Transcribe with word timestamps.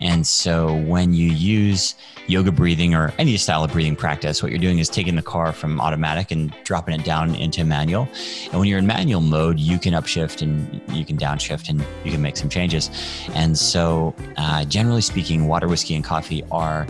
And 0.00 0.26
so 0.26 0.76
when 0.76 1.12
you 1.12 1.30
use 1.30 1.94
yoga 2.26 2.52
breathing 2.52 2.94
or 2.94 3.12
any 3.18 3.36
style 3.36 3.64
of 3.64 3.72
breathing 3.72 3.96
practice, 3.96 4.42
what 4.42 4.50
you're 4.50 4.60
doing 4.60 4.78
is 4.78 4.88
taking 4.88 5.16
the 5.16 5.22
car 5.22 5.52
from 5.52 5.80
automatic 5.80 6.30
and 6.30 6.54
dropping 6.64 6.98
it 6.98 7.04
down 7.04 7.34
into 7.34 7.64
manual. 7.64 8.08
And 8.44 8.54
when 8.54 8.68
you're 8.68 8.78
in 8.78 8.86
manual 8.86 9.20
mode, 9.20 9.58
you 9.58 9.78
can 9.78 9.94
upshift 9.94 10.42
and 10.42 10.80
you 10.96 11.04
can 11.04 11.16
downshift 11.16 11.68
and 11.68 11.84
you 12.04 12.10
can 12.10 12.22
make 12.22 12.36
some 12.36 12.48
changes. 12.48 12.90
And 13.34 13.58
so, 13.58 14.14
uh, 14.36 14.64
generally 14.64 15.02
speaking, 15.02 15.46
water, 15.46 15.68
whiskey, 15.68 15.94
and 15.94 16.04
coffee 16.04 16.42
are 16.50 16.86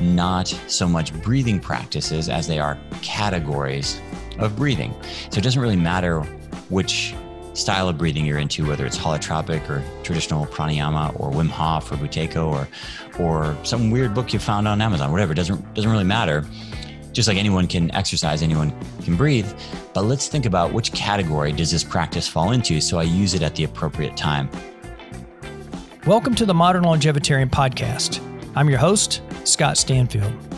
not 0.00 0.48
so 0.66 0.88
much 0.88 1.14
breathing 1.22 1.60
practices 1.60 2.28
as 2.28 2.46
they 2.46 2.58
are 2.58 2.78
categories 3.00 4.00
of 4.38 4.56
breathing. 4.56 4.94
So 5.30 5.38
it 5.38 5.44
doesn't 5.44 5.60
really 5.60 5.76
matter 5.76 6.20
which 6.68 7.14
style 7.54 7.88
of 7.88 7.96
breathing 7.96 8.26
you're 8.26 8.38
into, 8.38 8.66
whether 8.66 8.84
it's 8.84 8.98
holotropic 8.98 9.68
or 9.70 9.82
traditional 10.02 10.44
pranayama 10.46 11.18
or 11.18 11.30
Wim 11.30 11.48
Hof 11.48 11.90
or 11.90 11.96
Buteyko 11.96 12.46
or 12.46 12.68
or 13.18 13.56
some 13.64 13.90
weird 13.90 14.12
book 14.12 14.32
you 14.32 14.38
found 14.38 14.68
on 14.68 14.82
Amazon, 14.82 15.10
whatever. 15.12 15.32
It 15.32 15.36
doesn't 15.36 15.74
doesn't 15.74 15.90
really 15.90 16.04
matter. 16.04 16.44
Just 17.12 17.28
like 17.28 17.38
anyone 17.38 17.68
can 17.68 17.92
exercise, 17.92 18.42
anyone 18.42 18.74
can 19.04 19.16
breathe. 19.16 19.50
But 19.92 20.02
let's 20.02 20.26
think 20.26 20.46
about 20.46 20.72
which 20.72 20.92
category 20.92 21.52
does 21.52 21.70
this 21.70 21.84
practice 21.84 22.26
fall 22.26 22.50
into 22.50 22.80
so 22.80 22.98
I 22.98 23.04
use 23.04 23.34
it 23.34 23.42
at 23.42 23.54
the 23.54 23.64
appropriate 23.64 24.16
time. 24.16 24.50
Welcome 26.06 26.34
to 26.34 26.44
the 26.44 26.54
Modern 26.54 26.82
Longevitarian 26.82 27.48
Podcast. 27.48 28.20
I'm 28.56 28.68
your 28.68 28.78
host, 28.78 29.22
Scott 29.44 29.78
Stanfield. 29.78 30.53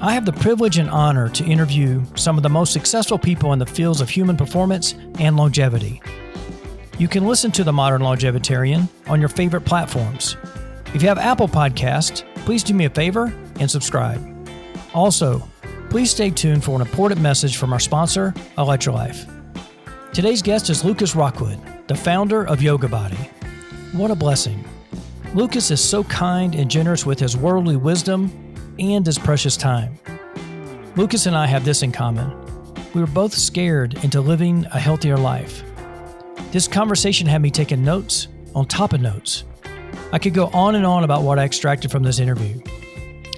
I 0.00 0.12
have 0.12 0.24
the 0.24 0.32
privilege 0.32 0.78
and 0.78 0.88
honor 0.88 1.28
to 1.30 1.44
interview 1.44 2.04
some 2.14 2.36
of 2.36 2.44
the 2.44 2.48
most 2.48 2.72
successful 2.72 3.18
people 3.18 3.52
in 3.52 3.58
the 3.58 3.66
fields 3.66 4.00
of 4.00 4.08
human 4.08 4.36
performance 4.36 4.94
and 5.18 5.36
longevity. 5.36 6.00
You 6.98 7.08
can 7.08 7.26
listen 7.26 7.50
to 7.52 7.64
The 7.64 7.72
Modern 7.72 8.02
Longevitarian 8.02 8.88
on 9.08 9.18
your 9.18 9.28
favorite 9.28 9.62
platforms. 9.62 10.36
If 10.94 11.02
you 11.02 11.08
have 11.08 11.18
Apple 11.18 11.48
Podcast, 11.48 12.22
please 12.44 12.62
do 12.62 12.74
me 12.74 12.84
a 12.84 12.90
favor 12.90 13.34
and 13.58 13.68
subscribe. 13.68 14.24
Also, 14.94 15.42
please 15.90 16.12
stay 16.12 16.30
tuned 16.30 16.62
for 16.62 16.76
an 16.76 16.80
important 16.80 17.20
message 17.20 17.56
from 17.56 17.72
our 17.72 17.80
sponsor, 17.80 18.30
Electrolyfe. 18.56 19.28
Today's 20.12 20.42
guest 20.42 20.70
is 20.70 20.84
Lucas 20.84 21.16
Rockwood, 21.16 21.58
the 21.88 21.96
founder 21.96 22.46
of 22.46 22.62
Yoga 22.62 22.86
Body. 22.86 23.30
What 23.90 24.12
a 24.12 24.14
blessing. 24.14 24.64
Lucas 25.34 25.72
is 25.72 25.82
so 25.82 26.04
kind 26.04 26.54
and 26.54 26.70
generous 26.70 27.04
with 27.04 27.18
his 27.18 27.36
worldly 27.36 27.76
wisdom 27.76 28.47
and 28.78 29.04
his 29.04 29.18
precious 29.18 29.56
time. 29.56 29.98
Lucas 30.96 31.26
and 31.26 31.36
I 31.36 31.46
have 31.46 31.64
this 31.64 31.82
in 31.82 31.92
common. 31.92 32.32
We 32.94 33.00
were 33.00 33.06
both 33.06 33.34
scared 33.34 34.02
into 34.02 34.20
living 34.20 34.64
a 34.66 34.78
healthier 34.78 35.16
life. 35.16 35.62
This 36.50 36.66
conversation 36.66 37.26
had 37.26 37.42
me 37.42 37.50
taking 37.50 37.84
notes 37.84 38.28
on 38.54 38.66
top 38.66 38.92
of 38.92 39.00
notes. 39.00 39.44
I 40.12 40.18
could 40.18 40.34
go 40.34 40.46
on 40.48 40.74
and 40.74 40.86
on 40.86 41.04
about 41.04 41.22
what 41.22 41.38
I 41.38 41.44
extracted 41.44 41.90
from 41.90 42.02
this 42.02 42.18
interview. 42.18 42.60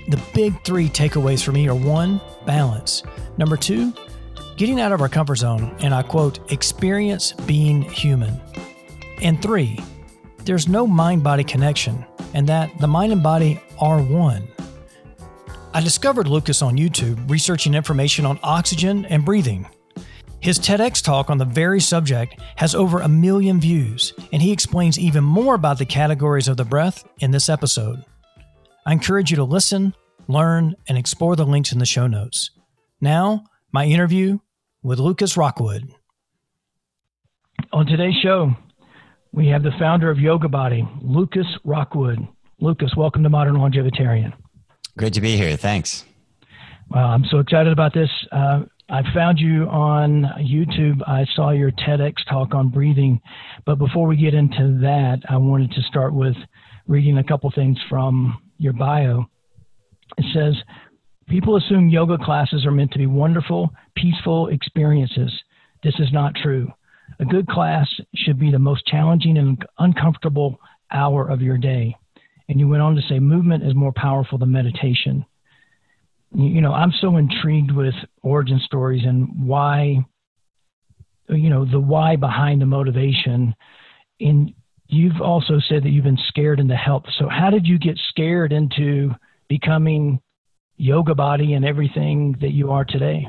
The 0.08 0.22
big 0.34 0.62
three 0.64 0.88
takeaways 0.88 1.42
for 1.42 1.52
me 1.52 1.68
are 1.68 1.74
one, 1.74 2.20
balance. 2.46 3.02
Number 3.36 3.56
two, 3.56 3.92
getting 4.56 4.80
out 4.80 4.92
of 4.92 5.00
our 5.00 5.08
comfort 5.08 5.36
zone, 5.36 5.74
and 5.80 5.94
I 5.94 6.02
quote, 6.02 6.52
experience 6.52 7.32
being 7.32 7.82
human. 7.82 8.40
And 9.20 9.42
three, 9.42 9.78
there's 10.44 10.68
no 10.68 10.86
mind 10.86 11.22
body 11.22 11.44
connection, 11.44 12.04
and 12.34 12.48
that 12.48 12.70
the 12.78 12.88
mind 12.88 13.12
and 13.12 13.22
body 13.22 13.60
are 13.78 14.00
one. 14.00 14.48
I 15.72 15.80
discovered 15.80 16.26
Lucas 16.26 16.62
on 16.62 16.76
YouTube 16.76 17.30
researching 17.30 17.74
information 17.74 18.26
on 18.26 18.40
oxygen 18.42 19.04
and 19.04 19.24
breathing. 19.24 19.68
His 20.40 20.58
TEDx 20.58 21.00
talk 21.00 21.30
on 21.30 21.38
the 21.38 21.44
very 21.44 21.80
subject 21.80 22.40
has 22.56 22.74
over 22.74 22.98
a 23.00 23.08
million 23.08 23.60
views, 23.60 24.12
and 24.32 24.42
he 24.42 24.50
explains 24.50 24.98
even 24.98 25.22
more 25.22 25.54
about 25.54 25.78
the 25.78 25.86
categories 25.86 26.48
of 26.48 26.56
the 26.56 26.64
breath 26.64 27.04
in 27.20 27.30
this 27.30 27.48
episode. 27.48 28.04
I 28.84 28.92
encourage 28.92 29.30
you 29.30 29.36
to 29.36 29.44
listen, 29.44 29.94
learn, 30.26 30.74
and 30.88 30.98
explore 30.98 31.36
the 31.36 31.46
links 31.46 31.70
in 31.70 31.78
the 31.78 31.86
show 31.86 32.08
notes. 32.08 32.50
Now, 33.00 33.44
my 33.70 33.84
interview 33.84 34.40
with 34.82 34.98
Lucas 34.98 35.36
Rockwood. 35.36 35.94
On 37.72 37.86
today's 37.86 38.16
show, 38.20 38.50
we 39.32 39.46
have 39.48 39.62
the 39.62 39.70
founder 39.78 40.10
of 40.10 40.18
Yoga 40.18 40.48
Body, 40.48 40.88
Lucas 41.00 41.46
Rockwood. 41.64 42.26
Lucas, 42.58 42.90
welcome 42.96 43.22
to 43.22 43.28
Modern 43.28 43.54
Longevitarian. 43.54 44.32
Great 45.00 45.14
to 45.14 45.22
be 45.22 45.34
here. 45.34 45.56
Thanks. 45.56 46.04
Well, 46.90 47.06
I'm 47.06 47.24
so 47.30 47.38
excited 47.38 47.72
about 47.72 47.94
this. 47.94 48.10
Uh, 48.30 48.64
I 48.90 49.00
found 49.14 49.38
you 49.38 49.64
on 49.64 50.24
YouTube. 50.38 51.00
I 51.08 51.24
saw 51.34 51.52
your 51.52 51.70
TEDx 51.70 52.16
talk 52.28 52.54
on 52.54 52.68
breathing. 52.68 53.18
But 53.64 53.76
before 53.76 54.06
we 54.06 54.18
get 54.18 54.34
into 54.34 54.78
that, 54.82 55.20
I 55.26 55.38
wanted 55.38 55.72
to 55.72 55.82
start 55.84 56.12
with 56.12 56.36
reading 56.86 57.16
a 57.16 57.24
couple 57.24 57.50
things 57.50 57.78
from 57.88 58.42
your 58.58 58.74
bio. 58.74 59.24
It 60.18 60.26
says, 60.34 60.54
People 61.30 61.56
assume 61.56 61.88
yoga 61.88 62.18
classes 62.18 62.66
are 62.66 62.70
meant 62.70 62.92
to 62.92 62.98
be 62.98 63.06
wonderful, 63.06 63.70
peaceful 63.96 64.48
experiences. 64.48 65.32
This 65.82 65.94
is 65.98 66.12
not 66.12 66.34
true. 66.34 66.70
A 67.20 67.24
good 67.24 67.48
class 67.48 67.88
should 68.16 68.38
be 68.38 68.50
the 68.50 68.58
most 68.58 68.84
challenging 68.84 69.38
and 69.38 69.64
uncomfortable 69.78 70.60
hour 70.92 71.26
of 71.26 71.40
your 71.40 71.56
day. 71.56 71.96
And 72.50 72.58
you 72.58 72.66
went 72.66 72.82
on 72.82 72.96
to 72.96 73.02
say 73.02 73.20
movement 73.20 73.62
is 73.62 73.76
more 73.76 73.92
powerful 73.94 74.36
than 74.36 74.50
meditation. 74.50 75.24
You 76.34 76.60
know, 76.60 76.72
I'm 76.72 76.92
so 77.00 77.16
intrigued 77.16 77.70
with 77.70 77.94
origin 78.22 78.60
stories 78.64 79.04
and 79.06 79.46
why, 79.46 80.04
you 81.28 81.48
know, 81.48 81.64
the 81.64 81.78
why 81.78 82.16
behind 82.16 82.60
the 82.60 82.66
motivation. 82.66 83.54
And 84.18 84.52
you've 84.88 85.20
also 85.20 85.60
said 85.68 85.84
that 85.84 85.90
you've 85.90 86.02
been 86.02 86.18
scared 86.26 86.58
into 86.58 86.74
health. 86.74 87.04
So, 87.20 87.28
how 87.28 87.50
did 87.50 87.68
you 87.68 87.78
get 87.78 87.96
scared 88.08 88.52
into 88.52 89.14
becoming 89.48 90.20
yoga 90.76 91.14
body 91.14 91.52
and 91.52 91.64
everything 91.64 92.36
that 92.40 92.50
you 92.50 92.72
are 92.72 92.84
today? 92.84 93.28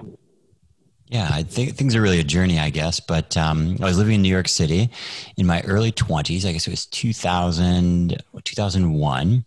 Yeah, 1.12 1.28
I 1.30 1.44
think 1.44 1.76
things 1.76 1.94
are 1.94 2.02
really 2.02 2.22
a 2.22 2.24
journey, 2.24 2.58
I 2.58 2.70
guess. 2.70 3.02
But 3.02 3.36
um, 3.36 3.76
I 3.82 3.84
was 3.84 3.98
living 3.98 4.16
in 4.16 4.22
New 4.22 4.30
York 4.30 4.48
City 4.48 4.90
in 5.36 5.46
my 5.46 5.60
early 5.64 5.92
20s. 5.92 6.46
I 6.46 6.54
guess 6.54 6.66
it 6.66 6.72
was 6.72 6.86
2000, 6.86 8.24
2001. 8.46 9.46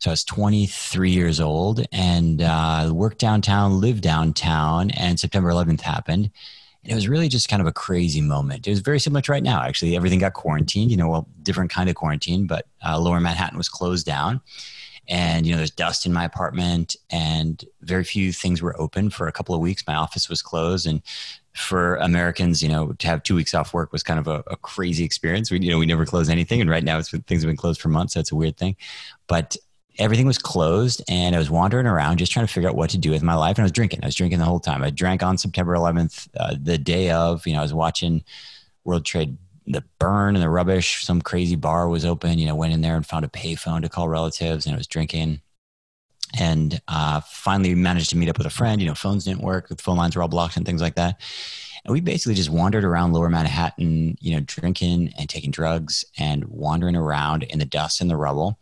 So 0.00 0.10
I 0.10 0.12
was 0.12 0.24
23 0.24 1.10
years 1.10 1.38
old 1.38 1.86
and 1.92 2.42
uh, 2.42 2.90
worked 2.92 3.18
downtown, 3.18 3.80
lived 3.80 4.02
downtown, 4.02 4.90
and 4.90 5.20
September 5.20 5.50
11th 5.50 5.82
happened. 5.82 6.32
And 6.82 6.92
it 6.92 6.96
was 6.96 7.08
really 7.08 7.28
just 7.28 7.48
kind 7.48 7.62
of 7.62 7.68
a 7.68 7.72
crazy 7.72 8.20
moment. 8.20 8.66
It 8.66 8.70
was 8.70 8.80
very 8.80 8.98
similar 8.98 9.20
to 9.22 9.30
right 9.30 9.42
now, 9.42 9.62
actually. 9.62 9.94
Everything 9.94 10.18
got 10.18 10.34
quarantined, 10.34 10.90
you 10.90 10.96
know, 10.96 11.08
well, 11.08 11.28
different 11.44 11.70
kind 11.70 11.88
of 11.88 11.94
quarantine, 11.94 12.48
but 12.48 12.66
uh, 12.84 12.98
lower 12.98 13.20
Manhattan 13.20 13.56
was 13.56 13.68
closed 13.68 14.04
down 14.04 14.40
and 15.08 15.46
you 15.46 15.52
know 15.52 15.56
there's 15.56 15.70
dust 15.70 16.06
in 16.06 16.12
my 16.12 16.24
apartment 16.24 16.94
and 17.10 17.64
very 17.80 18.04
few 18.04 18.32
things 18.32 18.60
were 18.60 18.78
open 18.80 19.10
for 19.10 19.26
a 19.26 19.32
couple 19.32 19.54
of 19.54 19.60
weeks. 19.60 19.86
My 19.86 19.94
office 19.94 20.28
was 20.28 20.42
closed 20.42 20.86
and 20.86 21.02
for 21.54 21.96
americans 21.96 22.62
you 22.62 22.68
know 22.68 22.92
to 22.92 23.08
have 23.08 23.20
two 23.24 23.34
weeks 23.34 23.52
off 23.52 23.74
work 23.74 23.90
was 23.90 24.04
kind 24.04 24.20
of 24.20 24.28
a, 24.28 24.44
a 24.48 24.56
crazy 24.56 25.04
experience. 25.04 25.50
We 25.50 25.58
you 25.60 25.70
know 25.70 25.78
we 25.78 25.86
never 25.86 26.06
close 26.06 26.28
anything 26.28 26.60
and 26.60 26.70
right 26.70 26.84
now 26.84 26.98
it's 26.98 27.10
things 27.10 27.42
have 27.42 27.48
been 27.48 27.56
closed 27.56 27.80
for 27.80 27.88
months 27.88 28.14
so 28.14 28.20
it's 28.20 28.32
a 28.32 28.36
weird 28.36 28.56
thing. 28.56 28.76
But 29.26 29.56
everything 29.98 30.26
was 30.26 30.38
closed 30.38 31.02
and 31.08 31.34
i 31.34 31.38
was 31.38 31.50
wandering 31.50 31.86
around 31.86 32.18
just 32.18 32.30
trying 32.30 32.46
to 32.46 32.52
figure 32.52 32.68
out 32.68 32.76
what 32.76 32.88
to 32.88 32.98
do 32.98 33.10
with 33.10 33.22
my 33.22 33.34
life 33.34 33.56
and 33.56 33.62
i 33.62 33.64
was 33.64 33.72
drinking. 33.72 34.00
I 34.02 34.06
was 34.06 34.14
drinking 34.14 34.38
the 34.38 34.44
whole 34.44 34.60
time. 34.60 34.82
I 34.82 34.90
drank 34.90 35.22
on 35.22 35.38
september 35.38 35.74
11th 35.74 36.28
uh, 36.38 36.54
the 36.60 36.78
day 36.78 37.10
of 37.10 37.46
you 37.46 37.54
know 37.54 37.60
i 37.60 37.62
was 37.62 37.74
watching 37.74 38.22
world 38.84 39.04
trade 39.04 39.36
the 39.68 39.84
burn 39.98 40.34
and 40.34 40.42
the 40.42 40.50
rubbish. 40.50 41.04
Some 41.04 41.22
crazy 41.22 41.56
bar 41.56 41.88
was 41.88 42.04
open. 42.04 42.38
You 42.38 42.46
know, 42.46 42.54
went 42.54 42.72
in 42.72 42.80
there 42.80 42.96
and 42.96 43.06
found 43.06 43.24
a 43.24 43.28
payphone 43.28 43.82
to 43.82 43.88
call 43.88 44.08
relatives, 44.08 44.66
and 44.66 44.74
I 44.74 44.78
was 44.78 44.86
drinking. 44.86 45.40
And 46.38 46.80
uh, 46.88 47.22
finally 47.22 47.74
managed 47.74 48.10
to 48.10 48.16
meet 48.16 48.28
up 48.28 48.36
with 48.36 48.46
a 48.46 48.50
friend. 48.50 48.80
You 48.80 48.88
know, 48.88 48.94
phones 48.94 49.24
didn't 49.24 49.42
work. 49.42 49.68
The 49.68 49.76
phone 49.76 49.96
lines 49.96 50.14
were 50.14 50.22
all 50.22 50.28
blocked 50.28 50.56
and 50.56 50.66
things 50.66 50.82
like 50.82 50.94
that. 50.96 51.20
And 51.84 51.92
we 51.92 52.00
basically 52.00 52.34
just 52.34 52.50
wandered 52.50 52.84
around 52.84 53.12
Lower 53.12 53.30
Manhattan, 53.30 54.18
you 54.20 54.34
know, 54.34 54.40
drinking 54.44 55.14
and 55.18 55.28
taking 55.28 55.50
drugs 55.50 56.04
and 56.18 56.44
wandering 56.44 56.96
around 56.96 57.44
in 57.44 57.58
the 57.58 57.64
dust 57.64 58.02
and 58.02 58.10
the 58.10 58.16
rubble 58.16 58.58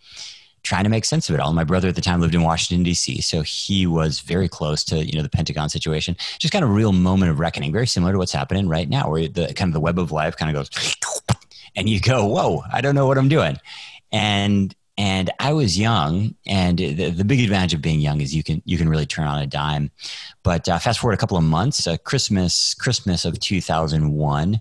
trying 0.66 0.84
to 0.84 0.90
make 0.90 1.04
sense 1.04 1.28
of 1.28 1.34
it 1.34 1.40
all. 1.40 1.52
My 1.52 1.64
brother 1.64 1.88
at 1.88 1.94
the 1.94 2.00
time 2.00 2.20
lived 2.20 2.34
in 2.34 2.42
Washington 2.42 2.82
D.C., 2.82 3.20
so 3.20 3.42
he 3.42 3.86
was 3.86 4.20
very 4.20 4.48
close 4.48 4.82
to 4.84 5.04
you 5.04 5.16
know 5.16 5.22
the 5.22 5.30
Pentagon 5.30 5.68
situation. 5.68 6.16
Just 6.38 6.52
kind 6.52 6.64
of 6.64 6.70
a 6.70 6.74
real 6.74 6.92
moment 6.92 7.30
of 7.30 7.38
reckoning, 7.38 7.72
very 7.72 7.86
similar 7.86 8.12
to 8.12 8.18
what's 8.18 8.32
happening 8.32 8.68
right 8.68 8.88
now, 8.88 9.08
where 9.08 9.28
the 9.28 9.54
kind 9.54 9.68
of 9.68 9.72
the 9.72 9.80
web 9.80 9.98
of 9.98 10.12
life 10.12 10.36
kind 10.36 10.54
of 10.54 10.56
goes, 10.56 10.96
and 11.76 11.88
you 11.88 12.00
go, 12.00 12.26
"Whoa, 12.26 12.62
I 12.72 12.80
don't 12.80 12.94
know 12.94 13.06
what 13.06 13.16
I'm 13.16 13.28
doing," 13.28 13.58
and 14.12 14.74
and 14.98 15.30
I 15.38 15.52
was 15.52 15.78
young, 15.78 16.34
and 16.46 16.78
the, 16.78 17.10
the 17.10 17.24
big 17.24 17.40
advantage 17.40 17.74
of 17.74 17.82
being 17.82 18.00
young 18.00 18.20
is 18.20 18.34
you 18.34 18.42
can 18.42 18.62
you 18.64 18.78
can 18.78 18.88
really 18.88 19.06
turn 19.06 19.26
on 19.26 19.40
a 19.40 19.46
dime. 19.46 19.90
But 20.42 20.68
uh, 20.68 20.78
fast 20.78 20.98
forward 20.98 21.14
a 21.14 21.18
couple 21.18 21.36
of 21.36 21.44
months, 21.44 21.86
uh, 21.86 21.96
Christmas 21.98 22.74
Christmas 22.74 23.24
of 23.24 23.38
2001. 23.38 24.60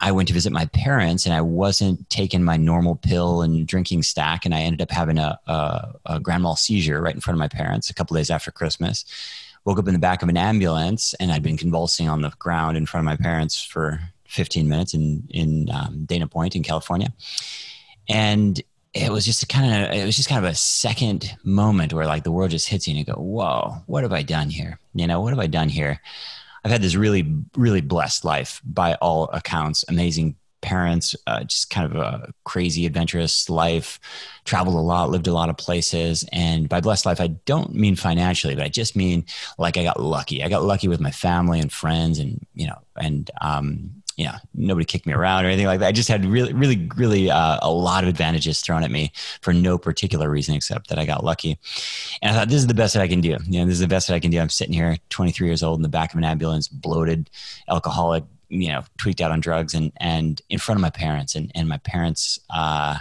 I 0.00 0.12
went 0.12 0.28
to 0.28 0.34
visit 0.34 0.52
my 0.52 0.66
parents 0.66 1.24
and 1.24 1.34
I 1.34 1.40
wasn't 1.40 2.08
taking 2.10 2.44
my 2.44 2.56
normal 2.56 2.96
pill 2.96 3.42
and 3.42 3.66
drinking 3.66 4.02
stack, 4.02 4.44
and 4.44 4.54
I 4.54 4.60
ended 4.60 4.82
up 4.82 4.90
having 4.90 5.18
a, 5.18 5.38
a, 5.46 5.92
a 6.06 6.20
grand 6.20 6.42
mal 6.42 6.56
seizure 6.56 7.00
right 7.00 7.14
in 7.14 7.20
front 7.20 7.36
of 7.36 7.38
my 7.38 7.48
parents 7.48 7.88
a 7.88 7.94
couple 7.94 8.16
days 8.16 8.30
after 8.30 8.50
Christmas. 8.50 9.04
Woke 9.64 9.78
up 9.78 9.88
in 9.88 9.94
the 9.94 10.00
back 10.00 10.22
of 10.22 10.28
an 10.28 10.36
ambulance, 10.36 11.14
and 11.14 11.32
I'd 11.32 11.42
been 11.42 11.56
convulsing 11.56 12.08
on 12.08 12.20
the 12.20 12.30
ground 12.38 12.76
in 12.76 12.86
front 12.86 13.04
of 13.06 13.10
my 13.10 13.16
parents 13.16 13.64
for 13.64 14.00
15 14.28 14.68
minutes 14.68 14.94
in 14.94 15.26
in 15.30 15.70
um, 15.70 16.04
Dana 16.04 16.28
Point 16.28 16.54
in 16.54 16.62
California, 16.62 17.12
and 18.08 18.62
it 18.92 19.10
was 19.10 19.24
just 19.24 19.48
kind 19.48 19.84
of 19.84 19.92
it 19.92 20.04
was 20.04 20.16
just 20.16 20.28
kind 20.28 20.44
of 20.44 20.50
a 20.50 20.54
second 20.54 21.36
moment 21.42 21.92
where 21.92 22.06
like 22.06 22.22
the 22.22 22.32
world 22.32 22.50
just 22.50 22.68
hits 22.68 22.86
you 22.86 22.92
and 22.92 22.98
you 22.98 23.04
go 23.04 23.20
whoa 23.20 23.74
what 23.86 24.02
have 24.02 24.12
i 24.12 24.22
done 24.22 24.48
here? 24.48 24.78
You 24.94 25.06
know 25.06 25.20
what 25.20 25.30
have 25.30 25.38
i 25.38 25.46
done 25.46 25.68
here 25.68 26.00
i've 26.66 26.72
had 26.72 26.82
this 26.82 26.96
really 26.96 27.32
really 27.56 27.80
blessed 27.80 28.24
life 28.24 28.60
by 28.64 28.94
all 28.94 29.30
accounts. 29.32 29.84
Amazing 29.86 30.34
parents 30.62 31.14
uh, 31.28 31.44
just 31.44 31.70
kind 31.70 31.86
of 31.86 31.96
a 31.96 32.32
crazy 32.44 32.86
adventurous 32.86 33.48
life. 33.48 34.00
Traveled 34.44 34.74
a 34.74 34.80
lot 34.80 35.10
lived 35.10 35.28
a 35.28 35.32
lot 35.32 35.48
of 35.48 35.56
places. 35.56 36.24
And 36.32 36.68
by 36.68 36.80
blessed 36.80 37.06
life 37.06 37.20
i 37.20 37.28
don't 37.28 37.72
mean 37.72 37.94
financially 37.94 38.56
but 38.56 38.64
i 38.64 38.68
just 38.68 38.96
mean 38.96 39.24
like 39.58 39.76
i 39.76 39.84
got 39.84 40.00
lucky. 40.00 40.42
I 40.42 40.48
got 40.48 40.64
lucky 40.64 40.88
with 40.88 41.00
my 41.00 41.12
family 41.12 41.60
and 41.60 41.72
friends 41.72 42.18
and 42.18 42.44
you 42.54 42.66
know 42.66 42.78
and 42.96 43.30
um, 43.40 44.02
you 44.16 44.24
know, 44.24 44.34
nobody 44.54 44.86
kicked 44.86 45.06
me 45.06 45.12
around 45.12 45.44
or 45.44 45.48
anything 45.48 45.66
like 45.66 45.80
that. 45.80 45.88
I 45.88 45.92
just 45.92 46.08
had 46.08 46.24
really, 46.24 46.54
really, 46.54 46.88
really 46.96 47.30
uh, 47.30 47.58
a 47.60 47.70
lot 47.70 48.02
of 48.02 48.08
advantages 48.08 48.60
thrown 48.60 48.82
at 48.82 48.90
me 48.90 49.12
for 49.42 49.52
no 49.52 49.76
particular 49.76 50.30
reason 50.30 50.54
except 50.54 50.88
that 50.88 50.98
I 50.98 51.04
got 51.04 51.22
lucky. 51.22 51.58
And 52.22 52.30
I 52.30 52.38
thought, 52.38 52.48
this 52.48 52.58
is 52.58 52.66
the 52.66 52.74
best 52.74 52.94
that 52.94 53.02
I 53.02 53.08
can 53.08 53.20
do. 53.20 53.36
You 53.46 53.60
know, 53.60 53.66
this 53.66 53.74
is 53.74 53.80
the 53.80 53.88
best 53.88 54.08
that 54.08 54.14
I 54.14 54.20
can 54.20 54.30
do. 54.30 54.40
I'm 54.40 54.48
sitting 54.48 54.72
here, 54.72 54.96
23 55.10 55.46
years 55.46 55.62
old, 55.62 55.78
in 55.78 55.82
the 55.82 55.88
back 55.90 56.14
of 56.14 56.18
an 56.18 56.24
ambulance, 56.24 56.66
bloated, 56.66 57.28
alcoholic, 57.68 58.24
you 58.48 58.68
know, 58.68 58.84
tweaked 58.96 59.20
out 59.20 59.32
on 59.32 59.40
drugs, 59.40 59.74
and 59.74 59.92
and 59.98 60.40
in 60.48 60.58
front 60.58 60.78
of 60.78 60.82
my 60.82 60.90
parents, 60.90 61.34
and 61.34 61.52
and 61.54 61.68
my 61.68 61.78
parents. 61.78 62.38
Uh, 62.48 62.98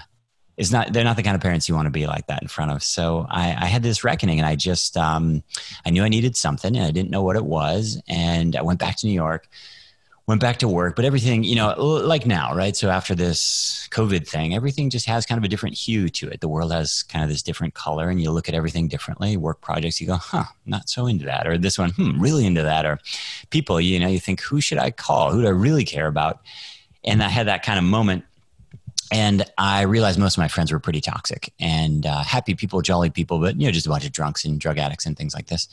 is 0.58 0.72
not 0.72 0.94
they're 0.94 1.04
not 1.04 1.18
the 1.18 1.24
kind 1.24 1.36
of 1.36 1.42
parents 1.42 1.68
you 1.68 1.76
want 1.76 1.86
to 1.86 1.92
be 1.92 2.08
like 2.08 2.28
that 2.28 2.42
in 2.42 2.48
front 2.48 2.72
of 2.72 2.82
so 2.82 3.26
i, 3.30 3.50
I 3.50 3.66
had 3.66 3.84
this 3.84 4.06
reckoning 4.06 4.40
and 4.40 4.48
i 4.48 4.56
just 4.56 4.96
um, 4.96 5.44
i 5.86 5.90
knew 5.90 6.02
i 6.02 6.08
needed 6.08 6.38
something 6.38 6.78
and 6.78 6.86
i 6.86 6.92
didn't 6.92 7.10
know 7.10 7.24
what 7.24 7.36
it 7.36 7.44
was 7.44 8.02
and 8.08 8.56
i 8.56 8.62
went 8.62 8.80
back 8.80 8.96
to 9.00 9.06
new 9.06 9.12
york 9.12 9.50
went 10.28 10.42
back 10.42 10.58
to 10.58 10.68
work, 10.68 10.96
but 10.96 11.06
everything, 11.06 11.44
you 11.44 11.56
know, 11.56 11.76
like 11.78 12.26
now, 12.26 12.56
right? 12.56 12.76
So 12.76 12.90
after 12.90 13.14
this 13.14 13.88
COVID 13.92 14.28
thing, 14.28 14.56
everything 14.56 14.90
just 14.90 15.06
has 15.06 15.24
kind 15.24 15.38
of 15.38 15.44
a 15.44 15.48
different 15.48 15.78
hue 15.78 16.10
to 16.10 16.28
it. 16.30 16.42
The 16.42 16.48
world 16.48 16.72
has 16.72 17.04
kind 17.04 17.24
of 17.24 17.30
this 17.30 17.44
different 17.44 17.76
color, 17.76 18.10
and 18.10 18.20
you 18.20 18.32
look 18.32 18.50
at 18.50 18.56
everything 18.56 18.88
differently. 18.88 19.38
Work 19.38 19.62
projects, 19.62 20.02
you 20.02 20.08
go, 20.08 20.16
huh, 20.16 20.46
not 20.66 20.90
so 20.90 21.06
into 21.06 21.26
that. 21.26 21.46
Or 21.46 21.60
this 21.60 21.78
one, 21.78 21.92
hmm, 21.92 22.20
really 22.20 22.46
into 22.46 22.64
that. 22.64 22.88
Or 22.88 23.00
people, 23.52 23.80
you 23.80 24.00
know, 24.00 24.08
you 24.08 24.20
think, 24.20 24.42
who 24.42 24.62
should 24.62 24.80
I 24.80 24.90
call? 24.90 25.32
Who 25.32 25.42
do 25.44 25.48
I 25.48 25.52
really 25.52 25.86
care 25.86 26.08
about? 26.08 26.42
And 27.04 27.22
I 27.22 27.30
had 27.30 27.48
that 27.48 27.64
kind 27.64 27.78
of 27.78 27.86
moment. 27.86 28.24
And 29.12 29.46
I 29.60 29.84
realized 29.84 30.18
most 30.18 30.36
of 30.36 30.40
my 30.40 30.48
friends 30.48 30.72
were 30.72 30.80
pretty 30.80 31.00
toxic 31.00 31.54
and 31.60 32.08
uh, 32.08 32.24
happy 32.24 32.56
people, 32.56 32.82
jolly 32.82 33.12
people, 33.12 33.40
but 33.40 33.62
you 33.62 33.68
know, 33.68 33.72
just 33.72 33.86
a 33.86 33.90
bunch 33.90 34.04
of 34.04 34.12
drunks 34.12 34.44
and 34.44 34.60
drug 34.60 34.80
addicts 34.80 35.06
and 35.06 35.16
things 35.16 35.36
like 35.36 35.46
this. 35.46 35.68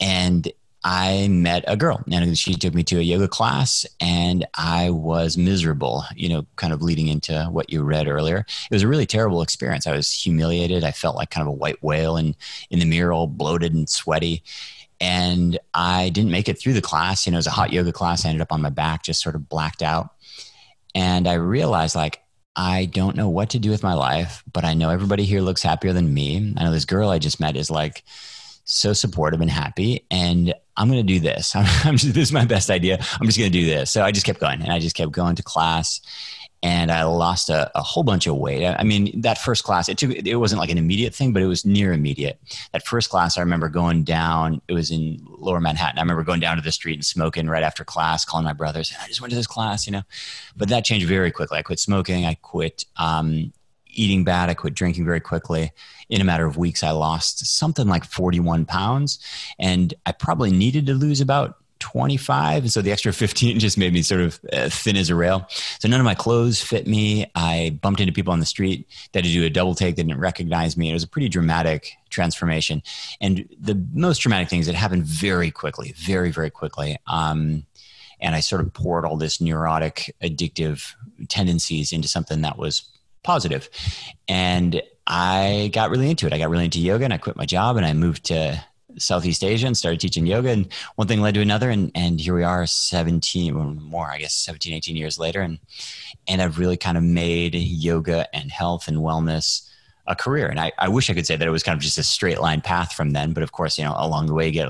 And 0.00 0.52
I 0.86 1.28
met 1.28 1.64
a 1.66 1.78
girl 1.78 2.04
and 2.12 2.38
she 2.38 2.54
took 2.54 2.74
me 2.74 2.82
to 2.84 2.98
a 2.98 3.02
yoga 3.02 3.26
class 3.26 3.86
and 4.00 4.46
I 4.54 4.90
was 4.90 5.38
miserable, 5.38 6.04
you 6.14 6.28
know, 6.28 6.46
kind 6.56 6.74
of 6.74 6.82
leading 6.82 7.08
into 7.08 7.48
what 7.50 7.72
you 7.72 7.82
read 7.82 8.06
earlier. 8.06 8.38
It 8.38 8.70
was 8.70 8.82
a 8.82 8.88
really 8.88 9.06
terrible 9.06 9.40
experience. 9.40 9.86
I 9.86 9.96
was 9.96 10.12
humiliated. 10.12 10.84
I 10.84 10.92
felt 10.92 11.16
like 11.16 11.30
kind 11.30 11.48
of 11.48 11.54
a 11.54 11.56
white 11.56 11.82
whale 11.82 12.18
and 12.18 12.36
in 12.68 12.80
the 12.80 12.84
mirror, 12.84 13.14
all 13.14 13.26
bloated 13.26 13.72
and 13.72 13.88
sweaty. 13.88 14.42
And 15.00 15.58
I 15.72 16.10
didn't 16.10 16.30
make 16.30 16.50
it 16.50 16.60
through 16.60 16.74
the 16.74 16.82
class. 16.82 17.24
You 17.24 17.32
know, 17.32 17.36
it 17.36 17.40
was 17.40 17.46
a 17.46 17.50
hot 17.50 17.72
yoga 17.72 17.92
class. 17.92 18.26
I 18.26 18.28
ended 18.28 18.42
up 18.42 18.52
on 18.52 18.60
my 18.60 18.70
back, 18.70 19.04
just 19.04 19.22
sort 19.22 19.36
of 19.36 19.48
blacked 19.48 19.82
out. 19.82 20.10
And 20.94 21.26
I 21.26 21.34
realized 21.34 21.96
like, 21.96 22.20
I 22.56 22.84
don't 22.84 23.16
know 23.16 23.30
what 23.30 23.50
to 23.50 23.58
do 23.58 23.70
with 23.70 23.82
my 23.82 23.94
life, 23.94 24.44
but 24.52 24.64
I 24.64 24.74
know 24.74 24.90
everybody 24.90 25.24
here 25.24 25.40
looks 25.40 25.62
happier 25.62 25.94
than 25.94 26.12
me. 26.12 26.54
I 26.56 26.62
know 26.62 26.70
this 26.70 26.84
girl 26.84 27.08
I 27.08 27.18
just 27.18 27.40
met 27.40 27.56
is 27.56 27.70
like, 27.70 28.04
so 28.64 28.92
supportive 28.92 29.40
and 29.40 29.50
happy. 29.50 30.04
And 30.10 30.54
I'm 30.76 30.88
going 30.88 31.06
to 31.06 31.12
do 31.12 31.20
this. 31.20 31.54
I'm, 31.56 31.66
I'm 31.84 31.96
just, 31.96 32.14
this 32.14 32.28
is 32.28 32.32
my 32.32 32.44
best 32.44 32.70
idea. 32.70 32.98
I'm 33.20 33.26
just 33.26 33.38
going 33.38 33.50
to 33.50 33.58
do 33.58 33.66
this. 33.66 33.90
So 33.90 34.02
I 34.02 34.10
just 34.10 34.26
kept 34.26 34.40
going 34.40 34.62
and 34.62 34.72
I 34.72 34.78
just 34.78 34.96
kept 34.96 35.12
going 35.12 35.36
to 35.36 35.42
class 35.42 36.00
and 36.64 36.90
I 36.90 37.04
lost 37.04 37.50
a, 37.50 37.70
a, 37.74 37.82
whole 37.82 38.02
bunch 38.02 38.26
of 38.26 38.36
weight. 38.36 38.66
I 38.66 38.84
mean, 38.84 39.20
that 39.20 39.36
first 39.36 39.64
class, 39.64 39.90
it 39.90 39.98
took, 39.98 40.12
it 40.12 40.36
wasn't 40.36 40.60
like 40.60 40.70
an 40.70 40.78
immediate 40.78 41.14
thing, 41.14 41.34
but 41.34 41.42
it 41.42 41.46
was 41.46 41.66
near 41.66 41.92
immediate. 41.92 42.40
That 42.72 42.86
first 42.86 43.10
class, 43.10 43.36
I 43.36 43.42
remember 43.42 43.68
going 43.68 44.02
down, 44.02 44.62
it 44.66 44.72
was 44.72 44.90
in 44.90 45.20
lower 45.26 45.60
Manhattan. 45.60 45.98
I 45.98 46.02
remember 46.02 46.24
going 46.24 46.40
down 46.40 46.56
to 46.56 46.62
the 46.62 46.72
street 46.72 46.94
and 46.94 47.04
smoking 47.04 47.48
right 47.48 47.62
after 47.62 47.84
class, 47.84 48.24
calling 48.24 48.46
my 48.46 48.54
brothers, 48.54 48.94
I 48.98 49.06
just 49.08 49.20
went 49.20 49.30
to 49.32 49.36
this 49.36 49.46
class, 49.46 49.86
you 49.86 49.92
know, 49.92 50.04
but 50.56 50.70
that 50.70 50.86
changed 50.86 51.06
very 51.06 51.30
quickly. 51.30 51.58
I 51.58 51.62
quit 51.62 51.80
smoking. 51.80 52.24
I 52.24 52.32
quit, 52.32 52.86
um, 52.96 53.52
eating 53.94 54.24
bad. 54.24 54.48
I 54.48 54.54
quit 54.54 54.74
drinking 54.74 55.04
very 55.04 55.20
quickly. 55.20 55.72
In 56.08 56.20
a 56.20 56.24
matter 56.24 56.46
of 56.46 56.56
weeks, 56.56 56.82
I 56.82 56.90
lost 56.90 57.46
something 57.46 57.86
like 57.86 58.04
41 58.04 58.66
pounds. 58.66 59.18
And 59.58 59.94
I 60.06 60.12
probably 60.12 60.50
needed 60.50 60.86
to 60.86 60.94
lose 60.94 61.20
about 61.20 61.58
25. 61.84 62.70
So 62.70 62.80
the 62.80 62.92
extra 62.92 63.12
15 63.12 63.58
just 63.58 63.76
made 63.76 63.92
me 63.92 64.02
sort 64.02 64.22
of 64.22 64.40
uh, 64.52 64.68
thin 64.70 64.96
as 64.96 65.10
a 65.10 65.14
rail. 65.14 65.46
So 65.78 65.88
none 65.88 66.00
of 66.00 66.04
my 66.04 66.14
clothes 66.14 66.62
fit 66.62 66.86
me. 66.86 67.30
I 67.34 67.78
bumped 67.82 68.00
into 68.00 68.12
people 68.12 68.32
on 68.32 68.40
the 68.40 68.46
street 68.46 68.88
that 69.12 69.24
had 69.24 69.28
to 69.28 69.32
do 69.32 69.44
a 69.44 69.50
double 69.50 69.74
take. 69.74 69.96
They 69.96 70.02
didn't 70.02 70.18
recognize 70.18 70.76
me. 70.76 70.90
It 70.90 70.94
was 70.94 71.02
a 71.02 71.08
pretty 71.08 71.28
dramatic 71.28 71.92
transformation. 72.08 72.82
And 73.20 73.48
the 73.60 73.86
most 73.92 74.18
traumatic 74.18 74.48
thing 74.48 74.60
is 74.60 74.68
it 74.68 74.74
happened 74.74 75.04
very 75.04 75.50
quickly, 75.50 75.92
very, 75.96 76.30
very 76.30 76.50
quickly. 76.50 76.96
Um, 77.06 77.66
and 78.18 78.34
I 78.34 78.40
sort 78.40 78.62
of 78.62 78.72
poured 78.72 79.04
all 79.04 79.18
this 79.18 79.40
neurotic, 79.40 80.14
addictive 80.22 80.94
tendencies 81.28 81.92
into 81.92 82.08
something 82.08 82.40
that 82.40 82.56
was 82.56 82.88
positive. 83.24 83.68
And 84.28 84.80
I 85.06 85.70
got 85.72 85.90
really 85.90 86.10
into 86.10 86.26
it. 86.26 86.32
I 86.32 86.38
got 86.38 86.50
really 86.50 86.64
into 86.66 86.80
yoga 86.80 87.04
and 87.04 87.12
I 87.12 87.18
quit 87.18 87.36
my 87.36 87.46
job 87.46 87.76
and 87.76 87.84
I 87.84 87.92
moved 87.92 88.24
to 88.26 88.64
Southeast 88.96 89.42
Asia 89.42 89.66
and 89.66 89.76
started 89.76 90.00
teaching 90.00 90.26
yoga. 90.26 90.50
And 90.50 90.72
one 90.94 91.08
thing 91.08 91.20
led 91.20 91.34
to 91.34 91.40
another. 91.40 91.68
And, 91.70 91.90
and 91.94 92.20
here 92.20 92.34
we 92.34 92.44
are 92.44 92.66
17 92.66 93.54
or 93.54 93.64
more, 93.64 94.08
I 94.10 94.18
guess 94.18 94.34
17, 94.34 94.72
18 94.72 94.96
years 94.96 95.18
later. 95.18 95.40
And, 95.40 95.58
and 96.28 96.40
I've 96.40 96.58
really 96.58 96.76
kind 96.76 96.96
of 96.96 97.02
made 97.02 97.54
yoga 97.54 98.32
and 98.34 98.50
health 98.50 98.88
and 98.88 98.98
wellness 98.98 99.68
a 100.06 100.14
career. 100.14 100.48
And 100.48 100.60
I, 100.60 100.72
I 100.78 100.88
wish 100.88 101.08
I 101.08 101.14
could 101.14 101.26
say 101.26 101.36
that 101.36 101.46
it 101.46 101.50
was 101.50 101.62
kind 101.62 101.76
of 101.76 101.82
just 101.82 101.98
a 101.98 102.02
straight 102.02 102.40
line 102.40 102.60
path 102.60 102.92
from 102.92 103.10
then. 103.10 103.32
But 103.32 103.42
of 103.42 103.52
course, 103.52 103.78
you 103.78 103.84
know, 103.84 103.94
along 103.96 104.26
the 104.26 104.34
way, 104.34 104.46
you 104.46 104.52
get, 104.52 104.68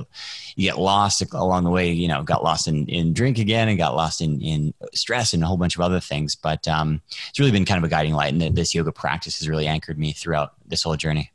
you 0.56 0.68
get 0.68 0.78
lost 0.78 1.22
along 1.32 1.64
the 1.64 1.70
way, 1.70 1.90
you 1.90 2.06
know, 2.06 2.22
got 2.22 2.44
lost 2.44 2.68
in, 2.68 2.86
in 2.86 3.12
drink 3.12 3.38
again 3.38 3.68
and 3.68 3.76
got 3.76 3.96
lost 3.96 4.20
in, 4.20 4.40
in 4.40 4.72
stress 4.94 5.32
and 5.32 5.42
a 5.42 5.46
whole 5.46 5.56
bunch 5.56 5.74
of 5.74 5.80
other 5.80 6.00
things. 6.00 6.36
But 6.36 6.66
um, 6.68 7.00
it's 7.28 7.38
really 7.38 7.50
been 7.50 7.64
kind 7.64 7.78
of 7.78 7.84
a 7.84 7.88
guiding 7.90 8.14
light. 8.14 8.32
And 8.32 8.56
this 8.56 8.74
yoga 8.74 8.92
practice 8.92 9.38
has 9.38 9.48
really 9.48 9.66
anchored 9.66 9.98
me 9.98 10.12
throughout 10.12 10.52
this 10.66 10.82
whole 10.82 10.96
journey. 10.96 11.32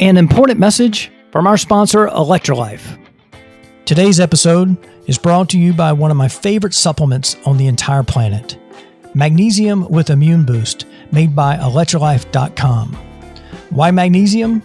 An 0.00 0.16
important 0.16 0.58
message 0.58 1.10
from 1.30 1.46
our 1.46 1.56
sponsor, 1.56 2.08
Electrolyfe. 2.08 2.98
Today's 3.84 4.20
episode 4.20 4.76
is 5.06 5.18
brought 5.18 5.48
to 5.50 5.58
you 5.58 5.72
by 5.72 5.92
one 5.92 6.10
of 6.10 6.16
my 6.16 6.28
favorite 6.28 6.74
supplements 6.74 7.36
on 7.46 7.56
the 7.56 7.66
entire 7.66 8.02
planet 8.02 8.58
Magnesium 9.14 9.86
with 9.90 10.08
Immune 10.08 10.44
Boost 10.44 10.86
made 11.12 11.36
by 11.36 11.56
electrolyfe.com. 11.56 12.94
Why 13.70 13.90
magnesium? 13.90 14.60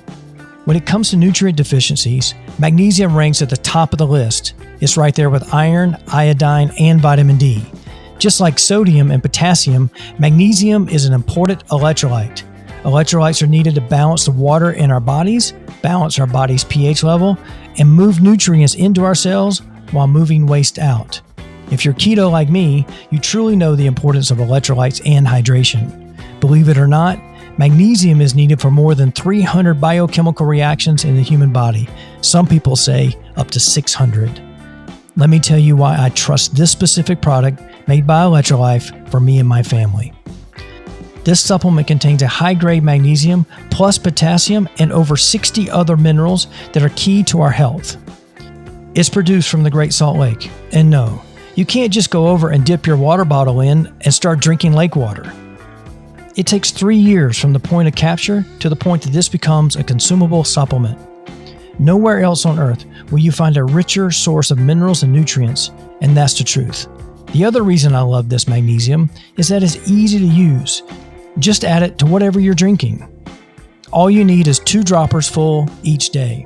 When 0.66 0.76
it 0.76 0.86
comes 0.86 1.10
to 1.12 1.18
nutrient 1.18 1.58
deficiencies, 1.58 2.34
magnesium 2.60 3.16
ranks 3.16 3.42
at 3.42 3.50
the 3.50 3.58
top 3.58 3.94
of 3.94 4.00
the 4.00 4.08
list. 4.08 4.54
It's 4.82 4.98
right 4.98 5.16
there 5.16 5.30
with 5.30 5.54
iron, 5.54 5.98
iodine, 6.08 6.72
and 6.80 7.00
vitamin 7.00 7.38
D. 7.38 7.66
Just 8.20 8.42
like 8.42 8.60
sodium 8.60 9.12
and 9.12 9.22
potassium, 9.22 9.90
magnesium 10.20 10.90
is 10.90 11.06
an 11.06 11.14
important 11.14 11.66
electrolyte. 11.68 12.44
Electrolytes 12.84 13.42
are 13.42 13.48
needed 13.48 13.76
to 13.76 13.82
balance 13.82 14.26
the 14.26 14.32
water 14.32 14.72
in 14.72 14.92
our 14.92 15.00
bodies, 15.00 15.54
balance 15.82 16.20
our 16.20 16.28
body's 16.28 16.64
pH 16.64 17.04
level, 17.04 17.38
and 17.78 17.92
move 17.92 18.22
nutrients 18.22 18.76
into 18.76 19.04
our 19.04 19.16
cells 19.16 19.62
while 19.92 20.08
moving 20.08 20.48
waste 20.48 20.80
out. 20.80 21.22
If 21.72 21.86
you're 21.86 21.94
keto 21.94 22.32
like 22.32 22.50
me, 22.50 22.86
you 23.10 23.20
truly 23.20 23.56
know 23.56 23.76
the 23.76 23.88
importance 23.88 24.32
of 24.32 24.38
electrolytes 24.38 25.02
and 25.06 25.28
hydration. 25.28 26.07
Believe 26.40 26.70
it 26.70 26.78
or 26.78 26.88
not, 26.88 27.20
magnesium 27.58 28.22
is 28.22 28.36
needed 28.36 28.62
for 28.62 28.70
more 28.70 28.94
than 28.96 29.12
300 29.12 29.82
biochemical 29.82 30.46
reactions 30.46 31.04
in 31.04 31.16
the 31.16 31.24
human 31.24 31.52
body. 31.52 31.90
Some 32.22 32.48
people 32.48 32.76
say 32.76 33.18
up 33.36 33.50
to 33.52 33.60
600. 33.60 34.42
Let 35.16 35.30
me 35.30 35.40
tell 35.40 35.58
you 35.58 35.76
why 35.76 35.98
I 36.00 36.10
trust 36.10 36.56
this 36.56 36.72
specific 36.72 37.22
product 37.22 37.62
made 37.88 38.06
by 38.06 38.24
Electrolyfe 38.24 39.10
for 39.10 39.20
me 39.20 39.40
and 39.40 39.50
my 39.50 39.64
family. 39.64 40.14
This 41.24 41.42
supplement 41.42 41.88
contains 41.88 42.22
a 42.22 42.28
high 42.28 42.54
grade 42.54 42.84
magnesium 42.84 43.46
plus 43.70 43.98
potassium 43.98 44.70
and 44.78 44.94
over 44.94 45.18
60 45.18 45.70
other 45.72 45.98
minerals 45.98 46.48
that 46.74 46.84
are 46.84 46.92
key 46.96 47.24
to 47.24 47.42
our 47.42 47.52
health. 47.52 47.98
It's 48.94 49.10
produced 49.10 49.50
from 49.50 49.64
the 49.64 49.70
Great 49.70 49.92
Salt 49.92 50.18
Lake. 50.18 50.50
And 50.72 50.90
no, 50.90 51.22
you 51.56 51.66
can't 51.66 51.92
just 51.92 52.12
go 52.12 52.28
over 52.28 52.50
and 52.50 52.66
dip 52.66 52.86
your 52.86 52.98
water 52.98 53.26
bottle 53.26 53.62
in 53.62 53.94
and 54.02 54.14
start 54.14 54.40
drinking 54.40 54.74
lake 54.74 54.96
water. 54.96 55.34
It 56.38 56.46
takes 56.46 56.70
three 56.70 56.98
years 56.98 57.40
from 57.40 57.52
the 57.52 57.60
point 57.60 57.88
of 57.88 57.96
capture 57.96 58.46
to 58.60 58.70
the 58.70 58.76
point 58.76 59.02
that 59.02 59.12
this 59.12 59.28
becomes 59.28 59.76
a 59.76 59.84
consumable 59.84 60.44
supplement. 60.44 61.00
Nowhere 61.80 62.20
else 62.20 62.46
on 62.46 62.60
earth 62.60 62.86
will 63.12 63.18
you 63.18 63.32
find 63.32 63.58
a 63.58 63.64
richer 63.64 64.12
source 64.12 64.52
of 64.52 64.60
minerals 64.60 65.02
and 65.02 65.12
nutrients, 65.12 65.72
and 66.00 66.16
that's 66.16 66.38
the 66.38 66.44
truth. 66.44 66.88
The 67.34 67.44
other 67.44 67.64
reason 67.64 67.96
I 67.96 68.02
love 68.02 68.30
this 68.30 68.48
magnesium 68.48 69.10
is 69.38 69.48
that 69.48 69.64
it's 69.64 69.90
easy 69.90 70.20
to 70.20 70.26
use. 70.26 70.84
Just 71.40 71.66
add 71.66 71.82
it 71.82 71.98
to 71.98 72.06
whatever 72.06 72.40
you're 72.40 72.54
drinking. 72.54 73.08
All 73.92 74.12
you 74.12 74.24
need 74.24 74.48
is 74.48 74.60
two 74.60 74.84
droppers 74.84 75.28
full 75.28 75.68
each 75.82 76.12
day. 76.12 76.46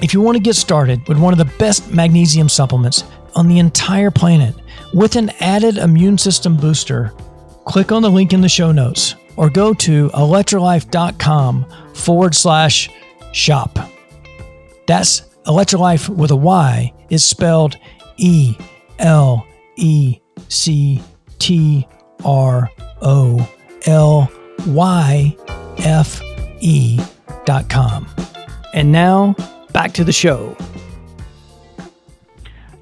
If 0.00 0.14
you 0.14 0.22
want 0.22 0.36
to 0.36 0.42
get 0.42 0.56
started 0.56 1.06
with 1.08 1.18
one 1.18 1.34
of 1.34 1.38
the 1.38 1.52
best 1.58 1.92
magnesium 1.92 2.48
supplements 2.48 3.04
on 3.34 3.48
the 3.48 3.58
entire 3.58 4.10
planet 4.10 4.54
with 4.94 5.16
an 5.16 5.28
added 5.40 5.76
immune 5.76 6.16
system 6.16 6.56
booster, 6.56 7.12
click 7.68 7.92
on 7.92 8.00
the 8.00 8.10
link 8.10 8.32
in 8.32 8.40
the 8.40 8.48
show 8.48 8.72
notes 8.72 9.14
or 9.36 9.50
go 9.50 9.74
to 9.74 10.08
electrolyfe.com 10.08 11.66
forward 11.94 12.34
slash 12.34 12.88
shop. 13.32 13.78
That's 14.86 15.20
Electrolyfe 15.44 16.08
with 16.08 16.30
a 16.30 16.36
Y 16.36 16.92
is 17.10 17.24
spelled 17.24 17.76
E 18.16 18.56
L 18.98 19.46
E 19.76 20.18
C 20.48 21.02
T 21.38 21.86
R 22.24 22.70
O 23.02 23.48
L 23.86 24.32
Y 24.66 25.36
F 25.78 26.22
E 26.60 26.98
dot 27.44 27.68
com. 27.68 28.08
And 28.74 28.90
now 28.90 29.34
back 29.72 29.92
to 29.92 30.04
the 30.04 30.12
show. 30.12 30.56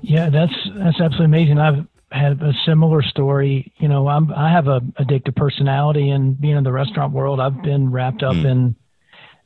Yeah, 0.01 0.31
that's 0.31 0.55
that's 0.77 1.01
absolutely 1.01 1.27
amazing. 1.27 1.59
I've 1.59 1.87
had 2.19 2.43
a 2.43 2.53
similar 2.67 3.03
story. 3.03 3.73
You 3.79 3.89
know, 3.89 4.09
I'm 4.09 4.33
I 4.33 4.51
have 4.51 4.69
a 4.69 4.81
addictive 5.01 5.37
personality, 5.37 6.11
and 6.11 6.41
being 6.41 6.57
in 6.57 6.65
the 6.65 6.73
restaurant 6.73 7.13
world, 7.13 7.41
I've 7.41 7.63
been 7.63 7.91
wrapped 7.91 8.23
up 8.23 8.37
mm. 8.37 8.45
in, 8.45 8.77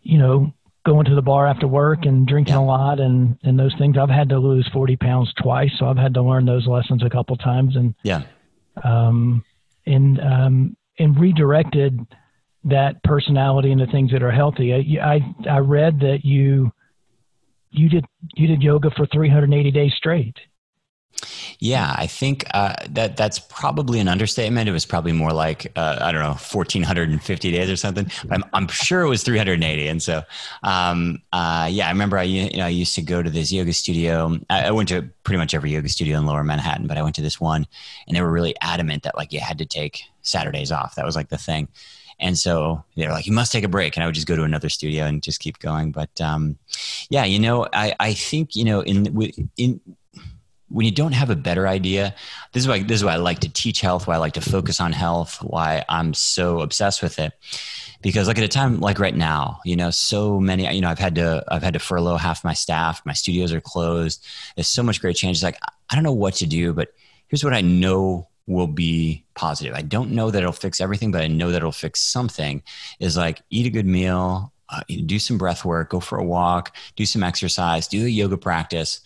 you 0.03 0.19
know, 0.19 0.53
going 0.85 1.07
to 1.07 1.15
the 1.15 1.23
bar 1.23 1.47
after 1.47 1.69
work 1.69 2.05
and 2.05 2.27
drinking 2.27 2.55
yeah. 2.55 2.61
a 2.61 2.65
lot 2.65 3.01
and 3.01 3.39
and 3.43 3.59
those 3.59 3.75
things. 3.79 3.97
I've 3.99 4.09
had 4.09 4.29
to 4.31 4.39
lose 4.39 4.69
forty 4.73 4.97
pounds 4.97 5.33
twice, 5.43 5.71
so 5.79 5.87
I've 5.87 5.97
had 5.97 6.15
to 6.15 6.23
learn 6.23 6.47
those 6.47 6.67
lessons 6.67 7.03
a 7.05 7.11
couple 7.11 7.37
times, 7.37 7.77
and 7.77 7.95
yeah, 8.03 8.23
um, 8.83 9.45
and 9.87 10.21
um, 10.21 10.77
and 10.99 11.19
redirected 11.19 11.99
that 12.65 13.03
personality 13.05 13.73
into 13.73 13.87
things 13.87 14.13
that 14.13 14.23
are 14.23 14.31
healthy. 14.31 14.75
I 14.99 15.15
I, 15.15 15.35
I 15.49 15.59
read 15.59 16.01
that 16.01 16.25
you 16.25 16.73
you 17.71 17.89
did 17.89 18.05
you 18.35 18.47
did 18.47 18.63
yoga 18.63 18.91
for 18.91 19.07
380 19.07 19.71
days 19.71 19.93
straight. 19.97 20.37
Yeah, 21.63 21.95
I 21.95 22.07
think 22.07 22.47
uh, 22.55 22.73
that 22.89 23.19
that's 23.19 23.39
probably 23.39 24.01
an 24.01 24.09
understatement. 24.09 24.67
It 24.67 24.73
was 24.73 24.87
probably 24.87 25.13
more 25.13 25.33
like 25.33 25.71
uh, 25.77 25.99
I 26.01 26.11
don't 26.11 26.23
know, 26.23 26.33
fourteen 26.33 26.83
hundred 26.83 27.11
and 27.11 27.23
fifty 27.23 27.51
days 27.51 27.69
or 27.69 27.77
something. 27.77 28.11
I'm, 28.31 28.43
I'm 28.55 28.67
sure 28.69 29.03
it 29.03 29.11
was 29.11 29.23
three 29.23 29.37
hundred 29.37 29.55
and 29.55 29.65
eighty. 29.65 29.87
And 29.87 30.03
so, 30.03 30.23
um, 30.63 31.21
uh, 31.35 31.69
yeah, 31.71 31.87
I 31.87 31.91
remember 31.91 32.17
I 32.17 32.23
you 32.23 32.57
know 32.57 32.65
I 32.65 32.71
used 32.71 32.95
to 32.95 33.03
go 33.03 33.23
to 33.23 33.29
this 33.29 33.53
yoga 33.53 33.75
studio. 33.75 34.39
I, 34.49 34.69
I, 34.69 34.71
went 34.71 34.89
to 34.89 35.03
pretty 35.23 35.37
much 35.37 35.53
every 35.53 35.71
yoga 35.71 35.91
studio 35.91 36.17
in 36.17 36.25
Lower 36.25 36.43
Manhattan, 36.43 36.87
but 36.87 36.97
I 36.97 37.03
went 37.03 37.15
to 37.17 37.23
this 37.23 37.39
one, 37.39 37.67
and 38.09 38.17
they 38.17 38.23
were 38.23 38.33
really 38.33 38.55
adamant 38.63 39.03
that 39.03 39.19
like 39.19 39.31
you 39.31 39.41
had 39.41 39.59
to 39.59 39.67
take 39.67 40.05
Saturdays 40.23 40.73
off. 40.73 40.95
That 40.95 41.05
was 41.05 41.15
like 41.15 41.29
the 41.29 41.37
thing. 41.37 41.69
And 42.21 42.39
so 42.39 42.85
they 42.97 43.07
were 43.07 43.13
like, 43.13 43.27
you 43.27 43.33
must 43.33 43.51
take 43.51 43.65
a 43.65 43.69
break. 43.69 43.97
And 43.97 44.05
I 44.05 44.07
would 44.07 44.15
just 44.15 44.27
go 44.27 44.37
to 44.37 44.43
another 44.43 44.69
studio 44.69 45.07
and 45.07 45.23
just 45.23 45.41
keep 45.41 45.59
going. 45.59 45.91
But 45.91 46.21
um, 46.21 46.59
yeah, 47.09 47.25
you 47.25 47.39
know, 47.39 47.67
I, 47.73 47.95
I 47.99 48.13
think, 48.13 48.55
you 48.55 48.65
know, 48.65 48.81
in, 48.83 49.41
in, 49.57 49.81
when 50.71 50.87
you 50.87 50.93
don't 50.93 51.13
have 51.13 51.31
a 51.31 51.37
better 51.37 51.67
idea, 51.67 52.15
this 52.53 52.63
is 52.63 52.69
why 52.69 52.83
this 52.83 53.01
is 53.01 53.05
why 53.05 53.15
I 53.15 53.17
like 53.17 53.41
to 53.41 53.49
teach 53.49 53.81
health, 53.81 54.07
why 54.07 54.15
I 54.15 54.19
like 54.19 54.35
to 54.35 54.41
focus 54.41 54.81
on 54.81 54.93
health, 54.93 55.39
why 55.43 55.85
I'm 55.89 56.15
so 56.15 56.61
obsessed 56.61 57.03
with 57.03 57.19
it. 57.19 57.33
Because 58.03 58.29
like 58.29 58.39
at 58.39 58.45
a 58.45 58.49
time 58.49 58.81
like 58.81 58.99
right 58.99 59.15
now, 59.15 59.61
you 59.65 59.77
know, 59.77 59.91
so 59.91 60.41
many, 60.41 60.73
you 60.73 60.81
know, 60.81 60.89
I've 60.89 60.99
had 60.99 61.17
to 61.17 61.45
I've 61.49 61.63
had 61.63 61.75
to 61.75 61.81
furlough 61.81 62.17
half 62.17 62.45
my 62.45 62.55
staff. 62.55 63.03
My 63.05 63.13
studios 63.13 63.53
are 63.53 63.61
closed. 63.61 64.25
There's 64.55 64.69
so 64.69 64.83
much 64.83 65.01
great 65.01 65.17
change. 65.17 65.39
It's 65.39 65.43
like 65.43 65.59
I 65.91 65.95
don't 65.97 66.05
know 66.05 66.13
what 66.13 66.35
to 66.35 66.47
do, 66.47 66.73
but 66.73 66.93
here's 67.29 67.45
what 67.45 67.53
I 67.55 67.61
know 67.61 68.29
will 68.47 68.67
be 68.67 69.25
positive. 69.35 69.75
I 69.75 69.83
don't 69.83 70.13
know 70.13 70.31
that 70.31 70.39
it'll 70.39 70.53
fix 70.53 70.81
everything, 70.81 71.11
but 71.11 71.21
I 71.21 71.29
know 71.29 71.51
that 71.51 71.59
it'll 71.59 71.73
fix 71.73 72.01
something. 72.01 72.63
Is 73.01 73.17
like 73.17 73.43
eat 73.51 73.67
a 73.67 73.71
good 73.71 73.87
meal, 73.87 74.53
uh, 74.69 74.83
do 75.05 75.19
some 75.19 75.37
breath 75.37 75.65
work, 75.65 75.91
go 75.91 76.01
for 76.01 76.19
a 76.19 76.25
walk, 76.25 76.77
do 76.95 77.05
some 77.05 77.25
exercise, 77.25 77.89
do 77.89 78.07
a 78.07 78.09
yoga 78.09 78.39
practice 78.39 79.01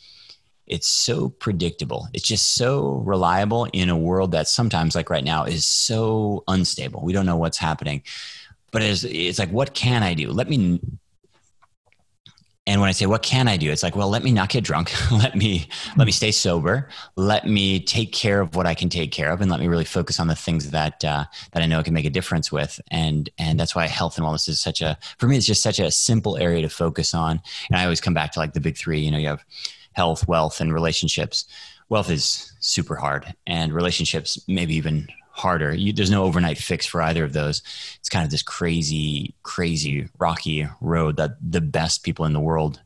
it's 0.66 0.88
so 0.88 1.28
predictable. 1.28 2.08
It's 2.12 2.26
just 2.26 2.54
so 2.54 3.02
reliable 3.04 3.66
in 3.72 3.90
a 3.90 3.96
world 3.96 4.32
that 4.32 4.48
sometimes, 4.48 4.94
like 4.94 5.10
right 5.10 5.24
now, 5.24 5.44
is 5.44 5.66
so 5.66 6.42
unstable. 6.48 7.02
We 7.02 7.12
don't 7.12 7.26
know 7.26 7.36
what's 7.36 7.58
happening. 7.58 8.02
But 8.70 8.82
it's, 8.82 9.04
it's 9.04 9.38
like, 9.38 9.50
what 9.50 9.74
can 9.74 10.02
I 10.02 10.14
do? 10.14 10.30
Let 10.30 10.48
me. 10.48 10.80
And 12.66 12.80
when 12.80 12.88
I 12.88 12.92
say 12.92 13.04
what 13.04 13.22
can 13.22 13.46
I 13.46 13.58
do, 13.58 13.70
it's 13.70 13.82
like, 13.82 13.94
well, 13.94 14.08
let 14.08 14.24
me 14.24 14.32
not 14.32 14.48
get 14.48 14.64
drunk. 14.64 14.90
let 15.12 15.36
me 15.36 15.68
let 15.98 16.06
me 16.06 16.12
stay 16.12 16.32
sober. 16.32 16.88
Let 17.14 17.46
me 17.46 17.78
take 17.78 18.10
care 18.10 18.40
of 18.40 18.56
what 18.56 18.66
I 18.66 18.74
can 18.74 18.88
take 18.88 19.12
care 19.12 19.30
of, 19.30 19.42
and 19.42 19.50
let 19.50 19.60
me 19.60 19.68
really 19.68 19.84
focus 19.84 20.18
on 20.18 20.28
the 20.28 20.34
things 20.34 20.70
that 20.70 21.04
uh, 21.04 21.26
that 21.52 21.62
I 21.62 21.66
know 21.66 21.78
I 21.78 21.82
can 21.82 21.92
make 21.92 22.06
a 22.06 22.10
difference 22.10 22.50
with. 22.50 22.80
And 22.90 23.28
and 23.36 23.60
that's 23.60 23.74
why 23.74 23.86
health 23.86 24.16
and 24.16 24.26
wellness 24.26 24.48
is 24.48 24.62
such 24.62 24.80
a 24.80 24.96
for 25.18 25.28
me. 25.28 25.36
It's 25.36 25.44
just 25.44 25.62
such 25.62 25.78
a 25.78 25.90
simple 25.90 26.38
area 26.38 26.62
to 26.62 26.70
focus 26.70 27.12
on. 27.12 27.42
And 27.68 27.78
I 27.78 27.84
always 27.84 28.00
come 28.00 28.14
back 28.14 28.32
to 28.32 28.38
like 28.38 28.54
the 28.54 28.60
big 28.60 28.78
three. 28.78 29.00
You 29.00 29.10
know, 29.10 29.18
you 29.18 29.28
have 29.28 29.44
health, 29.94 30.28
wealth, 30.28 30.60
and 30.60 30.72
relationships. 30.72 31.46
Wealth 31.88 32.10
is 32.10 32.52
super 32.60 32.96
hard, 32.96 33.34
and 33.46 33.72
relationships 33.72 34.42
maybe 34.48 34.74
even 34.74 35.08
harder. 35.30 35.74
You, 35.74 35.92
there's 35.92 36.10
no 36.10 36.24
overnight 36.24 36.58
fix 36.58 36.86
for 36.86 37.02
either 37.02 37.24
of 37.24 37.32
those. 37.32 37.62
It's 37.98 38.08
kind 38.08 38.24
of 38.24 38.30
this 38.30 38.42
crazy, 38.42 39.34
crazy, 39.42 40.08
rocky 40.18 40.66
road 40.80 41.16
that 41.16 41.36
the 41.42 41.60
best 41.60 42.04
people 42.04 42.24
in 42.24 42.32
the 42.32 42.40
world. 42.40 42.80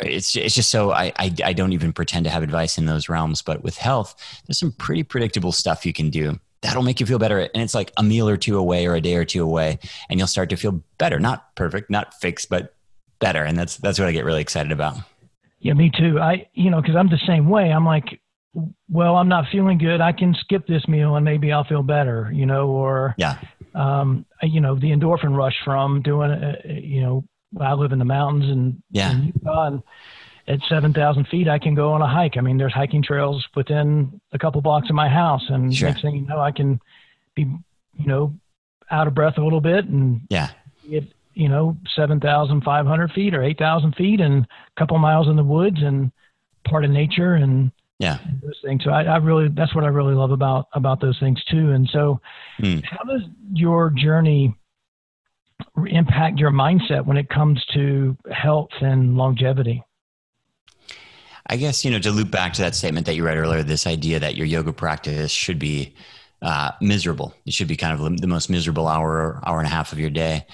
It's 0.00 0.34
it's 0.36 0.54
just 0.54 0.70
so 0.70 0.90
I, 0.90 1.12
I 1.18 1.34
I 1.44 1.52
don't 1.52 1.72
even 1.72 1.92
pretend 1.92 2.24
to 2.24 2.30
have 2.30 2.42
advice 2.42 2.78
in 2.78 2.86
those 2.86 3.08
realms. 3.08 3.42
But 3.42 3.62
with 3.62 3.76
health, 3.76 4.14
there's 4.46 4.58
some 4.58 4.72
pretty 4.72 5.02
predictable 5.02 5.52
stuff 5.52 5.86
you 5.86 5.92
can 5.92 6.10
do 6.10 6.38
that'll 6.62 6.82
make 6.82 7.00
you 7.00 7.06
feel 7.06 7.18
better. 7.18 7.38
And 7.40 7.62
it's 7.62 7.74
like 7.74 7.92
a 7.96 8.02
meal 8.02 8.28
or 8.28 8.36
two 8.36 8.58
away 8.58 8.86
or 8.86 8.94
a 8.94 9.00
day 9.00 9.16
or 9.16 9.24
two 9.24 9.42
away, 9.42 9.78
and 10.08 10.18
you'll 10.18 10.28
start 10.28 10.50
to 10.50 10.56
feel 10.56 10.82
better. 10.98 11.18
Not 11.18 11.54
perfect, 11.54 11.90
not 11.90 12.14
fixed, 12.14 12.48
but 12.48 12.74
better. 13.18 13.44
And 13.44 13.58
that's 13.58 13.76
that's 13.76 13.98
what 13.98 14.08
I 14.08 14.12
get 14.12 14.24
really 14.24 14.42
excited 14.42 14.72
about. 14.72 14.96
Yeah, 15.60 15.74
me 15.74 15.90
too. 15.96 16.18
I, 16.18 16.48
you 16.54 16.70
know, 16.70 16.80
because 16.80 16.96
I'm 16.96 17.08
the 17.08 17.20
same 17.26 17.48
way. 17.48 17.70
I'm 17.70 17.84
like, 17.84 18.20
well, 18.88 19.16
I'm 19.16 19.28
not 19.28 19.44
feeling 19.52 19.78
good. 19.78 20.00
I 20.00 20.12
can 20.12 20.34
skip 20.40 20.66
this 20.66 20.86
meal 20.88 21.16
and 21.16 21.24
maybe 21.24 21.52
I'll 21.52 21.64
feel 21.64 21.82
better, 21.82 22.30
you 22.32 22.46
know, 22.46 22.68
or, 22.68 23.14
yeah, 23.18 23.38
um, 23.74 24.26
you 24.42 24.60
know, 24.60 24.74
the 24.74 24.88
endorphin 24.88 25.36
rush 25.36 25.54
from 25.64 26.02
doing, 26.02 26.30
uh, 26.30 26.56
you 26.64 27.02
know, 27.02 27.24
I 27.60 27.74
live 27.74 27.92
in 27.92 27.98
the 27.98 28.04
mountains 28.04 28.50
and, 28.50 28.82
yeah. 28.90 29.12
in 29.12 29.32
Utah 29.34 29.66
and 29.66 29.82
at 30.48 30.58
7,000 30.68 31.28
feet, 31.28 31.48
I 31.48 31.58
can 31.58 31.74
go 31.74 31.92
on 31.92 32.02
a 32.02 32.08
hike. 32.08 32.36
I 32.36 32.40
mean, 32.40 32.58
there's 32.58 32.72
hiking 32.72 33.02
trails 33.02 33.46
within 33.54 34.20
a 34.32 34.38
couple 34.38 34.60
blocks 34.62 34.88
of 34.88 34.96
my 34.96 35.08
house. 35.08 35.44
And 35.48 35.74
sure. 35.74 35.88
next 35.88 36.02
thing 36.02 36.16
you 36.16 36.26
know, 36.26 36.40
I 36.40 36.50
can 36.50 36.80
be, 37.36 37.42
you 37.42 38.06
know, 38.06 38.34
out 38.90 39.06
of 39.06 39.14
breath 39.14 39.38
a 39.38 39.42
little 39.42 39.60
bit 39.60 39.84
and 39.84 40.22
yeah, 40.28 40.50
get 40.88 41.04
you 41.34 41.48
know, 41.48 41.76
7,500 41.94 43.12
feet 43.12 43.34
or 43.34 43.42
8,000 43.42 43.94
feet 43.94 44.20
and 44.20 44.44
a 44.44 44.80
couple 44.80 44.98
miles 44.98 45.28
in 45.28 45.36
the 45.36 45.44
woods 45.44 45.78
and 45.80 46.10
part 46.64 46.84
of 46.84 46.90
nature 46.90 47.34
and, 47.34 47.72
yeah, 47.98 48.18
and 48.26 48.40
those 48.40 48.58
things. 48.64 48.82
So 48.84 48.90
I, 48.90 49.02
I, 49.02 49.16
really, 49.18 49.48
that's 49.48 49.74
what 49.74 49.84
I 49.84 49.88
really 49.88 50.14
love 50.14 50.30
about, 50.30 50.68
about 50.74 51.00
those 51.00 51.18
things 51.18 51.42
too. 51.44 51.72
And 51.72 51.88
so 51.92 52.20
mm. 52.60 52.82
how 52.84 53.04
does 53.04 53.22
your 53.52 53.90
journey 53.90 54.54
impact 55.86 56.38
your 56.38 56.50
mindset 56.50 57.04
when 57.04 57.16
it 57.16 57.28
comes 57.28 57.62
to 57.74 58.16
health 58.32 58.70
and 58.80 59.16
longevity? 59.16 59.82
I 61.46 61.56
guess, 61.56 61.84
you 61.84 61.90
know, 61.90 61.98
to 61.98 62.10
loop 62.10 62.30
back 62.30 62.52
to 62.54 62.62
that 62.62 62.74
statement 62.74 63.06
that 63.06 63.16
you 63.16 63.24
read 63.24 63.36
earlier, 63.36 63.62
this 63.62 63.86
idea 63.86 64.20
that 64.20 64.36
your 64.36 64.46
yoga 64.46 64.72
practice 64.72 65.32
should 65.32 65.58
be 65.58 65.94
uh, 66.42 66.70
miserable. 66.80 67.34
It 67.44 67.52
should 67.52 67.68
be 67.68 67.76
kind 67.76 67.98
of 67.98 68.20
the 68.20 68.26
most 68.26 68.50
miserable 68.50 68.88
hour, 68.88 69.40
hour 69.44 69.58
and 69.58 69.66
a 69.66 69.70
half 69.70 69.92
of 69.92 69.98
your 69.98 70.10
day. 70.10 70.46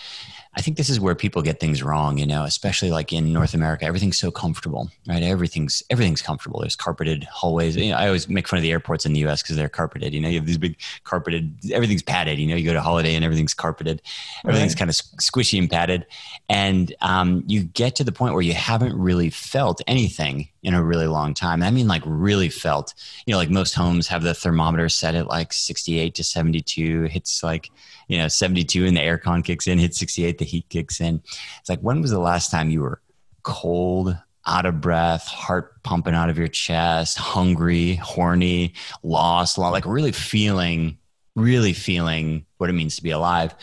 I 0.57 0.63
think 0.63 0.79
this 0.79 0.89
is 0.89 0.99
where 0.99 1.15
people 1.15 1.43
get 1.43 1.61
things 1.61 1.83
wrong, 1.83 2.17
you 2.17 2.27
know, 2.27 2.45
especially 2.45 2.91
like 2.91 3.13
in 3.13 3.31
North 3.31 3.53
America, 3.53 3.85
everything's 3.85 4.19
so 4.19 4.31
comfortable, 4.31 4.91
right? 5.07 5.23
Everything's 5.23 5.83
everything's 5.91 6.23
comfortable. 6.23 6.61
There's 6.61 6.75
carpeted 6.75 7.25
hallways. 7.25 7.77
You 7.77 7.91
know, 7.91 7.97
I 7.97 8.07
always 8.07 8.27
make 8.27 8.49
fun 8.49 8.57
of 8.57 8.63
the 8.63 8.73
airports 8.73 9.05
in 9.05 9.13
the 9.13 9.21
US 9.27 9.43
because 9.43 9.57
they're 9.57 9.69
carpeted. 9.69 10.15
You 10.15 10.21
know, 10.21 10.31
you 10.31 10.39
have 10.39 10.47
these 10.47 10.57
big 10.57 10.79
carpeted, 11.05 11.55
everything's 11.73 12.03
padded. 12.03 12.39
You 12.39 12.47
know, 12.47 12.57
you 12.57 12.65
go 12.65 12.73
to 12.73 12.81
holiday 12.81 13.15
and 13.15 13.25
everything's 13.25 13.53
carpeted. 13.53 14.01
Everything's 14.47 14.73
right. 14.73 14.79
kind 14.79 14.91
of 14.91 14.97
squishy 14.97 15.59
and 15.59 15.69
padded. 15.69 16.07
And 16.49 16.95
um, 17.03 17.45
you 17.47 17.65
get 17.65 17.95
to 17.97 18.05
the 18.05 18.13
point 18.13 18.33
where 18.33 18.43
you 18.43 18.55
haven't 18.55 18.99
really 18.99 19.29
felt 19.29 19.83
anything 19.87 20.49
in 20.63 20.73
a 20.73 20.83
really 20.83 21.07
long 21.07 21.35
time. 21.35 21.63
I 21.63 21.71
mean, 21.71 21.87
like 21.87 22.03
really 22.07 22.49
felt, 22.49 22.95
you 23.27 23.33
know, 23.33 23.39
like 23.39 23.51
most 23.51 23.75
homes 23.75 24.09
have 24.09 24.23
the 24.23 24.33
thermometer 24.33 24.89
set 24.89 25.15
at 25.15 25.27
like 25.27 25.53
68 25.53 26.15
to 26.15 26.25
72, 26.25 27.05
hits 27.05 27.43
like, 27.43 27.71
you 28.09 28.19
know, 28.19 28.29
72 28.29 28.87
and 28.87 28.97
the 28.97 29.01
aircon 29.01 29.45
kicks 29.45 29.67
in, 29.67 29.79
hits 29.79 29.99
68, 29.99 30.39
the 30.39 30.45
heat 30.45 30.69
kicks 30.69 31.01
in. 31.01 31.21
It's 31.61 31.69
like, 31.69 31.81
when 31.81 32.01
was 32.01 32.11
the 32.11 32.21
last 32.21 32.51
time 32.51 32.71
you 32.71 32.83
were 32.83 33.01
cold, 33.43 34.17
out 34.47 34.65
of 34.65 34.81
breath, 34.81 35.27
heart 35.27 35.83
pumping 35.83 36.15
out 36.15 36.31
of 36.31 36.39
your 36.39 36.49
chest, 36.49 37.19
hungry, 37.19 37.97
horny, 37.97 38.75
lost, 39.03 39.59
like 39.59 39.85
really 39.85 40.13
feeling, 40.13 40.99
really 41.35 41.73
feeling 41.73 42.47
what 42.59 42.71
it 42.71 42.75
means 42.75 42.97
to 42.97 43.03
be 43.03 43.11
alive. 43.11 43.55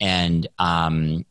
And 0.00 0.46
um, 0.58 1.26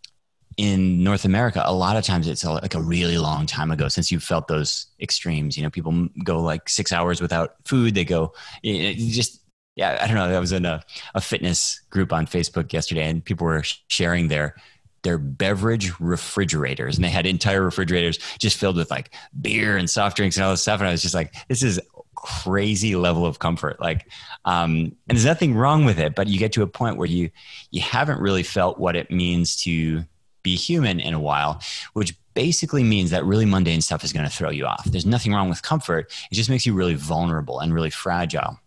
in 0.57 1.03
North 1.03 1.23
America, 1.23 1.63
a 1.65 1.73
lot 1.73 1.95
of 1.95 2.03
times 2.03 2.27
it's 2.27 2.43
like 2.43 2.75
a 2.75 2.81
really 2.81 3.17
long 3.17 3.45
time 3.45 3.71
ago 3.71 3.87
since 3.87 4.11
you 4.11 4.19
felt 4.19 4.47
those 4.47 4.87
extremes. 4.99 5.55
You 5.55 5.63
know, 5.63 5.69
people 5.69 6.09
go 6.23 6.41
like 6.41 6.67
six 6.67 6.91
hours 6.91 7.21
without 7.21 7.55
food. 7.65 7.95
They 7.95 8.03
go 8.03 8.33
just 8.63 9.41
yeah. 9.75 9.99
I 10.01 10.07
don't 10.07 10.15
know. 10.15 10.35
I 10.35 10.39
was 10.39 10.51
in 10.51 10.65
a, 10.65 10.83
a 11.15 11.21
fitness 11.21 11.81
group 11.89 12.11
on 12.11 12.25
Facebook 12.25 12.73
yesterday, 12.73 13.09
and 13.09 13.23
people 13.23 13.45
were 13.45 13.63
sharing 13.87 14.27
their 14.27 14.55
their 15.03 15.17
beverage 15.17 15.97
refrigerators, 15.99 16.97
and 16.97 17.05
they 17.05 17.09
had 17.09 17.25
entire 17.25 17.61
refrigerators 17.61 18.19
just 18.37 18.57
filled 18.57 18.75
with 18.75 18.91
like 18.91 19.11
beer 19.41 19.77
and 19.77 19.89
soft 19.89 20.17
drinks 20.17 20.35
and 20.35 20.43
all 20.43 20.51
this 20.51 20.61
stuff. 20.61 20.79
And 20.79 20.89
I 20.89 20.91
was 20.91 21.01
just 21.01 21.15
like, 21.15 21.33
this 21.47 21.63
is 21.63 21.79
crazy 22.15 22.95
level 22.95 23.25
of 23.25 23.39
comfort. 23.39 23.79
Like, 23.79 24.07
um, 24.45 24.95
and 25.07 25.17
there's 25.17 25.25
nothing 25.25 25.55
wrong 25.55 25.85
with 25.85 25.99
it, 25.99 26.15
but 26.15 26.27
you 26.27 26.37
get 26.37 26.51
to 26.53 26.63
a 26.63 26.67
point 26.67 26.97
where 26.97 27.07
you 27.07 27.29
you 27.71 27.81
haven't 27.81 28.19
really 28.19 28.43
felt 28.43 28.79
what 28.79 28.95
it 28.95 29.09
means 29.09 29.55
to 29.63 30.03
be 30.43 30.55
human 30.55 30.99
in 30.99 31.13
a 31.13 31.19
while, 31.19 31.61
which 31.93 32.15
basically 32.33 32.83
means 32.83 33.11
that 33.11 33.25
really 33.25 33.45
mundane 33.45 33.81
stuff 33.81 34.03
is 34.03 34.13
going 34.13 34.25
to 34.25 34.31
throw 34.31 34.49
you 34.49 34.65
off. 34.65 34.85
There's 34.85 35.05
nothing 35.05 35.33
wrong 35.33 35.49
with 35.49 35.61
comfort. 35.61 36.11
It 36.31 36.35
just 36.35 36.49
makes 36.49 36.65
you 36.65 36.73
really 36.73 36.93
vulnerable 36.93 37.59
and 37.59 37.73
really 37.73 37.89
fragile. 37.89 38.59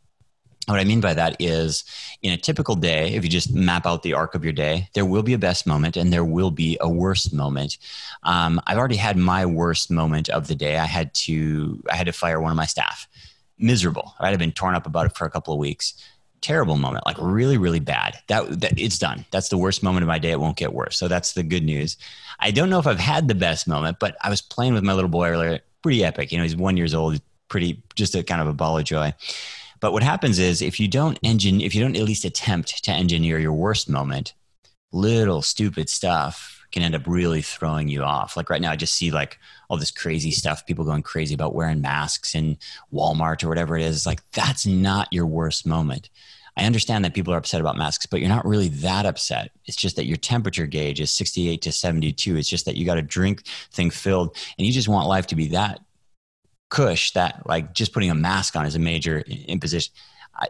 What 0.66 0.78
I 0.78 0.84
mean 0.84 1.00
by 1.00 1.14
that 1.14 1.36
is, 1.40 1.84
in 2.22 2.32
a 2.32 2.36
typical 2.36 2.76
day, 2.76 3.14
if 3.14 3.24
you 3.24 3.30
just 3.30 3.52
map 3.52 3.84
out 3.84 4.04
the 4.04 4.14
arc 4.14 4.36
of 4.36 4.44
your 4.44 4.52
day, 4.52 4.88
there 4.94 5.04
will 5.04 5.24
be 5.24 5.32
a 5.32 5.38
best 5.38 5.66
moment 5.66 5.96
and 5.96 6.12
there 6.12 6.24
will 6.24 6.52
be 6.52 6.78
a 6.80 6.88
worst 6.88 7.32
moment. 7.32 7.78
Um, 8.22 8.60
I've 8.66 8.78
already 8.78 8.96
had 8.96 9.16
my 9.16 9.44
worst 9.44 9.90
moment 9.90 10.28
of 10.28 10.46
the 10.46 10.54
day. 10.54 10.78
I 10.78 10.86
had 10.86 11.12
to 11.14 11.82
I 11.90 11.96
had 11.96 12.06
to 12.06 12.12
fire 12.12 12.40
one 12.40 12.52
of 12.52 12.56
my 12.56 12.66
staff. 12.66 13.08
Miserable. 13.58 14.14
Right? 14.20 14.32
I've 14.32 14.38
been 14.38 14.52
torn 14.52 14.76
up 14.76 14.86
about 14.86 15.06
it 15.06 15.16
for 15.16 15.24
a 15.24 15.30
couple 15.30 15.52
of 15.52 15.58
weeks. 15.58 15.94
Terrible 16.42 16.76
moment, 16.76 17.06
like 17.06 17.16
really, 17.20 17.56
really 17.56 17.80
bad. 17.80 18.18
That, 18.28 18.60
that 18.60 18.78
it's 18.78 18.98
done. 18.98 19.24
That's 19.30 19.48
the 19.48 19.58
worst 19.58 19.82
moment 19.82 20.02
of 20.02 20.08
my 20.08 20.18
day. 20.18 20.30
It 20.30 20.40
won't 20.40 20.56
get 20.56 20.72
worse. 20.72 20.96
So 20.96 21.06
that's 21.06 21.32
the 21.32 21.44
good 21.44 21.64
news. 21.64 21.96
I 22.38 22.50
don't 22.50 22.70
know 22.70 22.80
if 22.80 22.86
I've 22.86 22.98
had 22.98 23.28
the 23.28 23.34
best 23.34 23.68
moment, 23.68 23.98
but 24.00 24.16
I 24.22 24.30
was 24.30 24.40
playing 24.40 24.74
with 24.74 24.82
my 24.82 24.92
little 24.92 25.10
boy 25.10 25.28
earlier. 25.28 25.60
Pretty 25.82 26.04
epic. 26.04 26.30
You 26.30 26.38
know, 26.38 26.44
he's 26.44 26.56
one 26.56 26.76
years 26.76 26.94
old. 26.94 27.20
Pretty, 27.48 27.82
just 27.94 28.14
a 28.14 28.22
kind 28.22 28.40
of 28.40 28.48
a 28.48 28.52
ball 28.52 28.78
of 28.78 28.84
joy 28.84 29.14
but 29.82 29.92
what 29.92 30.04
happens 30.04 30.38
is 30.38 30.62
if 30.62 30.78
you 30.78 30.86
don't 30.86 31.18
engine, 31.22 31.60
if 31.60 31.74
you 31.74 31.82
don't 31.82 31.96
at 31.96 32.04
least 32.04 32.24
attempt 32.24 32.84
to 32.84 32.92
engineer 32.92 33.40
your 33.40 33.52
worst 33.52 33.90
moment, 33.90 34.32
little 34.92 35.42
stupid 35.42 35.90
stuff 35.90 36.64
can 36.70 36.84
end 36.84 36.94
up 36.94 37.04
really 37.04 37.42
throwing 37.42 37.88
you 37.88 38.04
off. 38.04 38.36
Like 38.36 38.48
right 38.48 38.62
now, 38.62 38.70
I 38.70 38.76
just 38.76 38.94
see 38.94 39.10
like 39.10 39.40
all 39.68 39.76
this 39.76 39.90
crazy 39.90 40.30
stuff, 40.30 40.64
people 40.66 40.84
going 40.84 41.02
crazy 41.02 41.34
about 41.34 41.56
wearing 41.56 41.80
masks 41.80 42.36
in 42.36 42.58
Walmart 42.94 43.42
or 43.42 43.48
whatever 43.48 43.76
it 43.76 43.82
is. 43.82 44.06
Like 44.06 44.20
that's 44.30 44.64
not 44.64 45.08
your 45.10 45.26
worst 45.26 45.66
moment. 45.66 46.10
I 46.56 46.64
understand 46.64 47.04
that 47.04 47.14
people 47.14 47.34
are 47.34 47.38
upset 47.38 47.60
about 47.60 47.76
masks, 47.76 48.06
but 48.06 48.20
you're 48.20 48.28
not 48.28 48.46
really 48.46 48.68
that 48.68 49.04
upset. 49.04 49.50
It's 49.64 49.76
just 49.76 49.96
that 49.96 50.06
your 50.06 50.16
temperature 50.16 50.66
gauge 50.66 51.00
is 51.00 51.10
68 51.10 51.60
to 51.60 51.72
72. 51.72 52.36
It's 52.36 52.48
just 52.48 52.66
that 52.66 52.76
you 52.76 52.86
got 52.86 52.98
a 52.98 53.02
drink 53.02 53.42
thing 53.72 53.90
filled 53.90 54.36
and 54.56 54.64
you 54.64 54.72
just 54.72 54.88
want 54.88 55.08
life 55.08 55.26
to 55.28 55.34
be 55.34 55.48
that 55.48 55.80
cush 56.72 57.12
that 57.12 57.46
like 57.46 57.74
just 57.74 57.92
putting 57.92 58.10
a 58.10 58.14
mask 58.14 58.56
on 58.56 58.64
is 58.64 58.74
a 58.74 58.78
major 58.78 59.20
imposition. 59.46 59.92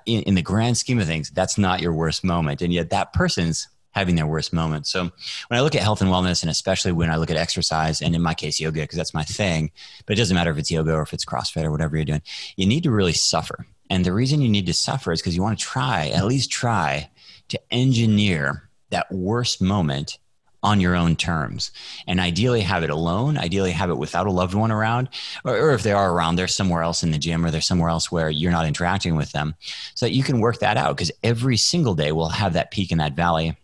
In, 0.06 0.22
in 0.22 0.34
the 0.36 0.42
grand 0.42 0.78
scheme 0.78 1.00
of 1.00 1.06
things, 1.06 1.30
that's 1.30 1.58
not 1.58 1.80
your 1.80 1.92
worst 1.92 2.22
moment. 2.22 2.62
And 2.62 2.72
yet 2.72 2.90
that 2.90 3.12
person's 3.12 3.66
having 3.90 4.14
their 4.14 4.26
worst 4.26 4.52
moment. 4.52 4.86
So 4.86 5.10
when 5.48 5.58
I 5.58 5.60
look 5.60 5.74
at 5.74 5.82
health 5.82 6.00
and 6.00 6.08
wellness, 6.08 6.42
and 6.42 6.48
especially 6.48 6.92
when 6.92 7.10
I 7.10 7.16
look 7.16 7.30
at 7.30 7.36
exercise, 7.36 8.00
and 8.00 8.14
in 8.14 8.22
my 8.22 8.34
case, 8.34 8.60
yoga, 8.60 8.82
because 8.82 8.96
that's 8.96 9.12
my 9.12 9.24
thing, 9.24 9.72
but 10.06 10.16
it 10.16 10.20
doesn't 10.20 10.34
matter 10.34 10.52
if 10.52 10.58
it's 10.58 10.70
yoga 10.70 10.94
or 10.94 11.02
if 11.02 11.12
it's 11.12 11.24
CrossFit 11.24 11.64
or 11.64 11.72
whatever 11.72 11.96
you're 11.96 12.04
doing, 12.04 12.22
you 12.56 12.66
need 12.66 12.84
to 12.84 12.92
really 12.92 13.12
suffer. 13.12 13.66
And 13.90 14.04
the 14.04 14.14
reason 14.14 14.40
you 14.40 14.48
need 14.48 14.66
to 14.66 14.72
suffer 14.72 15.12
is 15.12 15.20
because 15.20 15.34
you 15.34 15.42
want 15.42 15.58
to 15.58 15.64
try, 15.64 16.08
at 16.14 16.24
least 16.24 16.52
try, 16.52 17.10
to 17.48 17.60
engineer 17.72 18.70
that 18.90 19.10
worst 19.10 19.60
moment 19.60 20.18
on 20.62 20.80
your 20.80 20.94
own 20.94 21.16
terms 21.16 21.70
and 22.06 22.20
ideally 22.20 22.60
have 22.60 22.82
it 22.82 22.90
alone 22.90 23.36
ideally 23.36 23.72
have 23.72 23.90
it 23.90 23.98
without 23.98 24.26
a 24.26 24.30
loved 24.30 24.54
one 24.54 24.70
around 24.70 25.08
or, 25.44 25.56
or, 25.56 25.72
if 25.72 25.82
they 25.82 25.92
are 25.92 26.12
around 26.12 26.36
they're 26.36 26.48
somewhere 26.48 26.82
else 26.82 27.02
in 27.02 27.10
the 27.10 27.18
gym 27.18 27.44
or 27.44 27.50
they're 27.50 27.60
somewhere 27.60 27.90
else 27.90 28.12
where 28.12 28.30
you're 28.30 28.52
not 28.52 28.66
interacting 28.66 29.16
with 29.16 29.32
them 29.32 29.54
so 29.94 30.06
that 30.06 30.12
you 30.12 30.22
can 30.22 30.40
work 30.40 30.58
that 30.58 30.76
out 30.76 30.96
because 30.96 31.12
every 31.22 31.56
single 31.56 31.94
day 31.94 32.12
we'll 32.12 32.28
have 32.28 32.52
that 32.52 32.70
peak 32.70 32.90
and 32.90 33.00
that 33.00 33.14
valley 33.14 33.56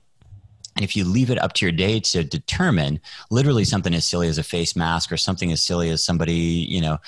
and 0.79 0.85
if 0.85 0.97
you 0.97 1.05
leave 1.05 1.29
it 1.29 1.43
up 1.43 1.55
to 1.55 1.65
your 1.65 1.73
day 1.73 1.99
to 1.99 2.23
determine 2.23 3.01
literally 3.33 3.65
something 3.65 3.93
as 3.93 4.05
silly 4.05 4.29
as 4.29 4.39
a 4.39 4.45
face 4.45 4.77
mask 4.77 5.11
or 5.11 5.17
something 5.17 5.51
as 5.51 5.61
silly 5.61 5.91
as 5.91 6.05
somebody, 6.05 6.33
you 6.35 6.81
know, 6.81 6.99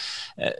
uh, 0.42 0.50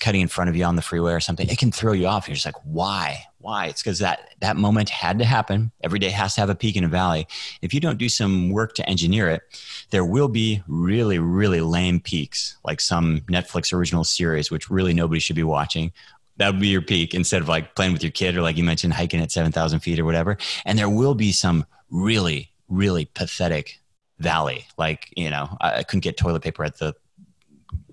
cutting 0.00 0.22
in 0.22 0.26
front 0.26 0.50
of 0.50 0.56
you 0.56 0.64
on 0.64 0.74
the 0.74 0.82
freeway 0.82 1.12
or 1.12 1.20
something, 1.20 1.48
it 1.48 1.56
can 1.56 1.70
throw 1.70 1.92
you 1.92 2.08
off. 2.08 2.26
You're 2.26 2.34
just 2.34 2.46
like, 2.46 2.56
why? 2.64 3.27
Why? 3.40 3.66
It's 3.66 3.82
because 3.82 4.00
that, 4.00 4.30
that 4.40 4.56
moment 4.56 4.90
had 4.90 5.18
to 5.20 5.24
happen. 5.24 5.70
Every 5.82 5.98
day 5.98 6.10
has 6.10 6.34
to 6.34 6.40
have 6.40 6.50
a 6.50 6.54
peak 6.54 6.76
and 6.76 6.84
a 6.84 6.88
valley. 6.88 7.26
If 7.62 7.72
you 7.72 7.80
don't 7.80 7.98
do 7.98 8.08
some 8.08 8.50
work 8.50 8.74
to 8.74 8.88
engineer 8.88 9.28
it, 9.28 9.42
there 9.90 10.04
will 10.04 10.28
be 10.28 10.62
really, 10.66 11.18
really 11.18 11.60
lame 11.60 12.00
peaks, 12.00 12.56
like 12.64 12.80
some 12.80 13.20
Netflix 13.30 13.72
original 13.72 14.02
series, 14.02 14.50
which 14.50 14.70
really 14.70 14.92
nobody 14.92 15.20
should 15.20 15.36
be 15.36 15.44
watching, 15.44 15.92
that 16.38 16.52
would 16.52 16.60
be 16.60 16.68
your 16.68 16.82
peak 16.82 17.14
instead 17.14 17.42
of 17.42 17.48
like 17.48 17.74
playing 17.74 17.92
with 17.92 18.02
your 18.02 18.12
kid 18.12 18.36
or 18.36 18.42
like 18.42 18.56
you 18.56 18.64
mentioned 18.64 18.94
hiking 18.94 19.20
at 19.20 19.30
7000 19.30 19.80
feet 19.80 19.98
or 19.98 20.04
whatever 20.04 20.38
and 20.64 20.78
there 20.78 20.88
will 20.88 21.14
be 21.14 21.32
some 21.32 21.66
really, 21.90 22.52
really 22.68 23.04
pathetic 23.04 23.80
valley. 24.18 24.66
Like, 24.76 25.12
you 25.16 25.30
know, 25.30 25.56
I, 25.60 25.82
couldn't 25.82 26.00
get 26.00 26.16
toilet 26.16 26.42
paper 26.42 26.64
at 26.64 26.78
the 26.78 26.94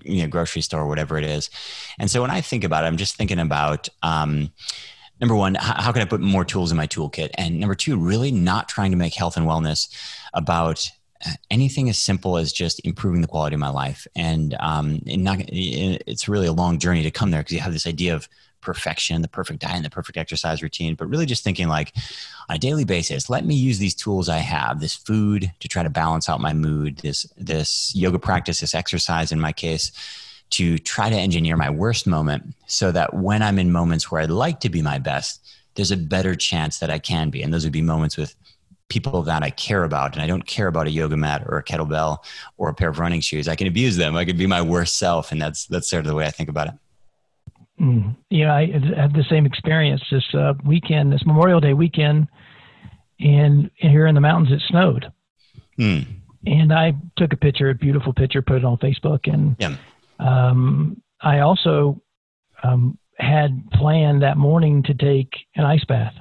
you 0.03 0.21
know, 0.21 0.27
grocery 0.27 0.61
store 0.61 0.81
or 0.81 0.87
whatever 0.87 1.17
it 1.17 1.23
is. 1.23 1.49
And 1.97 2.09
so 2.09 2.21
when 2.21 2.31
I 2.31 2.41
think 2.41 2.63
about 2.63 2.83
it, 2.83 2.87
I'm 2.87 2.97
just 2.97 3.15
thinking 3.15 3.39
about 3.39 3.89
um, 4.03 4.51
number 5.19 5.35
one, 5.35 5.55
how, 5.55 5.91
can 5.91 6.01
I 6.01 6.05
put 6.05 6.21
more 6.21 6.45
tools 6.45 6.71
in 6.71 6.77
my 6.77 6.87
toolkit? 6.87 7.29
And 7.35 7.59
number 7.59 7.75
two, 7.75 7.97
really 7.97 8.31
not 8.31 8.69
trying 8.69 8.91
to 8.91 8.97
make 8.97 9.13
health 9.13 9.37
and 9.37 9.45
wellness 9.45 9.87
about 10.33 10.89
anything 11.49 11.89
as 11.89 11.97
simple 11.97 12.37
as 12.37 12.51
just 12.51 12.85
improving 12.85 13.21
the 13.21 13.27
quality 13.27 13.55
of 13.55 13.59
my 13.59 13.69
life. 13.69 14.05
And, 14.15 14.55
um, 14.59 15.01
and 15.07 15.23
not, 15.23 15.37
it's 15.47 16.27
really 16.27 16.47
a 16.47 16.53
long 16.53 16.77
journey 16.77 17.03
to 17.03 17.11
come 17.11 17.31
there 17.31 17.41
because 17.41 17.53
you 17.53 17.59
have 17.61 17.73
this 17.73 17.87
idea 17.87 18.13
of 18.13 18.27
perfection, 18.61 19.21
the 19.21 19.27
perfect 19.27 19.59
diet, 19.59 19.75
and 19.75 19.85
the 19.85 19.89
perfect 19.89 20.17
exercise 20.17 20.61
routine, 20.61 20.95
but 20.95 21.07
really 21.07 21.25
just 21.25 21.43
thinking 21.43 21.67
like 21.67 21.93
on 22.49 22.55
a 22.55 22.59
daily 22.59 22.83
basis, 22.83 23.29
let 23.29 23.45
me 23.45 23.55
use 23.55 23.77
these 23.77 23.93
tools 23.93 24.27
I 24.27 24.39
have, 24.39 24.81
this 24.81 24.95
food 24.95 25.51
to 25.59 25.67
try 25.67 25.83
to 25.83 25.89
balance 25.89 26.27
out 26.27 26.41
my 26.41 26.53
mood, 26.53 26.97
this 26.97 27.25
this 27.37 27.95
yoga 27.95 28.19
practice, 28.19 28.59
this 28.59 28.75
exercise 28.75 29.31
in 29.31 29.39
my 29.39 29.53
case, 29.53 29.91
to 30.51 30.77
try 30.77 31.09
to 31.09 31.15
engineer 31.15 31.57
my 31.57 31.69
worst 31.69 32.07
moment 32.07 32.55
so 32.67 32.91
that 32.91 33.13
when 33.13 33.41
I'm 33.41 33.59
in 33.59 33.71
moments 33.71 34.11
where 34.11 34.21
I'd 34.21 34.29
like 34.29 34.59
to 34.61 34.69
be 34.69 34.81
my 34.81 34.99
best, 34.99 35.45
there's 35.75 35.91
a 35.91 35.97
better 35.97 36.35
chance 36.35 36.79
that 36.79 36.89
I 36.89 36.99
can 36.99 37.29
be. 37.29 37.41
And 37.41 37.53
those 37.53 37.63
would 37.63 37.73
be 37.73 37.81
moments 37.81 38.17
with 38.17 38.35
people 38.87 39.23
that 39.23 39.43
I 39.43 39.49
care 39.49 39.83
about. 39.83 40.13
And 40.13 40.21
I 40.21 40.27
don't 40.27 40.45
care 40.45 40.67
about 40.67 40.87
a 40.87 40.91
yoga 40.91 41.17
mat 41.17 41.43
or 41.47 41.57
a 41.57 41.63
kettlebell 41.63 42.19
or 42.57 42.69
a 42.69 42.73
pair 42.73 42.89
of 42.89 42.99
running 42.99 43.21
shoes. 43.21 43.47
I 43.47 43.55
can 43.55 43.67
abuse 43.67 43.97
them. 43.97 44.15
I 44.15 44.25
could 44.25 44.37
be 44.37 44.47
my 44.47 44.61
worst 44.61 44.97
self. 44.97 45.31
And 45.31 45.41
that's 45.41 45.65
that's 45.65 45.89
sort 45.89 46.01
of 46.01 46.07
the 46.07 46.15
way 46.15 46.25
I 46.25 46.31
think 46.31 46.49
about 46.49 46.67
it. 46.67 46.73
Mm. 47.81 48.15
You 48.29 48.45
know, 48.45 48.53
I 48.53 48.67
had 48.95 49.13
the 49.13 49.25
same 49.29 49.45
experience 49.45 50.01
this 50.09 50.23
uh, 50.33 50.53
weekend, 50.63 51.11
this 51.11 51.25
Memorial 51.25 51.59
Day 51.59 51.73
weekend, 51.73 52.27
and, 53.19 53.69
and 53.81 53.91
here 53.91 54.07
in 54.07 54.15
the 54.15 54.21
mountains 54.21 54.51
it 54.51 54.65
snowed. 54.67 55.11
Mm. 55.77 56.05
And 56.47 56.71
I 56.71 56.93
took 57.17 57.33
a 57.33 57.37
picture, 57.37 57.69
a 57.69 57.75
beautiful 57.75 58.13
picture, 58.13 58.41
put 58.41 58.57
it 58.57 58.65
on 58.65 58.77
Facebook, 58.77 59.31
and 59.31 59.55
yeah. 59.59 59.75
Um, 60.19 61.01
I 61.21 61.39
also 61.39 62.01
um, 62.63 62.97
had 63.17 63.63
planned 63.73 64.21
that 64.21 64.37
morning 64.37 64.83
to 64.83 64.93
take 64.93 65.29
an 65.55 65.65
ice 65.65 65.83
bath, 65.85 66.13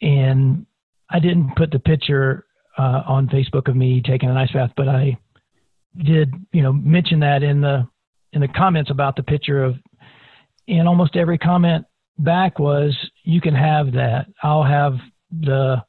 and 0.00 0.66
I 1.10 1.18
didn't 1.18 1.56
put 1.56 1.70
the 1.70 1.78
picture 1.78 2.46
uh, 2.78 3.02
on 3.06 3.28
Facebook 3.28 3.68
of 3.68 3.76
me 3.76 4.02
taking 4.02 4.30
an 4.30 4.36
ice 4.36 4.52
bath, 4.52 4.70
but 4.76 4.88
I 4.88 5.18
did, 6.02 6.32
you 6.52 6.62
know, 6.62 6.72
mention 6.72 7.20
that 7.20 7.42
in 7.42 7.60
the 7.60 7.86
in 8.32 8.40
the 8.40 8.48
comments 8.48 8.90
about 8.90 9.16
the 9.16 9.22
picture 9.22 9.62
of 9.62 9.76
and 10.68 10.88
almost 10.88 11.16
every 11.16 11.38
comment 11.38 11.84
back 12.18 12.58
was, 12.58 12.96
"You 13.24 13.40
can 13.40 13.54
have 13.54 13.92
that. 13.92 14.26
I'll 14.42 14.64
have 14.64 14.94
the 15.30 15.82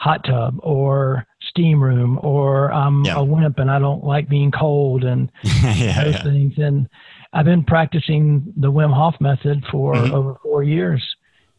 hot 0.00 0.24
tub 0.24 0.58
or 0.62 1.26
steam 1.56 1.82
room, 1.82 2.18
or 2.22 2.70
I'm 2.72 3.04
yeah. 3.04 3.16
a 3.16 3.24
wimp 3.24 3.58
and 3.58 3.70
I 3.70 3.78
don't 3.78 4.04
like 4.04 4.28
being 4.28 4.50
cold 4.50 5.04
and 5.04 5.30
yeah, 5.42 6.04
those 6.04 6.14
yeah. 6.14 6.22
things." 6.22 6.54
And 6.58 6.88
I've 7.32 7.44
been 7.44 7.64
practicing 7.64 8.52
the 8.56 8.70
Wim 8.70 8.92
Hof 8.92 9.14
method 9.20 9.64
for 9.70 9.94
mm-hmm. 9.94 10.14
over 10.14 10.36
four 10.42 10.62
years, 10.62 11.02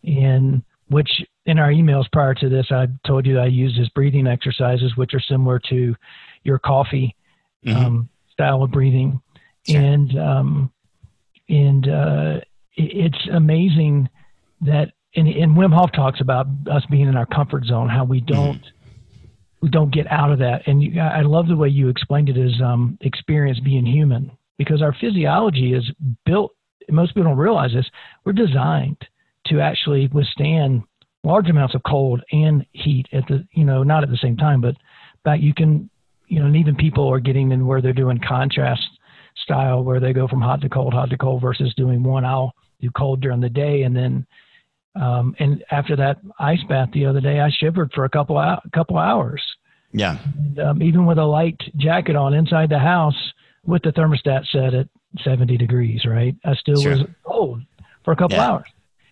in 0.03 0.63
which 0.89 1.09
in 1.45 1.59
our 1.59 1.69
emails 1.69 2.05
prior 2.11 2.33
to 2.35 2.49
this, 2.49 2.67
I 2.71 2.87
told 3.05 3.25
you 3.25 3.39
I 3.39 3.47
use 3.47 3.75
his 3.75 3.89
breathing 3.89 4.27
exercises, 4.27 4.95
which 4.95 5.13
are 5.13 5.19
similar 5.19 5.59
to 5.69 5.95
your 6.43 6.59
coffee 6.59 7.15
mm-hmm. 7.65 7.85
um, 7.85 8.09
style 8.31 8.63
of 8.63 8.71
breathing. 8.71 9.21
Sure. 9.67 9.81
And 9.81 10.17
um, 10.17 10.71
and 11.49 11.87
uh, 11.87 12.39
it's 12.75 13.27
amazing 13.31 14.09
that 14.61 14.91
and, 15.15 15.27
and 15.27 15.55
Wim 15.55 15.73
Hof 15.73 15.91
talks 15.91 16.21
about 16.21 16.47
us 16.69 16.83
being 16.89 17.07
in 17.07 17.15
our 17.15 17.25
comfort 17.25 17.65
zone, 17.65 17.89
how 17.89 18.03
we 18.03 18.21
don't 18.21 18.59
mm-hmm. 18.59 18.76
Don't 19.67 19.93
get 19.93 20.09
out 20.11 20.31
of 20.31 20.39
that. 20.39 20.67
And 20.67 20.81
you, 20.81 20.99
I 20.99 21.21
love 21.21 21.47
the 21.47 21.55
way 21.55 21.69
you 21.69 21.89
explained 21.89 22.29
it 22.29 22.37
as 22.37 22.61
um, 22.61 22.97
experience 23.01 23.59
being 23.59 23.85
human, 23.85 24.31
because 24.57 24.81
our 24.81 24.95
physiology 24.99 25.73
is 25.73 25.89
built. 26.25 26.53
Most 26.89 27.09
people 27.09 27.23
don't 27.23 27.37
realize 27.37 27.71
this. 27.73 27.85
We're 28.25 28.33
designed 28.33 28.97
to 29.47 29.59
actually 29.59 30.07
withstand 30.07 30.83
large 31.23 31.49
amounts 31.49 31.75
of 31.75 31.81
cold 31.83 32.21
and 32.31 32.65
heat 32.71 33.07
at 33.11 33.27
the 33.27 33.45
you 33.51 33.65
know 33.65 33.83
not 33.83 34.03
at 34.03 34.09
the 34.09 34.17
same 34.17 34.37
time, 34.37 34.61
but 34.61 34.75
back 35.23 35.41
you 35.41 35.53
can 35.53 35.89
you 36.27 36.39
know 36.39 36.45
and 36.45 36.55
even 36.55 36.75
people 36.75 37.07
are 37.07 37.19
getting 37.19 37.51
in 37.51 37.67
where 37.67 37.81
they're 37.81 37.93
doing 37.93 38.19
contrast 38.25 38.87
style 39.43 39.83
where 39.83 39.99
they 39.99 40.13
go 40.13 40.27
from 40.27 40.41
hot 40.41 40.61
to 40.61 40.69
cold, 40.69 40.93
hot 40.93 41.09
to 41.09 41.17
cold 41.17 41.41
versus 41.41 41.73
doing 41.75 42.03
one. 42.03 42.25
I'll 42.25 42.53
do 42.81 42.89
cold 42.91 43.21
during 43.21 43.39
the 43.39 43.49
day 43.49 43.83
and 43.83 43.95
then 43.95 44.25
um, 44.99 45.35
and 45.39 45.63
after 45.71 45.95
that 45.95 46.17
ice 46.39 46.63
bath 46.67 46.89
the 46.93 47.05
other 47.05 47.21
day, 47.21 47.39
I 47.39 47.49
shivered 47.49 47.91
for 47.93 48.05
a 48.05 48.09
couple 48.09 48.37
a 48.37 48.61
couple 48.73 48.97
hours. 48.97 49.41
Yeah. 49.93 50.19
And, 50.35 50.59
um, 50.59 50.83
even 50.83 51.05
with 51.05 51.17
a 51.17 51.25
light 51.25 51.59
jacket 51.77 52.15
on 52.15 52.33
inside 52.33 52.69
the 52.69 52.79
house 52.79 53.15
with 53.65 53.83
the 53.83 53.91
thermostat 53.91 54.45
set 54.51 54.73
at 54.73 54.87
70 55.23 55.57
degrees, 55.57 56.05
right? 56.05 56.35
I 56.45 56.55
still 56.55 56.81
sure. 56.81 56.97
was 56.97 57.05
cold 57.25 57.61
for 58.03 58.11
a 58.11 58.15
couple 58.15 58.37
Yeah. 58.37 58.49
hours, 58.49 58.67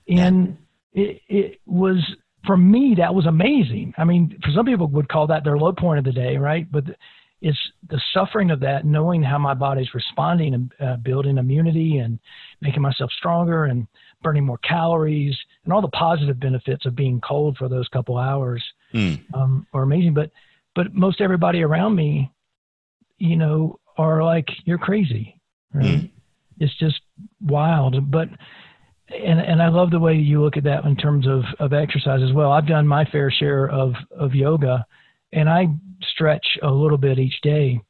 and 0.07 0.57
it 0.93 1.21
it 1.27 1.61
was 1.65 1.97
for 2.45 2.57
me 2.57 2.95
that 2.95 3.13
was 3.13 3.25
amazing. 3.25 3.93
I 3.97 4.03
mean, 4.03 4.37
for 4.43 4.51
some 4.51 4.65
people 4.65 4.87
would 4.87 5.09
call 5.09 5.27
that 5.27 5.43
their 5.43 5.57
low 5.57 5.73
point 5.73 5.99
of 5.99 6.05
the 6.05 6.11
day, 6.11 6.37
right? 6.37 6.69
But 6.71 6.85
it's 7.41 7.57
the 7.89 8.01
suffering 8.13 8.49
of 8.49 8.59
that, 8.61 8.85
knowing 8.85 9.21
how 9.21 9.37
my 9.37 9.53
body's 9.53 9.93
responding 9.93 10.53
and 10.53 10.71
uh, 10.79 10.95
building 10.97 11.37
immunity 11.37 11.97
and 11.97 12.19
making 12.61 12.81
myself 12.81 13.11
stronger 13.11 13.65
and 13.65 13.87
burning 14.23 14.45
more 14.45 14.57
calories 14.59 15.35
and 15.65 15.73
all 15.73 15.81
the 15.81 15.87
positive 15.89 16.39
benefits 16.39 16.85
of 16.85 16.95
being 16.95 17.19
cold 17.21 17.57
for 17.57 17.67
those 17.67 17.87
couple 17.89 18.17
hours 18.17 18.63
Mm. 18.93 19.19
um, 19.33 19.67
are 19.73 19.83
amazing. 19.83 20.13
But 20.13 20.31
but 20.75 20.93
most 20.93 21.19
everybody 21.19 21.63
around 21.63 21.95
me, 21.95 22.31
you 23.17 23.35
know, 23.35 23.79
are 23.97 24.23
like, 24.23 24.47
"You're 24.65 24.77
crazy." 24.77 25.39
Right? 25.73 25.85
Mm. 25.85 26.11
It's 26.59 26.77
just 26.77 27.01
wild. 27.41 28.09
But 28.11 28.29
and 29.09 29.39
and 29.39 29.61
I 29.61 29.67
love 29.67 29.91
the 29.91 29.99
way 29.99 30.15
you 30.15 30.41
look 30.41 30.57
at 30.57 30.63
that 30.63 30.85
in 30.85 30.95
terms 30.95 31.27
of 31.27 31.43
of 31.59 31.73
exercise 31.73 32.21
as 32.23 32.31
well. 32.33 32.51
I've 32.51 32.67
done 32.67 32.87
my 32.87 33.05
fair 33.05 33.29
share 33.31 33.67
of 33.69 33.93
of 34.11 34.33
yoga, 34.33 34.85
and 35.33 35.49
I 35.49 35.67
stretch 36.01 36.45
a 36.63 36.71
little 36.71 36.97
bit 36.97 37.19
each 37.19 37.39
day. 37.41 37.81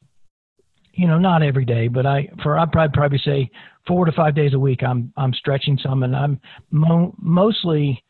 You 0.96 1.06
know, 1.06 1.18
not 1.18 1.42
every 1.42 1.64
day, 1.64 1.88
but 1.88 2.06
I 2.06 2.28
for 2.42 2.58
I'd 2.58 2.72
probably 2.72 2.94
probably 2.94 3.18
say 3.18 3.50
four 3.86 4.06
to 4.06 4.12
five 4.12 4.34
days 4.34 4.54
a 4.54 4.58
week. 4.58 4.82
I'm 4.82 5.12
I'm 5.16 5.32
stretching 5.34 5.78
some, 5.82 6.02
and 6.02 6.16
I'm 6.16 6.40
mo- 6.70 7.14
mostly 7.18 8.02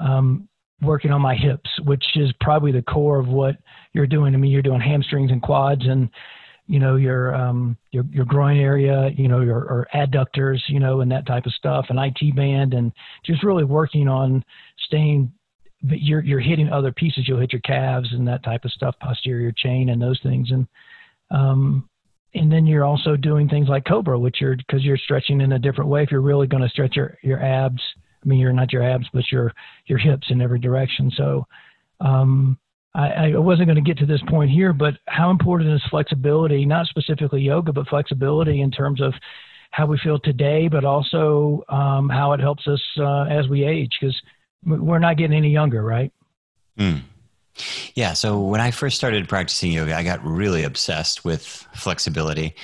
um, 0.00 0.48
working 0.80 1.10
on 1.12 1.20
my 1.20 1.34
hips, 1.34 1.70
which 1.84 2.04
is 2.16 2.32
probably 2.40 2.72
the 2.72 2.82
core 2.82 3.18
of 3.18 3.28
what 3.28 3.56
you're 3.92 4.06
doing. 4.06 4.34
I 4.34 4.38
mean, 4.38 4.50
you're 4.50 4.62
doing 4.62 4.80
hamstrings 4.80 5.30
and 5.30 5.42
quads, 5.42 5.82
and 5.84 6.08
you 6.66 6.78
know 6.78 6.96
your 6.96 7.34
um, 7.34 7.76
your 7.90 8.04
your 8.10 8.24
groin 8.24 8.58
area, 8.58 9.10
you 9.16 9.28
know 9.28 9.40
your 9.40 9.58
or 9.58 9.86
adductors, 9.94 10.60
you 10.68 10.80
know, 10.80 11.00
and 11.00 11.12
that 11.12 11.26
type 11.26 11.46
of 11.46 11.52
stuff, 11.52 11.86
and 11.88 11.98
IT 11.98 12.34
band, 12.34 12.74
and 12.74 12.92
just 13.24 13.44
really 13.44 13.64
working 13.64 14.08
on 14.08 14.44
staying. 14.86 15.32
But 15.82 16.00
you're 16.00 16.22
you're 16.22 16.40
hitting 16.40 16.68
other 16.68 16.92
pieces. 16.92 17.26
You'll 17.26 17.40
hit 17.40 17.52
your 17.52 17.62
calves 17.62 18.08
and 18.12 18.26
that 18.28 18.44
type 18.44 18.64
of 18.64 18.72
stuff, 18.72 18.94
posterior 19.00 19.52
chain 19.52 19.88
and 19.88 20.00
those 20.00 20.20
things, 20.22 20.50
and 20.50 20.66
um, 21.30 21.88
and 22.34 22.50
then 22.50 22.66
you're 22.66 22.84
also 22.84 23.16
doing 23.16 23.48
things 23.48 23.68
like 23.68 23.84
Cobra, 23.84 24.18
which 24.18 24.40
you're 24.40 24.56
because 24.56 24.82
you're 24.82 24.96
stretching 24.96 25.40
in 25.40 25.52
a 25.52 25.58
different 25.58 25.90
way. 25.90 26.02
If 26.02 26.10
you're 26.10 26.20
really 26.20 26.46
going 26.46 26.62
to 26.62 26.68
stretch 26.68 26.96
your 26.96 27.18
your 27.22 27.42
abs, 27.42 27.82
I 28.22 28.28
mean, 28.28 28.38
you're 28.38 28.52
not 28.52 28.72
your 28.72 28.82
abs, 28.82 29.06
but 29.12 29.24
your 29.30 29.52
your 29.86 29.98
hips 29.98 30.28
in 30.30 30.40
every 30.40 30.58
direction. 30.58 31.10
So, 31.16 31.46
um, 32.00 32.58
I, 32.94 33.32
I 33.32 33.38
wasn't 33.38 33.68
going 33.68 33.82
to 33.82 33.88
get 33.88 33.98
to 33.98 34.06
this 34.06 34.22
point 34.28 34.50
here, 34.50 34.72
but 34.72 34.94
how 35.08 35.30
important 35.30 35.72
is 35.74 35.82
flexibility? 35.90 36.64
Not 36.64 36.86
specifically 36.86 37.42
yoga, 37.42 37.72
but 37.72 37.88
flexibility 37.88 38.60
in 38.60 38.70
terms 38.70 39.00
of 39.00 39.14
how 39.70 39.86
we 39.86 39.98
feel 39.98 40.18
today, 40.18 40.68
but 40.68 40.84
also 40.84 41.64
um, 41.70 42.08
how 42.10 42.32
it 42.32 42.40
helps 42.40 42.66
us 42.68 42.80
uh, 42.98 43.22
as 43.22 43.48
we 43.48 43.64
age, 43.64 43.90
because 43.98 44.20
we're 44.64 44.98
not 44.98 45.16
getting 45.16 45.36
any 45.36 45.50
younger, 45.50 45.82
right? 45.82 46.12
Mm. 46.78 47.02
Yeah. 47.94 48.14
So 48.14 48.40
when 48.40 48.60
I 48.60 48.70
first 48.70 48.96
started 48.96 49.28
practicing 49.28 49.72
yoga, 49.72 49.96
I 49.96 50.02
got 50.02 50.24
really 50.24 50.64
obsessed 50.64 51.24
with 51.24 51.44
flexibility. 51.74 52.54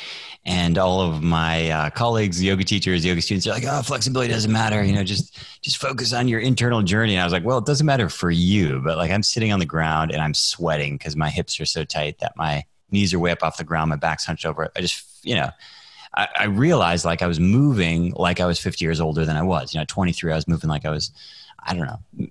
And 0.46 0.79
all 0.79 1.03
of 1.03 1.22
my 1.22 1.70
uh, 1.70 1.90
colleagues, 1.90 2.42
yoga 2.42 2.64
teachers, 2.64 3.05
yoga 3.05 3.20
students 3.20 3.46
are 3.46 3.51
like, 3.51 3.64
oh, 3.66 3.83
flexibility 3.83 4.33
doesn't 4.33 4.51
matter. 4.51 4.83
You 4.83 4.94
know, 4.94 5.05
just, 5.05 5.38
just 5.61 5.77
focus 5.77 6.14
on 6.14 6.27
your 6.27 6.40
internal 6.40 6.83
journey. 6.83 7.14
And 7.14 7.20
I 7.20 7.24
was 7.24 7.33
like, 7.35 7.44
well, 7.44 7.59
it 7.59 7.66
doesn't 7.66 7.85
matter 7.87 8.09
for 8.09 8.31
you, 8.31 8.81
but 8.83 8.96
like 8.96 9.11
I'm 9.11 9.22
sitting 9.22 9.53
on 9.53 9.59
the 9.59 9.66
ground 9.66 10.11
and 10.11 10.22
I'm 10.22 10.33
sweating 10.33 10.96
because 10.96 11.16
my 11.16 11.29
hips 11.29 11.61
are 11.61 11.66
so 11.66 11.85
tight 11.85 12.18
that 12.20 12.33
my 12.37 12.64
knees 12.90 13.12
are 13.12 13.18
way 13.18 13.31
up 13.31 13.42
off 13.42 13.59
the 13.59 13.64
ground. 13.64 13.90
My 13.90 13.96
back's 13.96 14.24
hunched 14.24 14.46
over. 14.46 14.70
I 14.74 14.81
just, 14.81 15.05
you 15.22 15.35
know, 15.35 15.51
I, 16.16 16.29
I 16.40 16.44
realized 16.44 17.05
like 17.05 17.20
I 17.20 17.27
was 17.27 17.38
moving 17.38 18.12
like 18.16 18.40
I 18.40 18.46
was 18.46 18.59
50 18.59 18.83
years 18.83 19.01
older 19.01 19.27
than 19.27 19.37
I 19.37 19.42
was. 19.42 19.74
You 19.74 19.81
know, 19.81 19.87
23, 19.87 20.33
I 20.33 20.37
was 20.37 20.48
moving 20.48 20.70
like 20.70 20.87
I 20.87 20.90
was, 20.90 21.11
I 21.62 21.74
don't 21.74 21.87
know, 21.87 22.29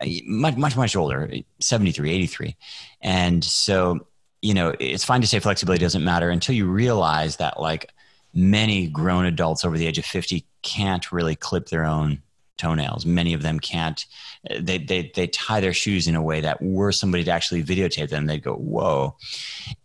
Uh, 0.00 0.06
much, 0.26 0.56
much, 0.56 0.76
much 0.76 0.96
older, 0.96 1.30
73, 1.60 2.10
83. 2.10 2.56
And 3.00 3.44
so, 3.44 4.06
you 4.42 4.54
know, 4.54 4.74
it's 4.78 5.04
fine 5.04 5.20
to 5.20 5.26
say 5.26 5.38
flexibility 5.38 5.82
doesn't 5.82 6.04
matter 6.04 6.30
until 6.30 6.54
you 6.54 6.66
realize 6.66 7.36
that 7.36 7.60
like 7.60 7.90
many 8.34 8.86
grown 8.86 9.24
adults 9.24 9.64
over 9.64 9.78
the 9.78 9.86
age 9.86 9.98
of 9.98 10.04
50 10.04 10.44
can't 10.62 11.10
really 11.12 11.34
clip 11.34 11.68
their 11.68 11.84
own 11.84 12.22
toenails. 12.56 13.06
Many 13.06 13.34
of 13.34 13.42
them 13.42 13.60
can't. 13.60 14.04
Uh, 14.48 14.56
they, 14.60 14.78
they, 14.78 15.12
they 15.14 15.26
tie 15.26 15.60
their 15.60 15.72
shoes 15.72 16.06
in 16.06 16.16
a 16.16 16.22
way 16.22 16.40
that 16.40 16.62
were 16.62 16.92
somebody 16.92 17.24
to 17.24 17.30
actually 17.30 17.62
videotape 17.62 18.10
them, 18.10 18.26
they'd 18.26 18.42
go, 18.42 18.54
whoa. 18.54 19.16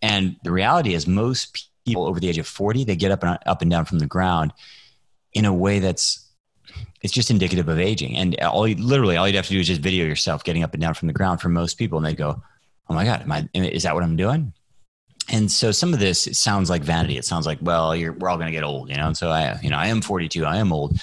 And 0.02 0.38
the 0.44 0.52
reality 0.52 0.94
is 0.94 1.08
most 1.08 1.70
people 1.86 2.06
over 2.06 2.20
the 2.20 2.30
age 2.30 2.38
of 2.38 2.48
40, 2.48 2.84
they 2.84 2.96
get 2.96 3.12
up 3.12 3.24
and 3.24 3.38
up 3.46 3.62
and 3.62 3.72
down 3.72 3.86
from 3.86 4.00
the 4.00 4.06
ground 4.06 4.54
in 5.34 5.46
a 5.46 5.54
way 5.54 5.80
that's 5.80 6.28
it's 7.02 7.14
just 7.14 7.32
indicative 7.32 7.68
of 7.68 7.80
aging. 7.80 8.18
And 8.18 8.40
all 8.42 8.68
you, 8.68 8.76
literally 8.76 9.18
all 9.18 9.28
you'd 9.28 9.36
have 9.36 9.48
to 9.48 9.54
do 9.54 9.60
is 9.60 9.68
just 9.68 9.82
video 9.82 10.06
yourself 10.06 10.44
getting 10.44 10.64
up 10.64 10.74
and 10.74 10.82
down 10.82 10.94
from 10.94 11.08
the 11.08 11.14
ground 11.14 11.42
for 11.42 11.50
most 11.50 11.76
people. 11.76 11.98
And 11.98 12.06
they 12.06 12.14
go, 12.14 12.42
Oh 12.90 12.94
my 12.94 13.06
God, 13.06 13.22
am 13.22 13.32
I, 13.32 13.50
is 13.54 13.84
that 13.84 13.96
what 13.96 14.04
I'm 14.04 14.16
doing? 14.18 14.54
And 15.30 15.52
so 15.52 15.72
some 15.72 15.94
of 15.94 16.00
this 16.00 16.28
sounds 16.34 16.70
like 16.70 16.84
vanity. 16.84 17.18
It 17.18 17.26
sounds 17.26 17.46
like, 17.46 17.60
well, 17.62 17.92
we're 17.92 18.30
all 18.30 18.38
going 18.38 18.48
to 18.48 18.52
get 18.52 18.64
old, 18.64 18.90
you 18.90 18.96
know? 18.96 19.08
And 19.08 19.18
so 19.18 19.30
I, 19.30 19.58
you 19.62 19.70
know, 19.70 19.78
I 19.78 19.88
am 19.88 20.02
42, 20.02 20.46
I 20.46 20.58
am 20.58 20.74
old. 20.74 21.00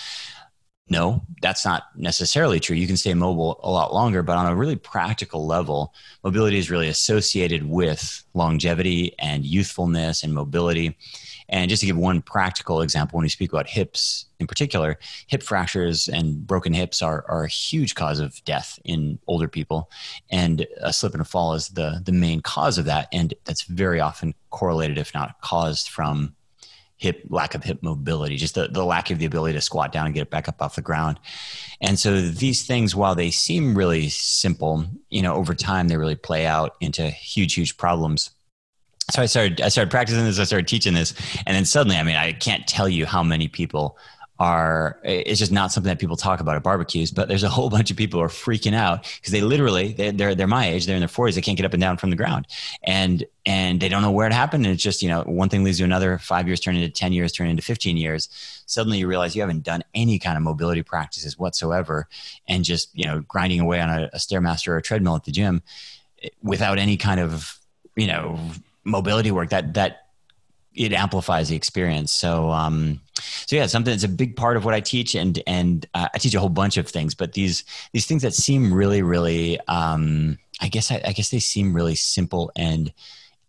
No, 0.91 1.23
that's 1.43 1.65
not 1.65 1.85
necessarily 1.97 2.61
true. 2.61 2.77
You 2.77 2.87
can 2.87 2.97
stay 2.97 3.13
mobile 3.13 3.61
a 3.63 3.71
lot 3.71 3.93
longer, 3.93 4.23
but 4.23 4.37
on 4.37 4.47
a 4.47 4.57
really 4.57 4.77
practical 4.77 5.47
level, 5.47 5.93
mobility 6.25 6.59
is 6.59 6.71
really 6.71 6.89
associated 6.89 7.69
with 7.69 8.25
longevity 8.35 9.15
and 9.19 9.45
youthfulness 9.45 10.23
and 10.23 10.35
mobility. 10.35 10.97
And 11.51 11.69
just 11.69 11.81
to 11.81 11.87
give 11.87 11.97
one 11.97 12.23
practical 12.23 12.81
example, 12.81 13.19
when 13.19 13.25
we 13.25 13.29
speak 13.29 13.53
about 13.53 13.69
hips 13.69 14.27
in 14.41 14.47
particular, 14.47 14.99
hip 15.27 15.43
fractures 15.43 16.09
and 16.09 16.47
broken 16.47 16.73
hips 16.73 17.03
are, 17.03 17.25
are 17.29 17.45
a 17.45 17.49
huge 17.49 17.95
cause 17.95 18.21
of 18.21 18.43
death 18.45 18.79
in 18.85 19.19
older 19.27 19.49
people. 19.49 19.91
And 20.31 20.67
a 20.81 20.93
slip 20.93 21.13
and 21.13 21.23
a 21.23 21.25
fall 21.25 21.55
is 21.55 21.69
the, 21.69 22.01
the 22.05 22.13
main 22.13 22.41
cause 22.41 22.79
of 22.79 22.85
that. 22.85 23.09
And 23.13 23.35
that's 23.45 23.63
very 23.63 24.01
often 24.01 24.35
correlated, 24.51 24.99
if 24.99 25.13
not 25.15 25.41
caused 25.41 25.89
from 25.89 26.35
hip 26.97 27.23
lack 27.29 27.55
of 27.55 27.63
hip 27.63 27.81
mobility, 27.83 28.37
just 28.37 28.57
the, 28.57 28.69
the 28.69 28.85
lack 28.85 29.11
of 29.11 29.19
the 29.19 29.27
ability 29.27 29.55
to 29.55 29.61
squat 29.61 29.93
down 29.93 30.07
and 30.07 30.15
get 30.15 30.23
it 30.23 30.31
back 30.31 30.49
up 30.49 30.61
off 30.61 30.75
the 30.75 30.83
ground. 30.83 31.19
And 31.81 31.99
so 31.99 32.21
these 32.21 32.67
things, 32.67 32.95
while 32.95 33.15
they 33.15 33.31
seem 33.31 33.77
really 33.77 34.09
simple, 34.09 34.85
you 35.09 35.23
know, 35.23 35.35
over 35.35 35.55
time 35.55 35.87
they 35.89 35.97
really 35.97 36.17
play 36.17 36.45
out 36.45 36.75
into 36.81 37.09
huge, 37.09 37.55
huge 37.55 37.77
problems 37.77 38.31
so 39.11 39.23
I 39.23 39.27
started 39.27 39.61
I 39.61 39.69
started 39.69 39.91
practicing 39.91 40.25
this, 40.25 40.39
I 40.39 40.45
started 40.45 40.69
teaching 40.69 40.95
this, 40.95 41.15
and 41.47 41.57
then 41.57 41.65
suddenly, 41.65 41.97
I 41.97 42.03
mean, 42.03 42.17
I 42.17 42.33
can't 42.33 42.67
tell 42.67 42.89
you 42.89 43.07
how 43.07 43.23
many 43.23 43.49
people 43.49 43.97
are 44.39 45.01
it's 45.03 45.39
just 45.39 45.51
not 45.51 45.73
something 45.73 45.89
that 45.89 45.99
people 45.99 46.17
talk 46.17 46.41
about 46.41 46.55
at 46.55 46.63
barbecues 46.63 47.11
but 47.11 47.27
there's 47.27 47.43
a 47.43 47.49
whole 47.49 47.69
bunch 47.71 47.91
of 47.91 47.97
people 47.97 48.21
who 48.21 48.25
are 48.25 48.29
freaking 48.29 48.75
out 48.75 49.03
because 49.17 49.33
they 49.33 49.41
literally 49.41 49.93
they, 49.93 50.11
they're 50.11 50.35
they're 50.35 50.47
my 50.47 50.69
age 50.69 50.87
they're 50.87 50.95
in 50.97 51.01
their 51.01 51.09
40s 51.09 51.35
they 51.35 51.41
can't 51.41 51.57
get 51.57 51.67
up 51.67 51.75
and 51.75 51.81
down 51.81 51.97
from 51.97 52.11
the 52.11 52.17
ground. 52.17 52.47
And 52.83 53.25
and 53.47 53.81
they 53.81 53.89
don't 53.89 54.03
know 54.03 54.11
where 54.11 54.27
it 54.27 54.33
happened. 54.33 54.67
And 54.67 54.75
it's 54.75 54.83
just 54.83 55.03
you 55.03 55.09
know 55.09 55.23
one 55.23 55.49
thing 55.49 55.65
leads 55.65 55.79
to 55.79 55.85
another. 55.85 56.19
Five 56.19 56.47
years 56.47 56.61
turn 56.61 56.77
into 56.77 56.91
10 56.91 57.13
years 57.13 57.33
turn 57.33 57.49
into 57.49 57.63
15 57.63 57.97
years. 57.97 58.29
Suddenly 58.67 58.99
you 58.99 59.07
realize 59.07 59.37
you 59.37 59.43
haven't 59.43 59.63
done 59.63 59.83
any 59.95 60.19
kind 60.19 60.37
of 60.37 60.43
mobility 60.43 60.83
practices 60.83 61.39
whatsoever 61.39 62.09
and 62.47 62.65
just 62.65 62.91
you 62.95 63.07
know 63.07 63.21
grinding 63.21 63.61
away 63.61 63.81
on 63.81 63.91
a, 63.91 64.11
a 64.13 64.19
stairmaster 64.19 64.69
or 64.69 64.77
a 64.77 64.83
treadmill 64.83 65.17
at 65.17 65.25
the 65.25 65.33
gym 65.33 65.63
eh, 66.23 66.29
without 66.43 66.79
any 66.79 66.97
kind 66.97 67.21
of 67.21 67.59
you 67.97 68.07
know 68.07 68.39
mobility 68.85 69.31
work. 69.31 69.51
That 69.51 69.75
that 69.75 70.08
it 70.79 70.93
amplifies 70.93 71.49
the 71.49 71.57
experience. 71.57 72.13
So 72.13 72.51
um 72.51 73.01
so 73.47 73.57
yeah 73.57 73.67
something 73.67 73.93
that's 73.93 74.05
a 74.05 74.09
big 74.09 74.37
part 74.37 74.57
of 74.57 74.65
what 74.65 74.75
i 74.75 74.81
teach 74.81 75.15
and 75.15 75.43
and 75.47 75.87
uh, 75.95 76.09
i 76.15 76.19
teach 76.19 76.35
a 76.35 76.41
whole 76.41 76.49
bunch 76.49 76.77
of 76.77 76.89
things 76.89 77.15
but 77.15 77.33
these 77.33 77.65
these 77.93 78.07
things 78.07 78.23
that 78.23 78.35
seem 78.35 78.73
really 78.73 79.03
really 79.03 79.59
um 79.67 80.39
i 80.61 80.69
guess 80.69 80.91
I, 80.91 81.01
I 81.05 81.13
guess 81.13 81.31
they 81.31 81.39
seem 81.39 81.75
really 81.75 81.95
simple 81.95 82.53
and 82.57 82.93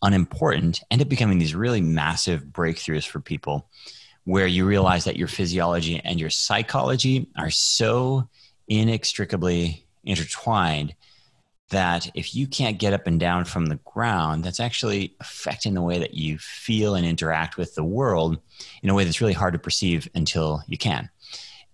unimportant 0.02 0.82
end 0.90 1.02
up 1.02 1.10
becoming 1.10 1.40
these 1.40 1.56
really 1.56 1.82
massive 1.82 2.44
breakthroughs 2.46 3.06
for 3.06 3.20
people 3.20 3.70
where 4.24 4.48
you 4.48 4.66
realize 4.66 5.06
that 5.06 5.18
your 5.18 5.28
physiology 5.28 6.00
and 6.04 6.20
your 6.20 6.30
psychology 6.30 7.28
are 7.38 7.50
so 7.50 8.28
inextricably 8.68 9.86
intertwined 10.04 10.96
that 11.70 12.10
if 12.14 12.36
you 12.36 12.48
can't 12.48 12.80
get 12.80 12.94
up 12.94 13.08
and 13.08 13.20
down 13.20 13.46
from 13.46 13.68
the 13.68 13.80
ground, 13.86 14.44
that's 14.44 14.60
actually 14.60 15.16
affecting 15.20 15.74
the 15.74 15.82
way 15.82 16.00
that 16.00 16.14
you 16.14 16.38
feel 16.40 16.96
and 16.96 17.06
interact 17.06 17.58
with 17.58 17.76
the 17.76 17.84
world 17.84 18.40
in 18.84 18.90
a 18.90 18.94
way 18.94 19.04
that's 19.04 19.22
really 19.22 19.34
hard 19.34 19.54
to 19.54 19.60
perceive 19.60 20.08
until 20.16 20.62
you 20.68 20.78
can. 20.78 21.10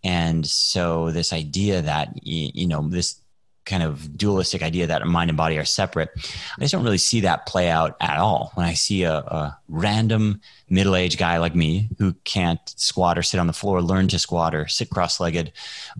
And 0.04 0.46
so, 0.46 1.12
this 1.12 1.34
idea 1.34 1.82
that, 1.82 2.10
you 2.22 2.68
know, 2.68 2.88
this 2.88 3.22
kind 3.66 3.84
of 3.84 4.18
dualistic 4.18 4.62
idea 4.62 4.88
that 4.88 5.06
mind 5.06 5.30
and 5.30 5.38
body 5.38 5.58
are 5.58 5.66
separate, 5.66 6.10
I 6.16 6.62
just 6.62 6.72
don't 6.72 6.84
really 6.84 6.98
see 6.98 7.22
that 7.22 7.46
play 7.46 7.70
out 7.70 7.98
at 8.00 8.18
all. 8.18 8.52
When 8.56 8.66
I 8.66 8.74
see 8.74 9.04
a, 9.04 9.16
a 9.16 9.60
random 9.68 10.42
middle 10.70 10.96
aged 10.96 11.20
guy 11.20 11.38
like 11.38 11.56
me 11.56 11.90
who 11.98 12.14
can't 12.24 12.60
squat 12.78 13.18
or 13.18 13.24
sit 13.24 13.40
on 13.40 13.48
the 13.48 13.54
floor, 13.54 13.82
learn 13.82 14.08
to 14.10 14.20
squat 14.20 14.56
or 14.56 14.68
sit 14.68 14.90
cross 14.90 15.20
legged, 15.20 15.52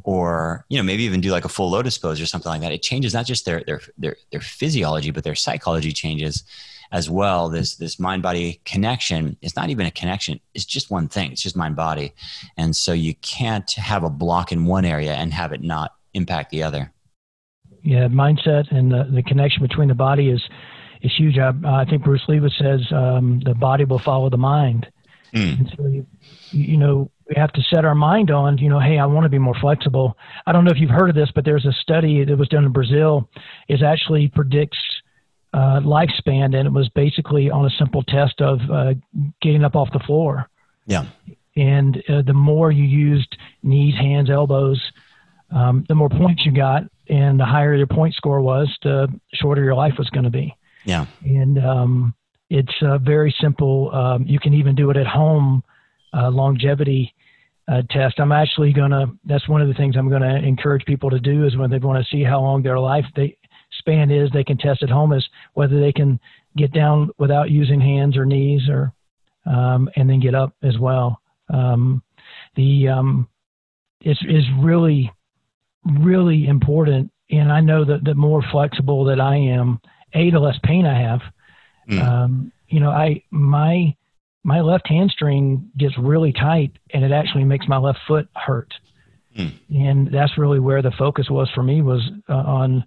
or 0.04 0.66
you 0.70 0.78
know 0.78 0.84
maybe 0.84 1.04
even 1.04 1.22
do 1.22 1.32
like 1.32 1.46
a 1.46 1.50
full 1.50 1.70
lotus 1.70 1.98
pose 1.98 2.22
or 2.22 2.26
something 2.26 2.50
like 2.50 2.62
that, 2.62 2.72
it 2.72 2.82
changes 2.84 3.14
not 3.14 3.26
just 3.26 3.46
their 3.46 3.64
their 3.66 3.82
their 3.98 4.16
their 4.32 4.42
physiology 4.42 5.12
but 5.12 5.24
their 5.24 5.36
psychology 5.36 5.92
changes. 5.92 6.44
as 6.92 7.10
well. 7.10 7.50
This 7.50 7.76
this 7.76 8.00
mind 8.00 8.22
body 8.22 8.62
connection 8.64 9.38
is 9.42 9.56
not 9.56 9.70
even 9.70 9.86
a 9.86 9.92
connection; 9.92 10.40
it's 10.54 10.66
just 10.66 10.92
one 10.92 11.08
thing. 11.08 11.32
It's 11.32 11.42
just 11.42 11.56
mind 11.56 11.76
body, 11.76 12.14
and 12.58 12.76
so 12.76 12.94
you 12.94 13.16
can't 13.16 13.70
have 13.72 14.04
a 14.04 14.10
block 14.10 14.52
in 14.52 14.66
one 14.66 14.86
area 14.86 15.14
and 15.14 15.34
have 15.34 15.52
it 15.52 15.62
not 15.62 15.96
impact 16.14 16.52
the 16.52 16.64
other. 16.64 16.94
Yeah, 17.86 18.08
mindset 18.08 18.76
and 18.76 18.92
the, 18.92 19.08
the 19.14 19.22
connection 19.22 19.62
between 19.62 19.90
the 19.90 19.96
body 19.96 20.30
is 20.30 20.42
is 21.02 21.12
huge. 21.16 21.38
I, 21.38 21.54
I 21.64 21.86
think 21.86 22.04
Bruce 22.04 22.24
Lee 22.28 22.40
says 22.58 22.82
um, 22.92 23.42
the 23.46 23.54
body 23.54 23.86
will 23.86 24.00
follow 24.00 24.30
the 24.32 24.38
mind. 24.38 24.88
Mm. 25.36 25.60
And 25.60 25.74
so 25.78 25.86
you, 25.86 26.06
you 26.50 26.78
know 26.78 27.12
we 27.30 27.36
have 27.38 27.52
to 27.54 27.62
set 27.74 27.86
our 27.86 27.94
mind 27.94 28.32
on, 28.32 28.58
you 28.58 28.70
know, 28.70 28.80
hey, 28.80 28.98
I 28.98 29.06
want 29.06 29.26
to 29.26 29.30
be 29.30 29.38
more 29.40 29.56
flexible. 29.60 30.18
I 30.46 30.52
don't 30.52 30.64
know 30.64 30.72
if 30.72 30.80
you've 30.80 30.90
heard 30.90 31.10
of 31.10 31.16
this, 31.16 31.30
but 31.34 31.46
there's 31.46 31.66
a 31.66 31.74
study 31.74 32.24
that 32.24 32.38
was 32.38 32.48
done 32.48 32.66
in 32.66 32.72
Brazil. 32.72 33.30
Is 33.68 33.84
actually 33.84 34.30
predicts 34.30 34.80
uh, 35.54 35.80
lifespan, 35.82 36.56
and 36.56 36.68
it 36.68 36.74
was 36.74 36.90
basically 36.90 37.52
on 37.52 37.66
a 37.66 37.70
simple 37.78 38.04
test 38.04 38.42
of 38.42 38.60
uh, 38.72 38.94
getting 39.42 39.64
up 39.64 39.76
off 39.76 39.90
the 39.94 40.00
floor. 40.00 40.50
Yeah. 40.88 41.06
And 41.56 42.04
uh, 42.10 42.22
the 42.22 42.34
more 42.34 42.72
you 42.72 42.84
used 42.84 43.38
knees, 43.64 43.96
hands, 43.96 44.30
elbows, 44.30 44.82
um, 45.52 45.86
the 45.88 45.96
more 45.96 46.10
points 46.10 46.46
you 46.46 46.52
got, 46.52 46.84
and 47.08 47.40
the 47.40 47.46
higher 47.46 47.76
your 47.76 47.88
point 47.88 48.14
score 48.16 48.42
was, 48.42 48.74
the 48.84 49.08
shorter 49.34 49.64
your 49.64 49.76
life 49.76 49.94
was 49.98 50.10
going 50.10 50.24
to 50.24 50.30
be. 50.30 50.56
Yeah. 50.86 51.06
And 51.24 51.58
um, 51.64 52.16
it's 52.50 52.74
uh, 52.82 52.98
very 52.98 53.34
simple. 53.42 53.94
Um, 53.94 54.26
you 54.28 54.40
can 54.40 54.54
even 54.54 54.76
do 54.76 54.90
it 54.90 54.98
at 54.98 55.08
home 55.08 55.64
uh, 56.14 56.30
longevity 56.30 57.14
uh, 57.68 57.82
test. 57.90 58.20
I'm 58.20 58.32
actually 58.32 58.74
going 58.74 58.92
to, 58.92 59.08
that's 59.26 59.48
one 59.50 59.62
of 59.62 59.68
the 59.68 59.74
things 59.74 59.96
I'm 59.98 60.10
going 60.10 60.22
to 60.22 60.36
encourage 60.36 60.86
people 60.86 61.10
to 61.10 61.20
do 61.20 61.46
is 61.46 61.58
when 61.58 61.70
they 61.70 61.80
want 61.80 62.04
to 62.04 62.10
see 62.16 62.24
how 62.24 62.42
long 62.42 62.64
their 62.64 62.80
life 62.80 63.06
they, 63.16 63.38
span 63.80 64.10
is, 64.10 64.30
they 64.32 64.44
can 64.44 64.58
test 64.58 64.84
at 64.84 64.90
home 64.90 65.12
is 65.14 65.28
whether 65.54 65.80
they 65.80 65.92
can 65.92 66.20
get 66.56 66.72
down 66.72 67.10
without 67.18 67.50
using 67.50 67.82
hands 67.82 68.16
or 68.16 68.26
knees 68.26 68.70
or, 68.70 68.94
um, 69.46 69.90
and 69.96 70.10
then 70.10 70.20
get 70.20 70.34
up 70.34 70.54
as 70.64 70.78
well. 70.80 71.22
Um, 71.54 72.02
the, 72.56 72.88
um, 72.88 73.28
is, 74.02 74.18
is 74.30 74.44
really, 74.60 75.12
really 75.86 76.48
important. 76.48 77.12
And 77.30 77.52
I 77.52 77.62
know 77.62 77.86
that 77.86 78.04
the 78.04 78.16
more 78.16 78.44
flexible 78.52 79.04
that 79.06 79.20
I 79.20 79.36
am, 79.36 79.80
A, 80.14 80.30
the 80.32 80.40
less 80.40 80.58
pain 80.64 80.86
I 80.86 81.00
have. 81.00 81.22
Mm. 81.90 82.02
Um, 82.02 82.52
you 82.68 82.80
know, 82.80 82.90
I, 82.90 83.24
my, 83.32 83.96
my 84.44 84.62
left 84.62 84.88
hamstring 84.88 85.70
gets 85.78 85.98
really 85.98 86.34
tight 86.34 86.72
and 86.94 87.04
it 87.04 87.12
actually 87.12 87.44
makes 87.44 87.68
my 87.68 87.78
left 87.78 88.00
foot 88.08 88.28
hurt. 88.36 88.74
Mm. 89.38 89.54
And 89.70 90.14
that's 90.14 90.38
really 90.38 90.60
where 90.60 90.82
the 90.82 90.92
focus 90.92 91.30
was 91.30 91.50
for 91.54 91.64
me 91.64 91.82
was 91.82 92.02
uh, 92.30 92.34
on 92.34 92.84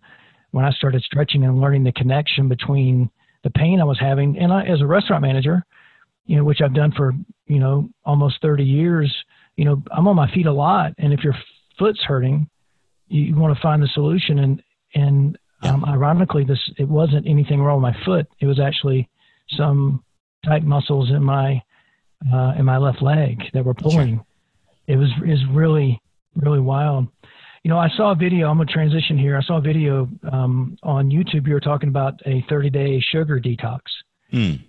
when 0.51 0.65
I 0.65 0.71
started 0.73 1.03
stretching 1.03 1.45
and 1.45 1.61
learning 1.61 1.85
the 1.85 1.93
connection 1.93 2.49
between 2.49 3.11
the 3.45 3.51
pain 3.51 3.81
I 3.81 3.85
was 3.85 3.99
having 4.01 4.39
and 4.39 4.53
I, 4.53 4.65
as 4.65 4.81
a 4.81 4.87
restaurant 4.87 5.23
manager, 5.23 5.65
you 6.27 6.37
know, 6.37 6.45
which 6.45 6.61
I've 6.61 6.75
done 6.75 6.93
for, 6.93 7.13
you 7.47 7.59
know, 7.59 7.89
almost 8.05 8.41
30 8.43 8.65
years, 8.65 9.15
you 9.57 9.65
know, 9.65 9.83
I'm 9.91 10.09
on 10.09 10.17
my 10.17 10.31
feet 10.33 10.47
a 10.47 10.53
lot. 10.53 10.93
And 10.99 11.13
if 11.13 11.25
your 11.25 11.35
foot's 11.79 12.03
hurting, 12.03 12.49
you, 13.09 13.35
want 13.37 13.55
to 13.55 13.61
find 13.61 13.83
the 13.83 13.89
solution. 13.95 14.39
And, 14.39 14.63
and 14.95 15.39
yeah. 15.63 15.73
um, 15.73 15.85
ironically, 15.85 16.45
this, 16.45 16.59
it 16.79 16.89
wasn't 16.89 17.27
anything 17.27 17.61
wrong 17.61 17.83
with 17.83 17.95
my 17.95 18.05
foot. 18.05 18.27
It 18.41 18.47
was 18.47 18.61
actually 18.61 19.09
some 19.57 20.05
tight 20.45 20.65
muscles 20.65 21.11
in 21.11 21.23
my 21.23 21.63
uh, 22.33 22.55
in 22.59 22.65
my 22.65 22.79
left 22.79 23.01
leg 23.01 23.41
that 23.55 23.65
were 23.65 23.75
pulling. 23.75 24.17
Sure. 24.17 24.27
It 24.87 24.97
was 24.97 25.09
is 25.27 25.41
really 25.53 26.01
really 26.35 26.61
wild. 26.61 27.07
You 27.63 27.71
know, 27.71 27.79
I 27.79 27.89
saw 27.97 28.13
a 28.13 28.15
video. 28.15 28.49
I'm 28.49 28.57
gonna 28.59 28.71
transition 28.71 29.19
here. 29.19 29.37
I 29.37 29.43
saw 29.43 29.59
a 29.59 29.61
video 29.61 30.09
um, 30.31 30.79
on 30.83 31.11
YouTube. 31.11 31.47
You 31.47 31.55
were 31.55 31.61
talking 31.61 31.89
about 31.89 32.15
a 32.27 32.45
30 32.49 32.71
day 32.71 33.01
sugar 33.01 33.41
detox, 33.41 33.81
mm. 34.33 34.63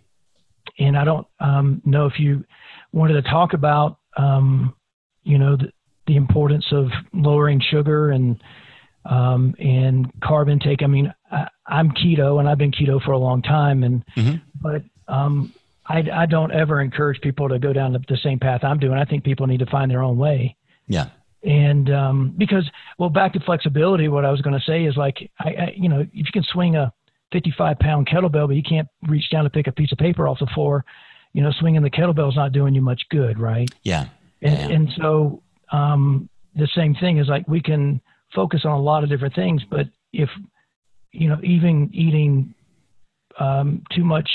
and 0.79 0.97
I 0.97 1.03
don't 1.03 1.27
um, 1.39 1.81
know 1.85 2.05
if 2.07 2.19
you 2.19 2.43
wanted 2.91 3.23
to 3.23 3.29
talk 3.29 3.53
about 3.53 3.97
um, 4.17 4.75
you 5.23 5.37
know 5.37 5.55
the, 5.55 5.71
the, 6.09 6.15
importance 6.15 6.65
of 6.71 6.87
lowering 7.13 7.61
sugar 7.61 8.09
and 8.11 8.41
um, 9.05 9.55
and 9.59 10.11
carb 10.21 10.51
intake. 10.51 10.83
I 10.83 10.87
mean, 10.87 11.13
I, 11.31 11.47
am 11.69 11.91
keto 11.91 12.39
and 12.39 12.49
I've 12.49 12.57
been 12.57 12.71
keto 12.71 13.01
for 13.01 13.11
a 13.11 13.17
long 13.17 13.41
time, 13.41 13.83
and 13.83 14.03
mm-hmm. 14.15 14.35
but 14.61 14.83
um, 15.07 15.53
I, 15.89 16.03
I 16.13 16.25
don't 16.27 16.51
ever 16.51 16.81
encourage 16.81 17.19
people 17.21 17.49
to 17.49 17.57
go 17.57 17.73
down 17.73 17.93
the, 17.93 17.99
the 18.07 18.17
same 18.17 18.39
path 18.39 18.63
I'm 18.63 18.77
doing. 18.77 18.97
I 18.97 19.05
think 19.05 19.23
people 19.23 19.47
need 19.47 19.59
to 19.59 19.65
find 19.65 19.89
their 19.89 20.03
own 20.03 20.17
way. 20.17 20.55
Yeah. 20.87 21.09
And 21.43 21.91
um, 21.91 22.35
because, 22.37 22.69
well, 22.97 23.09
back 23.09 23.33
to 23.33 23.39
flexibility, 23.39 24.07
what 24.07 24.25
I 24.25 24.31
was 24.31 24.41
going 24.41 24.57
to 24.57 24.63
say 24.65 24.83
is 24.83 24.95
like, 24.97 25.31
I, 25.39 25.49
I, 25.49 25.73
you 25.75 25.89
know, 25.89 26.01
if 26.01 26.09
you 26.13 26.31
can 26.31 26.43
swing 26.43 26.75
a 26.75 26.93
55 27.31 27.79
pound 27.79 28.07
kettlebell, 28.07 28.47
but 28.47 28.55
you 28.55 28.63
can't 28.63 28.87
reach 29.07 29.29
down 29.31 29.45
to 29.45 29.49
pick 29.49 29.67
a 29.67 29.71
piece 29.71 29.91
of 29.91 29.97
paper 29.97 30.27
off 30.27 30.39
the 30.39 30.47
floor, 30.47 30.85
you 31.33 31.41
know, 31.41 31.51
swinging 31.59 31.81
the 31.81 31.89
kettlebell 31.89 32.29
is 32.29 32.35
not 32.35 32.51
doing 32.51 32.75
you 32.75 32.81
much 32.81 33.01
good, 33.09 33.39
right? 33.39 33.69
Yeah. 33.83 34.07
And, 34.41 34.53
yeah. 34.53 34.75
and 34.75 34.89
so 34.97 35.41
um, 35.71 36.29
the 36.55 36.67
same 36.75 36.95
thing 36.95 37.17
is 37.17 37.27
like 37.27 37.47
we 37.47 37.61
can 37.61 38.01
focus 38.33 38.61
on 38.65 38.71
a 38.71 38.81
lot 38.81 39.03
of 39.03 39.09
different 39.09 39.35
things, 39.35 39.63
but 39.69 39.87
if, 40.13 40.29
you 41.11 41.27
know, 41.27 41.39
even 41.43 41.89
eating 41.93 42.53
um, 43.39 43.83
too 43.91 44.03
much 44.03 44.29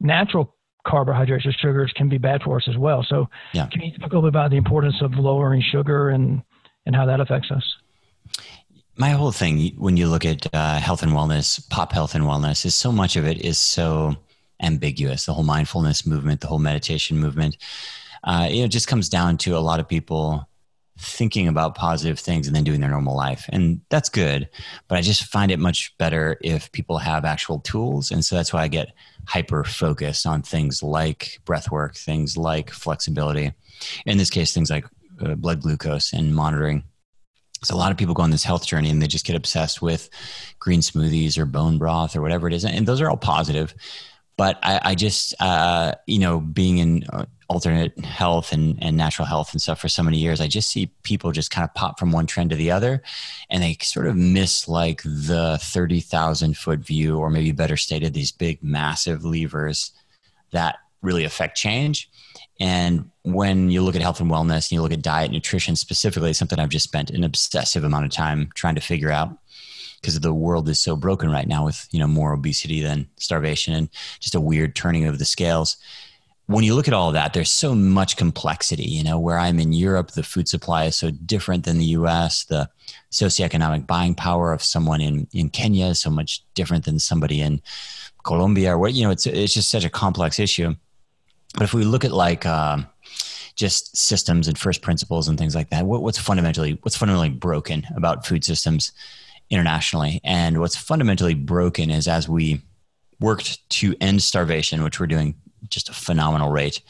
natural 0.00 0.54
carbohydrates 0.86 1.46
or 1.46 1.52
sugars 1.52 1.92
can 1.96 2.08
be 2.08 2.18
bad 2.18 2.42
for 2.42 2.56
us 2.56 2.68
as 2.68 2.76
well. 2.76 3.04
So, 3.08 3.28
yeah. 3.52 3.66
can 3.66 3.82
you 3.82 3.98
talk 3.98 4.12
a 4.12 4.14
little 4.14 4.22
bit 4.22 4.28
about 4.28 4.50
the 4.50 4.56
importance 4.56 4.96
of 5.00 5.12
lowering 5.14 5.62
sugar 5.62 6.10
and 6.10 6.42
and 6.86 6.94
how 6.94 7.06
that 7.06 7.20
affects 7.20 7.50
us? 7.50 7.64
My 8.96 9.10
whole 9.10 9.32
thing, 9.32 9.74
when 9.76 9.96
you 9.96 10.06
look 10.06 10.24
at 10.24 10.46
uh, 10.54 10.78
health 10.78 11.02
and 11.02 11.12
wellness, 11.12 11.68
pop 11.68 11.92
health 11.92 12.14
and 12.14 12.24
wellness, 12.24 12.64
is 12.64 12.74
so 12.74 12.92
much 12.92 13.16
of 13.16 13.26
it 13.26 13.40
is 13.40 13.58
so 13.58 14.16
ambiguous. 14.62 15.26
The 15.26 15.34
whole 15.34 15.44
mindfulness 15.44 16.06
movement, 16.06 16.42
the 16.42 16.46
whole 16.46 16.60
meditation 16.60 17.18
movement, 17.18 17.56
uh, 18.22 18.46
it 18.50 18.68
just 18.68 18.86
comes 18.86 19.08
down 19.08 19.38
to 19.38 19.56
a 19.56 19.58
lot 19.58 19.80
of 19.80 19.88
people 19.88 20.48
thinking 20.98 21.48
about 21.48 21.74
positive 21.74 22.18
things 22.18 22.46
and 22.46 22.54
then 22.54 22.64
doing 22.64 22.80
their 22.80 22.90
normal 22.90 23.16
life. 23.16 23.46
And 23.50 23.80
that's 23.88 24.08
good. 24.08 24.48
But 24.86 24.98
I 24.98 25.00
just 25.00 25.24
find 25.24 25.50
it 25.50 25.58
much 25.58 25.96
better 25.98 26.38
if 26.40 26.70
people 26.72 26.98
have 26.98 27.24
actual 27.24 27.60
tools. 27.60 28.10
And 28.10 28.24
so 28.24 28.36
that's 28.36 28.52
why 28.52 28.62
I 28.62 28.68
get 28.68 28.92
hyper 29.26 29.64
focused 29.64 30.26
on 30.26 30.42
things 30.42 30.82
like 30.82 31.40
breath 31.44 31.70
work, 31.70 31.96
things 31.96 32.36
like 32.36 32.70
flexibility. 32.70 33.52
In 34.06 34.18
this 34.18 34.30
case, 34.30 34.54
things 34.54 34.70
like 34.70 34.86
uh, 35.20 35.34
blood 35.34 35.62
glucose 35.62 36.12
and 36.12 36.34
monitoring. 36.34 36.84
So 37.64 37.74
a 37.74 37.78
lot 37.78 37.90
of 37.90 37.96
people 37.96 38.14
go 38.14 38.22
on 38.22 38.30
this 38.30 38.44
health 38.44 38.66
journey 38.66 38.90
and 38.90 39.00
they 39.02 39.06
just 39.06 39.26
get 39.26 39.36
obsessed 39.36 39.80
with 39.82 40.10
green 40.58 40.80
smoothies 40.80 41.38
or 41.38 41.46
bone 41.46 41.78
broth 41.78 42.14
or 42.14 42.20
whatever 42.20 42.46
it 42.46 42.54
is. 42.54 42.64
And 42.64 42.86
those 42.86 43.00
are 43.00 43.10
all 43.10 43.16
positive. 43.16 43.74
But 44.36 44.58
I, 44.62 44.80
I 44.82 44.94
just, 44.94 45.34
uh, 45.40 45.94
you 46.06 46.18
know, 46.18 46.40
being 46.40 46.78
in 46.78 47.04
uh, 47.12 47.26
alternate 47.48 47.98
health 48.04 48.52
and, 48.52 48.82
and 48.82 48.96
natural 48.96 49.26
health 49.26 49.52
and 49.52 49.60
stuff 49.60 49.80
for 49.80 49.88
so 49.88 50.02
many 50.02 50.18
years, 50.18 50.40
I 50.40 50.46
just 50.46 50.70
see 50.70 50.90
people 51.02 51.32
just 51.32 51.50
kind 51.50 51.64
of 51.64 51.74
pop 51.74 51.98
from 51.98 52.12
one 52.12 52.26
trend 52.26 52.50
to 52.50 52.56
the 52.56 52.70
other 52.70 53.02
and 53.50 53.62
they 53.62 53.76
sort 53.80 54.06
of 54.06 54.16
miss 54.16 54.68
like 54.68 55.02
the 55.02 55.58
30,000 55.60 56.56
foot 56.56 56.80
view, 56.80 57.18
or 57.18 57.30
maybe 57.30 57.52
better 57.52 57.76
stated, 57.76 58.14
these 58.14 58.32
big, 58.32 58.62
massive 58.62 59.24
levers 59.24 59.92
that 60.52 60.76
really 61.02 61.24
affect 61.24 61.56
change. 61.56 62.10
And 62.60 63.10
when 63.22 63.70
you 63.70 63.82
look 63.82 63.96
at 63.96 64.02
health 64.02 64.20
and 64.20 64.30
wellness 64.30 64.70
and 64.70 64.72
you 64.72 64.82
look 64.82 64.92
at 64.92 65.02
diet, 65.02 65.26
and 65.26 65.34
nutrition 65.34 65.76
specifically, 65.76 66.32
something 66.32 66.58
I've 66.58 66.68
just 66.68 66.84
spent 66.84 67.10
an 67.10 67.24
obsessive 67.24 67.84
amount 67.84 68.04
of 68.04 68.10
time 68.10 68.50
trying 68.54 68.76
to 68.76 68.80
figure 68.80 69.10
out 69.10 69.36
because 70.00 70.20
the 70.20 70.34
world 70.34 70.68
is 70.68 70.78
so 70.78 70.96
broken 70.96 71.30
right 71.30 71.48
now 71.48 71.64
with 71.64 71.88
you 71.90 71.98
know 71.98 72.06
more 72.06 72.34
obesity 72.34 72.82
than 72.82 73.08
starvation 73.16 73.72
and 73.72 73.88
just 74.20 74.34
a 74.34 74.40
weird 74.40 74.76
turning 74.76 75.06
of 75.06 75.18
the 75.18 75.24
scales 75.24 75.78
when 76.46 76.64
you 76.64 76.74
look 76.74 76.88
at 76.88 76.94
all 76.94 77.08
of 77.08 77.14
that, 77.14 77.32
there's 77.32 77.50
so 77.50 77.74
much 77.74 78.16
complexity. 78.16 78.84
You 78.84 79.02
know, 79.02 79.18
where 79.18 79.38
I'm 79.38 79.58
in 79.58 79.72
Europe, 79.72 80.10
the 80.10 80.22
food 80.22 80.48
supply 80.48 80.84
is 80.84 80.96
so 80.96 81.10
different 81.10 81.64
than 81.64 81.78
the 81.78 81.86
US. 81.86 82.44
The 82.44 82.68
socioeconomic 83.10 83.86
buying 83.86 84.14
power 84.14 84.52
of 84.52 84.62
someone 84.62 85.00
in, 85.00 85.26
in 85.32 85.48
Kenya 85.48 85.86
is 85.86 86.00
so 86.00 86.10
much 86.10 86.44
different 86.54 86.84
than 86.84 86.98
somebody 86.98 87.40
in 87.40 87.62
Colombia 88.24 88.72
or 88.72 88.78
what, 88.78 88.92
you 88.92 89.04
know, 89.04 89.10
it's, 89.10 89.26
it's 89.26 89.54
just 89.54 89.70
such 89.70 89.84
a 89.84 89.90
complex 89.90 90.38
issue. 90.38 90.74
But 91.54 91.62
if 91.62 91.72
we 91.72 91.84
look 91.84 92.04
at 92.04 92.12
like, 92.12 92.44
um, 92.44 92.86
just 93.54 93.96
systems 93.96 94.48
and 94.48 94.58
first 94.58 94.82
principles 94.82 95.28
and 95.28 95.38
things 95.38 95.54
like 95.54 95.70
that, 95.70 95.86
what, 95.86 96.02
what's 96.02 96.18
fundamentally, 96.18 96.78
what's 96.82 96.96
fundamentally 96.96 97.30
broken 97.30 97.86
about 97.94 98.26
food 98.26 98.44
systems 98.44 98.92
internationally? 99.48 100.20
And 100.24 100.58
what's 100.58 100.76
fundamentally 100.76 101.34
broken 101.34 101.90
is 101.90 102.08
as 102.08 102.28
we 102.28 102.62
worked 103.20 103.68
to 103.70 103.94
end 104.00 104.22
starvation, 104.22 104.82
which 104.82 104.98
we're 104.98 105.06
doing 105.06 105.36
just 105.68 105.88
a 105.88 105.92
phenomenal 105.92 106.50
rate. 106.50 106.80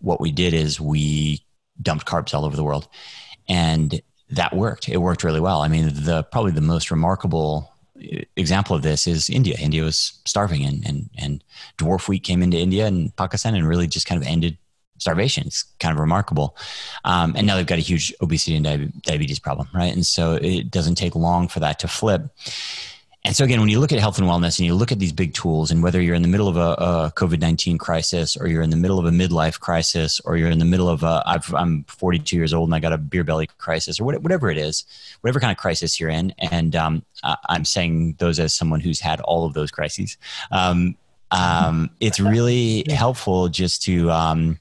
What 0.00 0.20
we 0.20 0.30
did 0.30 0.54
is 0.54 0.80
we 0.80 1.44
dumped 1.80 2.06
carbs 2.06 2.34
all 2.34 2.44
over 2.44 2.56
the 2.56 2.64
world, 2.64 2.88
and 3.48 4.00
that 4.30 4.54
worked. 4.54 4.88
It 4.88 4.98
worked 4.98 5.24
really 5.24 5.40
well. 5.40 5.60
I 5.62 5.68
mean, 5.68 5.90
the 5.92 6.22
probably 6.24 6.52
the 6.52 6.60
most 6.60 6.90
remarkable 6.90 7.72
example 8.36 8.76
of 8.76 8.82
this 8.82 9.06
is 9.06 9.28
India. 9.28 9.56
India 9.58 9.82
was 9.82 10.20
starving, 10.24 10.64
and 10.64 10.86
and 10.86 11.10
and 11.18 11.44
dwarf 11.78 12.08
wheat 12.08 12.22
came 12.22 12.42
into 12.42 12.58
India 12.58 12.86
and 12.86 13.14
Pakistan, 13.16 13.54
and 13.54 13.66
really 13.66 13.86
just 13.86 14.06
kind 14.06 14.20
of 14.20 14.26
ended 14.26 14.58
starvation. 14.98 15.46
It's 15.46 15.62
kind 15.80 15.92
of 15.92 16.00
remarkable. 16.00 16.56
Um, 17.04 17.34
and 17.36 17.46
now 17.46 17.56
they've 17.56 17.66
got 17.66 17.78
a 17.78 17.82
huge 17.82 18.12
obesity 18.20 18.56
and 18.56 19.02
diabetes 19.02 19.38
problem, 19.38 19.68
right? 19.74 19.92
And 19.92 20.04
so 20.04 20.34
it 20.34 20.70
doesn't 20.70 20.96
take 20.96 21.14
long 21.14 21.48
for 21.48 21.60
that 21.60 21.78
to 21.80 21.88
flip. 21.88 22.22
And 23.24 23.34
so 23.34 23.44
again, 23.44 23.60
when 23.60 23.68
you 23.68 23.80
look 23.80 23.92
at 23.92 23.98
health 23.98 24.18
and 24.18 24.28
wellness 24.28 24.58
and 24.58 24.66
you 24.66 24.74
look 24.74 24.92
at 24.92 25.00
these 25.00 25.12
big 25.12 25.34
tools, 25.34 25.70
and 25.70 25.82
whether 25.82 26.00
you're 26.00 26.14
in 26.14 26.22
the 26.22 26.28
middle 26.28 26.48
of 26.48 26.56
a, 26.56 26.60
a 26.60 27.12
COVID 27.16 27.40
nineteen 27.40 27.76
crisis, 27.76 28.36
or 28.36 28.46
you're 28.46 28.62
in 28.62 28.70
the 28.70 28.76
middle 28.76 28.98
of 28.98 29.06
a 29.06 29.10
midlife 29.10 29.58
crisis, 29.58 30.20
or 30.24 30.36
you're 30.36 30.50
in 30.50 30.60
the 30.60 30.64
middle 30.64 30.88
of 30.88 31.02
a 31.02 31.22
I've, 31.26 31.52
I'm 31.52 31.84
42 31.84 32.36
years 32.36 32.54
old 32.54 32.68
and 32.68 32.74
I 32.74 32.78
got 32.78 32.92
a 32.92 32.98
beer 32.98 33.24
belly 33.24 33.48
crisis, 33.58 34.00
or 34.00 34.04
whatever 34.04 34.50
it 34.50 34.56
is, 34.56 34.84
whatever 35.20 35.40
kind 35.40 35.50
of 35.50 35.58
crisis 35.58 35.98
you're 35.98 36.10
in, 36.10 36.32
and 36.38 36.76
um, 36.76 37.04
I'm 37.48 37.64
saying 37.64 38.14
those 38.18 38.38
as 38.38 38.54
someone 38.54 38.80
who's 38.80 39.00
had 39.00 39.20
all 39.20 39.44
of 39.44 39.52
those 39.52 39.70
crises. 39.70 40.16
Um, 40.52 40.96
um, 41.30 41.90
it's 42.00 42.20
really 42.20 42.84
helpful 42.88 43.48
just 43.48 43.82
to 43.82 44.10
um, 44.12 44.58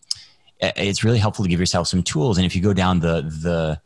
it's 0.59 1.03
really 1.03 1.19
helpful 1.19 1.45
to 1.45 1.49
give 1.49 1.59
yourself 1.59 1.87
some 1.87 2.01
tools, 2.01 2.37
and 2.37 2.45
if 2.45 2.55
you 2.55 2.61
go 2.61 2.73
down 2.73 2.99
the 3.01 3.21
the 3.21 3.79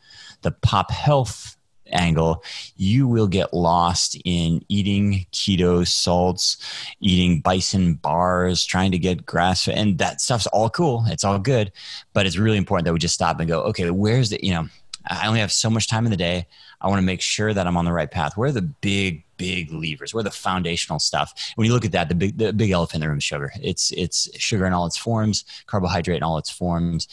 the 0.44 0.52
pop 0.52 0.92
health 0.92 1.58
angle, 1.94 2.44
you 2.78 3.08
will 3.08 3.28
get 3.28 3.54
lost 3.54 4.18
in 4.26 4.64
eating 4.70 5.26
keto 5.32 5.88
salts, 5.88 6.58
eating 7.00 7.42
bison 7.42 7.96
bars, 7.96 8.66
trying 8.66 8.92
to 8.92 8.98
get 8.98 9.26
grass, 9.26 9.68
and 9.68 9.98
that 9.98 10.22
stuff's 10.22 10.48
all 10.48 10.70
cool. 10.70 11.04
It's 11.08 11.24
all 11.24 11.40
good, 11.40 11.72
but 12.14 12.26
it's 12.26 12.38
really 12.38 12.58
important 12.58 12.86
that 12.86 12.94
we 12.94 13.00
just 13.00 13.16
stop 13.16 13.40
and 13.40 13.50
go, 13.50 13.62
okay, 13.64 13.90
where's 13.92 14.30
the 14.30 14.40
you 14.42 14.54
know, 14.54 14.68
I 15.10 15.28
only 15.28 15.40
have 15.40 15.52
so 15.52 15.70
much 15.70 15.88
time 15.88 16.06
in 16.06 16.12
the 16.12 16.18
day. 16.18 16.48
I 16.82 16.88
want 16.88 17.00
to 17.00 17.06
make 17.06 17.22
sure 17.22 17.54
that 17.54 17.68
I'm 17.68 17.78
on 17.78 17.86
the 17.86 17.94
right 17.94 18.10
path. 18.10 18.36
Where 18.36 18.50
are 18.50 18.54
the 18.54 18.62
big, 18.62 19.24
big 19.38 19.72
levers? 19.72 20.14
Where 20.14 20.22
are 20.22 20.24
the 20.24 20.32
foundational 20.32 21.00
stuff? 21.00 21.54
When 21.56 21.66
you 21.66 21.74
look 21.74 21.86
at 21.86 21.92
that, 21.92 22.10
the 22.10 22.16
big, 22.16 22.38
the 22.38 22.52
big 22.52 22.72
elephant 22.72 22.96
in 22.96 23.02
the 23.02 23.10
room 23.10 23.20
is 23.20 23.24
sugar. 23.24 23.52
It's 23.62 23.92
it's 23.92 24.30
sugar 24.40 24.66
in 24.66 24.74
all 24.74 24.86
its 24.86 24.98
forms, 24.98 25.46
carbohydrate 25.68 26.18
in 26.18 26.24
all 26.24 26.38
its 26.38 26.50
forms, 26.50 27.08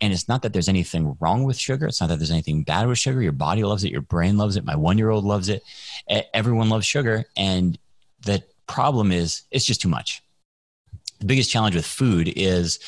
and 0.00 0.12
it's 0.12 0.28
not 0.28 0.42
that 0.42 0.52
there's 0.52 0.68
anything 0.68 1.16
wrong 1.20 1.44
with 1.44 1.56
sugar. 1.56 1.86
It's 1.86 2.00
not 2.00 2.08
that 2.08 2.18
there's 2.18 2.30
anything 2.30 2.64
bad 2.64 2.88
with 2.88 2.98
sugar. 2.98 3.22
Your 3.22 3.32
body 3.32 3.64
loves 3.64 3.84
it. 3.84 3.92
Your 3.92 4.00
brain 4.02 4.36
loves 4.36 4.56
it. 4.56 4.64
My 4.64 4.76
one 4.76 4.98
year 4.98 5.10
old 5.10 5.24
loves 5.24 5.48
it. 5.48 5.62
Everyone 6.34 6.68
loves 6.68 6.86
sugar, 6.86 7.24
and 7.36 7.78
the 8.24 8.42
problem 8.66 9.12
is 9.12 9.42
it's 9.50 9.64
just 9.64 9.80
too 9.80 9.88
much. 9.88 10.22
The 11.20 11.26
biggest 11.26 11.50
challenge 11.50 11.76
with 11.76 11.86
food 11.86 12.32
is 12.34 12.80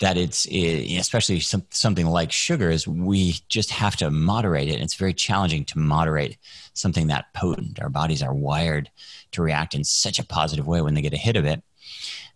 that 0.00 0.16
it's 0.16 0.46
eh, 0.50 0.98
especially 0.98 1.40
some, 1.40 1.62
something 1.70 2.06
like 2.06 2.32
sugar 2.32 2.70
is 2.70 2.88
we 2.88 3.36
just 3.48 3.70
have 3.70 3.96
to 3.96 4.10
moderate 4.10 4.68
it. 4.68 4.80
It's 4.80 4.94
very 4.94 5.14
challenging 5.14 5.64
to 5.66 5.78
moderate 5.78 6.38
something 6.72 7.06
that 7.06 7.32
potent. 7.34 7.80
Our 7.80 7.90
bodies 7.90 8.22
are 8.22 8.34
wired 8.34 8.90
to 9.32 9.42
react 9.42 9.74
in 9.74 9.84
such 9.84 10.18
a 10.18 10.24
positive 10.24 10.66
way 10.66 10.80
when 10.80 10.94
they 10.94 11.02
get 11.02 11.12
a 11.12 11.18
hit 11.18 11.36
of 11.36 11.44
it. 11.44 11.62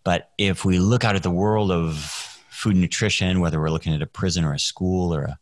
But 0.05 0.31
if 0.37 0.65
we 0.65 0.79
look 0.79 1.05
out 1.05 1.17
at 1.17 1.23
the 1.23 1.31
world 1.31 1.73
of 1.73 1.97
food 2.51 2.77
nutrition, 2.77 3.41
whether 3.41 3.59
we're 3.59 3.71
looking 3.71 3.95
at 3.95 4.03
a 4.03 4.07
prison 4.07 4.45
or 4.45 4.53
a 4.53 4.59
school 4.59 5.15
or 5.15 5.23
a, 5.25 5.39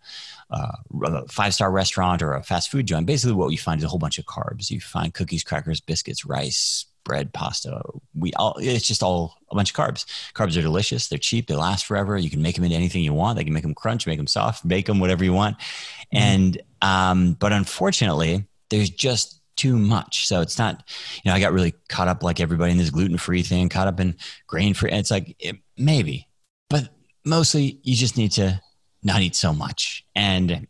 uh, 0.51 0.73
a 1.05 1.29
five 1.29 1.55
star 1.55 1.73
restaurant 1.73 2.23
or 2.23 2.35
a 2.35 2.43
fast 2.43 2.71
food 2.71 2.87
joint, 2.87 3.07
basically 3.07 3.35
what 3.35 3.51
you 3.51 3.59
find 3.59 3.81
is 3.81 3.85
a 3.85 3.89
whole 3.89 3.99
bunch 3.99 4.19
of 4.19 4.27
carbs. 4.27 4.71
You 4.71 4.81
find 4.81 5.13
cookies, 5.13 5.43
crackers, 5.43 5.81
biscuits, 5.81 6.25
rice, 6.25 6.87
bread, 7.05 7.33
pasta. 7.33 7.81
We 8.15 8.33
all 8.35 8.57
it's 8.59 8.87
just 8.87 9.03
all 9.03 9.37
a 9.51 9.55
bunch 9.55 9.71
of 9.71 9.77
carbs. 9.77 10.05
Carbs 10.35 10.57
are 10.57 10.63
delicious. 10.63 11.09
They're 11.09 11.19
cheap. 11.19 11.47
They 11.47 11.55
last 11.55 11.87
forever. 11.87 12.17
You 12.17 12.31
can 12.31 12.43
make 12.43 12.55
them 12.55 12.65
into 12.65 12.77
anything 12.77 13.03
you 13.03 13.13
want. 13.13 13.37
They 13.37 13.45
can 13.45 13.53
make 13.53 13.63
them 13.63 13.75
crunch, 13.75 14.07
make 14.07 14.19
them 14.19 14.27
soft, 14.27 14.67
bake 14.67 14.87
them, 14.87 15.01
whatever 15.01 15.25
you 15.25 15.33
want. 15.33 15.59
Mm-hmm. 15.59 16.19
And 16.19 16.63
um, 16.81 17.33
but 17.35 17.53
unfortunately, 17.53 18.47
there's 18.71 18.91
just 18.91 19.41
too 19.57 19.79
much. 19.79 20.27
So 20.27 20.41
it's 20.41 20.59
not. 20.59 20.83
You 21.23 21.31
know, 21.31 21.37
I 21.37 21.41
got 21.41 21.53
really 21.53 21.75
caught 21.89 22.09
up 22.09 22.23
like 22.23 22.41
everybody 22.41 22.73
in 22.73 22.79
this 22.79 22.91
gluten 22.91 23.19
free 23.19 23.43
thing. 23.43 23.69
Caught 23.69 23.89
up 23.89 24.01
in 24.01 24.17
grain 24.47 24.75
free. 24.75 24.91
It's 24.91 25.11
like 25.11 25.37
it, 25.39 25.57
maybe, 25.77 26.29
but 26.71 26.89
mostly 27.25 27.79
you 27.83 27.95
just 27.95 28.17
need 28.17 28.33
to 28.33 28.61
not 29.03 29.21
eat 29.21 29.35
so 29.35 29.53
much 29.53 30.05
and 30.15 30.67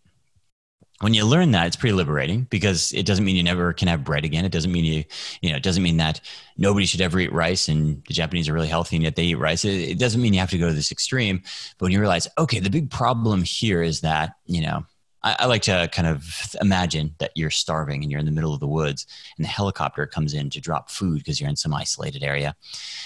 when 1.02 1.14
you 1.14 1.26
learn 1.26 1.50
that 1.50 1.66
it's 1.66 1.74
pretty 1.74 1.94
liberating 1.94 2.46
because 2.48 2.92
it 2.92 3.04
doesn't 3.04 3.24
mean 3.24 3.34
you 3.34 3.42
never 3.42 3.72
can 3.72 3.88
have 3.88 4.04
bread 4.04 4.24
again. 4.24 4.44
It 4.44 4.52
doesn't 4.52 4.70
mean 4.70 4.84
you 4.84 5.04
you 5.40 5.50
know 5.50 5.56
it 5.56 5.62
doesn't 5.62 5.82
mean 5.82 5.96
that 5.96 6.20
nobody 6.56 6.86
should 6.86 7.00
ever 7.00 7.18
eat 7.18 7.32
rice 7.32 7.68
and 7.68 8.02
the 8.06 8.14
japanese 8.14 8.48
are 8.48 8.52
really 8.52 8.68
healthy 8.68 8.96
and 8.96 9.02
yet 9.02 9.16
they 9.16 9.24
eat 9.24 9.34
rice. 9.34 9.64
It, 9.64 9.90
it 9.90 9.98
doesn't 9.98 10.22
mean 10.22 10.32
you 10.32 10.40
have 10.40 10.50
to 10.50 10.58
go 10.58 10.68
to 10.68 10.74
this 10.74 10.92
extreme 10.92 11.42
but 11.78 11.86
when 11.86 11.92
you 11.92 12.00
realize 12.00 12.28
okay 12.38 12.60
the 12.60 12.70
big 12.70 12.90
problem 12.90 13.42
here 13.42 13.82
is 13.82 14.00
that 14.02 14.36
you 14.46 14.62
know 14.62 14.86
I, 15.24 15.36
I, 15.40 15.46
like 15.46 15.62
to 15.62 15.88
kind 15.92 16.08
of 16.08 16.54
imagine 16.60 17.14
that 17.18 17.32
you're 17.34 17.50
starving 17.50 18.02
and 18.02 18.10
you're 18.10 18.20
in 18.20 18.26
the 18.26 18.32
middle 18.32 18.54
of 18.54 18.60
the 18.60 18.66
woods 18.66 19.06
and 19.36 19.44
the 19.44 19.48
helicopter 19.48 20.06
comes 20.06 20.34
in 20.34 20.50
to 20.50 20.60
drop 20.60 20.90
food 20.90 21.18
because 21.18 21.40
you're 21.40 21.50
in 21.50 21.56
some 21.56 21.74
isolated 21.74 22.22
area. 22.22 22.54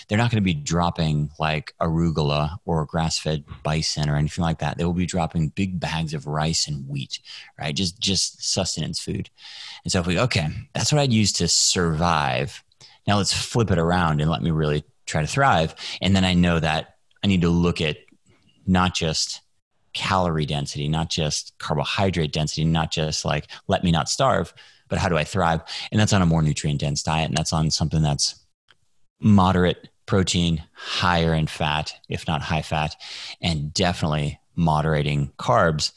They're 0.08 0.18
not 0.18 0.30
going 0.30 0.42
to 0.42 0.44
be 0.44 0.54
dropping 0.54 1.30
like 1.38 1.74
arugula 1.80 2.58
or 2.64 2.86
grass 2.86 3.18
fed 3.18 3.44
bison 3.62 4.08
or 4.08 4.16
anything 4.16 4.42
like 4.42 4.58
that. 4.58 4.78
They 4.78 4.84
will 4.84 4.92
be 4.92 5.06
dropping 5.06 5.48
big 5.48 5.78
bags 5.78 6.14
of 6.14 6.26
rice 6.26 6.66
and 6.66 6.88
wheat, 6.88 7.20
right? 7.58 7.74
Just, 7.74 8.00
just 8.00 8.42
sustenance 8.42 9.00
food. 9.00 9.30
And 9.84 9.92
so 9.92 10.00
if 10.00 10.06
we, 10.06 10.18
okay, 10.18 10.48
that's 10.74 10.92
what 10.92 11.00
I'd 11.00 11.12
use 11.12 11.32
to 11.34 11.48
survive. 11.48 12.62
Now 13.06 13.18
let's 13.18 13.32
flip 13.32 13.70
it 13.70 13.78
around 13.78 14.20
and 14.20 14.30
let 14.30 14.42
me 14.42 14.50
really 14.50 14.84
try 15.06 15.20
to 15.20 15.26
thrive. 15.26 15.74
And 16.00 16.14
then 16.14 16.24
I 16.24 16.34
know 16.34 16.58
that 16.58 16.96
I 17.22 17.28
need 17.28 17.42
to 17.42 17.50
look 17.50 17.80
at 17.80 17.98
not 18.66 18.94
just 18.94 19.42
calorie 19.96 20.46
density, 20.46 20.86
not 20.88 21.10
just 21.10 21.54
carbohydrate 21.58 22.32
density, 22.32 22.64
not 22.64 22.92
just 22.92 23.24
like 23.24 23.48
let 23.66 23.82
me 23.82 23.90
not 23.90 24.08
starve, 24.08 24.54
but 24.88 24.98
how 24.98 25.08
do 25.08 25.16
I 25.16 25.24
thrive? 25.24 25.62
And 25.90 26.00
that's 26.00 26.12
on 26.12 26.22
a 26.22 26.26
more 26.26 26.42
nutrient 26.42 26.80
dense 26.80 27.02
diet. 27.02 27.28
And 27.28 27.36
that's 27.36 27.52
on 27.52 27.70
something 27.70 28.02
that's 28.02 28.36
moderate 29.20 29.88
protein, 30.04 30.62
higher 30.74 31.34
in 31.34 31.46
fat, 31.46 31.94
if 32.08 32.28
not 32.28 32.42
high 32.42 32.62
fat, 32.62 32.94
and 33.40 33.72
definitely 33.74 34.38
moderating 34.54 35.32
carbs. 35.38 35.92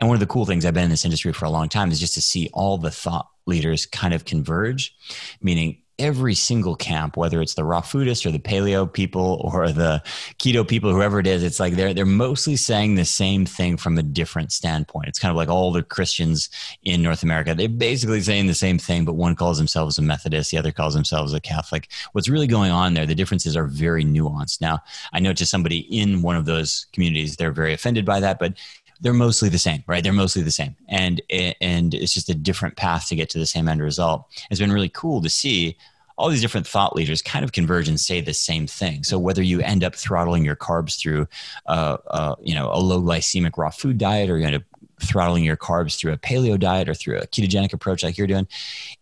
And 0.00 0.08
one 0.08 0.16
of 0.16 0.20
the 0.20 0.26
cool 0.26 0.46
things 0.46 0.64
I've 0.64 0.72
been 0.72 0.84
in 0.84 0.90
this 0.90 1.04
industry 1.04 1.32
for 1.32 1.44
a 1.44 1.50
long 1.50 1.68
time 1.68 1.90
is 1.90 2.00
just 2.00 2.14
to 2.14 2.22
see 2.22 2.48
all 2.52 2.78
the 2.78 2.90
thought 2.90 3.28
leaders 3.46 3.86
kind 3.86 4.14
of 4.14 4.24
converge, 4.24 4.94
meaning 5.42 5.81
every 6.02 6.34
single 6.34 6.74
camp, 6.74 7.16
whether 7.16 7.40
it's 7.40 7.54
the 7.54 7.64
raw 7.64 7.80
foodist 7.80 8.26
or 8.26 8.32
the 8.32 8.38
paleo 8.38 8.92
people 8.92 9.40
or 9.44 9.70
the 9.70 10.02
keto 10.38 10.66
people, 10.66 10.92
whoever 10.92 11.20
it 11.20 11.26
is, 11.28 11.44
it's 11.44 11.60
like 11.60 11.74
they're 11.74 11.94
they're 11.94 12.04
mostly 12.04 12.56
saying 12.56 12.96
the 12.96 13.04
same 13.04 13.46
thing 13.46 13.76
from 13.76 13.96
a 13.96 14.02
different 14.02 14.50
standpoint. 14.50 15.06
It's 15.06 15.20
kind 15.20 15.30
of 15.30 15.36
like 15.36 15.48
all 15.48 15.70
the 15.70 15.82
Christians 15.82 16.50
in 16.82 17.02
North 17.02 17.22
America. 17.22 17.54
They're 17.54 17.68
basically 17.68 18.20
saying 18.20 18.48
the 18.48 18.54
same 18.54 18.78
thing, 18.78 19.04
but 19.04 19.14
one 19.14 19.36
calls 19.36 19.58
themselves 19.58 19.96
a 19.96 20.02
Methodist, 20.02 20.50
the 20.50 20.58
other 20.58 20.72
calls 20.72 20.94
themselves 20.94 21.32
a 21.32 21.40
Catholic. 21.40 21.88
What's 22.12 22.28
really 22.28 22.48
going 22.48 22.72
on 22.72 22.94
there, 22.94 23.06
the 23.06 23.14
differences 23.14 23.56
are 23.56 23.66
very 23.66 24.04
nuanced. 24.04 24.60
Now, 24.60 24.80
I 25.12 25.20
know 25.20 25.32
to 25.32 25.46
somebody 25.46 25.78
in 25.78 26.22
one 26.22 26.36
of 26.36 26.46
those 26.46 26.86
communities, 26.92 27.36
they're 27.36 27.52
very 27.52 27.72
offended 27.72 28.04
by 28.04 28.18
that, 28.20 28.40
but 28.40 28.54
they're 29.02 29.12
mostly 29.12 29.48
the 29.48 29.58
same, 29.58 29.82
right? 29.86 30.02
They're 30.02 30.12
mostly 30.12 30.42
the 30.42 30.52
same, 30.52 30.76
and 30.88 31.20
and 31.30 31.92
it's 31.92 32.14
just 32.14 32.28
a 32.28 32.34
different 32.34 32.76
path 32.76 33.08
to 33.08 33.16
get 33.16 33.28
to 33.30 33.38
the 33.38 33.46
same 33.46 33.68
end 33.68 33.82
result. 33.82 34.26
It's 34.50 34.60
been 34.60 34.72
really 34.72 34.88
cool 34.88 35.20
to 35.22 35.28
see 35.28 35.76
all 36.16 36.28
these 36.28 36.40
different 36.40 36.66
thought 36.66 36.94
leaders 36.94 37.22
kind 37.22 37.44
of 37.44 37.52
converge 37.52 37.88
and 37.88 37.98
say 37.98 38.20
the 38.20 38.34
same 38.34 38.66
thing. 38.66 39.02
So 39.04 39.18
whether 39.18 39.42
you 39.42 39.60
end 39.60 39.82
up 39.84 39.94
throttling 39.94 40.44
your 40.44 40.56
carbs 40.56 40.98
through, 40.98 41.26
uh, 41.66 41.98
uh, 42.08 42.34
you 42.42 42.54
know, 42.54 42.70
a 42.72 42.78
low 42.78 43.00
glycemic 43.00 43.56
raw 43.56 43.70
food 43.70 43.98
diet, 43.98 44.30
or 44.30 44.38
you 44.38 44.46
end 44.46 44.56
up 44.56 44.62
throttling 45.00 45.44
your 45.44 45.56
carbs 45.56 45.98
through 45.98 46.12
a 46.12 46.18
paleo 46.18 46.58
diet 46.58 46.88
or 46.88 46.94
through 46.94 47.18
a 47.18 47.26
ketogenic 47.26 47.72
approach 47.72 48.02
like 48.02 48.16
you're 48.16 48.26
doing, 48.26 48.46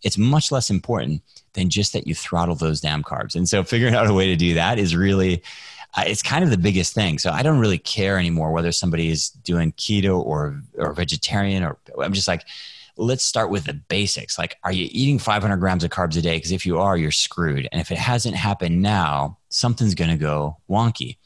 it's 0.03 0.17
much 0.17 0.51
less 0.51 0.71
important 0.71 1.23
than 1.55 1.69
just 1.69 1.93
that 1.93 2.07
you 2.07 2.15
throttle 2.15 2.55
those 2.55 2.81
damn 2.81 3.03
carbs. 3.03 3.35
And 3.35 3.49
so 3.49 3.63
figuring 3.63 3.95
out 3.97 4.09
a 4.09 4.15
way 4.15 4.27
to 4.27 4.37
do 4.37 4.55
that 4.55 4.79
is 4.79 4.97
really 4.97 5.43
uh, 5.95 6.05
it's 6.07 6.23
kind 6.23 6.45
of 6.45 6.51
the 6.51 6.59
biggest 6.59 6.95
thing. 6.95 7.19
So 7.19 7.31
I 7.31 7.43
don't 7.43 7.59
really 7.59 7.79
care 7.79 8.17
anymore 8.17 8.53
whether 8.53 8.71
somebody 8.71 9.09
is 9.09 9.31
doing 9.31 9.73
keto 9.73 10.25
or 10.25 10.63
or 10.79 10.93
vegetarian 10.93 11.65
or 11.65 11.77
I'm 12.01 12.13
just 12.13 12.29
like 12.29 12.45
let's 13.01 13.25
start 13.25 13.51
with 13.51 13.65
the 13.65 13.73
basics. 13.73 14.39
Like, 14.39 14.57
are 14.63 14.73
you 14.73 14.89
eating 14.91 15.19
500 15.19 15.57
grams 15.57 15.83
of 15.83 15.91
carbs 15.91 16.17
a 16.19 16.23
day? 16.23 16.37
Because 16.37 16.53
if 16.53 16.67
you 16.67 16.79
are, 16.79 16.97
you're 16.97 17.11
screwed. 17.11 17.67
And 17.73 17.81
if 17.81 17.91
it 17.91 17.99
hasn't 17.99 18.37
happened 18.37 18.83
now, 18.83 19.39
something's 19.49 19.95
going 19.95 20.11
to 20.11 20.17
go 20.17 20.59
wonky. 20.69 21.17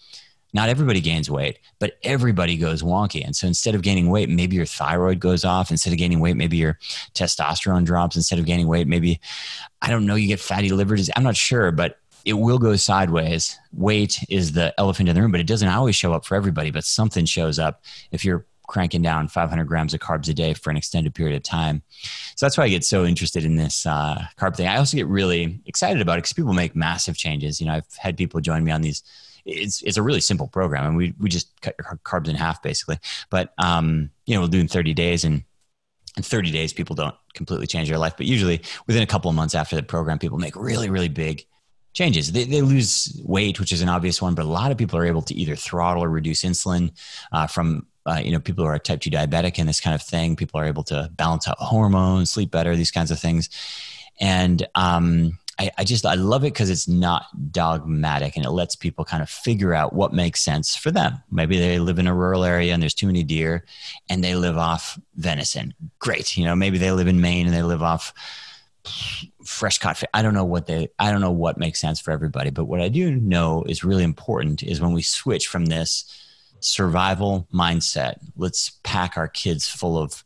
Not 0.52 0.68
everybody 0.68 1.00
gains 1.00 1.28
weight, 1.28 1.58
but 1.80 1.94
everybody 2.04 2.56
goes 2.56 2.80
wonky. 2.80 3.24
And 3.24 3.34
so 3.34 3.48
instead 3.48 3.74
of 3.74 3.82
gaining 3.82 4.08
weight, 4.08 4.28
maybe 4.28 4.54
your 4.54 4.66
thyroid 4.66 5.18
goes 5.18 5.44
off. 5.44 5.72
Instead 5.72 5.92
of 5.92 5.98
gaining 5.98 6.20
weight, 6.20 6.36
maybe 6.36 6.56
your 6.56 6.78
testosterone 7.12 7.84
drops. 7.84 8.14
Instead 8.14 8.38
of 8.38 8.46
gaining 8.46 8.68
weight, 8.68 8.86
maybe, 8.86 9.20
I 9.82 9.90
don't 9.90 10.06
know, 10.06 10.14
you 10.14 10.28
get 10.28 10.38
fatty 10.38 10.70
liver 10.70 10.94
disease. 10.94 11.12
I'm 11.16 11.24
not 11.24 11.36
sure, 11.36 11.72
but 11.72 11.98
it 12.24 12.34
will 12.34 12.58
go 12.58 12.76
sideways. 12.76 13.58
Weight 13.72 14.20
is 14.28 14.52
the 14.52 14.72
elephant 14.78 15.08
in 15.08 15.16
the 15.16 15.22
room, 15.22 15.32
but 15.32 15.40
it 15.40 15.48
doesn't 15.48 15.68
always 15.68 15.96
show 15.96 16.12
up 16.12 16.24
for 16.24 16.36
everybody, 16.36 16.70
but 16.70 16.84
something 16.84 17.24
shows 17.24 17.58
up. 17.58 17.82
If 18.12 18.24
you're 18.24 18.46
cranking 18.66 19.02
down 19.02 19.28
500 19.28 19.64
grams 19.64 19.94
of 19.94 20.00
carbs 20.00 20.28
a 20.28 20.34
day 20.34 20.54
for 20.54 20.70
an 20.70 20.76
extended 20.76 21.14
period 21.14 21.36
of 21.36 21.42
time. 21.42 21.82
So 22.36 22.46
that's 22.46 22.56
why 22.56 22.64
I 22.64 22.68
get 22.68 22.84
so 22.84 23.04
interested 23.04 23.44
in 23.44 23.56
this 23.56 23.86
uh, 23.86 24.22
carb 24.38 24.56
thing. 24.56 24.66
I 24.66 24.76
also 24.76 24.96
get 24.96 25.06
really 25.06 25.60
excited 25.66 26.00
about 26.00 26.14
it 26.14 26.22
because 26.22 26.32
people 26.32 26.52
make 26.52 26.74
massive 26.74 27.16
changes. 27.16 27.60
You 27.60 27.66
know, 27.66 27.74
I've 27.74 27.94
had 27.96 28.16
people 28.16 28.40
join 28.40 28.64
me 28.64 28.72
on 28.72 28.80
these. 28.80 29.02
It's 29.44 29.82
it's 29.82 29.98
a 29.98 30.02
really 30.02 30.20
simple 30.20 30.48
program, 30.48 30.86
and 30.86 30.96
we 30.96 31.14
we 31.20 31.28
just 31.28 31.60
cut 31.60 31.74
your 31.78 31.98
carbs 32.04 32.28
in 32.28 32.36
half 32.36 32.62
basically. 32.62 32.98
But 33.28 33.52
um, 33.58 34.10
you 34.24 34.34
know, 34.34 34.40
we'll 34.40 34.48
do 34.48 34.60
in 34.60 34.68
30 34.68 34.94
days, 34.94 35.24
and 35.24 35.44
in 36.16 36.22
30 36.22 36.50
days, 36.50 36.72
people 36.72 36.96
don't 36.96 37.14
completely 37.34 37.66
change 37.66 37.88
their 37.88 37.98
life, 37.98 38.14
but 38.16 38.26
usually 38.26 38.62
within 38.86 39.02
a 39.02 39.06
couple 39.06 39.28
of 39.28 39.34
months 39.34 39.54
after 39.54 39.76
the 39.76 39.82
program, 39.82 40.18
people 40.18 40.38
make 40.38 40.56
really 40.56 40.88
really 40.88 41.08
big 41.08 41.44
changes. 41.94 42.32
They, 42.32 42.44
they 42.44 42.60
lose 42.60 43.20
weight, 43.24 43.58
which 43.58 43.72
is 43.72 43.80
an 43.80 43.88
obvious 43.88 44.20
one, 44.20 44.34
but 44.34 44.44
a 44.44 44.48
lot 44.48 44.70
of 44.70 44.76
people 44.76 44.98
are 44.98 45.06
able 45.06 45.22
to 45.22 45.34
either 45.34 45.56
throttle 45.56 46.04
or 46.04 46.10
reduce 46.10 46.42
insulin 46.42 46.92
uh, 47.32 47.46
from 47.46 47.86
uh, 48.06 48.20
you 48.22 48.30
know, 48.30 48.40
people 48.40 48.64
who 48.64 48.68
are 48.68 48.78
type 48.78 49.00
2 49.00 49.10
diabetic 49.10 49.58
and 49.58 49.66
this 49.68 49.80
kind 49.80 49.94
of 49.94 50.02
thing, 50.02 50.36
people 50.36 50.60
are 50.60 50.66
able 50.66 50.82
to 50.82 51.08
balance 51.16 51.48
out 51.48 51.56
hormones, 51.58 52.30
sleep 52.30 52.50
better, 52.50 52.76
these 52.76 52.90
kinds 52.90 53.10
of 53.10 53.18
things. 53.18 53.48
And 54.20 54.66
um, 54.74 55.38
I, 55.58 55.70
I 55.78 55.84
just 55.84 56.04
I 56.04 56.14
love 56.14 56.42
it 56.44 56.52
because 56.52 56.70
it's 56.70 56.88
not 56.88 57.26
dogmatic 57.50 58.36
and 58.36 58.44
it 58.44 58.50
lets 58.50 58.76
people 58.76 59.04
kind 59.04 59.22
of 59.22 59.30
figure 59.30 59.72
out 59.72 59.92
what 59.92 60.12
makes 60.12 60.40
sense 60.40 60.76
for 60.76 60.90
them. 60.90 61.22
Maybe 61.30 61.58
they 61.58 61.78
live 61.78 61.98
in 61.98 62.06
a 62.06 62.14
rural 62.14 62.44
area 62.44 62.74
and 62.74 62.82
there's 62.82 62.94
too 62.94 63.06
many 63.06 63.22
deer, 63.22 63.64
and 64.08 64.22
they 64.22 64.34
live 64.34 64.58
off 64.58 64.98
venison. 65.14 65.74
Great, 65.98 66.36
you 66.36 66.44
know. 66.44 66.56
Maybe 66.56 66.78
they 66.78 66.90
live 66.90 67.08
in 67.08 67.20
Maine 67.20 67.46
and 67.46 67.54
they 67.54 67.62
live 67.62 67.82
off 67.82 68.12
fresh 69.44 69.78
caught 69.78 69.96
fish. 69.96 70.08
I 70.14 70.22
don't 70.22 70.34
know 70.34 70.44
what 70.44 70.66
they 70.66 70.88
I 70.98 71.10
don't 71.10 71.20
know 71.20 71.30
what 71.30 71.58
makes 71.58 71.80
sense 71.80 72.00
for 72.00 72.10
everybody, 72.10 72.50
but 72.50 72.64
what 72.64 72.80
I 72.80 72.88
do 72.88 73.14
know 73.14 73.64
is 73.66 73.84
really 73.84 74.04
important 74.04 74.62
is 74.62 74.80
when 74.80 74.92
we 74.92 75.02
switch 75.02 75.46
from 75.46 75.66
this 75.66 76.04
survival 76.60 77.46
mindset, 77.52 78.16
let's 78.36 78.78
pack 78.82 79.16
our 79.16 79.28
kids 79.28 79.68
full 79.68 79.98
of 79.98 80.24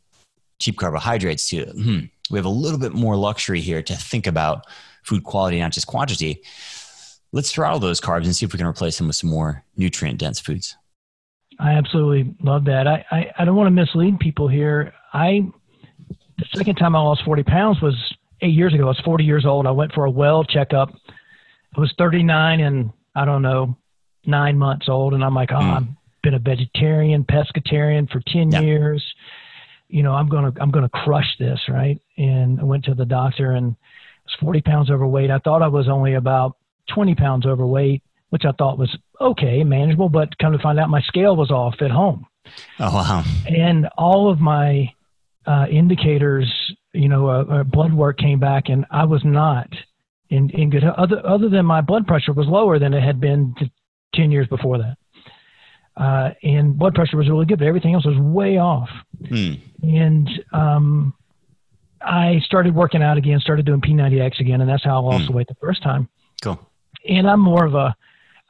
cheap 0.59 0.77
carbohydrates 0.77 1.49
to 1.49 1.65
hmm, 1.65 1.99
we 2.29 2.37
have 2.37 2.45
a 2.45 2.49
little 2.49 2.79
bit 2.79 2.93
more 2.93 3.15
luxury 3.15 3.61
here 3.61 3.81
to 3.81 3.95
think 3.95 4.27
about 4.27 4.65
food 5.03 5.23
quality, 5.23 5.59
not 5.59 5.71
just 5.71 5.87
quantity. 5.87 6.43
Let's 7.31 7.51
throttle 7.51 7.79
those 7.79 8.01
carbs 8.01 8.25
and 8.25 8.35
see 8.35 8.45
if 8.45 8.53
we 8.53 8.57
can 8.57 8.67
replace 8.67 8.97
them 8.97 9.07
with 9.07 9.15
some 9.15 9.29
more 9.29 9.63
nutrient 9.77 10.19
dense 10.19 10.39
foods. 10.39 10.75
I 11.59 11.71
absolutely 11.71 12.35
love 12.41 12.65
that. 12.65 12.87
I, 12.87 13.05
I, 13.11 13.31
I 13.39 13.45
don't 13.45 13.55
want 13.55 13.67
to 13.67 13.71
mislead 13.71 14.19
people 14.19 14.47
here. 14.47 14.93
I 15.13 15.51
the 16.37 16.45
second 16.55 16.75
time 16.75 16.95
I 16.95 17.01
lost 17.01 17.23
40 17.25 17.43
pounds 17.43 17.81
was 17.81 17.95
eight 18.41 18.53
years 18.53 18.73
ago. 18.73 18.83
I 18.85 18.87
was 18.87 19.01
40 19.03 19.23
years 19.23 19.45
old. 19.45 19.65
I 19.65 19.71
went 19.71 19.93
for 19.93 20.05
a 20.05 20.11
well 20.11 20.43
checkup. 20.43 20.89
I 21.75 21.79
was 21.79 21.93
39 21.97 22.59
and 22.59 22.91
I 23.15 23.25
don't 23.25 23.41
know, 23.41 23.77
nine 24.25 24.57
months 24.57 24.87
old. 24.89 25.13
And 25.13 25.23
I'm 25.23 25.35
like, 25.35 25.51
oh, 25.51 25.55
mm. 25.55 25.77
I've 25.77 25.87
been 26.23 26.33
a 26.33 26.39
vegetarian, 26.39 27.23
pescatarian 27.23 28.09
for 28.09 28.21
10 28.27 28.51
yeah. 28.51 28.61
years. 28.61 29.03
You 29.87 30.03
know, 30.03 30.13
I'm 30.13 30.29
going 30.29 30.51
to, 30.51 30.61
I'm 30.61 30.71
going 30.71 30.83
to 30.83 30.89
crush 30.89 31.37
this. 31.39 31.59
Right. 31.67 31.99
And 32.17 32.59
I 32.59 32.63
went 32.63 32.85
to 32.85 32.93
the 32.93 33.05
doctor 33.05 33.51
and 33.51 33.75
I 33.75 34.25
was 34.25 34.35
40 34.39 34.61
pounds 34.61 34.89
overweight. 34.89 35.31
I 35.31 35.39
thought 35.39 35.61
I 35.61 35.67
was 35.67 35.87
only 35.89 36.15
about 36.15 36.57
20 36.93 37.15
pounds 37.15 37.45
overweight, 37.45 38.03
which 38.29 38.45
I 38.45 38.51
thought 38.51 38.77
was 38.77 38.95
okay, 39.19 39.63
manageable, 39.63 40.09
but 40.09 40.37
come 40.37 40.53
to 40.53 40.59
find 40.59 40.79
out 40.79 40.89
my 40.89 41.01
scale 41.01 41.35
was 41.35 41.51
off 41.51 41.75
at 41.81 41.91
home. 41.91 42.25
Oh, 42.79 42.93
wow. 42.93 43.23
And 43.47 43.87
all 43.97 44.31
of 44.31 44.39
my 44.39 44.93
uh, 45.45 45.65
indicators, 45.69 46.51
you 46.99 47.07
know, 47.07 47.29
uh, 47.29 47.43
uh, 47.43 47.63
blood 47.63 47.93
work 47.93 48.17
came 48.17 48.39
back 48.39 48.67
and 48.67 48.85
I 48.91 49.05
was 49.05 49.21
not 49.23 49.69
in, 50.29 50.49
in 50.49 50.69
good 50.69 50.83
other, 50.83 51.25
other 51.25 51.47
than 51.47 51.65
my 51.65 51.79
blood 51.79 52.05
pressure 52.05 52.33
was 52.33 52.45
lower 52.45 52.77
than 52.77 52.93
it 52.93 53.01
had 53.01 53.21
been 53.21 53.55
10 54.15 54.31
years 54.31 54.47
before 54.47 54.79
that. 54.79 54.97
Uh, 55.95 56.31
and 56.43 56.77
blood 56.77 56.93
pressure 56.95 57.15
was 57.15 57.29
really 57.29 57.45
good, 57.45 57.59
but 57.59 57.67
everything 57.67 57.93
else 57.93 58.05
was 58.05 58.17
way 58.17 58.57
off. 58.57 58.89
Hmm. 59.29 59.53
And 59.81 60.29
um, 60.51 61.13
I 62.01 62.41
started 62.43 62.75
working 62.75 63.01
out 63.01 63.17
again, 63.17 63.39
started 63.39 63.65
doing 63.65 63.79
P90X 63.79 64.41
again, 64.41 64.59
and 64.59 64.69
that's 64.69 64.83
how 64.83 64.97
I 64.97 64.99
lost 64.99 65.23
mm. 65.23 65.27
the 65.27 65.33
weight 65.33 65.47
the 65.47 65.55
first 65.55 65.81
time. 65.81 66.09
Cool. 66.41 66.59
And 67.07 67.29
I'm 67.29 67.39
more 67.39 67.65
of 67.65 67.75
a, 67.75 67.95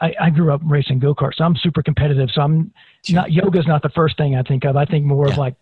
I, 0.01 0.13
I 0.19 0.29
grew 0.31 0.51
up 0.51 0.61
racing 0.63 0.99
go 0.99 1.13
karts, 1.13 1.35
so 1.35 1.43
I'm 1.43 1.55
super 1.55 1.83
competitive. 1.83 2.29
So 2.33 2.41
I'm 2.41 2.73
sure. 3.03 3.15
not 3.15 3.31
yoga's 3.31 3.67
not 3.67 3.83
the 3.83 3.89
first 3.89 4.17
thing 4.17 4.35
I 4.35 4.43
think 4.43 4.65
of. 4.65 4.75
I 4.75 4.85
think 4.85 5.05
more 5.05 5.27
yeah. 5.27 5.33
of 5.33 5.37
like, 5.37 5.55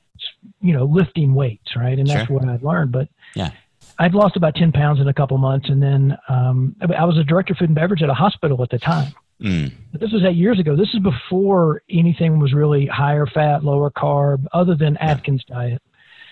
you 0.61 0.73
know, 0.73 0.85
lifting 0.85 1.33
weights, 1.33 1.75
right? 1.75 1.97
And 1.97 2.07
that's 2.07 2.27
sure. 2.27 2.37
what 2.39 2.47
I've 2.47 2.63
learned. 2.63 2.91
But 2.91 3.09
yeah, 3.35 3.51
I'd 3.99 4.13
lost 4.13 4.35
about 4.35 4.55
10 4.55 4.71
pounds 4.71 4.99
in 4.99 5.07
a 5.07 5.13
couple 5.13 5.37
months, 5.37 5.69
and 5.69 5.81
then 5.81 6.17
um, 6.29 6.75
I 6.81 7.05
was 7.05 7.17
a 7.17 7.23
director 7.23 7.53
of 7.53 7.57
food 7.57 7.69
and 7.69 7.75
beverage 7.75 8.01
at 8.01 8.09
a 8.09 8.13
hospital 8.13 8.61
at 8.63 8.69
the 8.69 8.79
time. 8.79 9.13
Mm. 9.41 9.71
But 9.91 10.01
this 10.01 10.11
was 10.11 10.23
eight 10.23 10.35
years 10.35 10.59
ago. 10.59 10.75
This 10.75 10.93
is 10.93 10.99
before 10.99 11.81
anything 11.89 12.39
was 12.39 12.53
really 12.53 12.87
higher 12.87 13.25
fat, 13.27 13.63
lower 13.63 13.91
carb, 13.91 14.45
other 14.53 14.75
than 14.75 14.97
Atkins 14.97 15.43
yeah. 15.47 15.55
diet. 15.55 15.81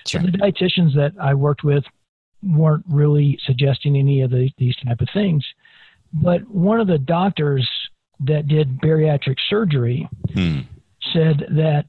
Sure. 0.08 0.22
So 0.22 0.28
the 0.28 0.38
dietitians 0.38 0.96
that 0.96 1.14
I 1.20 1.34
worked 1.34 1.64
with 1.64 1.84
weren't 2.44 2.86
really 2.90 3.40
suggesting 3.46 3.96
any 3.96 4.22
of 4.22 4.32
the, 4.32 4.50
these 4.58 4.76
type 4.78 5.02
of 5.02 5.08
things. 5.14 5.46
But 6.14 6.48
one 6.48 6.80
of 6.80 6.88
the 6.88 7.00
doctors 7.00 7.70
that 8.22 8.48
did 8.48 8.80
bariatric 8.80 9.38
surgery 9.50 10.08
hmm. 10.34 10.62
said 11.14 11.46
that 11.52 11.88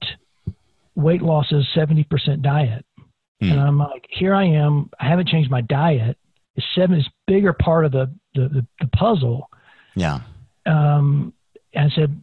weight 0.96 1.22
loss 1.22 1.52
is 1.52 1.64
70% 1.76 2.42
diet. 2.42 2.84
Hmm. 3.40 3.52
And 3.52 3.60
I'm 3.60 3.78
like, 3.78 4.06
here 4.08 4.34
I 4.34 4.44
am. 4.44 4.90
I 4.98 5.08
haven't 5.08 5.28
changed 5.28 5.50
my 5.50 5.60
diet. 5.60 6.16
It's 6.56 6.66
seven 6.74 6.98
is 6.98 7.06
bigger 7.26 7.52
part 7.52 7.84
of 7.84 7.92
the, 7.92 8.12
the, 8.34 8.48
the, 8.48 8.66
the 8.80 8.86
puzzle. 8.88 9.50
Yeah. 9.94 10.20
Um, 10.64 11.34
and 11.74 11.92
I 11.92 11.94
said, 11.94 12.20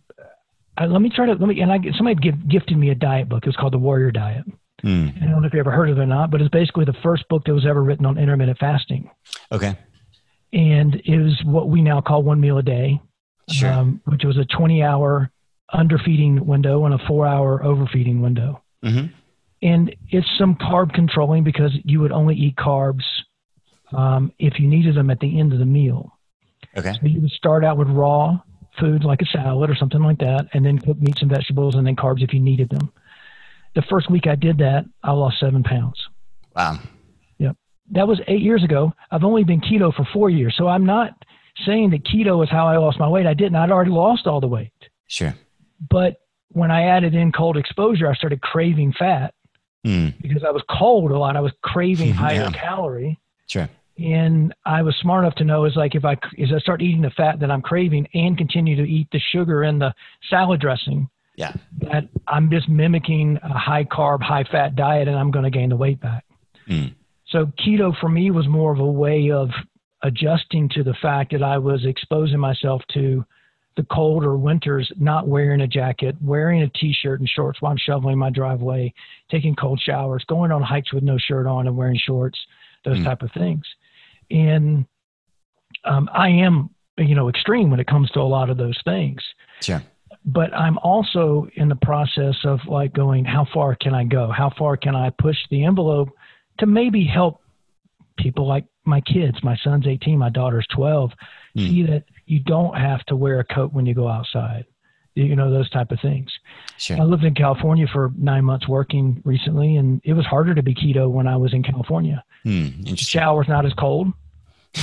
uh, 0.76 0.88
let 0.88 1.02
me 1.02 1.10
try 1.10 1.28
to, 1.28 1.34
let 1.34 1.48
me, 1.48 1.62
and 1.62 1.72
I, 1.72 1.78
somebody 1.96 2.16
give, 2.16 2.50
gifted 2.50 2.78
me 2.78 2.90
a 2.90 2.96
diet 2.96 3.30
book. 3.30 3.44
It 3.44 3.50
was 3.50 3.56
called 3.56 3.74
the 3.74 3.80
Warrior 3.80 4.12
Diet. 4.12 4.44
Mm. 4.84 5.22
I 5.22 5.28
don't 5.28 5.42
know 5.42 5.48
if 5.48 5.54
you 5.54 5.60
ever 5.60 5.72
heard 5.72 5.90
of 5.90 5.98
it 5.98 6.02
or 6.02 6.06
not, 6.08 6.32
but 6.32 6.42
it's 6.42 6.50
basically 6.50 6.86
the 6.86 6.96
first 7.04 7.28
book 7.30 7.46
that 7.46 7.54
was 7.54 7.66
ever 7.66 7.82
written 7.82 8.06
on 8.06 8.18
intermittent 8.18 8.58
fasting. 8.58 9.10
Okay. 9.52 9.78
And 10.52 10.96
it 11.06 11.18
was 11.18 11.42
what 11.46 11.70
we 11.70 11.82
now 11.82 12.02
call 12.02 12.24
one 12.24 12.42
meal 12.42 12.58
a 12.58 12.64
day, 12.64 13.00
sure. 13.50 13.72
um, 13.72 14.02
which 14.06 14.24
was 14.24 14.38
a 14.38 14.46
20 14.46 14.84
hour 14.84 15.32
underfeeding 15.72 16.46
window 16.46 16.86
and 16.86 16.94
a 16.94 17.08
four 17.08 17.26
hour 17.26 17.64
overfeeding 17.64 18.22
window. 18.22 18.63
Mm-hmm. 18.84 19.08
And 19.62 19.96
it's 20.10 20.28
some 20.38 20.56
carb 20.56 20.94
controlling 20.94 21.44
because 21.44 21.72
you 21.84 22.02
would 22.02 22.12
only 22.12 22.36
eat 22.36 22.56
carbs 22.58 23.04
um, 23.94 24.32
if 24.40 24.60
you 24.60 24.68
needed 24.68 24.96
them 24.96 25.10
at 25.10 25.20
the 25.20 25.40
end 25.40 25.54
of 25.54 25.60
the 25.60 25.66
meal. 25.66 26.18
Okay. 26.76 26.94
So 26.94 27.08
you 27.08 27.22
would 27.22 27.32
start 27.32 27.64
out 27.64 27.78
with 27.78 27.88
raw 27.88 28.40
foods 28.80 29.06
like 29.06 29.22
a 29.22 29.26
salad 29.26 29.70
or 29.70 29.76
something 29.76 30.02
like 30.02 30.18
that, 30.18 30.48
and 30.54 30.66
then 30.66 30.80
cook 30.80 31.00
meats 31.00 31.22
and 31.22 31.30
vegetables, 31.30 31.76
and 31.76 31.86
then 31.86 31.96
carbs 31.96 32.24
if 32.24 32.34
you 32.34 32.40
needed 32.40 32.70
them 32.70 32.92
the 33.76 33.82
first 33.84 34.10
week 34.10 34.28
I 34.28 34.36
did 34.36 34.60
that, 34.60 34.86
I 35.04 35.12
lost 35.12 35.40
seven 35.40 35.64
pounds. 35.64 35.98
Wow. 36.56 36.80
Yep. 37.40 37.58
That 37.92 38.08
was 38.08 38.22
eight 38.28 38.42
years 38.42 38.64
ago. 38.64 38.94
I've 39.12 39.24
only 39.24 39.44
been 39.44 39.62
keto 39.62 39.94
for 39.94 40.08
four 40.14 40.30
years. 40.30 40.56
So 40.58 40.68
I'm 40.68 40.86
not 40.86 41.12
saying 41.66 41.92
that 41.92 42.04
keto 42.04 42.44
is 42.44 42.50
how 42.50 42.68
I 42.68 42.78
lost 42.78 43.00
my 43.00 43.08
weight. 43.08 43.26
I 43.26 43.34
didn't. 43.34 43.56
I'd 43.56 43.72
already 43.72 43.92
lost 43.92 44.28
all 44.28 44.40
the 44.40 44.48
weight. 44.48 44.74
Sure. 45.08 45.34
But 45.90 46.18
when 46.54 46.72
I 46.72 46.84
added 46.84 47.14
in 47.14 47.32
cold 47.32 47.58
exposure, 47.58 48.10
I 48.10 48.16
started 48.16 48.42
craving 48.42 48.94
fat 48.98 49.34
mm. 49.86 50.14
because 50.22 50.44
I 50.44 50.52
was 50.52 50.64
cold 50.70 51.12
a 51.12 51.18
lot. 51.18 51.36
I 51.36 51.42
was 51.42 51.52
craving 51.62 52.14
higher 52.14 52.50
calorie. 52.52 53.20
Sure. 53.48 53.70
And 53.98 54.54
I 54.66 54.82
was 54.82 54.96
smart 55.02 55.24
enough 55.24 55.36
to 55.36 55.44
know 55.44 55.66
is 55.66 55.76
like 55.76 55.94
if 55.94 56.04
I 56.04 56.14
as 56.42 56.52
I 56.56 56.60
start 56.60 56.82
eating 56.82 57.02
the 57.02 57.12
fat 57.12 57.40
that 57.42 57.52
I'm 57.52 57.62
craving 57.62 58.08
and 58.14 58.38
continue 58.38 58.76
to 58.76 58.90
eat 58.90 59.08
the 59.12 59.20
sugar 59.20 59.62
and 59.62 59.80
the 59.80 59.94
salad 60.30 60.62
dressing, 60.62 61.10
yeah. 61.36 61.54
That 61.82 62.10
I'm 62.28 62.50
just 62.50 62.70
mimicking 62.70 63.40
a 63.42 63.58
high 63.58 63.86
carb, 63.86 64.22
high 64.22 64.44
fat 64.44 64.76
diet 64.76 65.08
and 65.08 65.18
I'm 65.18 65.32
going 65.32 65.46
to 65.46 65.52
gain 65.52 65.70
the 65.70 65.76
weight 65.76 66.00
back. 66.00 66.26
Mm. 66.70 66.94
So 67.28 67.48
keto 67.66 67.98
for 68.00 68.10
me 68.10 68.30
was 68.32 68.48
more 68.48 68.72
of 68.72 68.80
a 68.80 68.86
way 68.86 69.32
of 69.32 69.50
adjusting 70.04 70.70
to 70.70 70.84
the 70.84 70.94
fact 71.02 71.32
that 71.32 71.42
I 71.42 71.58
was 71.58 71.86
exposing 71.86 72.40
myself 72.40 72.82
to 72.94 73.26
the 73.76 73.84
colder 73.84 74.38
winters, 74.38 74.92
not 74.98 75.28
wearing 75.28 75.62
a 75.62 75.68
jacket, 75.68 76.16
wearing 76.22 76.62
a 76.62 76.70
t-shirt 76.70 77.20
and 77.20 77.30
shorts 77.30 77.62
while 77.62 77.72
I'm 77.72 77.78
shoveling 77.78 78.18
my 78.18 78.30
driveway, 78.30 78.94
taking 79.32 79.56
cold 79.56 79.82
showers, 79.82 80.24
going 80.28 80.52
on 80.52 80.62
hikes 80.62 80.94
with 80.94 81.04
no 81.04 81.18
shirt 81.18 81.48
on 81.48 81.68
and 81.68 81.76
wearing 81.76 81.98
shorts, 81.98 82.38
those 82.86 83.00
mm. 83.00 83.04
type 83.04 83.24
of 83.24 83.32
things. 83.32 83.64
And 84.30 84.86
um, 85.86 86.10
I 86.14 86.30
am, 86.30 86.70
you 86.98 87.16
know, 87.16 87.30
extreme 87.30 87.72
when 87.72 87.80
it 87.80 87.88
comes 87.88 88.12
to 88.12 88.20
a 88.20 88.22
lot 88.22 88.50
of 88.50 88.58
those 88.58 88.80
things. 88.86 89.22
Sure 89.62 89.82
but 90.26 90.54
I'm 90.54 90.78
also 90.80 91.48
in 91.56 91.68
the 91.68 91.76
process 91.76 92.36
of 92.44 92.60
like 92.68 92.94
going, 92.94 93.26
how 93.26 93.46
far 93.54 93.76
can 93.76 93.94
I 93.94 94.04
go? 94.06 94.32
How 94.32 94.52
far 94.58 94.78
can 94.78 94.96
I 94.96 95.10
push 95.10 95.38
the 95.50 95.66
envelope 95.66 96.10
to 96.60 96.66
maybe 96.66 97.04
help 97.04 97.42
people 98.18 98.48
like 98.48 98.66
my 98.86 99.02
kids? 99.02 99.44
My 99.44 99.58
son's 99.64 99.86
18, 99.86 100.18
my 100.18 100.30
daughter's 100.30 100.68
12. 100.74 101.12
Mm. 101.58 101.70
See 101.70 101.84
that 101.84 102.06
you 102.26 102.40
don't 102.40 102.76
have 102.78 103.04
to 103.06 103.16
wear 103.16 103.40
a 103.40 103.44
coat 103.44 103.74
when 103.74 103.86
you 103.86 103.94
go 103.94 104.08
outside. 104.08 104.66
You 105.16 105.36
know 105.36 105.52
those 105.52 105.70
type 105.70 105.92
of 105.92 106.00
things. 106.00 106.32
Sure. 106.78 107.00
I 107.00 107.04
lived 107.04 107.24
in 107.24 107.36
California 107.36 107.86
for 107.92 108.12
nine 108.18 108.46
months 108.46 108.68
working 108.68 109.22
recently, 109.24 109.76
and 109.76 110.02
it 110.04 110.14
was 110.14 110.26
harder 110.26 110.56
to 110.56 110.64
be 110.64 110.74
keto 110.74 111.08
when 111.08 111.28
I 111.28 111.38
was 111.38 111.54
in 111.54 111.62
California. 111.62 112.24
Mm, 112.44 112.90
the 112.90 112.98
shower's 112.98 113.48
not 113.48 113.64
as 113.64 113.74
cold, 113.74 114.12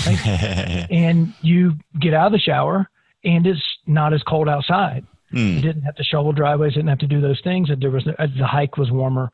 right? 0.07 0.18
and 0.91 1.34
you 1.43 1.74
get 1.99 2.14
out 2.14 2.26
of 2.26 2.32
the 2.32 2.38
shower, 2.38 2.88
and 3.24 3.45
it's 3.45 3.61
not 3.86 4.14
as 4.14 4.22
cold 4.22 4.49
outside. 4.49 5.05
Mm. 5.32 5.57
You 5.57 5.61
didn't 5.62 5.82
have 5.82 5.97
to 5.97 6.05
shovel 6.05 6.32
driveways, 6.32 6.74
didn't 6.74 6.88
have 6.88 6.99
to 6.99 7.07
do 7.07 7.20
those 7.20 7.41
things. 7.43 7.70
And 7.70 7.80
there 7.82 7.91
was 7.91 8.05
the 8.05 8.47
hike 8.47 8.76
was 8.76 8.91
warmer. 8.91 9.30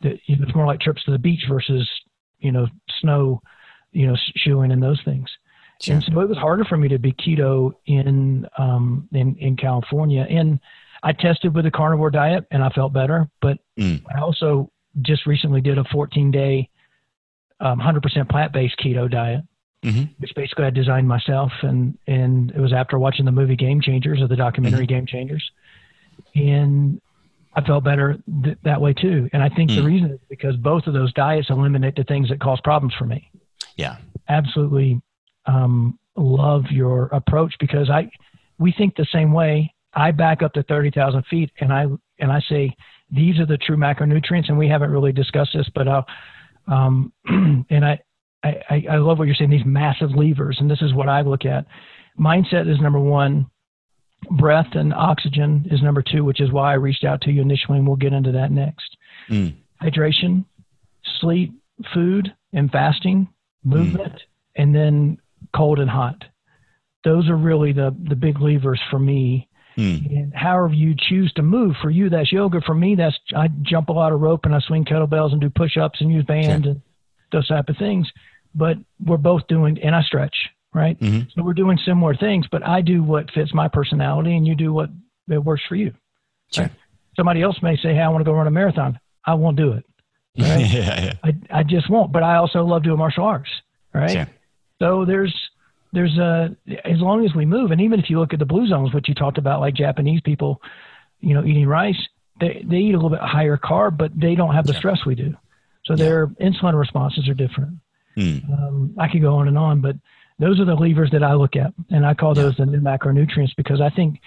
It 0.00 0.40
was 0.40 0.54
more 0.54 0.66
like 0.66 0.80
trips 0.80 1.04
to 1.04 1.10
the 1.10 1.18
beach 1.18 1.44
versus 1.48 1.88
you 2.38 2.52
know 2.52 2.68
snow, 3.00 3.42
you 3.92 4.06
know 4.06 4.16
shoeing 4.36 4.72
and 4.72 4.82
those 4.82 5.00
things. 5.04 5.28
Sure. 5.80 5.94
And 5.94 6.04
so 6.04 6.20
it 6.20 6.28
was 6.28 6.38
harder 6.38 6.64
for 6.64 6.76
me 6.76 6.88
to 6.88 6.98
be 6.98 7.12
keto 7.12 7.72
in 7.86 8.46
um, 8.58 9.08
in 9.12 9.36
in 9.36 9.56
California. 9.56 10.26
And 10.28 10.58
I 11.02 11.12
tested 11.12 11.54
with 11.54 11.66
a 11.66 11.70
carnivore 11.70 12.10
diet 12.10 12.46
and 12.50 12.62
I 12.62 12.70
felt 12.70 12.92
better. 12.92 13.28
But 13.40 13.58
mm. 13.78 14.02
I 14.14 14.20
also 14.20 14.70
just 15.02 15.26
recently 15.26 15.60
did 15.60 15.78
a 15.78 15.84
14 15.84 16.32
day, 16.32 16.68
um, 17.60 17.78
100% 17.78 18.28
plant 18.28 18.52
based 18.52 18.76
keto 18.78 19.08
diet 19.08 19.44
mm-hmm. 19.82 20.04
which 20.18 20.34
basically 20.34 20.64
I 20.64 20.70
designed 20.70 21.08
myself, 21.08 21.52
and 21.62 21.96
and 22.06 22.50
it 22.50 22.60
was 22.60 22.72
after 22.72 22.98
watching 22.98 23.24
the 23.24 23.32
movie 23.32 23.56
Game 23.56 23.80
Changers 23.80 24.20
or 24.20 24.28
the 24.28 24.36
documentary 24.36 24.86
mm-hmm. 24.86 24.94
Game 24.94 25.06
Changers, 25.06 25.50
and 26.34 27.00
I 27.54 27.62
felt 27.62 27.84
better 27.84 28.18
th- 28.44 28.58
that 28.64 28.80
way 28.80 28.92
too. 28.92 29.28
And 29.32 29.42
I 29.42 29.48
think 29.48 29.70
mm. 29.70 29.76
the 29.76 29.82
reason 29.82 30.10
is 30.12 30.20
because 30.28 30.56
both 30.56 30.86
of 30.86 30.94
those 30.94 31.12
diets 31.12 31.50
eliminate 31.50 31.96
the 31.96 32.04
things 32.04 32.28
that 32.28 32.40
cause 32.40 32.60
problems 32.62 32.94
for 32.94 33.04
me. 33.04 33.30
Yeah. 33.76 33.96
Absolutely 34.28 35.00
um, 35.48 35.98
love 36.16 36.64
your 36.70 37.06
approach 37.06 37.54
because 37.58 37.90
I 37.90 38.10
we 38.58 38.72
think 38.76 38.94
the 38.94 39.06
same 39.12 39.32
way. 39.32 39.74
I 39.94 40.12
back 40.12 40.42
up 40.42 40.52
to 40.52 40.62
thirty 40.62 40.90
thousand 40.90 41.24
feet 41.26 41.50
and 41.60 41.72
I 41.72 41.86
and 42.20 42.30
I 42.30 42.40
say 42.48 42.76
these 43.10 43.38
are 43.38 43.46
the 43.46 43.56
true 43.56 43.76
macronutrients, 43.76 44.48
and 44.48 44.58
we 44.58 44.68
haven't 44.68 44.90
really 44.90 45.12
discussed 45.12 45.52
this, 45.54 45.68
but 45.74 45.88
I'll, 45.88 46.06
um, 46.66 47.12
and 47.70 47.84
I, 47.84 47.98
I 48.44 48.84
I 48.90 48.96
love 48.96 49.18
what 49.18 49.24
you're 49.24 49.34
saying. 49.34 49.50
These 49.50 49.64
massive 49.64 50.10
levers, 50.10 50.58
and 50.60 50.70
this 50.70 50.82
is 50.82 50.92
what 50.92 51.08
I 51.08 51.22
look 51.22 51.44
at. 51.44 51.66
Mindset 52.18 52.70
is 52.70 52.80
number 52.80 53.00
one. 53.00 53.46
Breath 54.32 54.66
and 54.72 54.92
oxygen 54.92 55.66
is 55.70 55.80
number 55.80 56.02
two, 56.02 56.24
which 56.24 56.40
is 56.40 56.50
why 56.50 56.72
I 56.72 56.74
reached 56.74 57.04
out 57.04 57.20
to 57.22 57.30
you 57.30 57.40
initially, 57.40 57.78
and 57.78 57.86
we'll 57.86 57.96
get 57.96 58.12
into 58.12 58.32
that 58.32 58.50
next. 58.50 58.96
Mm. 59.30 59.54
Hydration, 59.80 60.44
sleep, 61.20 61.52
food, 61.94 62.34
and 62.52 62.68
fasting, 62.70 63.28
movement, 63.62 64.14
mm. 64.14 64.20
and 64.56 64.74
then 64.74 65.18
cold 65.54 65.78
and 65.78 65.90
hot. 65.90 66.24
Those 67.04 67.28
are 67.28 67.36
really 67.36 67.72
the 67.72 67.94
the 68.08 68.16
big 68.16 68.40
levers 68.40 68.80
for 68.90 68.98
me. 68.98 69.48
Mm. 69.76 70.06
And 70.06 70.34
however 70.34 70.74
you 70.74 70.94
choose 70.98 71.32
to 71.34 71.42
move, 71.42 71.76
for 71.80 71.88
you 71.88 72.10
that's 72.10 72.32
yoga. 72.32 72.60
For 72.60 72.74
me, 72.74 72.96
that's 72.96 73.16
I 73.36 73.48
jump 73.62 73.88
a 73.88 73.92
lot 73.92 74.12
of 74.12 74.20
rope 74.20 74.44
and 74.44 74.54
I 74.54 74.58
swing 74.60 74.84
kettlebells 74.84 75.32
and 75.32 75.40
do 75.40 75.50
push-ups 75.50 76.00
and 76.00 76.10
use 76.10 76.24
bands 76.24 76.64
sure. 76.64 76.72
and 76.72 76.82
those 77.30 77.46
type 77.46 77.68
of 77.68 77.76
things. 77.76 78.10
But 78.54 78.78
we're 79.04 79.18
both 79.18 79.46
doing, 79.46 79.78
and 79.80 79.94
I 79.94 80.02
stretch, 80.02 80.34
right? 80.74 80.98
Mm-hmm. 80.98 81.28
So 81.34 81.42
we're 81.42 81.52
doing 81.52 81.78
similar 81.84 82.16
things. 82.16 82.46
But 82.50 82.66
I 82.66 82.80
do 82.80 83.02
what 83.02 83.30
fits 83.30 83.54
my 83.54 83.68
personality, 83.68 84.36
and 84.36 84.46
you 84.46 84.56
do 84.56 84.72
what 84.72 84.90
it 85.28 85.38
works 85.38 85.62
for 85.68 85.76
you. 85.76 85.92
Sure. 86.52 86.64
Right? 86.64 86.72
Somebody 87.14 87.42
else 87.42 87.56
may 87.62 87.76
say, 87.76 87.94
"Hey, 87.94 88.00
I 88.00 88.08
want 88.08 88.20
to 88.20 88.24
go 88.24 88.32
run 88.32 88.46
a 88.46 88.50
marathon." 88.50 88.98
I 89.24 89.34
won't 89.34 89.56
do 89.56 89.72
it. 89.72 89.84
Right? 90.38 90.60
yeah, 90.60 91.00
yeah. 91.00 91.12
I, 91.24 91.58
I 91.58 91.62
just 91.64 91.90
won't. 91.90 92.12
But 92.12 92.22
I 92.22 92.36
also 92.36 92.64
love 92.64 92.84
doing 92.84 92.98
martial 92.98 93.24
arts. 93.24 93.50
Right. 93.92 94.10
Sure. 94.10 94.26
So 94.80 95.04
there's 95.04 95.34
there's 95.92 96.16
a 96.18 96.56
as 96.84 97.00
long 97.00 97.24
as 97.24 97.34
we 97.34 97.44
move, 97.46 97.70
and 97.70 97.80
even 97.80 97.98
if 98.00 98.10
you 98.10 98.18
look 98.18 98.32
at 98.32 98.38
the 98.38 98.46
blue 98.46 98.66
zones, 98.66 98.92
which 98.92 99.08
you 99.08 99.14
talked 99.14 99.38
about, 99.38 99.60
like 99.60 99.74
Japanese 99.74 100.20
people, 100.20 100.60
you 101.20 101.34
know, 101.34 101.44
eating 101.44 101.66
rice, 101.66 101.98
they 102.40 102.64
they 102.64 102.76
eat 102.76 102.94
a 102.94 102.96
little 102.96 103.10
bit 103.10 103.20
higher 103.20 103.56
carb, 103.56 103.96
but 103.96 104.12
they 104.18 104.34
don't 104.34 104.54
have 104.54 104.66
the 104.66 104.72
sure. 104.74 104.80
stress 104.80 105.06
we 105.06 105.14
do. 105.14 105.34
So 105.84 105.94
yeah. 105.94 106.04
their 106.04 106.26
insulin 106.26 106.78
responses 106.78 107.28
are 107.28 107.34
different. 107.34 107.78
Hmm. 108.14 108.38
Um, 108.52 108.94
I 108.98 109.08
could 109.08 109.22
go 109.22 109.36
on 109.36 109.48
and 109.48 109.56
on, 109.56 109.80
but 109.80 109.96
those 110.38 110.60
are 110.60 110.64
the 110.64 110.74
levers 110.74 111.10
that 111.12 111.22
I 111.22 111.34
look 111.34 111.56
at, 111.56 111.72
and 111.90 112.04
I 112.04 112.14
call 112.14 112.34
those 112.34 112.58
yeah. 112.58 112.66
the 112.66 112.72
new 112.72 112.80
macronutrients 112.80 113.56
because 113.56 113.80
I 113.80 113.90
think 113.90 114.20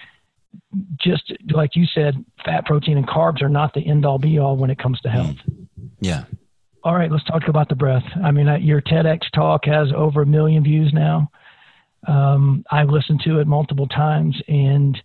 just 0.98 1.32
like 1.50 1.76
you 1.76 1.86
said, 1.86 2.22
fat, 2.44 2.66
protein, 2.66 2.98
and 2.98 3.06
carbs 3.06 3.42
are 3.42 3.48
not 3.48 3.72
the 3.74 3.86
end 3.86 4.04
all 4.04 4.18
be 4.18 4.38
all 4.38 4.56
when 4.56 4.70
it 4.70 4.78
comes 4.78 5.00
to 5.00 5.08
health. 5.08 5.36
Yeah. 6.00 6.24
All 6.84 6.94
right, 6.94 7.10
let's 7.10 7.24
talk 7.24 7.46
about 7.48 7.68
the 7.68 7.76
breath. 7.76 8.04
I 8.24 8.32
mean, 8.32 8.46
your 8.62 8.80
TEDx 8.80 9.20
talk 9.32 9.64
has 9.66 9.88
over 9.94 10.22
a 10.22 10.26
million 10.26 10.64
views 10.64 10.92
now. 10.92 11.30
Um, 12.08 12.64
I've 12.70 12.88
listened 12.88 13.20
to 13.24 13.38
it 13.38 13.46
multiple 13.46 13.86
times, 13.86 14.40
and 14.48 15.00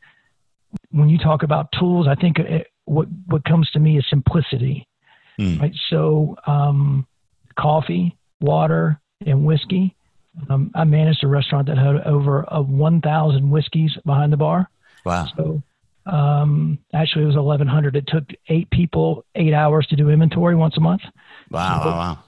when 0.90 1.10
you 1.10 1.20
talk 1.20 1.44
about 1.44 1.72
tools, 1.80 2.08
I 2.08 2.16
think 2.16 2.40
it, 2.40 2.68
what 2.86 3.08
what 3.28 3.44
comes 3.44 3.70
to 3.72 3.80
me 3.80 3.98
is 3.98 4.06
simplicity. 4.10 4.88
Mm. 5.40 5.62
Right. 5.62 5.76
So, 5.90 6.36
um, 6.48 7.06
coffee, 7.60 8.18
water, 8.42 9.00
and 9.26 9.46
whiskey. 9.46 9.96
Um, 10.50 10.72
I 10.74 10.84
managed 10.84 11.24
a 11.24 11.28
restaurant 11.28 11.68
that 11.68 11.78
had 11.78 12.08
over 12.08 12.46
a 12.48 12.62
1,000 12.62 13.50
whiskeys 13.50 13.92
behind 14.06 14.34
the 14.34 14.38
bar. 14.38 14.70
Wow. 15.06 15.28
So, 15.36 15.62
um, 16.08 16.80
actually, 16.94 17.24
it 17.24 17.28
was 17.28 17.36
1,100. 17.36 17.96
It 17.96 18.06
took 18.08 18.24
eight 18.50 18.70
people 18.70 19.26
eight 19.36 19.54
hours 19.54 19.86
to 19.88 19.96
do 19.96 20.10
inventory 20.10 20.56
once 20.56 20.78
a 20.78 20.80
month. 20.80 21.02
Wow, 21.52 21.82
so, 21.84 21.90
wow, 21.90 21.98
wow. 21.98 22.20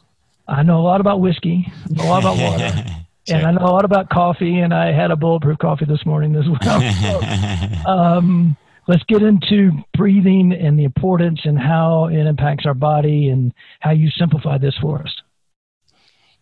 I 0.48 0.64
know 0.64 0.80
a 0.80 0.84
lot 0.84 1.02
about 1.02 1.22
whiskey, 1.22 1.72
a 1.98 2.04
lot 2.04 2.24
about 2.24 2.38
water. 2.38 2.70
Sure. 2.70 2.86
And 3.38 3.46
I 3.46 3.52
know 3.52 3.68
a 3.68 3.70
lot 3.70 3.86
about 3.86 4.10
coffee, 4.10 4.58
and 4.58 4.74
I 4.74 4.92
had 4.92 5.12
a 5.12 5.16
bulletproof 5.16 5.60
coffee 5.60 5.86
this 5.86 6.04
morning 6.04 6.36
as 6.36 6.46
well. 6.48 6.82
So, 7.84 7.90
um, 7.92 8.58
let's 8.88 9.04
get 9.04 9.22
into 9.22 9.72
breathing 9.96 10.52
and 10.52 10.80
the 10.80 10.84
importance 10.84 11.42
and 11.44 11.60
how 11.60 12.06
it 12.06 12.26
impacts 12.26 12.66
our 12.66 12.74
body 12.74 13.30
and 13.30 13.54
how 13.82 13.92
you 13.92 14.10
simplify 14.10 14.58
this 14.58 14.76
for 14.82 15.00
us. 15.04 15.22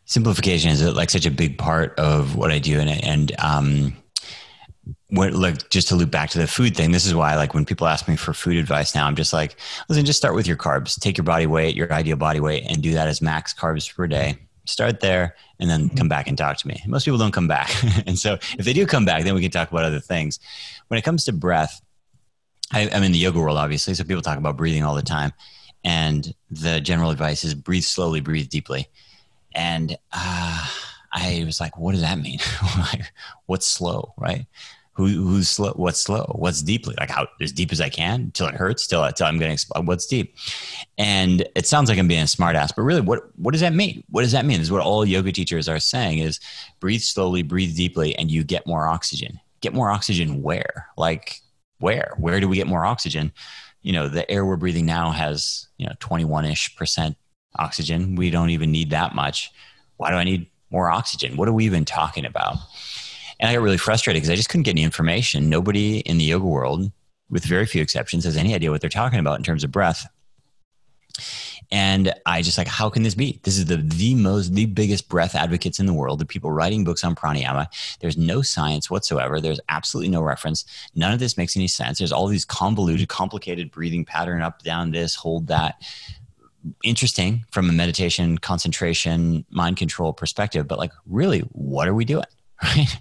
Simplification 0.06 0.72
is 0.72 0.82
like 0.82 1.10
such 1.10 1.26
a 1.26 1.32
big 1.32 1.58
part 1.58 2.00
of 2.00 2.38
what 2.38 2.52
I 2.52 2.60
do, 2.60 2.80
and 2.80 2.90
and 2.90 3.32
um, 3.40 3.98
what 5.10 5.34
like 5.34 5.70
just 5.70 5.88
to 5.88 5.96
loop 5.96 6.12
back 6.12 6.30
to 6.30 6.38
the 6.38 6.48
food 6.48 6.76
thing 6.76 6.92
this 6.92 7.06
is 7.06 7.16
why 7.16 7.36
like 7.36 7.54
when 7.54 7.64
people 7.64 7.88
ask 7.88 8.08
me 8.10 8.18
for 8.18 8.34
food 8.34 8.58
advice 8.58 8.94
now 8.94 9.08
i'm 9.08 9.16
just 9.16 9.32
like 9.32 9.56
listen 9.88 10.06
just 10.06 10.18
start 10.18 10.36
with 10.36 10.48
your 10.48 10.58
carbs. 10.58 11.00
Take 11.00 11.18
your 11.18 11.24
body 11.24 11.48
weight 11.48 11.76
your 11.76 11.92
ideal 11.94 12.18
body 12.18 12.40
weight 12.40 12.66
and 12.68 12.82
do 12.82 12.94
that 12.94 13.08
as 13.08 13.22
max 13.22 13.54
carbs 13.54 13.94
per 13.94 14.08
day. 14.08 14.38
Start 14.66 15.00
there 15.00 15.36
and 15.60 15.70
then 15.70 15.90
come 15.90 16.10
back 16.10 16.28
and 16.28 16.38
talk 16.38 16.58
to 16.58 16.68
me. 16.68 16.82
Most 16.88 17.06
people 17.06 17.18
don't 17.18 17.32
come 17.32 17.48
back. 17.48 17.72
And 18.06 18.20
so 18.20 18.34
if 18.34 18.66
they 18.66 18.74
do 18.74 18.86
come 18.86 19.06
back 19.06 19.24
then 19.24 19.34
we 19.36 19.42
can 19.42 19.52
talk 19.52 19.72
about 19.72 19.86
other 19.86 20.00
things. 20.00 20.40
When 20.88 20.98
it 20.98 21.04
comes 21.04 21.26
to 21.26 21.34
breath 21.34 21.82
I, 22.74 22.90
i'm 22.92 23.04
in 23.04 23.14
the 23.14 23.18
yoga 23.18 23.40
world 23.40 23.58
obviously 23.58 23.94
so 23.94 24.04
people 24.04 24.22
talk 24.22 24.38
about 24.38 24.58
breathing 24.58 24.84
all 24.84 24.96
the 24.96 25.02
time. 25.02 25.32
And 25.84 26.34
the 26.52 26.82
general 26.82 27.12
advice 27.12 27.44
is 27.44 27.54
breathe 27.54 27.84
slowly 27.84 28.20
breathe 28.20 28.50
deeply. 28.50 28.88
And 29.54 29.98
uh, 30.12 30.68
i 31.14 31.44
was 31.46 31.60
like 31.60 31.78
what 31.78 31.94
does 31.94 32.02
that 32.02 32.20
mean? 32.20 32.40
What's 33.46 33.68
slow 33.68 34.14
right 34.18 34.48
who, 34.98 35.06
who's 35.06 35.48
slow, 35.48 35.74
what's 35.76 36.00
slow, 36.00 36.26
what's 36.36 36.64
deeply, 36.64 36.96
like 37.00 37.12
how 37.12 37.28
as 37.40 37.52
deep 37.52 37.72
as 37.72 37.80
I 37.80 37.88
can 37.88 38.32
till 38.32 38.48
it 38.48 38.56
hurts, 38.56 38.88
till, 38.88 39.08
till 39.12 39.28
I'm 39.28 39.38
getting 39.38 39.58
what's 39.86 40.08
deep. 40.08 40.36
And 40.98 41.48
it 41.56 41.68
sounds 41.68 41.88
like 41.88 42.00
I'm 42.00 42.08
being 42.08 42.24
a 42.24 42.26
smartass, 42.26 42.72
but 42.76 42.82
really, 42.82 43.02
what 43.02 43.30
what 43.38 43.52
does 43.52 43.62
that 43.62 43.76
mean? 43.76 44.04
What 44.10 44.24
does 44.24 44.32
that 44.32 44.44
mean? 44.44 44.58
This 44.58 44.68
is 44.68 44.72
what 44.72 44.82
all 44.82 45.06
yoga 45.06 45.32
teachers 45.32 45.70
are 45.70 45.80
saying: 45.80 46.18
is 46.18 46.40
breathe 46.80 47.02
slowly, 47.02 47.44
breathe 47.44 47.76
deeply, 47.76 48.16
and 48.16 48.32
you 48.32 48.44
get 48.44 48.66
more 48.66 48.88
oxygen. 48.88 49.40
Get 49.62 49.74
more 49.74 49.92
oxygen 49.92 50.42
where? 50.42 50.88
Like 50.98 51.42
where? 51.78 52.16
Where 52.18 52.40
do 52.40 52.50
we 52.50 52.56
get 52.56 52.68
more 52.68 52.84
oxygen? 52.84 53.32
You 53.84 53.94
know, 53.94 54.08
the 54.08 54.30
air 54.32 54.46
we're 54.46 54.56
breathing 54.56 54.88
now 54.88 55.12
has 55.12 55.68
you 55.78 55.86
know 55.86 55.94
21 56.00 56.46
ish 56.46 56.76
percent 56.76 57.16
oxygen. 57.56 58.16
We 58.16 58.32
don't 58.32 58.50
even 58.50 58.72
need 58.72 58.90
that 58.90 59.14
much. 59.14 59.52
Why 59.98 60.10
do 60.10 60.18
I 60.18 60.24
need 60.24 60.50
more 60.72 60.90
oxygen? 60.90 61.38
What 61.38 61.48
are 61.48 61.54
we 61.54 61.66
even 61.66 61.86
talking 61.86 62.26
about? 62.26 62.58
And 63.40 63.50
I 63.50 63.54
got 63.54 63.62
really 63.62 63.78
frustrated 63.78 64.22
because 64.22 64.32
I 64.32 64.36
just 64.36 64.50
couldn't 64.50 64.64
get 64.64 64.72
any 64.72 64.84
information. 64.84 65.50
Nobody 65.50 66.00
in 66.00 66.18
the 66.18 66.26
yoga 66.26 66.46
world, 66.46 66.92
with 67.30 67.46
very 67.46 67.66
few 67.66 67.82
exceptions, 67.82 68.24
has 68.24 68.38
any 68.38 68.56
idea 68.56 68.72
what 68.72 68.82
they're 68.82 68.90
talking 68.90 69.20
about 69.20 69.38
in 69.38 69.44
terms 69.44 69.64
of 69.64 69.72
breath. 69.72 70.08
And 71.70 72.14
I 72.26 72.42
just 72.42 72.58
like, 72.58 72.68
how 72.68 72.90
can 72.90 73.04
this 73.04 73.16
be? 73.16 73.40
This 73.44 73.58
is 73.58 73.66
the 73.66 73.78
the 73.78 74.16
most 74.16 74.54
the 74.54 74.66
biggest 74.68 75.10
breath 75.10 75.36
advocates 75.36 75.80
in 75.80 75.86
the 75.86 75.94
world. 75.94 76.20
The 76.20 76.26
people 76.26 76.52
writing 76.52 76.84
books 76.86 77.04
on 77.04 77.14
pranayama. 77.14 77.68
There's 78.00 78.18
no 78.18 78.42
science 78.42 78.90
whatsoever. 78.90 79.42
There's 79.42 79.60
absolutely 79.68 80.10
no 80.10 80.22
reference. 80.22 80.64
None 80.96 81.12
of 81.12 81.20
this 81.20 81.38
makes 81.38 81.58
any 81.58 81.68
sense. 81.68 81.98
There's 81.98 82.14
all 82.14 82.28
these 82.28 82.46
convoluted, 82.46 83.10
complicated 83.10 83.72
breathing 83.72 84.06
pattern 84.06 84.42
up, 84.42 84.64
down, 84.64 84.92
this, 84.92 85.16
hold 85.16 85.48
that. 85.48 85.82
Interesting 86.84 87.46
from 87.52 87.70
a 87.70 87.74
meditation, 87.74 88.38
concentration, 88.38 89.46
mind 89.50 89.78
control 89.78 90.12
perspective, 90.12 90.68
but 90.68 90.78
like, 90.78 90.92
really, 91.06 91.42
what 91.52 91.88
are 91.88 91.94
we 91.94 92.06
doing? 92.06 92.26
Right? 92.64 92.98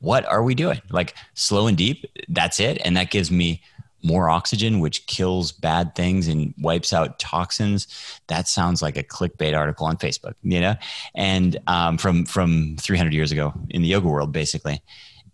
What 0.00 0.24
are 0.26 0.42
we 0.42 0.54
doing? 0.54 0.80
Like 0.90 1.14
slow 1.34 1.66
and 1.66 1.76
deep, 1.76 2.04
that's 2.28 2.60
it. 2.60 2.80
And 2.84 2.96
that 2.96 3.10
gives 3.10 3.30
me 3.30 3.62
more 4.02 4.30
oxygen, 4.30 4.80
which 4.80 5.06
kills 5.06 5.52
bad 5.52 5.94
things 5.94 6.26
and 6.26 6.54
wipes 6.58 6.92
out 6.92 7.18
toxins. 7.18 7.86
That 8.28 8.48
sounds 8.48 8.82
like 8.82 8.96
a 8.96 9.02
clickbait 9.02 9.56
article 9.56 9.86
on 9.86 9.96
Facebook, 9.96 10.34
you 10.42 10.60
know, 10.60 10.74
and 11.14 11.58
um, 11.66 11.98
from 11.98 12.24
from 12.24 12.76
300 12.78 13.12
years 13.12 13.32
ago 13.32 13.52
in 13.68 13.82
the 13.82 13.88
yoga 13.88 14.08
world, 14.08 14.32
basically. 14.32 14.82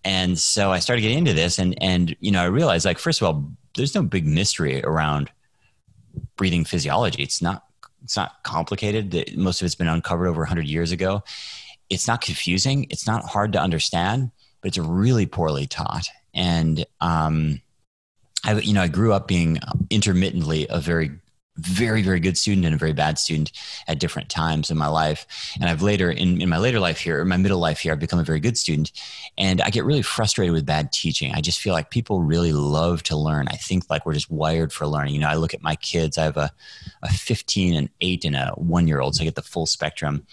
And 0.04 0.38
so 0.38 0.70
I 0.72 0.78
started 0.78 1.02
getting 1.02 1.18
into 1.18 1.32
this, 1.32 1.58
and 1.58 1.80
and 1.82 2.16
you 2.20 2.30
know, 2.30 2.42
I 2.42 2.46
realized 2.46 2.84
like 2.84 2.98
first 2.98 3.20
of 3.20 3.26
all, 3.26 3.50
there's 3.76 3.94
no 3.94 4.02
big 4.02 4.26
mystery 4.26 4.82
around 4.82 5.30
breathing 6.36 6.64
physiology. 6.64 7.22
It's 7.22 7.42
not 7.42 7.64
it's 8.02 8.16
not 8.16 8.42
complicated. 8.42 9.36
Most 9.36 9.60
of 9.60 9.66
it's 9.66 9.74
been 9.74 9.88
uncovered 9.88 10.28
over 10.28 10.42
100 10.42 10.66
years 10.66 10.92
ago. 10.92 11.22
It's 11.88 12.06
not 12.06 12.20
confusing. 12.20 12.86
It's 12.90 13.06
not 13.06 13.24
hard 13.24 13.52
to 13.52 13.60
understand 13.60 14.30
but 14.66 14.70
it's 14.70 14.78
really 14.78 15.26
poorly 15.26 15.68
taught. 15.68 16.08
And 16.34 16.84
um, 17.00 17.62
I, 18.42 18.58
you 18.58 18.72
know, 18.72 18.82
I 18.82 18.88
grew 18.88 19.12
up 19.12 19.28
being 19.28 19.60
intermittently 19.90 20.66
a 20.68 20.80
very 20.80 21.12
very 21.58 22.02
very 22.02 22.20
good 22.20 22.36
student 22.36 22.66
and 22.66 22.74
a 22.74 22.78
very 22.78 22.92
bad 22.92 23.18
student 23.18 23.50
at 23.88 23.98
different 23.98 24.28
times 24.28 24.70
in 24.70 24.76
my 24.76 24.88
life. 24.88 25.54
And 25.58 25.70
i've 25.70 25.80
later 25.80 26.10
in, 26.10 26.42
in 26.42 26.50
my 26.50 26.58
later 26.58 26.78
life 26.78 27.00
here 27.00 27.22
in 27.22 27.28
my 27.28 27.38
middle 27.38 27.58
life 27.58 27.78
here 27.78 27.94
i've 27.94 27.98
become 27.98 28.18
a 28.18 28.24
very 28.24 28.40
good 28.40 28.58
student. 28.58 28.92
And 29.38 29.62
i 29.62 29.70
get 29.70 29.86
really 29.86 30.02
frustrated 30.02 30.52
with 30.52 30.66
bad 30.66 30.92
teaching. 30.92 31.32
I 31.32 31.40
just 31.40 31.60
feel 31.60 31.72
like 31.72 31.88
people 31.88 32.20
really 32.20 32.52
love 32.52 33.02
to 33.04 33.16
learn. 33.16 33.48
I 33.48 33.56
think 33.56 33.88
like 33.88 34.04
we're 34.04 34.12
just 34.12 34.30
wired 34.30 34.70
for 34.70 34.86
learning. 34.86 35.14
You 35.14 35.20
know 35.20 35.28
i 35.28 35.36
look 35.36 35.54
at 35.54 35.62
my 35.62 35.76
kids 35.76 36.18
i 36.18 36.24
have 36.24 36.36
a, 36.36 36.50
a 37.02 37.08
15 37.08 37.74
and 37.74 37.88
8 38.02 38.24
and 38.26 38.36
a 38.36 38.52
1 38.56 38.86
year 38.86 39.00
old 39.00 39.14
so 39.14 39.22
i 39.22 39.24
get 39.24 39.36
the 39.36 39.40
full 39.40 39.64
spectrum. 39.64 40.26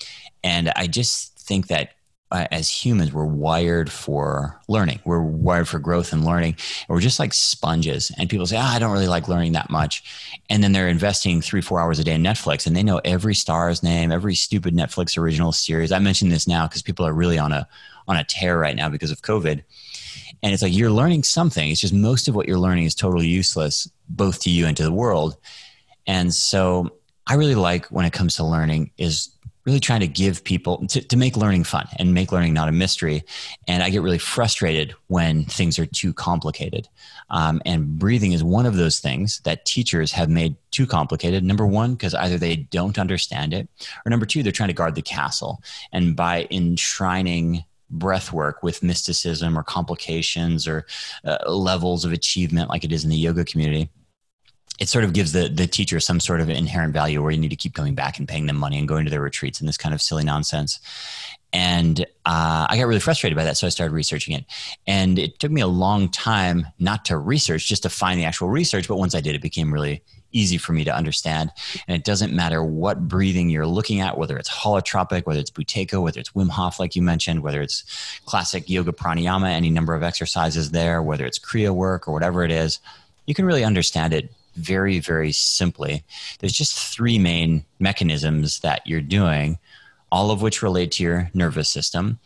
And 0.44 0.74
i 0.76 0.88
just 0.88 1.40
think 1.40 1.68
that 1.68 1.92
uh, 2.34 2.48
as 2.52 2.68
humans, 2.68 3.14
we're 3.14 3.26
wired 3.26 3.92
for 3.92 4.60
learning. 4.68 5.00
We're 5.06 5.22
wired 5.22 5.68
for 5.68 5.78
growth 5.78 6.12
and 6.12 6.26
learning. 6.26 6.56
And 6.56 6.90
we're 6.90 7.00
just 7.00 7.20
like 7.20 7.32
sponges. 7.32 8.12
And 8.18 8.28
people 8.28 8.48
say, 8.48 8.58
oh, 8.58 8.62
I 8.62 8.80
don't 8.80 8.92
really 8.92 9.08
like 9.08 9.28
learning 9.28 9.52
that 9.52 9.70
much. 9.70 10.42
And 10.50 10.64
then 10.64 10.72
they're 10.72 10.88
investing 10.88 11.42
three, 11.42 11.62
four 11.62 11.80
hours 11.80 12.00
a 12.00 12.04
day 12.04 12.16
in 12.16 12.24
Netflix 12.24 12.66
and 12.66 12.76
they 12.76 12.82
know 12.82 13.00
every 13.06 13.36
star's 13.36 13.84
name, 13.84 14.12
every 14.12 14.34
stupid 14.34 14.74
Netflix 14.74 15.16
original 15.16 15.52
series. 15.52 15.92
I 15.92 16.00
mention 16.00 16.30
this 16.30 16.48
now 16.48 16.68
because 16.68 16.82
people 16.82 17.06
are 17.06 17.14
really 17.14 17.38
on 17.38 17.52
a, 17.52 17.68
on 18.08 18.18
a 18.18 18.24
tear 18.24 18.58
right 18.58 18.76
now 18.76 18.90
because 18.90 19.12
of 19.12 19.22
COVID. 19.22 19.64
And 20.42 20.54
it's 20.54 20.64
like 20.64 20.76
you're 20.76 20.90
learning 20.90 21.24
something. 21.24 21.70
It's 21.70 21.82
just 21.82 21.94
most 21.94 22.28
of 22.28 22.34
what 22.34 22.48
you're 22.48 22.58
learning 22.58 22.86
is 22.86 22.96
totally 22.96 23.28
useless, 23.28 23.88
both 24.10 24.42
to 24.42 24.50
you 24.50 24.66
and 24.66 24.76
to 24.78 24.84
the 24.84 24.92
world. 24.92 25.38
And 26.08 26.34
so 26.34 26.98
I 27.28 27.36
really 27.36 27.56
like 27.56 27.86
when 27.86 28.06
it 28.06 28.12
comes 28.12 28.36
to 28.36 28.44
learning 28.44 28.92
is 28.98 29.33
really 29.66 29.80
trying 29.80 30.02
to 30.02 30.08
give 30.08 30.44
people 30.44 30.86
to, 30.88 31.02
to 31.02 31.16
make 31.16 31.38
learning 31.38 31.64
fun 31.64 31.88
and 31.98 32.14
make 32.14 32.32
learning 32.32 32.54
not 32.54 32.68
a 32.68 32.72
mystery. 32.72 33.24
And 33.68 33.82
I 33.82 33.90
get 33.90 34.02
really 34.02 34.18
frustrated 34.18 34.94
when 35.08 35.46
things 35.46 35.80
are 35.80 35.86
too 35.86 36.14
complicated. 36.14 36.88
Um, 37.30 37.62
and 37.66 37.98
breathing 37.98 38.34
is 38.34 38.44
one 38.44 38.66
of 38.66 38.76
those 38.76 39.00
things 39.00 39.40
that 39.46 39.66
teachers 39.66 40.12
have 40.12 40.30
made 40.30 40.56
too 40.72 40.86
complicated. 40.86 41.44
Number 41.44 41.66
one, 41.66 41.94
because 41.94 42.14
either 42.14 42.38
they 42.38 42.56
don't 42.58 43.00
understand 43.00 43.54
it, 43.54 43.70
or 44.06 44.10
number 44.10 44.26
two, 44.26 44.44
they're 44.44 44.52
trying 44.52 44.70
to 44.70 44.74
guard 44.74 44.96
the 44.96 45.02
castle. 45.02 45.62
And 45.92 46.16
by 46.16 46.48
enshrining 46.52 47.64
breath 47.90 48.34
work 48.34 48.64
with 48.64 48.84
mysticism 48.84 49.58
or 49.58 49.64
complications 49.64 50.68
or 50.68 50.86
uh, 51.26 51.38
levels 51.48 52.06
of 52.06 52.12
achievement 52.12 52.70
like 52.70 52.84
it 52.84 52.92
is 52.92 53.04
in 53.04 53.10
the 53.10 53.16
yoga 53.16 53.46
community 53.46 53.90
it 54.80 54.90
sort 54.90 55.04
of 55.04 55.14
gives 55.14 55.32
the 55.34 55.50
the 55.50 55.68
teacher 55.68 56.00
some 56.00 56.20
sort 56.20 56.42
of 56.42 56.50
inherent 56.50 56.94
value 56.94 57.22
where 57.22 57.32
you 57.32 57.38
need 57.38 57.50
to 57.50 57.56
keep 57.56 57.74
coming 57.74 57.96
back 57.96 58.18
and 58.18 58.28
paying 58.28 58.48
them 58.48 58.58
money 58.58 58.80
and 58.80 58.88
going 58.88 59.06
to 59.06 59.12
their 59.12 59.22
retreats 59.22 59.60
and 59.60 59.70
this 59.70 59.78
kind 59.78 59.94
of 59.94 60.02
silly 60.02 60.24
nonsense. 60.24 60.80
And 61.54 62.02
uh, 62.26 62.66
I 62.68 62.78
got 62.78 62.88
really 62.88 63.00
frustrated 63.00 63.38
by 63.38 63.44
that, 63.44 63.58
so 63.58 63.68
I 63.68 63.70
started 63.70 63.94
researching 63.94 64.36
it. 64.36 64.46
And 64.88 65.20
it 65.20 65.38
took 65.38 65.52
me 65.52 65.62
a 65.62 65.68
long 65.68 66.10
time 66.10 66.66
not 66.80 67.06
to 67.06 67.18
research, 67.18 67.68
just 67.68 67.84
to 67.84 67.90
find 67.90 68.20
the 68.20 68.26
actual 68.26 68.50
research. 68.50 68.88
But 68.88 68.98
once 68.98 69.14
I 69.14 69.22
did, 69.22 69.36
it 69.36 69.42
became 69.42 69.72
really 69.72 70.02
easy 70.32 70.58
for 70.58 70.74
me 70.74 70.84
to 70.84 70.96
understand. 70.96 71.52
And 71.88 71.96
it 71.96 72.04
doesn't 72.04 72.34
matter 72.34 72.64
what 72.64 73.08
breathing 73.08 73.52
you're 73.52 73.68
looking 73.68 74.02
at, 74.02 74.18
whether 74.18 74.36
it's 74.36 74.50
holotropic, 74.50 75.28
whether 75.28 75.40
it's 75.40 75.52
Buteyko, 75.52 76.02
whether 76.02 76.20
it's 76.20 76.32
Wim 76.32 76.50
Hof, 76.50 76.80
like 76.80 76.96
you 76.96 77.04
mentioned, 77.04 77.44
whether 77.44 77.62
it's 77.62 77.84
classic 78.26 78.68
yoga 78.68 78.92
pranayama, 78.92 79.52
any 79.52 79.70
number 79.70 79.94
of 79.94 80.02
exercises 80.02 80.72
there, 80.72 81.04
whether 81.04 81.24
it's 81.24 81.38
Kriya 81.38 81.70
work 81.70 82.08
or 82.08 82.14
whatever 82.14 82.44
it 82.44 82.50
is, 82.50 82.80
you 83.28 83.36
can 83.36 83.46
really 83.46 83.64
understand 83.64 84.12
it 84.12 84.34
very, 84.56 85.00
very 85.00 85.32
simply. 85.32 86.04
There's 86.40 86.54
just 86.54 86.78
three 86.94 87.20
main 87.20 87.66
mechanisms 87.80 88.60
that 88.60 88.86
you're 88.86 89.02
doing, 89.02 89.58
all 90.12 90.32
of 90.32 90.42
which 90.42 90.62
relate 90.62 90.92
to 90.94 91.04
your 91.04 91.32
nervous 91.34 91.70
system. 91.70 92.20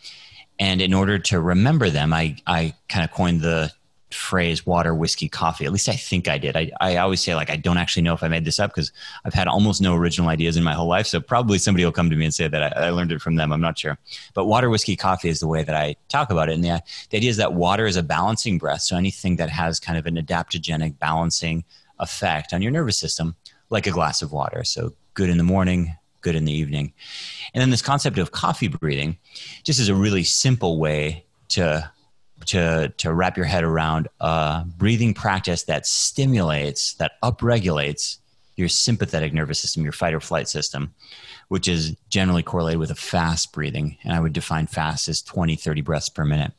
And 0.59 0.81
in 0.81 0.93
order 0.93 1.19
to 1.19 1.39
remember 1.39 1.89
them, 1.89 2.13
I, 2.13 2.37
I 2.47 2.73
kind 2.89 3.03
of 3.03 3.11
coined 3.11 3.41
the 3.41 3.71
phrase 4.11 4.65
water, 4.65 4.93
whiskey, 4.95 5.27
coffee. 5.27 5.65
At 5.65 5.71
least 5.71 5.89
I 5.89 5.95
think 5.95 6.27
I 6.27 6.37
did. 6.37 6.55
I, 6.55 6.71
I 6.79 6.97
always 6.97 7.21
say, 7.21 7.35
like, 7.35 7.49
I 7.49 7.57
don't 7.57 7.77
actually 7.77 8.03
know 8.03 8.13
if 8.13 8.23
I 8.23 8.27
made 8.27 8.45
this 8.45 8.59
up 8.59 8.71
because 8.71 8.91
I've 9.25 9.33
had 9.33 9.47
almost 9.47 9.81
no 9.81 9.95
original 9.95 10.29
ideas 10.29 10.55
in 10.55 10.63
my 10.63 10.73
whole 10.73 10.87
life. 10.87 11.07
So 11.07 11.19
probably 11.19 11.57
somebody 11.57 11.83
will 11.83 11.91
come 11.91 12.09
to 12.09 12.15
me 12.15 12.25
and 12.25 12.33
say 12.33 12.47
that 12.47 12.77
I, 12.77 12.87
I, 12.87 12.89
learned 12.91 13.11
it 13.11 13.21
from 13.21 13.35
them. 13.35 13.51
I'm 13.51 13.61
not 13.61 13.77
sure. 13.77 13.97
But 14.33 14.45
water, 14.45 14.69
whiskey, 14.69 14.95
coffee 14.95 15.29
is 15.29 15.39
the 15.39 15.47
way 15.47 15.63
that 15.63 15.75
I 15.75 15.95
talk 16.07 16.31
about 16.31 16.49
it. 16.49 16.53
And 16.53 16.63
the, 16.63 16.81
the 17.09 17.17
idea 17.17 17.29
is 17.29 17.37
that 17.37 17.53
water 17.53 17.85
is 17.85 17.97
a 17.97 18.03
balancing 18.03 18.57
breath. 18.57 18.81
So 18.81 18.95
anything 18.95 19.35
that 19.37 19.49
has 19.49 19.79
kind 19.79 19.97
of 19.97 20.05
an 20.05 20.15
adaptogenic 20.15 20.99
balancing 20.99 21.65
effect 21.99 22.53
on 22.53 22.61
your 22.61 22.71
nervous 22.71 22.97
system 22.97 23.35
like 23.69 23.87
a 23.87 23.91
glass 23.91 24.21
of 24.21 24.31
water. 24.31 24.63
So 24.63 24.93
good 25.13 25.29
in 25.29 25.37
the 25.37 25.43
morning, 25.43 25.95
good 26.21 26.35
in 26.35 26.45
the 26.45 26.53
evening. 26.53 26.93
And 27.53 27.61
then 27.61 27.69
this 27.69 27.81
concept 27.81 28.17
of 28.17 28.31
coffee 28.31 28.67
breathing 28.67 29.17
just 29.63 29.79
is 29.79 29.89
a 29.89 29.95
really 29.95 30.23
simple 30.23 30.79
way 30.79 31.25
to 31.49 31.91
to 32.45 32.89
to 32.97 33.13
wrap 33.13 33.35
your 33.35 33.45
head 33.45 33.63
around 33.63 34.07
a 34.19 34.63
breathing 34.77 35.13
practice 35.13 35.63
that 35.63 35.87
stimulates, 35.87 36.93
that 36.95 37.13
upregulates 37.23 38.17
your 38.55 38.67
sympathetic 38.67 39.33
nervous 39.33 39.59
system, 39.59 39.83
your 39.83 39.91
fight 39.91 40.13
or 40.13 40.19
flight 40.19 40.47
system, 40.47 40.93
which 41.47 41.67
is 41.67 41.95
generally 42.09 42.43
correlated 42.43 42.79
with 42.79 42.91
a 42.91 42.95
fast 42.95 43.53
breathing. 43.53 43.97
And 44.03 44.13
I 44.13 44.19
would 44.19 44.33
define 44.33 44.67
fast 44.67 45.07
as 45.07 45.21
20, 45.21 45.55
30 45.55 45.81
breaths 45.81 46.09
per 46.09 46.25
minute. 46.25 46.51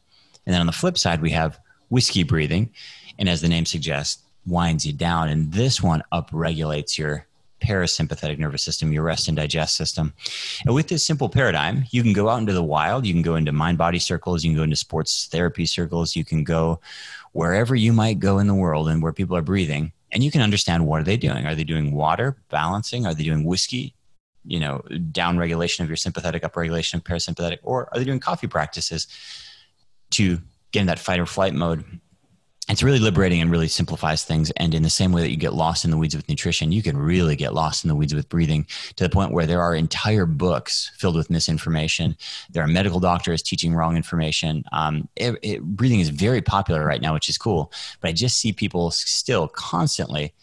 And 0.46 0.54
then 0.54 0.60
on 0.60 0.66
the 0.66 0.72
flip 0.72 0.96
side, 0.96 1.20
we 1.20 1.30
have 1.30 1.58
whiskey 1.90 2.22
breathing. 2.22 2.72
And 3.18 3.28
as 3.28 3.40
the 3.40 3.48
name 3.48 3.66
suggests, 3.66 4.22
winds 4.48 4.86
you 4.86 4.92
down. 4.92 5.28
And 5.28 5.52
this 5.52 5.82
one 5.82 6.02
upregulates 6.12 6.98
your 6.98 7.26
parasympathetic 7.60 8.38
nervous 8.38 8.62
system, 8.62 8.92
your 8.92 9.02
rest 9.02 9.28
and 9.28 9.36
digest 9.36 9.76
system. 9.76 10.12
And 10.64 10.74
with 10.74 10.88
this 10.88 11.04
simple 11.04 11.28
paradigm, 11.28 11.84
you 11.90 12.02
can 12.02 12.12
go 12.12 12.28
out 12.28 12.38
into 12.38 12.52
the 12.52 12.62
wild, 12.62 13.06
you 13.06 13.12
can 13.12 13.22
go 13.22 13.34
into 13.34 13.52
mind 13.52 13.78
body 13.78 13.98
circles, 13.98 14.44
you 14.44 14.50
can 14.50 14.56
go 14.56 14.62
into 14.62 14.76
sports 14.76 15.26
therapy 15.30 15.66
circles, 15.66 16.14
you 16.14 16.24
can 16.24 16.44
go 16.44 16.80
wherever 17.32 17.74
you 17.74 17.92
might 17.92 18.18
go 18.18 18.38
in 18.38 18.46
the 18.46 18.54
world 18.54 18.88
and 18.88 19.02
where 19.02 19.12
people 19.12 19.36
are 19.36 19.42
breathing. 19.42 19.92
And 20.10 20.24
you 20.24 20.30
can 20.30 20.40
understand 20.40 20.86
what 20.86 21.00
are 21.00 21.04
they 21.04 21.16
doing? 21.16 21.46
Are 21.46 21.54
they 21.54 21.64
doing 21.64 21.92
water 21.92 22.36
balancing? 22.48 23.06
Are 23.06 23.14
they 23.14 23.24
doing 23.24 23.44
whiskey? 23.44 23.94
You 24.44 24.60
know, 24.60 24.78
down 25.12 25.36
regulation 25.36 25.82
of 25.82 25.90
your 25.90 25.96
sympathetic, 25.96 26.44
up 26.44 26.56
regulation 26.56 26.98
of 26.98 27.04
parasympathetic, 27.04 27.58
or 27.62 27.88
are 27.92 27.98
they 27.98 28.04
doing 28.04 28.20
coffee 28.20 28.46
practices 28.46 29.06
to 30.10 30.40
get 30.72 30.80
in 30.80 30.86
that 30.86 30.98
fight 30.98 31.20
or 31.20 31.26
flight 31.26 31.54
mode 31.54 31.84
it's 32.68 32.82
really 32.82 32.98
liberating 32.98 33.40
and 33.40 33.50
really 33.50 33.68
simplifies 33.68 34.24
things. 34.24 34.50
And 34.52 34.74
in 34.74 34.82
the 34.82 34.90
same 34.90 35.12
way 35.12 35.22
that 35.22 35.30
you 35.30 35.36
get 35.36 35.54
lost 35.54 35.84
in 35.84 35.90
the 35.90 35.96
weeds 35.96 36.14
with 36.14 36.28
nutrition, 36.28 36.70
you 36.70 36.82
can 36.82 36.96
really 36.96 37.34
get 37.34 37.54
lost 37.54 37.84
in 37.84 37.88
the 37.88 37.94
weeds 37.94 38.14
with 38.14 38.28
breathing 38.28 38.66
to 38.96 39.04
the 39.04 39.10
point 39.10 39.32
where 39.32 39.46
there 39.46 39.62
are 39.62 39.74
entire 39.74 40.26
books 40.26 40.90
filled 40.98 41.16
with 41.16 41.30
misinformation. 41.30 42.16
There 42.50 42.62
are 42.62 42.68
medical 42.68 43.00
doctors 43.00 43.42
teaching 43.42 43.74
wrong 43.74 43.96
information. 43.96 44.64
Um, 44.72 45.08
it, 45.16 45.38
it, 45.42 45.62
breathing 45.62 46.00
is 46.00 46.10
very 46.10 46.42
popular 46.42 46.84
right 46.84 47.00
now, 47.00 47.14
which 47.14 47.28
is 47.28 47.38
cool. 47.38 47.72
But 48.00 48.10
I 48.10 48.12
just 48.12 48.38
see 48.38 48.52
people 48.52 48.90
still 48.90 49.48
constantly 49.48 50.34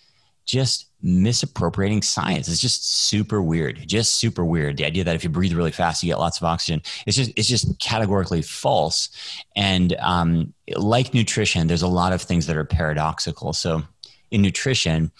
just 0.45 0.89
misappropriating 1.05 2.01
science. 2.01 2.47
It's 2.47 2.59
just 2.59 3.07
super 3.07 3.41
weird. 3.41 3.87
Just 3.87 4.15
super 4.15 4.43
weird. 4.43 4.77
The 4.77 4.85
idea 4.85 5.03
that 5.03 5.15
if 5.15 5.23
you 5.23 5.29
breathe 5.29 5.53
really 5.53 5.71
fast, 5.71 6.01
you 6.01 6.09
get 6.09 6.19
lots 6.19 6.39
of 6.39 6.43
oxygen. 6.43 6.81
It's 7.05 7.15
just 7.15 7.31
it's 7.37 7.47
just 7.47 7.79
categorically 7.79 8.41
false. 8.41 9.09
And 9.55 9.95
um, 9.99 10.53
like 10.75 11.13
nutrition, 11.13 11.67
there's 11.67 11.83
a 11.83 11.87
lot 11.87 12.11
of 12.11 12.21
things 12.21 12.47
that 12.47 12.57
are 12.57 12.65
paradoxical. 12.65 13.53
So 13.53 13.83
in 14.31 14.41
nutrition, 14.41 15.11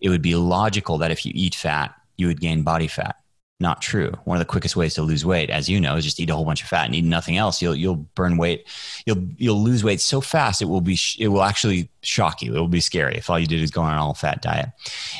it 0.00 0.10
would 0.10 0.22
be 0.22 0.34
logical 0.34 0.98
that 0.98 1.10
if 1.10 1.24
you 1.24 1.32
eat 1.34 1.54
fat, 1.54 1.94
you 2.18 2.26
would 2.26 2.40
gain 2.40 2.62
body 2.62 2.86
fat 2.86 3.16
not 3.60 3.82
true. 3.82 4.10
One 4.24 4.36
of 4.36 4.40
the 4.40 4.50
quickest 4.50 4.74
ways 4.74 4.94
to 4.94 5.02
lose 5.02 5.24
weight, 5.24 5.50
as 5.50 5.68
you 5.68 5.78
know, 5.78 5.96
is 5.96 6.04
just 6.04 6.18
eat 6.18 6.30
a 6.30 6.34
whole 6.34 6.46
bunch 6.46 6.62
of 6.62 6.68
fat 6.68 6.86
and 6.86 6.94
eat 6.94 7.04
nothing 7.04 7.36
else. 7.36 7.60
You'll 7.60 7.76
you'll 7.76 7.96
burn 7.96 8.38
weight. 8.38 8.66
You'll 9.04 9.28
you'll 9.36 9.62
lose 9.62 9.84
weight 9.84 10.00
so 10.00 10.22
fast 10.22 10.62
it 10.62 10.64
will 10.64 10.80
be 10.80 10.98
it 11.18 11.28
will 11.28 11.42
actually 11.42 11.90
shock 12.02 12.42
you. 12.42 12.54
It 12.54 12.58
will 12.58 12.68
be 12.68 12.80
scary 12.80 13.16
if 13.16 13.28
all 13.28 13.38
you 13.38 13.46
did 13.46 13.60
is 13.60 13.70
go 13.70 13.82
on 13.82 13.92
an 13.92 13.98
all 13.98 14.14
fat 14.14 14.42
diet. 14.42 14.70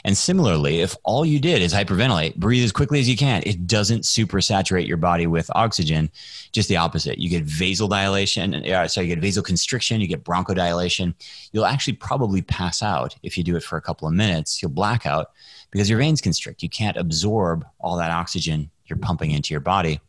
And 0.04 0.16
similarly, 0.16 0.80
if 0.80 0.96
all 1.04 1.24
you 1.24 1.38
did 1.38 1.62
is 1.62 1.74
hyperventilate, 1.74 2.36
breathe 2.36 2.64
as 2.64 2.72
quickly 2.72 3.00
as 3.00 3.08
you 3.08 3.16
can, 3.16 3.42
it 3.44 3.66
doesn't 3.66 4.06
super 4.06 4.40
saturate 4.40 4.86
your 4.86 4.96
body 4.96 5.26
with 5.26 5.50
oxygen. 5.54 6.10
Just 6.52 6.68
the 6.68 6.76
opposite. 6.76 7.18
You 7.18 7.28
get 7.28 7.46
vasodilation. 7.46 8.68
Uh, 8.68 8.88
sorry, 8.88 9.08
you 9.08 9.14
get 9.14 9.24
vasoconstriction. 9.24 10.00
You 10.00 10.06
get 10.06 10.24
bronchodilation. 10.24 11.14
You'll 11.52 11.66
actually 11.66 11.94
probably 11.94 12.42
pass 12.42 12.82
out 12.82 13.16
if 13.22 13.36
you 13.36 13.44
do 13.44 13.56
it 13.56 13.62
for 13.62 13.76
a 13.76 13.82
couple 13.82 14.08
of 14.08 14.14
minutes. 14.14 14.62
You'll 14.62 14.70
black 14.70 15.06
out 15.06 15.32
because 15.70 15.88
your 15.88 15.98
veins 15.98 16.20
constrict. 16.20 16.62
You 16.62 16.68
can't 16.68 16.96
absorb 16.96 17.64
all 17.78 17.96
that 17.96 18.10
oxygen 18.10 18.70
you're 18.86 18.98
pumping 18.98 19.30
into 19.30 19.54
your 19.54 19.60
body. 19.60 20.00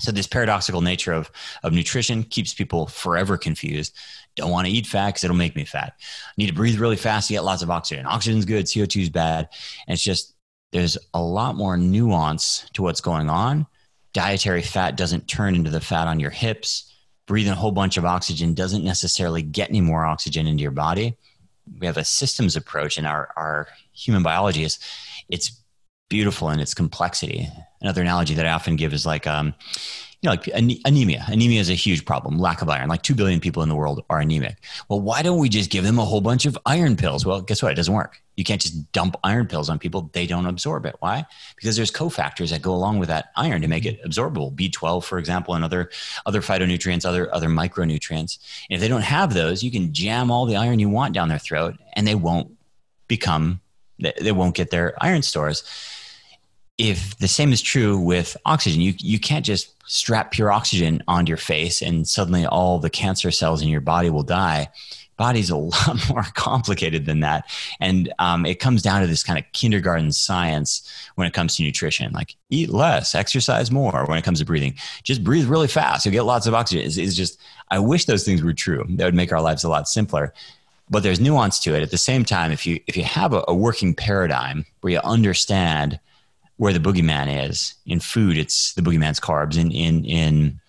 So 0.00 0.12
this 0.12 0.26
paradoxical 0.26 0.80
nature 0.80 1.12
of, 1.12 1.30
of 1.62 1.72
nutrition 1.72 2.22
keeps 2.22 2.52
people 2.52 2.86
forever 2.86 3.36
confused. 3.36 3.96
Don't 4.36 4.50
want 4.50 4.66
to 4.66 4.72
eat 4.72 4.86
fat 4.86 5.08
because 5.08 5.24
it'll 5.24 5.36
make 5.36 5.56
me 5.56 5.64
fat. 5.64 5.94
Need 6.36 6.48
to 6.48 6.52
breathe 6.52 6.78
really 6.78 6.96
fast 6.96 7.28
to 7.28 7.34
get 7.34 7.44
lots 7.44 7.62
of 7.62 7.70
oxygen. 7.70 8.06
Oxygen's 8.06 8.44
good, 8.44 8.66
CO2 8.66 9.02
is 9.02 9.10
bad. 9.10 9.48
And 9.86 9.94
it's 9.94 10.02
just 10.02 10.34
there's 10.72 10.98
a 11.14 11.22
lot 11.22 11.56
more 11.56 11.76
nuance 11.76 12.68
to 12.74 12.82
what's 12.82 13.00
going 13.00 13.30
on. 13.30 13.66
Dietary 14.12 14.62
fat 14.62 14.96
doesn't 14.96 15.26
turn 15.26 15.54
into 15.54 15.70
the 15.70 15.80
fat 15.80 16.06
on 16.06 16.20
your 16.20 16.30
hips. 16.30 16.92
Breathing 17.26 17.52
a 17.52 17.56
whole 17.56 17.72
bunch 17.72 17.96
of 17.96 18.04
oxygen 18.04 18.54
doesn't 18.54 18.84
necessarily 18.84 19.42
get 19.42 19.70
any 19.70 19.80
more 19.80 20.04
oxygen 20.04 20.46
into 20.46 20.62
your 20.62 20.70
body 20.70 21.16
we 21.78 21.86
have 21.86 21.96
a 21.96 22.04
systems 22.04 22.56
approach 22.56 22.98
in 22.98 23.06
our, 23.06 23.32
our 23.36 23.68
human 23.92 24.22
biology 24.22 24.64
is 24.64 24.78
it's 25.28 25.60
beautiful 26.08 26.50
in 26.50 26.60
its 26.60 26.74
complexity. 26.74 27.48
Another 27.80 28.02
analogy 28.02 28.34
that 28.34 28.46
I 28.46 28.52
often 28.52 28.76
give 28.76 28.92
is 28.92 29.06
like, 29.06 29.26
um, 29.26 29.54
you 30.20 30.26
know, 30.26 30.32
like 30.32 30.48
anemia. 30.84 31.24
Anemia 31.28 31.60
is 31.60 31.70
a 31.70 31.74
huge 31.74 32.04
problem, 32.04 32.38
lack 32.38 32.60
of 32.60 32.68
iron. 32.68 32.88
Like 32.88 33.02
2 33.02 33.14
billion 33.14 33.38
people 33.38 33.62
in 33.62 33.68
the 33.68 33.76
world 33.76 34.04
are 34.10 34.18
anemic. 34.18 34.56
Well, 34.88 35.00
why 35.00 35.22
don't 35.22 35.38
we 35.38 35.48
just 35.48 35.70
give 35.70 35.84
them 35.84 36.00
a 36.00 36.04
whole 36.04 36.20
bunch 36.20 36.44
of 36.44 36.58
iron 36.66 36.96
pills? 36.96 37.24
Well, 37.24 37.40
guess 37.40 37.62
what? 37.62 37.70
It 37.70 37.76
doesn't 37.76 37.94
work. 37.94 38.20
You 38.36 38.42
can't 38.42 38.60
just 38.60 38.90
dump 38.90 39.16
iron 39.22 39.46
pills 39.46 39.70
on 39.70 39.78
people. 39.78 40.10
They 40.12 40.26
don't 40.26 40.46
absorb 40.46 40.86
it. 40.86 40.96
Why? 40.98 41.24
Because 41.54 41.76
there's 41.76 41.92
cofactors 41.92 42.50
that 42.50 42.62
go 42.62 42.74
along 42.74 42.98
with 42.98 43.08
that 43.10 43.26
iron 43.36 43.62
to 43.62 43.68
make 43.68 43.86
it 43.86 44.02
absorbable. 44.04 44.52
B12, 44.56 45.04
for 45.04 45.18
example, 45.18 45.54
and 45.54 45.64
other, 45.64 45.88
other 46.26 46.40
phytonutrients, 46.40 47.04
other, 47.04 47.32
other 47.32 47.48
micronutrients. 47.48 48.38
And 48.68 48.76
if 48.76 48.80
they 48.80 48.88
don't 48.88 49.02
have 49.02 49.34
those, 49.34 49.62
you 49.62 49.70
can 49.70 49.92
jam 49.92 50.32
all 50.32 50.46
the 50.46 50.56
iron 50.56 50.80
you 50.80 50.88
want 50.88 51.14
down 51.14 51.28
their 51.28 51.38
throat 51.38 51.76
and 51.92 52.08
they 52.08 52.16
won't 52.16 52.50
become, 53.06 53.60
they 53.98 54.32
won't 54.32 54.56
get 54.56 54.70
their 54.70 54.94
iron 55.00 55.22
stores 55.22 55.62
if 56.78 57.18
the 57.18 57.28
same 57.28 57.52
is 57.52 57.60
true 57.60 57.98
with 57.98 58.36
oxygen, 58.46 58.80
you, 58.80 58.94
you 58.98 59.18
can't 59.18 59.44
just 59.44 59.74
strap 59.90 60.30
pure 60.30 60.52
oxygen 60.52 61.02
onto 61.08 61.30
your 61.30 61.36
face 61.36 61.82
and 61.82 62.06
suddenly 62.06 62.46
all 62.46 62.78
the 62.78 62.90
cancer 62.90 63.30
cells 63.32 63.60
in 63.62 63.68
your 63.68 63.80
body 63.80 64.10
will 64.10 64.22
die. 64.22 64.68
Body's 65.16 65.50
a 65.50 65.56
lot 65.56 66.08
more 66.08 66.24
complicated 66.34 67.04
than 67.04 67.18
that. 67.20 67.50
And 67.80 68.12
um, 68.20 68.46
it 68.46 68.60
comes 68.60 68.80
down 68.80 69.00
to 69.00 69.08
this 69.08 69.24
kind 69.24 69.38
of 69.38 69.44
kindergarten 69.50 70.12
science 70.12 70.88
when 71.16 71.26
it 71.26 71.34
comes 71.34 71.56
to 71.56 71.64
nutrition 71.64 72.12
like 72.12 72.36
eat 72.50 72.68
less, 72.68 73.16
exercise 73.16 73.72
more. 73.72 74.04
When 74.06 74.16
it 74.16 74.24
comes 74.24 74.38
to 74.38 74.44
breathing, 74.44 74.74
just 75.02 75.24
breathe 75.24 75.48
really 75.48 75.66
fast. 75.66 76.06
You'll 76.06 76.12
get 76.12 76.22
lots 76.22 76.46
of 76.46 76.54
oxygen. 76.54 76.86
It's, 76.86 76.96
it's 76.96 77.16
just, 77.16 77.40
I 77.72 77.80
wish 77.80 78.04
those 78.04 78.24
things 78.24 78.42
were 78.42 78.54
true. 78.54 78.84
That 78.90 79.06
would 79.06 79.14
make 79.14 79.32
our 79.32 79.42
lives 79.42 79.64
a 79.64 79.68
lot 79.68 79.88
simpler 79.88 80.32
but 80.90 81.02
there's 81.02 81.20
nuance 81.20 81.58
to 81.60 81.74
it 81.74 81.82
at 81.82 81.90
the 81.90 81.98
same 81.98 82.24
time 82.24 82.50
if 82.50 82.66
you 82.66 82.80
if 82.86 82.96
you 82.96 83.02
have 83.02 83.34
a, 83.34 83.44
a, 83.46 83.54
working 83.54 83.94
paradigm 83.94 84.64
where 84.80 84.94
you 84.94 85.00
understand 85.00 86.00
where 86.58 86.72
the 86.72 86.78
boogeyman 86.78 87.48
is. 87.48 87.74
In 87.86 87.98
food, 87.98 88.36
it's 88.36 88.74
the 88.74 88.82
boogeyman's 88.82 89.18
carbs. 89.18 89.56
In 89.56 89.72
in 89.72 90.04
in 90.04 90.60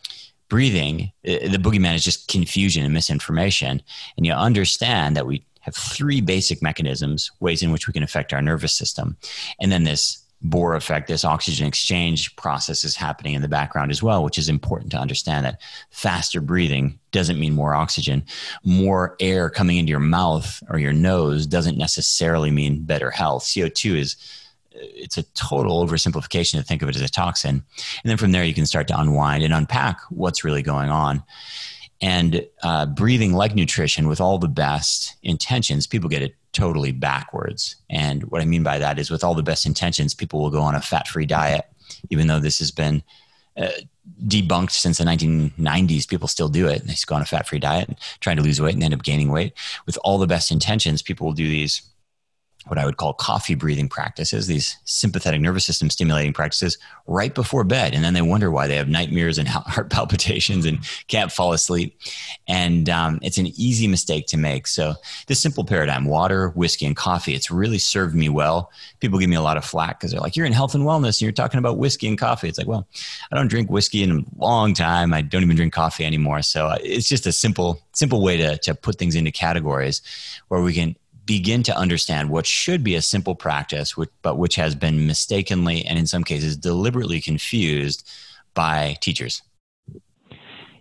breathing, 0.47 1.11
the 1.23 1.59
boogeyman 1.61 1.95
is 1.95 2.03
just 2.03 2.27
confusion 2.27 2.83
and 2.83 2.93
misinformation. 2.93 3.81
And 4.17 4.25
you 4.25 4.33
understand 4.33 5.15
that 5.15 5.27
we 5.27 5.43
have 5.61 5.75
three 5.75 6.21
basic 6.21 6.63
mechanisms, 6.63 7.29
ways 7.39 7.61
in 7.61 7.71
which 7.71 7.87
we 7.87 7.93
can 7.93 8.01
affect 8.01 8.33
our 8.33 8.41
nervous 8.41 8.73
system, 8.73 9.17
and 9.59 9.71
then 9.71 9.83
this 9.83 10.23
Bohr 10.45 10.77
effect, 10.77 11.09
this 11.09 11.25
oxygen 11.25 11.67
exchange 11.67 12.33
process 12.37 12.85
is 12.85 12.95
happening 12.95 13.33
in 13.33 13.41
the 13.41 13.49
background 13.49 13.91
as 13.91 14.01
well, 14.01 14.23
which 14.23 14.37
is 14.37 14.47
important 14.47 14.89
to 14.91 14.97
understand 14.97 15.45
that 15.45 15.61
faster 15.89 16.39
breathing 16.39 16.97
doesn't 17.11 17.39
mean 17.39 17.53
more 17.53 17.75
oxygen. 17.75 18.23
More 18.63 19.17
air 19.19 19.49
coming 19.49 19.75
into 19.75 19.89
your 19.89 19.99
mouth 19.99 20.63
or 20.69 20.79
your 20.79 20.93
nose 20.93 21.45
doesn't 21.45 21.77
necessarily 21.77 22.51
mean 22.51 22.83
better 22.83 23.11
health. 23.11 23.43
CO2 23.43 23.97
is 23.97 24.15
it's 24.71 25.17
a 25.17 25.23
total 25.33 25.85
oversimplification 25.85 26.53
to 26.53 26.63
think 26.63 26.81
of 26.81 26.89
it 26.89 26.95
as 26.95 27.01
a 27.01 27.09
toxin. 27.09 27.63
And 28.03 28.09
then 28.09 28.17
from 28.17 28.31
there, 28.31 28.43
you 28.43 28.53
can 28.53 28.65
start 28.65 28.87
to 28.89 28.99
unwind 28.99 29.43
and 29.43 29.53
unpack 29.53 29.99
what's 30.09 30.43
really 30.43 30.61
going 30.61 30.89
on. 30.89 31.23
And 32.01 32.45
uh, 32.63 32.85
breathing 32.85 33.33
like 33.33 33.55
nutrition 33.55 34.07
with 34.07 34.21
all 34.21 34.37
the 34.37 34.47
best 34.47 35.15
intentions, 35.21 35.85
people 35.85 36.09
get 36.09 36.21
it 36.21 36.35
totally 36.53 36.91
backwards. 36.91 37.75
And 37.89 38.23
what 38.25 38.41
I 38.41 38.45
mean 38.45 38.63
by 38.63 38.77
that 38.77 38.99
is, 38.99 39.11
with 39.11 39.23
all 39.23 39.35
the 39.35 39.43
best 39.43 39.65
intentions, 39.65 40.13
people 40.13 40.41
will 40.41 40.49
go 40.49 40.61
on 40.61 40.75
a 40.75 40.81
fat 40.81 41.07
free 41.07 41.25
diet, 41.25 41.65
even 42.09 42.27
though 42.27 42.39
this 42.39 42.59
has 42.59 42.71
been 42.71 43.03
uh, 43.57 43.71
debunked 44.25 44.71
since 44.71 44.97
the 44.97 45.03
1990s. 45.03 46.07
People 46.07 46.29
still 46.29 46.47
do 46.47 46.67
it. 46.67 46.87
They 46.87 46.95
go 47.05 47.15
on 47.15 47.21
a 47.21 47.25
fat 47.25 47.47
free 47.47 47.59
diet, 47.59 47.99
trying 48.21 48.37
to 48.37 48.43
lose 48.43 48.61
weight 48.61 48.75
and 48.75 48.83
end 48.83 48.93
up 48.93 49.03
gaining 49.03 49.29
weight. 49.29 49.53
With 49.85 49.97
all 50.03 50.17
the 50.17 50.27
best 50.27 50.51
intentions, 50.51 51.01
people 51.01 51.27
will 51.27 51.33
do 51.33 51.47
these 51.47 51.81
what 52.67 52.77
I 52.77 52.85
would 52.85 52.97
call 52.97 53.13
coffee 53.13 53.55
breathing 53.55 53.87
practices, 53.87 54.47
these 54.47 54.77
sympathetic 54.83 55.41
nervous 55.41 55.65
system 55.65 55.89
stimulating 55.89 56.33
practices 56.33 56.77
right 57.07 57.33
before 57.33 57.63
bed. 57.63 57.93
And 57.93 58.03
then 58.03 58.13
they 58.13 58.21
wonder 58.21 58.51
why 58.51 58.67
they 58.67 58.75
have 58.75 58.89
nightmares 58.89 59.37
and 59.37 59.47
heart 59.47 59.89
palpitations 59.89 60.65
and 60.65 60.79
can't 61.07 61.31
fall 61.31 61.53
asleep. 61.53 61.97
And 62.47 62.89
um, 62.89 63.19
it's 63.21 63.37
an 63.37 63.47
easy 63.47 63.87
mistake 63.87 64.27
to 64.27 64.37
make. 64.37 64.67
So, 64.67 64.95
this 65.27 65.39
simple 65.39 65.63
paradigm 65.63 66.05
water, 66.05 66.49
whiskey, 66.49 66.85
and 66.85 66.95
coffee 66.95 67.33
it's 67.33 67.49
really 67.49 67.79
served 67.79 68.15
me 68.15 68.29
well. 68.29 68.71
People 68.99 69.19
give 69.19 69.29
me 69.29 69.35
a 69.35 69.41
lot 69.41 69.57
of 69.57 69.65
flack 69.65 69.99
because 69.99 70.11
they're 70.11 70.19
like, 70.19 70.35
You're 70.35 70.45
in 70.45 70.53
health 70.53 70.75
and 70.75 70.83
wellness 70.83 71.17
and 71.17 71.21
you're 71.21 71.31
talking 71.31 71.59
about 71.59 71.77
whiskey 71.77 72.07
and 72.07 72.17
coffee. 72.17 72.49
It's 72.49 72.57
like, 72.57 72.67
Well, 72.67 72.87
I 73.31 73.35
don't 73.35 73.47
drink 73.47 73.69
whiskey 73.69 74.03
in 74.03 74.11
a 74.11 74.43
long 74.43 74.73
time. 74.73 75.13
I 75.13 75.21
don't 75.21 75.43
even 75.43 75.55
drink 75.55 75.73
coffee 75.73 76.05
anymore. 76.05 76.41
So, 76.41 76.67
uh, 76.67 76.77
it's 76.81 77.07
just 77.07 77.25
a 77.25 77.31
simple, 77.31 77.81
simple 77.93 78.21
way 78.21 78.37
to, 78.37 78.57
to 78.59 78.75
put 78.75 78.97
things 78.97 79.15
into 79.15 79.31
categories 79.31 80.01
where 80.49 80.61
we 80.61 80.73
can 80.73 80.95
begin 81.29 81.61
to 81.61 81.77
understand 81.77 82.31
what 82.31 82.47
should 82.47 82.83
be 82.83 82.95
a 82.95 83.01
simple 83.03 83.35
practice, 83.35 83.95
which, 83.95 84.09
but 84.23 84.39
which 84.39 84.55
has 84.55 84.73
been 84.73 85.05
mistakenly 85.05 85.85
and 85.85 85.99
in 85.99 86.07
some 86.07 86.23
cases 86.23 86.57
deliberately 86.57 87.21
confused 87.21 88.09
by 88.55 88.97
teachers? 88.99 89.43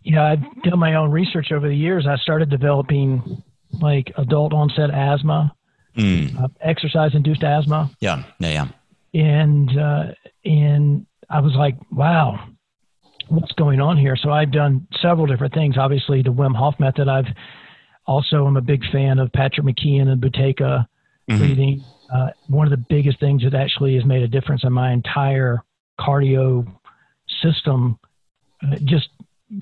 Yeah, 0.03 0.25
I've 0.25 0.63
done 0.63 0.79
my 0.79 0.95
own 0.95 1.11
research 1.11 1.53
over 1.53 1.69
the 1.69 1.77
years. 1.77 2.07
I 2.07 2.17
started 2.17 2.49
developing 2.49 3.43
like 3.73 4.11
adult 4.17 4.55
onset 4.55 4.91
asthma, 4.91 5.55
mm. 5.95 6.43
uh, 6.43 6.49
exercise 6.63 7.11
induced 7.15 7.43
asthma. 7.43 7.91
Yeah, 8.01 8.23
yeah, 8.39 8.69
yeah. 9.13 9.21
And 9.21 9.79
uh, 9.79 10.05
and 10.47 11.05
I 11.29 11.41
was 11.41 11.53
like, 11.57 11.77
wow, 11.93 12.43
what's 13.29 13.53
going 13.53 13.83
on 13.83 13.99
here? 13.99 14.17
So 14.17 14.31
I've 14.31 14.51
done 14.51 14.89
several 15.03 15.27
different 15.27 15.53
things. 15.53 15.77
Obviously, 15.77 16.23
the 16.23 16.33
Wim 16.33 16.57
Hof 16.57 16.81
method. 16.81 17.07
I've 17.07 17.27
also, 18.09 18.47
I'm 18.47 18.57
a 18.57 18.63
big 18.63 18.83
fan 18.91 19.19
of 19.19 19.31
Patrick 19.33 19.67
McKeown 19.67 20.09
and 20.09 20.21
Buteyko 20.21 20.87
mm-hmm. 21.31 21.39
breathing. 21.39 21.85
Uh, 22.13 22.29
one 22.49 22.67
of 22.67 22.71
the 22.71 22.85
biggest 22.89 23.21
things 23.21 23.43
that 23.43 23.55
actually 23.55 23.97
has 23.97 24.05
made 24.07 24.23
a 24.23 24.29
difference 24.29 24.65
in 24.65 24.73
my 24.73 24.93
entire 24.93 25.63
cardio 26.01 26.67
system, 27.43 27.99
uh, 28.63 28.77
just 28.85 29.11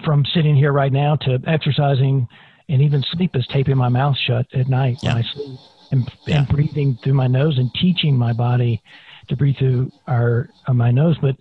from 0.04 0.24
sitting 0.32 0.54
here 0.54 0.72
right 0.72 0.92
now 0.92 1.16
to 1.16 1.40
exercising 1.44 2.28
and 2.68 2.80
even 2.80 3.04
sleep, 3.10 3.34
is 3.34 3.44
taping 3.48 3.76
my 3.76 3.88
mouth 3.88 4.16
shut 4.16 4.46
at 4.54 4.68
night 4.68 4.98
yeah. 5.02 5.14
when 5.14 5.24
I 5.24 5.34
sleep 5.34 5.58
and, 5.90 6.12
yeah. 6.26 6.38
and, 6.38 6.48
breathing 6.48 6.98
through 7.02 7.14
my 7.14 7.26
nose 7.26 7.58
and 7.58 7.68
teaching 7.74 8.16
my 8.16 8.32
body 8.32 8.80
to 9.28 9.36
breathe 9.36 9.56
through 9.58 9.90
our 10.06 10.48
uh, 10.68 10.72
my 10.72 10.92
nose. 10.92 11.16
But 11.20 11.34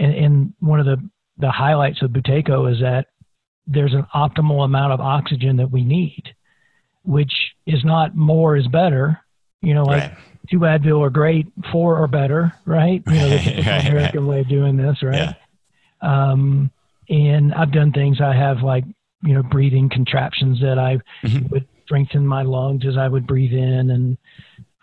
and, 0.00 0.14
and 0.14 0.54
one 0.58 0.80
of 0.80 0.86
the 0.86 0.96
the 1.38 1.50
highlights 1.52 2.02
of 2.02 2.10
Buteyko 2.10 2.72
is 2.72 2.80
that 2.80 3.06
there's 3.68 3.94
an 3.94 4.04
optimal 4.12 4.64
amount 4.64 4.92
of 4.92 5.00
oxygen 5.00 5.56
that 5.58 5.70
we 5.70 5.84
need 5.84 6.34
which 7.04 7.32
is 7.66 7.84
not 7.84 8.14
more 8.14 8.56
is 8.56 8.66
better. 8.68 9.20
You 9.62 9.74
know, 9.74 9.84
like 9.84 10.10
right. 10.10 10.18
two 10.50 10.60
Advil 10.60 11.04
are 11.04 11.10
great, 11.10 11.46
four 11.70 11.96
are 11.96 12.08
better, 12.08 12.52
right? 12.64 13.02
You 13.06 13.12
know, 13.12 13.28
the 13.28 13.36
right, 13.66 13.86
American 13.86 14.26
right. 14.26 14.30
way 14.30 14.40
of 14.40 14.48
doing 14.48 14.76
this, 14.76 15.02
right? 15.02 15.14
Yeah. 15.14 15.34
Um, 16.02 16.70
and 17.08 17.52
I've 17.54 17.72
done 17.72 17.92
things. 17.92 18.20
I 18.20 18.34
have 18.34 18.62
like 18.62 18.84
you 19.22 19.34
know 19.34 19.42
breathing 19.42 19.90
contraptions 19.90 20.60
that 20.60 20.78
I 20.78 20.98
mm-hmm. 21.26 21.48
would 21.48 21.68
strengthen 21.84 22.26
my 22.26 22.42
lungs 22.42 22.86
as 22.86 22.96
I 22.96 23.08
would 23.08 23.26
breathe 23.26 23.52
in, 23.52 23.90
and 23.90 24.18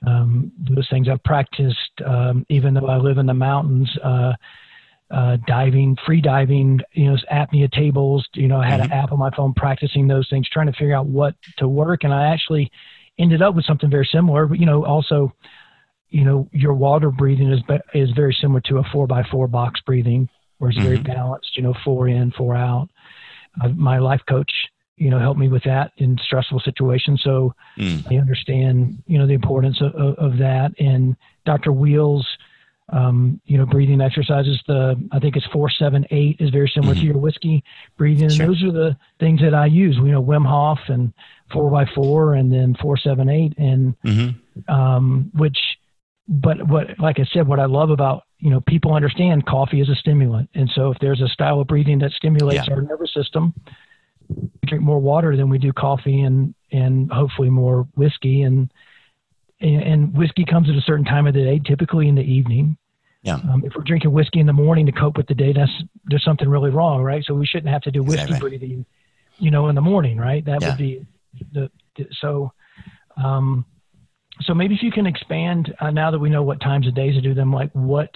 um, 0.06 0.52
those 0.60 0.88
things 0.90 1.08
I've 1.10 1.24
practiced. 1.24 2.02
Um, 2.06 2.46
even 2.50 2.74
though 2.74 2.88
I 2.88 2.98
live 2.98 3.18
in 3.18 3.26
the 3.26 3.34
mountains, 3.34 3.90
uh, 4.04 4.34
uh, 5.10 5.38
diving, 5.48 5.98
free 6.06 6.22
diving, 6.22 6.80
you 6.92 7.06
know, 7.06 7.18
apnea 7.32 7.72
tables. 7.72 8.28
You 8.34 8.48
know, 8.48 8.60
I 8.60 8.68
had 8.68 8.82
mm-hmm. 8.82 8.92
an 8.92 8.98
app 8.98 9.12
on 9.12 9.20
my 9.20 9.32
phone 9.32 9.54
practicing 9.54 10.08
those 10.08 10.28
things, 10.30 10.50
trying 10.50 10.68
to 10.68 10.74
figure 10.74 10.96
out 10.96 11.06
what 11.06 11.36
to 11.58 11.68
work. 11.68 12.04
And 12.04 12.14
I 12.14 12.34
actually 12.34 12.72
ended 13.18 13.42
up 13.42 13.56
with 13.56 13.66
something 13.66 13.90
very 13.90 14.08
similar. 14.12 14.46
But, 14.46 14.60
you 14.60 14.66
know, 14.66 14.86
also, 14.86 15.34
you 16.10 16.24
know, 16.24 16.50
your 16.52 16.74
water 16.74 17.10
breathing 17.10 17.52
is 17.52 17.62
is 17.94 18.12
very 18.12 18.36
similar 18.40 18.62
to 18.62 18.78
a 18.78 18.84
four 18.92 19.08
by 19.08 19.24
four 19.24 19.48
box 19.48 19.80
breathing, 19.82 20.30
where 20.58 20.70
it's 20.70 20.80
mm-hmm. 20.80 20.88
very 20.88 21.00
balanced. 21.00 21.56
You 21.56 21.64
know, 21.64 21.74
four 21.86 22.08
in, 22.08 22.32
four 22.32 22.56
out. 22.56 22.90
Uh, 23.62 23.70
my 23.70 24.00
life 24.00 24.22
coach, 24.28 24.52
you 24.98 25.10
know, 25.10 25.20
helped 25.20 25.40
me 25.40 25.48
with 25.48 25.64
that 25.64 25.92
in 25.98 26.18
stressful 26.22 26.60
situations. 26.60 27.22
So 27.24 27.54
mm. 27.78 28.12
I 28.12 28.18
understand, 28.18 29.02
you 29.08 29.18
know, 29.18 29.26
the 29.26 29.34
importance 29.34 29.82
of, 29.82 29.96
of, 29.96 30.16
of 30.16 30.38
that. 30.40 30.72
And 30.80 31.16
Dr. 31.46 31.72
Weil's 31.72 32.28
um, 32.90 33.42
you 33.46 33.58
know, 33.58 33.66
breathing 33.66 34.02
exercises. 34.02 34.62
The 34.68 34.96
I 35.12 35.20
think 35.20 35.36
it's 35.36 35.46
four, 35.48 35.70
seven, 35.70 36.06
eight 36.12 36.38
is 36.40 36.50
very 36.50 36.72
similar 36.74 36.94
mm-hmm. 36.94 37.02
to 37.02 37.08
your 37.08 37.18
whiskey 37.18 37.64
breathing. 37.98 38.30
Sure. 38.30 38.48
those 38.48 38.64
are 38.64 38.72
the 38.72 38.98
things 39.20 39.42
that 39.42 39.54
I 39.54 39.66
use. 39.66 39.98
You 39.98 40.12
know, 40.12 40.24
Wim 40.24 40.46
Hof 40.46 40.80
and 40.88 41.14
four 41.52 41.70
by 41.70 41.86
four, 41.94 42.34
and 42.34 42.52
then 42.52 42.76
four, 42.82 42.98
seven, 42.98 43.30
eight, 43.30 43.54
and 43.58 44.00
mm-hmm. 44.02 44.72
um, 44.74 45.32
which. 45.34 45.58
But 46.30 46.68
what, 46.68 47.00
like 47.00 47.20
I 47.22 47.26
said, 47.32 47.48
what 47.48 47.60
I 47.60 47.68
love 47.68 47.90
about 47.90 48.24
you 48.40 48.50
know 48.50 48.60
people 48.60 48.94
understand 48.94 49.46
coffee 49.46 49.80
is 49.80 49.88
a 49.88 49.96
stimulant, 49.96 50.50
and 50.54 50.70
so 50.76 50.92
if 50.92 50.98
there's 51.00 51.22
a 51.22 51.30
style 51.30 51.62
of 51.62 51.68
breathing 51.68 52.00
that 52.00 52.12
stimulates 52.12 52.68
yeah. 52.68 52.74
our 52.74 52.82
nervous 52.82 53.14
system, 53.14 53.54
we 54.30 54.50
drink 54.66 54.84
more 54.84 55.00
water 55.00 55.38
than 55.38 55.50
we 55.50 55.58
do 55.58 55.72
coffee, 55.72 56.22
and 56.22 56.54
and 56.70 57.10
hopefully 57.12 57.50
more 57.50 57.88
whiskey, 57.96 58.42
and 58.42 58.70
and, 59.60 59.82
and 59.82 60.18
whiskey 60.18 60.46
comes 60.46 60.70
at 60.70 60.76
a 60.76 60.82
certain 60.82 61.06
time 61.06 61.28
of 61.28 61.34
the 61.34 61.44
day, 61.44 61.60
typically 61.66 62.08
in 62.08 62.16
the 62.16 62.22
evening. 62.22 62.78
Yeah. 63.24 63.36
Um, 63.36 63.64
if 63.66 63.74
we're 63.76 63.84
drinking 63.84 64.12
whiskey 64.12 64.40
in 64.40 64.46
the 64.46 64.54
morning 64.54 64.86
to 64.86 64.92
cope 64.92 65.18
with 65.18 65.28
the 65.28 65.34
day, 65.34 65.52
that's 65.52 65.72
there's 66.06 66.24
something 66.24 66.48
really 66.48 66.70
wrong, 66.70 67.02
right? 67.02 67.24
So 67.26 67.34
we 67.34 67.46
shouldn't 67.46 67.72
have 67.74 67.82
to 67.84 67.92
do 67.92 68.04
whiskey 68.04 68.22
exactly. 68.24 68.58
breathing, 68.58 68.86
you 69.38 69.52
know, 69.52 69.68
in 69.68 69.76
the 69.76 69.82
morning, 69.82 70.18
right? 70.18 70.46
That 70.46 70.62
yeah. 70.62 70.70
would 70.70 70.78
be 70.78 71.06
the, 71.52 71.72
the 71.98 72.08
so. 72.22 72.54
Um, 73.18 73.66
so 74.42 74.54
maybe 74.54 74.76
if 74.76 74.84
you 74.84 74.92
can 74.92 75.08
expand 75.08 75.76
uh, 75.80 75.90
now 75.90 76.12
that 76.12 76.20
we 76.20 76.30
know 76.30 76.44
what 76.44 76.62
times 76.62 76.88
of 76.88 76.94
days 76.94 77.16
to 77.16 77.22
do 77.22 77.34
them, 77.34 77.52
like 77.52 77.72
what, 77.72 78.12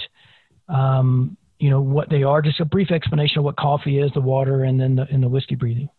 um, 0.70 1.36
you 1.60 1.70
know, 1.70 1.82
what 1.82 2.10
they 2.10 2.22
are. 2.22 2.42
Just 2.44 2.60
a 2.60 2.66
brief 2.66 2.92
explanation 2.92 3.40
of 3.40 3.44
what 3.44 3.58
coffee 3.58 4.00
is, 4.00 4.12
the 4.14 4.22
water, 4.22 4.64
and 4.64 4.80
then 4.80 4.96
the 4.96 5.08
and 5.12 5.24
the 5.24 5.28
whiskey 5.28 5.56
breathing. 5.56 5.90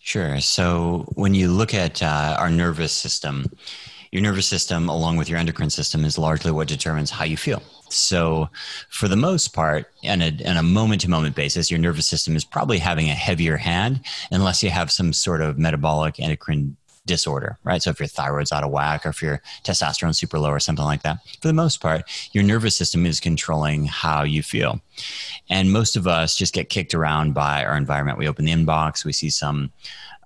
Sure. 0.00 0.40
So 0.40 1.06
when 1.14 1.34
you 1.34 1.50
look 1.50 1.74
at 1.74 2.02
uh, 2.02 2.36
our 2.38 2.50
nervous 2.50 2.92
system, 2.92 3.46
your 4.10 4.22
nervous 4.22 4.46
system, 4.46 4.88
along 4.88 5.16
with 5.16 5.28
your 5.28 5.38
endocrine 5.38 5.70
system, 5.70 6.04
is 6.04 6.18
largely 6.18 6.50
what 6.50 6.68
determines 6.68 7.10
how 7.10 7.24
you 7.24 7.36
feel. 7.36 7.62
So, 7.90 8.50
for 8.90 9.08
the 9.08 9.16
most 9.16 9.54
part, 9.54 9.90
on 10.04 10.20
a, 10.20 10.28
on 10.46 10.56
a 10.56 10.62
moment-to-moment 10.62 11.34
basis, 11.34 11.70
your 11.70 11.80
nervous 11.80 12.06
system 12.06 12.36
is 12.36 12.44
probably 12.44 12.78
having 12.78 13.08
a 13.08 13.14
heavier 13.14 13.56
hand, 13.56 14.00
unless 14.30 14.62
you 14.62 14.70
have 14.70 14.90
some 14.90 15.12
sort 15.12 15.40
of 15.40 15.58
metabolic 15.58 16.20
endocrine 16.20 16.76
disorder, 17.08 17.58
right? 17.64 17.82
So 17.82 17.90
if 17.90 17.98
your 17.98 18.06
thyroid's 18.06 18.52
out 18.52 18.62
of 18.62 18.70
whack 18.70 19.04
or 19.04 19.08
if 19.08 19.20
your 19.20 19.42
testosterone 19.64 20.14
super 20.14 20.38
low 20.38 20.50
or 20.50 20.60
something 20.60 20.84
like 20.84 21.02
that, 21.02 21.18
for 21.40 21.48
the 21.48 21.54
most 21.54 21.80
part, 21.80 22.02
your 22.32 22.44
nervous 22.44 22.76
system 22.76 23.04
is 23.04 23.18
controlling 23.18 23.86
how 23.86 24.22
you 24.22 24.44
feel. 24.44 24.80
And 25.50 25.72
most 25.72 25.96
of 25.96 26.06
us 26.06 26.36
just 26.36 26.54
get 26.54 26.68
kicked 26.68 26.94
around 26.94 27.34
by 27.34 27.64
our 27.64 27.76
environment. 27.76 28.18
We 28.18 28.28
open 28.28 28.44
the 28.44 28.52
inbox, 28.52 29.04
we 29.04 29.12
see 29.12 29.30
some 29.30 29.72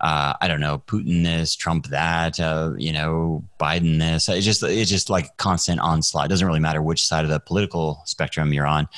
uh, 0.03 0.33
I 0.41 0.49
don't 0.49 0.59
know, 0.59 0.83
Putin 0.85 1.23
this, 1.23 1.55
Trump 1.55 1.87
that, 1.87 2.37
uh, 2.37 2.73
you 2.77 2.91
know, 2.91 3.41
Biden 3.57 3.99
this. 3.99 4.27
It's 4.27 4.45
just 4.45 4.61
it's 4.61 4.89
just 4.89 5.09
like 5.09 5.37
constant 5.37 5.79
onslaught. 5.79 6.25
It 6.25 6.29
doesn't 6.29 6.45
really 6.45 6.59
matter 6.59 6.81
which 6.81 7.05
side 7.05 7.23
of 7.23 7.31
the 7.31 7.39
political 7.39 8.01
spectrum 8.03 8.51
you're 8.51 8.67
on, 8.67 8.89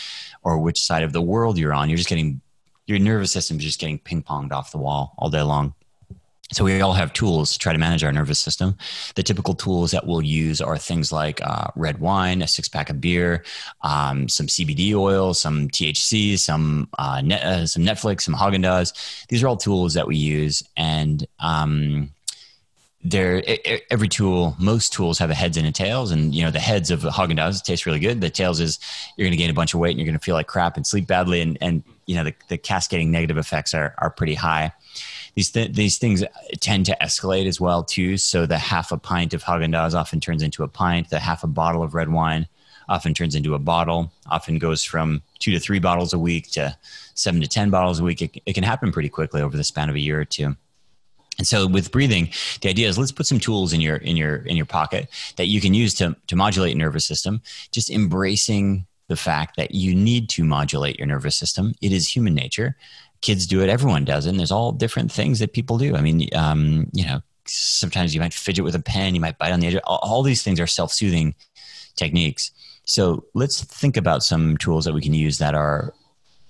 or 0.42 0.58
which 0.58 0.82
side 0.82 1.04
of 1.04 1.14
the 1.14 1.22
world 1.22 1.60
you're 1.60 1.76
on. 1.76 1.90
You're 1.90 1.98
just 1.98 2.10
getting 2.10 2.42
your 2.88 2.98
nervous 2.98 3.32
system 3.32 3.58
is 3.58 3.64
just 3.64 3.80
getting 3.80 4.00
ping 4.00 4.24
ponged 4.24 4.52
off 4.52 4.72
the 4.72 4.80
wall 4.80 5.14
all 5.20 5.30
day 5.30 5.44
long. 5.44 5.76
So 6.52 6.64
we 6.64 6.80
all 6.80 6.94
have 6.94 7.12
tools 7.12 7.54
to 7.54 7.60
try 7.60 7.74
to 7.74 7.80
manage 7.80 8.04
our 8.04 8.12
nervous 8.12 8.38
system. 8.38 8.78
The 9.16 9.24
typical 9.24 9.56
tools 9.56 9.92
that 9.92 10.06
we'll 10.06 10.22
use 10.22 10.62
are 10.62 10.78
things 10.78 11.12
like 11.12 11.42
uh, 11.42 11.68
red 11.76 12.00
wine, 12.00 12.44
a 12.44 12.48
six 12.48 12.68
pack 12.68 12.92
of 12.92 13.02
beer, 13.02 13.44
um, 13.82 14.30
some 14.30 14.46
CBD 14.46 14.94
oil, 14.94 15.34
some 15.34 15.70
THC, 15.70 16.38
some 16.38 16.88
uh, 17.00 17.22
net, 17.22 17.44
uh, 17.44 17.66
some 17.66 17.84
Netflix, 17.84 18.22
some 18.22 18.36
Haagen 18.36 18.64
Dazs. 18.64 19.26
These 19.28 19.42
are 19.42 19.48
all 19.48 19.58
tools 19.58 19.96
that 19.96 20.08
we 20.08 20.18
use, 20.18 20.62
and 20.78 21.26
um, 21.40 22.12
there 23.06 23.44
every 23.92 24.08
tool 24.08 24.56
most 24.60 24.92
tools 24.92 25.20
have 25.20 25.30
a 25.30 25.36
heads 25.36 25.58
and 25.58 25.68
a 25.68 25.72
tails 25.72 26.10
and 26.10 26.34
you 26.34 26.44
know 26.44 26.50
the 26.50 26.60
heads 26.60 26.90
of 26.90 27.02
Haagen 27.02 27.38
Dazs 27.38 27.64
taste 27.64 27.86
really 27.86 28.00
good 28.00 28.20
the 28.20 28.32
tails 28.32 28.60
is 28.60 28.80
you're 29.16 29.26
going 29.26 29.32
to 29.32 29.38
gain 29.38 29.52
a 29.52 29.54
bunch 29.54 29.76
of 29.76 29.80
weight 29.80 29.92
and 29.92 30.00
you're 30.00 30.08
going 30.08 30.18
to 30.18 30.24
feel 30.24 30.34
like 30.34 30.48
crap 30.48 30.76
and 30.76 30.88
sleep 30.88 31.06
badly 31.06 31.40
and 31.40 31.56
and 31.62 31.84
you 32.08 32.16
know 32.16 32.24
the, 32.24 32.34
the 32.48 32.58
cascading 32.58 33.12
negative 33.12 33.38
effects 33.38 33.76
are 33.76 33.94
are 34.00 34.10
pretty 34.10 34.34
high 34.34 34.74
these 35.36 35.52
th- 35.52 35.74
these 35.74 35.98
things 35.98 36.24
uh, 36.24 36.28
tend 36.60 36.86
to 36.88 36.98
escalate 37.02 37.46
as 37.46 37.62
well 37.62 37.84
too. 37.84 38.18
So 38.18 38.46
the 38.46 38.58
half 38.58 38.92
a 38.92 38.98
pint 38.98 39.34
of 39.34 39.44
Haagen 39.44 39.74
Dazs 39.74 39.94
often 39.94 40.20
turns 40.20 40.42
into 40.42 40.64
a 40.64 40.68
pint. 40.68 41.10
The 41.10 41.20
half 41.20 41.44
a 41.44 41.48
bottle 41.48 41.84
of 41.84 41.94
red 41.94 42.10
wine 42.10 42.48
often 42.88 43.14
turns 43.14 43.36
into 43.36 43.54
a 43.54 43.60
bottle. 43.60 44.12
Often 44.28 44.60
goes 44.60 44.84
from 44.84 45.22
two 45.40 45.52
to 45.52 45.60
three 45.60 45.80
bottles 45.80 46.14
a 46.14 46.20
week 46.20 46.52
to 46.52 46.76
seven 47.14 47.42
to 47.42 47.48
ten 47.48 47.70
bottles 47.70 48.00
a 48.00 48.04
week. 48.04 48.22
It, 48.22 48.42
it 48.46 48.54
can 48.54 48.64
happen 48.64 48.92
pretty 48.92 49.10
quickly 49.10 49.42
over 49.42 49.58
the 49.58 49.64
span 49.64 49.90
of 49.90 49.96
a 49.96 50.00
year 50.00 50.20
or 50.20 50.26
two. 50.26 50.56
And 51.38 51.46
so 51.46 51.68
with 51.68 51.92
breathing, 51.92 52.30
the 52.62 52.70
idea 52.70 52.88
is 52.88 52.98
let's 52.98 53.12
put 53.12 53.28
some 53.28 53.40
tools 53.40 53.74
in 53.74 53.82
your 53.82 53.98
in 53.98 54.16
your 54.16 54.38
in 54.38 54.56
your 54.56 54.66
pocket 54.66 55.10
that 55.36 55.48
you 55.48 55.60
can 55.60 55.74
use 55.74 55.94
to 55.96 56.16
to 56.28 56.36
modulate 56.36 56.72
your 56.72 56.80
nervous 56.80 57.06
system. 57.06 57.42
Just 57.72 57.90
embracing 57.90 58.86
the 59.08 59.16
fact 59.16 59.56
that 59.58 59.76
you 59.76 59.94
need 59.94 60.30
to 60.30 60.44
modulate 60.44 60.98
your 60.98 61.08
nervous 61.08 61.36
system. 61.36 61.76
It 61.82 61.92
is 61.92 62.08
human 62.08 62.34
nature 62.34 62.76
kids 63.22 63.48
do 63.48 63.62
it 63.62 63.70
everyone 63.70 64.06
does 64.06 64.26
it 64.26 64.30
and 64.30 64.40
there's 64.40 64.52
all 64.52 64.72
different 64.72 65.12
things 65.12 65.40
that 65.40 65.54
people 65.54 65.78
do. 65.78 65.96
I 65.96 66.02
mean 66.02 66.30
um, 66.36 66.88
you 66.94 67.06
know 67.06 67.22
sometimes 67.46 68.14
you 68.14 68.22
might 68.22 68.34
fidget 68.34 68.64
with 68.64 68.76
a 68.76 68.82
pen 68.82 69.16
you 69.16 69.22
might 69.22 69.38
bite 69.38 69.52
on 69.52 69.60
the 69.60 69.68
edge 69.68 69.76
all, 69.86 70.00
all 70.02 70.24
these 70.24 70.44
things 70.44 70.60
are 70.60 70.68
self-soothing 70.68 71.36
techniques. 71.96 72.52
So 72.86 73.26
let's 73.34 73.64
think 73.64 73.98
about 73.98 74.24
some 74.24 74.58
tools 74.58 74.86
that 74.86 74.94
we 74.94 75.02
can 75.02 75.14
use 75.14 75.38
that 75.40 75.56
are 75.56 75.94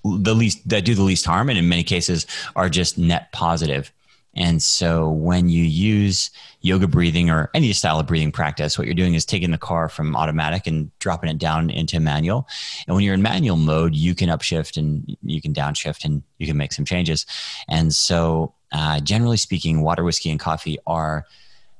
the 0.04 0.34
least 0.34 0.68
that 0.68 0.84
do 0.84 0.94
the 0.94 1.02
least 1.02 1.26
harm 1.26 1.48
and 1.48 1.58
in 1.58 1.68
many 1.68 1.82
cases 1.82 2.26
are 2.54 2.68
just 2.68 2.98
net 2.98 3.32
positive 3.32 3.92
and 4.36 4.62
so 4.62 5.08
when 5.08 5.48
you 5.48 5.64
use 5.64 6.30
yoga 6.60 6.86
breathing 6.86 7.30
or 7.30 7.50
any 7.54 7.72
style 7.72 7.98
of 7.98 8.06
breathing 8.06 8.30
practice, 8.30 8.78
what 8.78 8.86
you're 8.86 8.94
doing 8.94 9.14
is 9.14 9.24
taking 9.24 9.50
the 9.50 9.58
car 9.58 9.88
from 9.88 10.14
automatic 10.14 10.66
and 10.66 10.96
dropping 10.98 11.30
it 11.30 11.38
down 11.38 11.70
into 11.70 11.98
manual. 11.98 12.46
And 12.86 12.94
when 12.94 13.02
you're 13.02 13.14
in 13.14 13.22
manual 13.22 13.56
mode, 13.56 13.94
you 13.94 14.14
can 14.14 14.28
upshift 14.28 14.76
and 14.76 15.16
you 15.22 15.40
can 15.40 15.54
downshift 15.54 16.04
and 16.04 16.22
you 16.36 16.46
can 16.46 16.56
make 16.56 16.74
some 16.74 16.84
changes. 16.84 17.24
And 17.68 17.94
so, 17.94 18.52
uh, 18.72 19.00
generally 19.00 19.38
speaking, 19.38 19.80
water, 19.80 20.04
whiskey, 20.04 20.30
and 20.30 20.38
coffee 20.38 20.78
are 20.86 21.24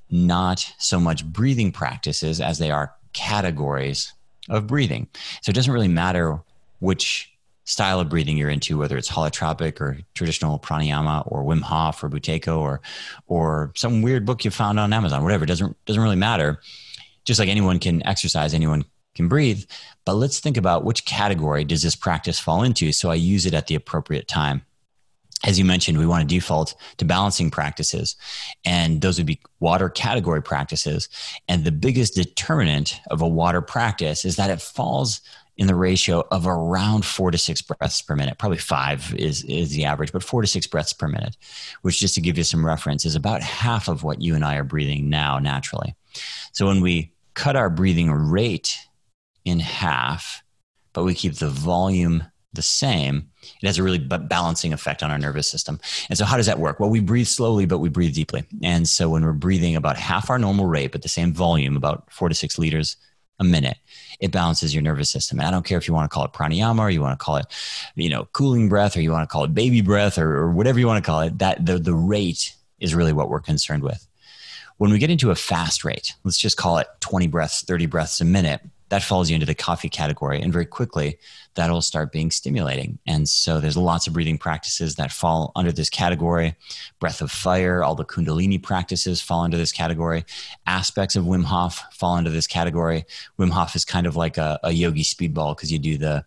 not 0.08 0.72
so 0.78 0.98
much 0.98 1.24
breathing 1.26 1.72
practices 1.72 2.40
as 2.40 2.58
they 2.58 2.70
are 2.70 2.94
categories 3.12 4.12
of 4.48 4.66
breathing. 4.66 5.08
So 5.42 5.50
it 5.50 5.54
doesn't 5.54 5.72
really 5.72 5.88
matter 5.88 6.40
which 6.78 7.35
style 7.66 8.00
of 8.00 8.08
breathing 8.08 8.36
you're 8.38 8.48
into, 8.48 8.78
whether 8.78 8.96
it's 8.96 9.10
holotropic 9.10 9.80
or 9.80 9.98
traditional 10.14 10.58
pranayama 10.58 11.30
or 11.30 11.44
Wim 11.44 11.60
Hof 11.60 12.02
or 12.02 12.08
Buteyko 12.08 12.58
or 12.58 12.80
or 13.26 13.72
some 13.76 14.02
weird 14.02 14.24
book 14.24 14.44
you 14.44 14.50
found 14.50 14.80
on 14.80 14.92
Amazon, 14.92 15.22
whatever. 15.22 15.44
It 15.44 15.48
doesn't 15.48 15.76
doesn't 15.84 16.02
really 16.02 16.16
matter. 16.16 16.60
Just 17.24 17.40
like 17.40 17.48
anyone 17.48 17.78
can 17.78 18.06
exercise, 18.06 18.54
anyone 18.54 18.84
can 19.16 19.28
breathe. 19.28 19.64
But 20.04 20.14
let's 20.14 20.38
think 20.38 20.56
about 20.56 20.84
which 20.84 21.04
category 21.04 21.64
does 21.64 21.82
this 21.82 21.96
practice 21.96 22.38
fall 22.38 22.62
into 22.62 22.92
so 22.92 23.10
I 23.10 23.16
use 23.16 23.46
it 23.46 23.54
at 23.54 23.66
the 23.66 23.74
appropriate 23.74 24.28
time. 24.28 24.62
As 25.44 25.58
you 25.58 25.64
mentioned, 25.64 25.98
we 25.98 26.06
want 26.06 26.26
to 26.26 26.34
default 26.34 26.74
to 26.96 27.04
balancing 27.04 27.50
practices, 27.50 28.16
and 28.64 29.02
those 29.02 29.18
would 29.18 29.26
be 29.26 29.40
water 29.60 29.90
category 29.90 30.42
practices. 30.42 31.08
And 31.46 31.64
the 31.64 31.72
biggest 31.72 32.14
determinant 32.14 33.00
of 33.10 33.20
a 33.20 33.28
water 33.28 33.60
practice 33.60 34.24
is 34.24 34.36
that 34.36 34.50
it 34.50 34.62
falls 34.62 35.20
in 35.56 35.66
the 35.66 35.74
ratio 35.74 36.22
of 36.30 36.46
around 36.46 37.04
four 37.04 37.30
to 37.30 37.38
six 37.38 37.62
breaths 37.62 38.02
per 38.02 38.14
minute. 38.14 38.38
Probably 38.38 38.58
five 38.58 39.14
is, 39.14 39.42
is 39.44 39.70
the 39.70 39.84
average, 39.84 40.12
but 40.12 40.22
four 40.22 40.42
to 40.42 40.46
six 40.48 40.66
breaths 40.66 40.92
per 40.92 41.08
minute, 41.08 41.36
which 41.82 41.98
just 41.98 42.14
to 42.14 42.20
give 42.20 42.36
you 42.36 42.44
some 42.44 42.64
reference 42.64 43.04
is 43.04 43.14
about 43.14 43.42
half 43.42 43.88
of 43.88 44.02
what 44.02 44.20
you 44.20 44.34
and 44.34 44.44
I 44.44 44.56
are 44.56 44.64
breathing 44.64 45.08
now 45.08 45.38
naturally. 45.38 45.94
So 46.52 46.66
when 46.66 46.80
we 46.80 47.12
cut 47.34 47.56
our 47.56 47.70
breathing 47.70 48.10
rate 48.10 48.76
in 49.44 49.60
half, 49.60 50.42
but 50.92 51.04
we 51.04 51.14
keep 51.14 51.34
the 51.34 51.48
volume 51.48 52.24
the 52.52 52.62
same, 52.62 53.28
it 53.62 53.66
has 53.66 53.78
a 53.78 53.82
really 53.82 53.98
balancing 53.98 54.72
effect 54.72 55.02
on 55.02 55.10
our 55.10 55.18
nervous 55.18 55.48
system. 55.48 55.78
And 56.08 56.18
so, 56.18 56.24
how 56.24 56.38
does 56.38 56.46
that 56.46 56.58
work? 56.58 56.80
Well, 56.80 56.88
we 56.88 57.00
breathe 57.00 57.26
slowly, 57.26 57.66
but 57.66 57.78
we 57.78 57.90
breathe 57.90 58.14
deeply. 58.14 58.44
And 58.62 58.88
so, 58.88 59.10
when 59.10 59.24
we're 59.24 59.32
breathing 59.32 59.76
about 59.76 59.98
half 59.98 60.30
our 60.30 60.38
normal 60.38 60.64
rate, 60.64 60.92
but 60.92 61.02
the 61.02 61.08
same 61.08 61.34
volume, 61.34 61.76
about 61.76 62.10
four 62.10 62.30
to 62.30 62.34
six 62.34 62.58
liters 62.58 62.96
a 63.38 63.44
minute, 63.44 63.76
it 64.20 64.30
balances 64.30 64.74
your 64.74 64.82
nervous 64.82 65.10
system. 65.10 65.38
And 65.38 65.46
I 65.46 65.50
don't 65.50 65.64
care 65.64 65.78
if 65.78 65.86
you 65.86 65.94
want 65.94 66.10
to 66.10 66.14
call 66.14 66.24
it 66.24 66.32
pranayama 66.32 66.80
or 66.80 66.90
you 66.90 67.02
want 67.02 67.18
to 67.18 67.24
call 67.24 67.36
it, 67.36 67.46
you 67.94 68.08
know, 68.08 68.28
cooling 68.32 68.68
breath 68.68 68.96
or 68.96 69.00
you 69.00 69.12
want 69.12 69.28
to 69.28 69.32
call 69.32 69.44
it 69.44 69.54
baby 69.54 69.80
breath 69.80 70.18
or, 70.18 70.36
or 70.36 70.50
whatever 70.50 70.78
you 70.78 70.86
want 70.86 71.04
to 71.04 71.06
call 71.06 71.20
it. 71.20 71.38
That 71.38 71.64
the, 71.64 71.78
the 71.78 71.94
rate 71.94 72.54
is 72.80 72.94
really 72.94 73.12
what 73.12 73.28
we're 73.28 73.40
concerned 73.40 73.82
with. 73.82 74.06
When 74.78 74.90
we 74.90 74.98
get 74.98 75.10
into 75.10 75.30
a 75.30 75.34
fast 75.34 75.84
rate, 75.84 76.14
let's 76.24 76.38
just 76.38 76.56
call 76.56 76.78
it 76.78 76.86
20 77.00 77.26
breaths, 77.28 77.62
30 77.62 77.86
breaths 77.86 78.20
a 78.20 78.24
minute, 78.24 78.60
that 78.88 79.02
falls 79.02 79.28
you 79.28 79.34
into 79.34 79.46
the 79.46 79.54
coffee 79.54 79.88
category. 79.88 80.40
And 80.40 80.52
very 80.52 80.66
quickly, 80.66 81.18
that'll 81.54 81.82
start 81.82 82.12
being 82.12 82.30
stimulating. 82.30 82.98
And 83.06 83.28
so 83.28 83.60
there's 83.60 83.76
lots 83.76 84.06
of 84.06 84.12
breathing 84.12 84.38
practices 84.38 84.94
that 84.96 85.10
fall 85.10 85.52
under 85.56 85.72
this 85.72 85.90
category. 85.90 86.54
Breath 87.00 87.20
of 87.20 87.30
fire, 87.30 87.82
all 87.82 87.94
the 87.94 88.04
Kundalini 88.04 88.62
practices 88.62 89.20
fall 89.20 89.44
into 89.44 89.56
this 89.56 89.72
category. 89.72 90.24
Aspects 90.66 91.16
of 91.16 91.24
Wim 91.24 91.44
Hof 91.44 91.82
fall 91.92 92.16
into 92.16 92.30
this 92.30 92.46
category. 92.46 93.04
Wim 93.38 93.50
Hof 93.50 93.74
is 93.74 93.84
kind 93.84 94.06
of 94.06 94.14
like 94.14 94.38
a, 94.38 94.60
a 94.62 94.72
yogi 94.72 95.02
speedball 95.02 95.56
because 95.56 95.72
you 95.72 95.78
do 95.78 95.98
the 95.98 96.24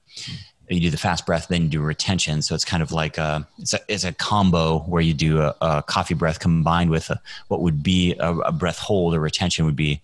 you 0.70 0.80
do 0.80 0.92
the 0.92 0.98
fast 0.98 1.26
breath, 1.26 1.48
then 1.48 1.64
you 1.64 1.68
do 1.68 1.82
retention. 1.82 2.44
So 2.44 2.54
it's 2.54 2.66
kind 2.66 2.84
of 2.84 2.92
like 2.92 3.18
a 3.18 3.48
it's 3.58 3.74
a, 3.74 3.80
it's 3.88 4.04
a 4.04 4.14
combo 4.14 4.80
where 4.80 5.02
you 5.02 5.16
do 5.16 5.42
a, 5.42 5.56
a 5.62 5.84
coffee 5.84 6.14
breath 6.14 6.40
combined 6.40 6.92
with 6.92 7.10
a, 7.10 7.20
what 7.48 7.62
would 7.62 7.82
be 7.82 8.16
a, 8.20 8.34
a 8.34 8.52
breath 8.52 8.78
hold 8.78 9.16
or 9.16 9.20
retention 9.20 9.66
would 9.66 9.76
be 9.76 10.02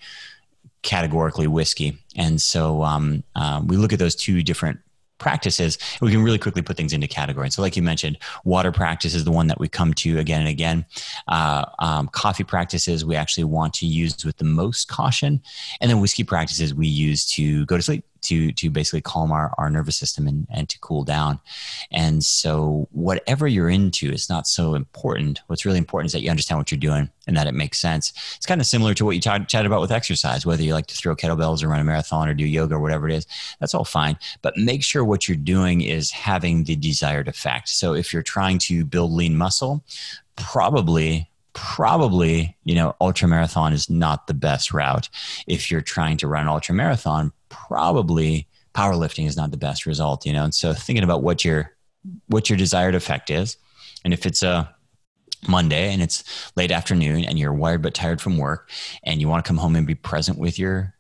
categorically 0.81 1.47
whiskey. 1.47 1.97
And 2.15 2.41
so 2.41 2.83
um, 2.83 3.23
uh, 3.35 3.61
we 3.65 3.77
look 3.77 3.93
at 3.93 3.99
those 3.99 4.15
two 4.15 4.43
different 4.43 4.79
practices 5.17 5.77
we 6.01 6.11
can 6.11 6.21
really 6.21 6.37
quickly 6.37 6.61
put 6.61 6.77
things 6.77 6.93
into 6.93 7.07
category. 7.07 7.49
So 7.49 7.61
like 7.61 7.75
you 7.75 7.83
mentioned 7.83 8.17
water 8.43 8.71
practice 8.71 9.13
is 9.13 9.23
the 9.23 9.31
one 9.31 9.47
that 9.47 9.59
we 9.59 9.67
come 9.67 9.93
to 9.95 10.19
again 10.19 10.41
and 10.41 10.49
again. 10.49 10.85
Uh, 11.27 11.65
um, 11.79 12.07
coffee 12.09 12.43
practices 12.43 13.05
we 13.05 13.15
actually 13.15 13.45
want 13.45 13.73
to 13.75 13.85
use 13.85 14.25
with 14.25 14.37
the 14.37 14.45
most 14.45 14.87
caution. 14.87 15.41
And 15.79 15.89
then 15.89 16.01
whiskey 16.01 16.23
practices 16.23 16.73
we 16.73 16.87
use 16.87 17.25
to 17.31 17.65
go 17.65 17.77
to 17.77 17.83
sleep 17.83 18.03
to 18.25 18.51
to 18.51 18.69
basically 18.69 19.01
calm 19.01 19.31
our, 19.31 19.53
our 19.57 19.69
nervous 19.69 19.95
system 19.95 20.27
and, 20.27 20.47
and 20.49 20.69
to 20.69 20.79
cool 20.79 21.03
down. 21.03 21.39
And 21.91 22.23
so 22.23 22.87
whatever 22.91 23.47
you're 23.47 23.69
into 23.69 24.11
is 24.11 24.29
not 24.29 24.47
so 24.47 24.75
important. 24.75 25.41
What's 25.47 25.65
really 25.65 25.77
important 25.77 26.07
is 26.07 26.13
that 26.13 26.21
you 26.21 26.29
understand 26.29 26.59
what 26.59 26.71
you're 26.71 26.79
doing 26.79 27.09
and 27.27 27.35
that 27.37 27.47
it 27.47 27.53
makes 27.53 27.79
sense. 27.79 28.13
It's 28.35 28.45
kind 28.45 28.61
of 28.61 28.67
similar 28.67 28.93
to 28.95 29.05
what 29.05 29.15
you 29.15 29.21
talk, 29.21 29.47
chatted 29.47 29.65
about 29.65 29.81
with 29.81 29.91
exercise, 29.91 30.45
whether 30.45 30.63
you 30.63 30.73
like 30.73 30.87
to 30.87 30.95
throw 30.95 31.15
kettlebells 31.15 31.63
or 31.63 31.69
run 31.69 31.79
a 31.79 31.83
marathon 31.83 32.29
or 32.29 32.33
do 32.33 32.45
yoga 32.45 32.75
or 32.75 32.79
whatever 32.79 33.09
it 33.09 33.15
is, 33.15 33.27
that's 33.59 33.73
all 33.73 33.85
fine. 33.85 34.17
But 34.41 34.57
make 34.57 34.83
sure 34.83 35.03
what 35.03 35.27
you're 35.27 35.37
doing 35.37 35.81
is 35.81 36.11
having 36.11 36.63
the 36.63 36.75
desired 36.75 37.27
effect. 37.27 37.69
So 37.69 37.93
if 37.93 38.13
you're 38.13 38.23
trying 38.23 38.59
to 38.59 38.85
build 38.85 39.11
lean 39.11 39.37
muscle, 39.37 39.83
probably 40.35 41.29
probably 41.53 42.55
you 42.65 42.75
know 42.75 42.93
ultra 42.99 43.29
marathon 43.29 43.71
is 43.71 43.89
not 43.89 44.27
the 44.27 44.33
best 44.33 44.73
route 44.73 45.07
if 45.47 45.71
you're 45.71 45.79
trying 45.79 46.17
to 46.17 46.27
run 46.27 46.49
ultra 46.49 46.75
marathon 46.75 47.31
probably 47.67 48.47
powerlifting 48.73 49.25
is 49.25 49.37
not 49.37 49.51
the 49.51 49.57
best 49.57 49.85
result, 49.85 50.25
you 50.25 50.33
know. 50.33 50.43
And 50.43 50.53
so 50.53 50.73
thinking 50.73 51.03
about 51.03 51.23
what 51.23 51.45
your 51.45 51.71
what 52.27 52.49
your 52.49 52.57
desired 52.57 52.95
effect 52.95 53.29
is, 53.29 53.57
and 54.03 54.13
if 54.13 54.25
it's 54.25 54.43
a 54.43 54.73
Monday 55.47 55.93
and 55.93 56.01
it's 56.01 56.23
late 56.55 56.71
afternoon 56.71 57.23
and 57.23 57.37
you're 57.37 57.53
wired 57.53 57.81
but 57.81 57.93
tired 57.93 58.21
from 58.21 58.37
work 58.37 58.69
and 59.03 59.21
you 59.21 59.27
want 59.27 59.43
to 59.43 59.47
come 59.47 59.57
home 59.57 59.75
and 59.75 59.87
be 59.87 59.95
present 59.95 60.37
with 60.37 60.57
your 60.57 60.93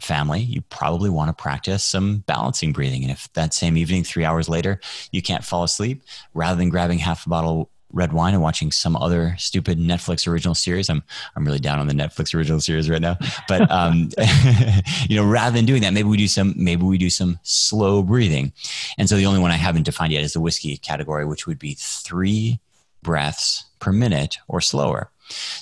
family, 0.00 0.40
you 0.40 0.60
probably 0.60 1.08
want 1.08 1.28
to 1.28 1.42
practice 1.42 1.82
some 1.82 2.18
balancing 2.26 2.72
breathing. 2.72 3.02
And 3.02 3.10
if 3.10 3.32
that 3.32 3.54
same 3.54 3.76
evening, 3.76 4.04
three 4.04 4.24
hours 4.24 4.48
later, 4.48 4.80
you 5.10 5.22
can't 5.22 5.44
fall 5.44 5.64
asleep, 5.64 6.02
rather 6.34 6.56
than 6.56 6.68
grabbing 6.68 6.98
half 6.98 7.24
a 7.26 7.28
bottle 7.30 7.70
red 7.96 8.12
wine 8.12 8.34
and 8.34 8.42
watching 8.42 8.70
some 8.70 8.94
other 8.94 9.34
stupid 9.38 9.78
Netflix 9.78 10.28
original 10.28 10.54
series. 10.54 10.88
I'm 10.90 11.02
I'm 11.34 11.44
really 11.44 11.58
down 11.58 11.80
on 11.80 11.86
the 11.86 11.94
Netflix 11.94 12.34
original 12.34 12.60
series 12.60 12.88
right 12.88 13.00
now. 13.00 13.16
But 13.48 13.68
um, 13.70 14.10
you 15.08 15.16
know, 15.16 15.24
rather 15.24 15.56
than 15.56 15.64
doing 15.64 15.82
that, 15.82 15.94
maybe 15.94 16.08
we 16.08 16.16
do 16.16 16.28
some 16.28 16.54
maybe 16.56 16.82
we 16.82 16.98
do 16.98 17.10
some 17.10 17.40
slow 17.42 18.02
breathing. 18.02 18.52
And 18.98 19.08
so 19.08 19.16
the 19.16 19.26
only 19.26 19.40
one 19.40 19.50
I 19.50 19.56
haven't 19.56 19.84
defined 19.84 20.12
yet 20.12 20.22
is 20.22 20.34
the 20.34 20.40
whiskey 20.40 20.76
category, 20.76 21.24
which 21.24 21.46
would 21.46 21.58
be 21.58 21.74
three 21.78 22.60
breaths 23.02 23.64
per 23.78 23.92
minute 23.92 24.38
or 24.46 24.60
slower. 24.60 25.10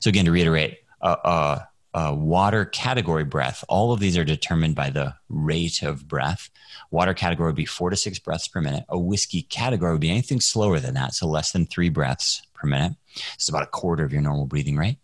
So 0.01 0.09
again, 0.09 0.25
to 0.27 0.31
reiterate, 0.31 0.79
uh, 1.01 1.17
uh, 1.25 1.59
uh, 1.95 2.13
water 2.17 2.65
category 2.65 3.25
breath, 3.25 3.65
all 3.69 3.93
of 3.93 4.01
these 4.01 4.19
are 4.19 4.25
determined 4.25 4.75
by 4.75 4.91
the 4.91 5.15
rate 5.29 5.83
of 5.83 6.09
breath. 6.09 6.51
Water 6.91 7.15
category 7.15 7.49
would 7.49 7.57
be 7.57 7.65
four 7.65 7.89
to 7.89 7.97
six 7.97 8.19
breaths 8.19 8.49
per 8.49 8.61
minute. 8.61 8.85
A 8.89 8.99
whiskey 8.99 9.43
category 9.43 9.93
would 9.93 10.01
be 10.01 10.11
anything 10.11 10.41
slower 10.41 10.81
than 10.81 10.95
that, 10.95 11.15
so 11.15 11.29
less 11.29 11.53
than 11.53 11.67
three 11.67 11.89
breaths 11.89 12.43
per 12.53 12.67
minute. 12.67 12.97
It's 13.35 13.49
about 13.49 13.63
a 13.63 13.67
quarter 13.67 14.05
of 14.05 14.13
your 14.13 14.23
normal 14.23 14.47
breathing 14.47 14.77
rate. 14.77 14.99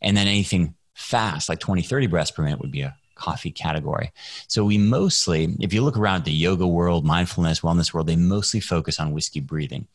And 0.00 0.16
then 0.16 0.26
anything 0.26 0.74
fast, 0.94 1.50
like 1.50 1.58
20, 1.58 1.82
30 1.82 2.06
breaths 2.06 2.30
per 2.30 2.42
minute, 2.42 2.60
would 2.60 2.72
be 2.72 2.82
a 2.82 2.96
coffee 3.14 3.50
category. 3.50 4.10
So 4.48 4.64
we 4.64 4.78
mostly, 4.78 5.54
if 5.60 5.74
you 5.74 5.82
look 5.82 5.98
around 5.98 6.24
the 6.24 6.32
yoga 6.32 6.66
world, 6.66 7.04
mindfulness, 7.04 7.60
wellness 7.60 7.92
world, 7.92 8.06
they 8.06 8.16
mostly 8.16 8.60
focus 8.60 8.98
on 8.98 9.12
whiskey 9.12 9.40
breathing, 9.40 9.86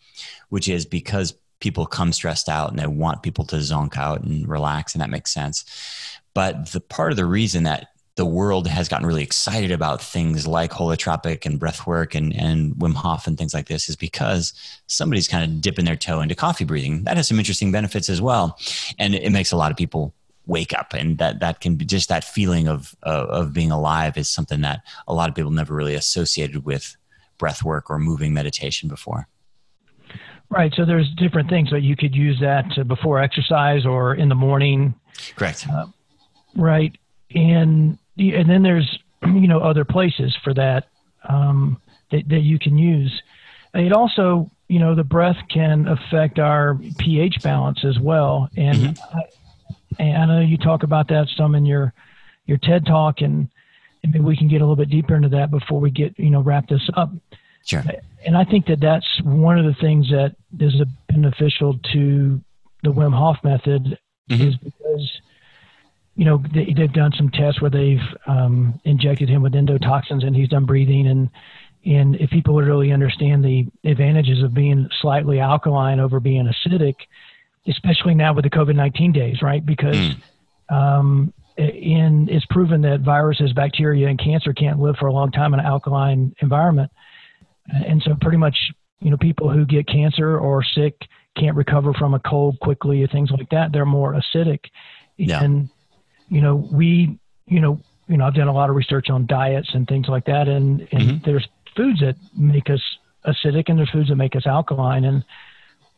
which 0.50 0.70
is 0.70 0.86
because 0.86 1.34
people 1.60 1.86
come 1.86 2.14
stressed 2.14 2.50
out 2.50 2.70
and 2.70 2.80
they 2.80 2.88
want 2.88 3.24
people 3.24 3.44
to 3.46 3.58
zonk 3.58 3.98
out 3.98 4.22
and 4.22 4.48
relax, 4.48 4.94
and 4.94 5.02
that 5.02 5.10
makes 5.10 5.34
sense. 5.34 5.66
But 6.38 6.72
the 6.72 6.82
part 6.82 7.10
of 7.10 7.18
the 7.18 7.26
reason 7.26 7.64
that 7.64 7.88
the 8.16 8.24
world 8.24 8.68
has 8.68 8.88
gotten 8.88 9.08
really 9.08 9.24
excited 9.24 9.72
about 9.72 10.04
things 10.04 10.46
like 10.46 10.70
holotropic 10.70 11.48
and 11.48 11.60
breathwork 11.60 12.14
and, 12.14 12.32
and 12.36 12.76
Wim 12.76 12.94
Hof 12.94 13.26
and 13.26 13.40
things 13.40 13.56
like 13.56 13.68
this 13.68 13.90
is 13.90 13.96
because 13.96 14.54
somebody's 14.86 15.28
kind 15.28 15.44
of 15.44 15.62
dipping 15.62 15.86
their 15.86 15.96
toe 15.96 16.22
into 16.22 16.36
coffee 16.36 16.64
breathing. 16.64 17.06
That 17.06 17.18
has 17.18 17.28
some 17.28 17.40
interesting 17.40 17.72
benefits 17.72 18.08
as 18.08 18.22
well. 18.22 18.56
And 19.00 19.16
it 19.16 19.32
makes 19.32 19.52
a 19.52 19.58
lot 19.58 19.72
of 19.72 19.78
people 19.78 20.14
wake 20.46 20.78
up 20.78 20.94
and 20.94 21.18
that, 21.18 21.40
that 21.40 21.60
can 21.60 21.76
be 21.76 21.86
just 21.86 22.08
that 22.10 22.24
feeling 22.24 22.68
of, 22.68 22.96
of, 23.02 23.30
of 23.30 23.52
being 23.52 23.72
alive 23.72 24.16
is 24.16 24.30
something 24.30 24.62
that 24.62 24.82
a 25.08 25.16
lot 25.16 25.30
of 25.30 25.34
people 25.34 25.50
never 25.50 25.74
really 25.74 25.96
associated 25.96 26.66
with 26.66 26.96
breathwork 27.40 27.90
or 27.90 27.98
moving 27.98 28.32
meditation 28.32 28.88
before. 28.88 29.28
Right. 30.52 30.72
So 30.76 30.86
there's 30.86 31.10
different 31.16 31.50
things 31.50 31.72
that 31.72 31.82
you 31.82 31.96
could 31.96 32.14
use 32.14 32.40
that 32.42 32.88
before 32.88 33.24
exercise 33.24 33.88
or 33.88 34.14
in 34.14 34.30
the 34.30 34.36
morning. 34.36 34.94
Correct. 35.36 35.66
Uh, 35.68 35.88
Right. 36.58 36.98
And 37.34 37.98
and 38.18 38.50
then 38.50 38.64
there's 38.64 39.00
you 39.24 39.48
know 39.48 39.60
other 39.60 39.86
places 39.86 40.36
for 40.44 40.54
that 40.54 40.88
um, 41.28 41.80
that, 42.12 42.28
that 42.30 42.42
you 42.42 42.60
can 42.60 42.78
use. 42.78 43.22
It 43.74 43.94
also 43.94 44.50
you 44.68 44.80
know 44.80 44.96
the 44.96 45.04
breath 45.04 45.38
can 45.50 45.88
affect 45.88 46.40
our 46.40 46.78
pH 46.98 47.42
balance 47.44 47.86
as 47.86 48.00
well. 48.00 48.50
And, 48.58 48.78
mm-hmm. 48.78 49.18
I, 49.18 49.24
and 50.00 50.32
I 50.32 50.36
know 50.36 50.42
you 50.42 50.58
talk 50.58 50.84
about 50.84 51.08
that 51.10 51.28
some 51.36 51.56
in 51.56 51.66
your 51.66 51.94
your 52.46 52.58
TED 52.58 52.86
talk, 52.86 53.22
and, 53.22 53.50
and 54.04 54.14
maybe 54.14 54.24
we 54.24 54.38
can 54.38 54.48
get 54.48 54.62
a 54.62 54.66
little 54.66 54.76
bit 54.76 54.90
deeper 54.90 55.16
into 55.16 55.30
that 55.30 55.52
before 55.52 55.80
we 55.80 55.92
get 55.92 56.18
you 56.18 56.30
know 56.30 56.42
wrap 56.42 56.68
this 56.68 56.90
up. 56.96 57.12
Sure. 57.66 57.84
And 58.26 58.38
I 58.38 58.46
think 58.46 58.68
that 58.68 58.80
that's 58.80 59.22
one 59.24 59.60
of 59.60 59.66
the 59.66 59.76
things 59.82 60.10
that 60.10 60.36
is 60.58 60.74
beneficial 61.10 61.78
to 61.94 62.42
the 62.84 62.90
Wim 62.90 63.14
Hof 63.14 63.38
method 63.44 63.98
mm-hmm. 64.30 64.42
is 64.42 64.56
because 64.56 65.22
you 66.18 66.26
know, 66.26 66.44
they, 66.52 66.74
have 66.78 66.94
done 66.94 67.12
some 67.16 67.30
tests 67.30 67.62
where 67.62 67.70
they've 67.70 68.02
um, 68.26 68.82
injected 68.84 69.30
him 69.30 69.44
with 69.44 69.54
endotoxins 69.54 70.26
and 70.26 70.36
he's 70.36 70.50
done 70.50 70.66
breathing. 70.66 71.08
And, 71.08 71.30
and 71.86 72.16
if 72.16 72.32
people 72.32 72.56
would 72.56 72.66
really 72.66 72.92
understand 72.92 73.46
the 73.46 73.68
advantages 73.88 74.42
of 74.44 74.52
being 74.52 74.90
slightly 75.00 75.40
alkaline 75.40 76.00
over 76.00 76.20
being 76.20 76.52
acidic, 76.52 76.96
especially 77.68 78.16
now 78.16 78.34
with 78.34 78.44
the 78.44 78.50
COVID 78.50 78.76
19 78.76 79.12
days, 79.12 79.44
right? 79.44 79.64
Because 79.64 79.96
mm. 79.96 80.76
um, 80.76 81.34
in, 81.56 82.28
it's 82.32 82.46
proven 82.50 82.82
that 82.82 83.02
viruses, 83.02 83.54
bacteria, 83.54 84.08
and 84.08 84.20
cancer 84.20 84.54
can't 84.54 84.80
live 84.80 84.96
for 84.98 85.08
a 85.08 85.14
long 85.14 85.32
time 85.32 85.54
in 85.54 85.60
an 85.60 85.68
alkaline 85.68 86.36
environment. 86.42 86.92
And 87.68 88.02
so, 88.02 88.16
pretty 88.20 88.38
much, 88.38 88.58
you 89.02 89.12
know, 89.12 89.18
people 89.18 89.52
who 89.52 89.66
get 89.66 89.88
cancer 89.88 90.38
or 90.38 90.64
sick 90.64 90.96
can't 91.38 91.56
recover 91.56 91.94
from 91.94 92.14
a 92.14 92.20
cold 92.20 92.60
quickly 92.60 93.04
or 93.04 93.08
things 93.08 93.30
like 93.30 93.50
that. 93.50 93.72
They're 93.72 93.86
more 93.86 94.14
acidic. 94.14 94.60
Yeah. 95.18 95.44
And 95.44 95.70
you 96.30 96.42
know, 96.42 96.56
we, 96.56 97.20
you 97.46 97.60
know, 97.60 97.80
you 98.08 98.18
know, 98.18 98.26
I've 98.26 98.36
done 98.36 98.48
a 98.48 98.54
lot 98.54 98.70
of 98.70 98.76
research 98.76 99.10
on 99.10 99.26
diets 99.26 99.70
and 99.74 99.88
things 99.88 100.08
like 100.08 100.26
that, 100.26 100.48
and 100.48 100.82
and 100.92 101.02
mm-hmm. 101.02 101.26
there's 101.26 101.48
foods 101.76 102.00
that 102.00 102.16
make 102.36 102.70
us 102.70 102.82
acidic, 103.26 103.66
and 103.68 103.78
there's 103.78 103.90
foods 103.90 104.10
that 104.10 104.16
make 104.16 104.36
us 104.36 104.46
alkaline, 104.46 105.06
and 105.06 105.24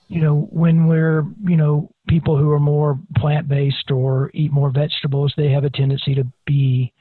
you 0.09 0.21
know, 0.21 0.47
when 0.49 0.87
we're, 0.87 1.23
you 1.45 1.55
know, 1.55 1.91
people 2.07 2.35
who 2.35 2.49
are 2.49 2.59
more 2.59 2.99
plant 3.17 3.47
based 3.47 3.91
or 3.91 4.31
eat 4.33 4.51
more 4.51 4.71
vegetables, 4.71 5.31
they 5.37 5.51
have 5.51 5.63
a 5.63 5.69
tendency 5.69 6.15
to 6.15 6.25
be 6.47 6.91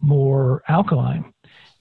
more 0.00 0.64
alkaline. 0.68 1.32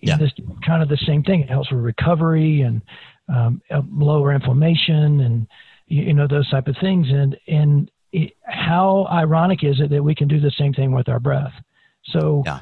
Yeah. 0.02 0.18
This 0.18 0.32
kind 0.64 0.84
of 0.84 0.89
the 0.89 0.98
same 0.98 1.24
thing. 1.24 1.41
It 1.41 1.50
helps 1.50 1.72
with 1.72 1.82
recovery 1.82 2.62
and 2.62 2.84
um, 3.28 3.62
lower 3.91 4.32
inflammation 4.32 5.22
and 5.22 5.48
you 5.88 6.14
know 6.14 6.28
those 6.28 6.48
type 6.52 6.68
of 6.68 6.76
things. 6.80 7.08
And 7.10 7.36
and 7.48 7.89
how 8.78 9.07
ironic 9.11 9.63
is 9.63 9.80
it 9.80 9.89
that 9.89 10.03
we 10.03 10.13
can 10.13 10.28
do 10.28 10.39
the 10.39 10.51
same 10.51 10.73
thing 10.73 10.91
with 10.91 11.09
our 11.09 11.19
breath? 11.19 11.53
So, 12.05 12.43
yeah. 12.45 12.59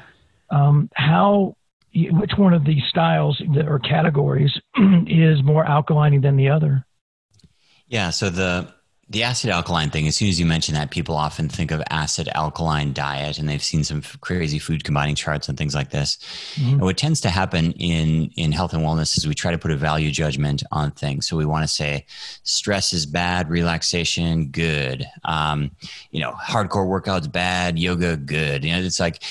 um, 0.50 0.88
how, 0.94 1.56
which 1.94 2.32
one 2.36 2.54
of 2.54 2.64
these 2.64 2.82
styles 2.88 3.40
or 3.66 3.78
categories 3.78 4.58
is 5.06 5.42
more 5.42 5.64
alkaline 5.64 6.18
than 6.22 6.36
the 6.36 6.48
other? 6.48 6.86
Yeah. 7.86 8.10
So 8.10 8.30
the 8.30 8.72
the 9.08 9.22
acid 9.22 9.50
alkaline 9.50 9.90
thing, 9.90 10.08
as 10.08 10.16
soon 10.16 10.28
as 10.28 10.40
you 10.40 10.46
mention 10.46 10.74
that, 10.74 10.90
people 10.90 11.14
often 11.14 11.48
think 11.48 11.70
of 11.70 11.80
acid 11.90 12.28
alkaline 12.34 12.92
diet, 12.92 13.38
and 13.38 13.48
they've 13.48 13.62
seen 13.62 13.84
some 13.84 14.02
crazy 14.20 14.58
food 14.58 14.82
combining 14.82 15.14
charts 15.14 15.48
and 15.48 15.56
things 15.56 15.76
like 15.76 15.90
this. 15.90 16.16
Mm-hmm. 16.54 16.70
And 16.72 16.80
what 16.80 16.96
tends 16.96 17.20
to 17.20 17.30
happen 17.30 17.70
in 17.72 18.32
in 18.36 18.50
health 18.50 18.74
and 18.74 18.82
wellness 18.82 19.16
is 19.16 19.28
we 19.28 19.34
try 19.34 19.52
to 19.52 19.58
put 19.58 19.70
a 19.70 19.76
value 19.76 20.10
judgment 20.10 20.64
on 20.72 20.90
things. 20.90 21.28
So 21.28 21.36
we 21.36 21.46
want 21.46 21.62
to 21.62 21.72
say 21.72 22.04
stress 22.42 22.92
is 22.92 23.06
bad, 23.06 23.48
relaxation 23.48 24.46
good, 24.46 25.06
um, 25.24 25.70
you 26.10 26.20
know, 26.20 26.32
hardcore 26.32 26.88
workouts 26.88 27.30
bad, 27.30 27.78
yoga 27.78 28.16
good. 28.16 28.64
You 28.64 28.72
know, 28.72 28.80
it's 28.80 29.00
like. 29.00 29.22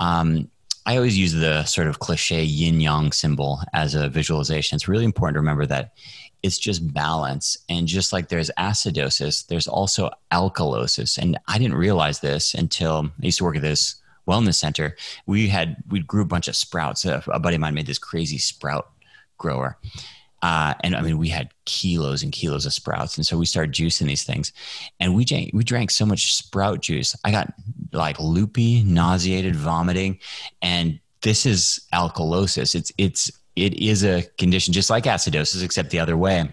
Um, 0.00 0.50
I 0.86 0.96
always 0.96 1.16
use 1.16 1.32
the 1.32 1.64
sort 1.64 1.86
of 1.86 2.00
cliche 2.00 2.42
yin 2.44 2.78
yang 2.78 3.10
symbol 3.10 3.62
as 3.72 3.94
a 3.94 4.10
visualization. 4.10 4.76
It's 4.76 4.86
really 4.86 5.06
important 5.06 5.36
to 5.36 5.40
remember 5.40 5.64
that 5.64 5.94
it's 6.44 6.58
just 6.58 6.92
balance. 6.92 7.56
And 7.70 7.88
just 7.88 8.12
like 8.12 8.28
there's 8.28 8.50
acidosis, 8.58 9.46
there's 9.46 9.66
also 9.66 10.10
alkalosis. 10.30 11.16
And 11.16 11.38
I 11.48 11.56
didn't 11.56 11.78
realize 11.78 12.20
this 12.20 12.52
until 12.52 13.06
I 13.06 13.24
used 13.24 13.38
to 13.38 13.44
work 13.44 13.56
at 13.56 13.62
this 13.62 13.96
wellness 14.28 14.56
center. 14.56 14.94
We 15.24 15.48
had, 15.48 15.76
we 15.88 16.00
grew 16.00 16.20
a 16.20 16.26
bunch 16.26 16.46
of 16.46 16.54
sprouts. 16.54 17.06
A, 17.06 17.24
a 17.28 17.40
buddy 17.40 17.54
of 17.54 17.62
mine 17.62 17.72
made 17.72 17.86
this 17.86 17.98
crazy 17.98 18.36
sprout 18.36 18.90
grower. 19.38 19.78
Uh, 20.42 20.74
and 20.82 20.94
I 20.94 21.00
mean, 21.00 21.16
we 21.16 21.28
had 21.30 21.48
kilos 21.64 22.22
and 22.22 22.30
kilos 22.30 22.66
of 22.66 22.74
sprouts, 22.74 23.16
and 23.16 23.26
so 23.26 23.38
we 23.38 23.46
started 23.46 23.74
juicing 23.74 24.08
these 24.08 24.24
things, 24.24 24.52
and 25.00 25.14
we 25.14 25.24
drank 25.24 25.52
we 25.54 25.64
drank 25.64 25.90
so 25.90 26.04
much 26.04 26.34
sprout 26.34 26.82
juice. 26.82 27.16
I 27.24 27.30
got 27.30 27.54
like 27.92 28.20
loopy, 28.20 28.82
nauseated, 28.82 29.56
vomiting, 29.56 30.18
and 30.60 31.00
this 31.22 31.46
is 31.46 31.80
alkalosis. 31.94 32.74
It's 32.74 32.92
it's 32.98 33.30
it 33.56 33.74
is 33.74 34.04
a 34.04 34.22
condition 34.38 34.72
just 34.72 34.90
like 34.90 35.04
acidosis, 35.04 35.64
except 35.64 35.90
the 35.90 36.00
other 36.00 36.16
way. 36.16 36.48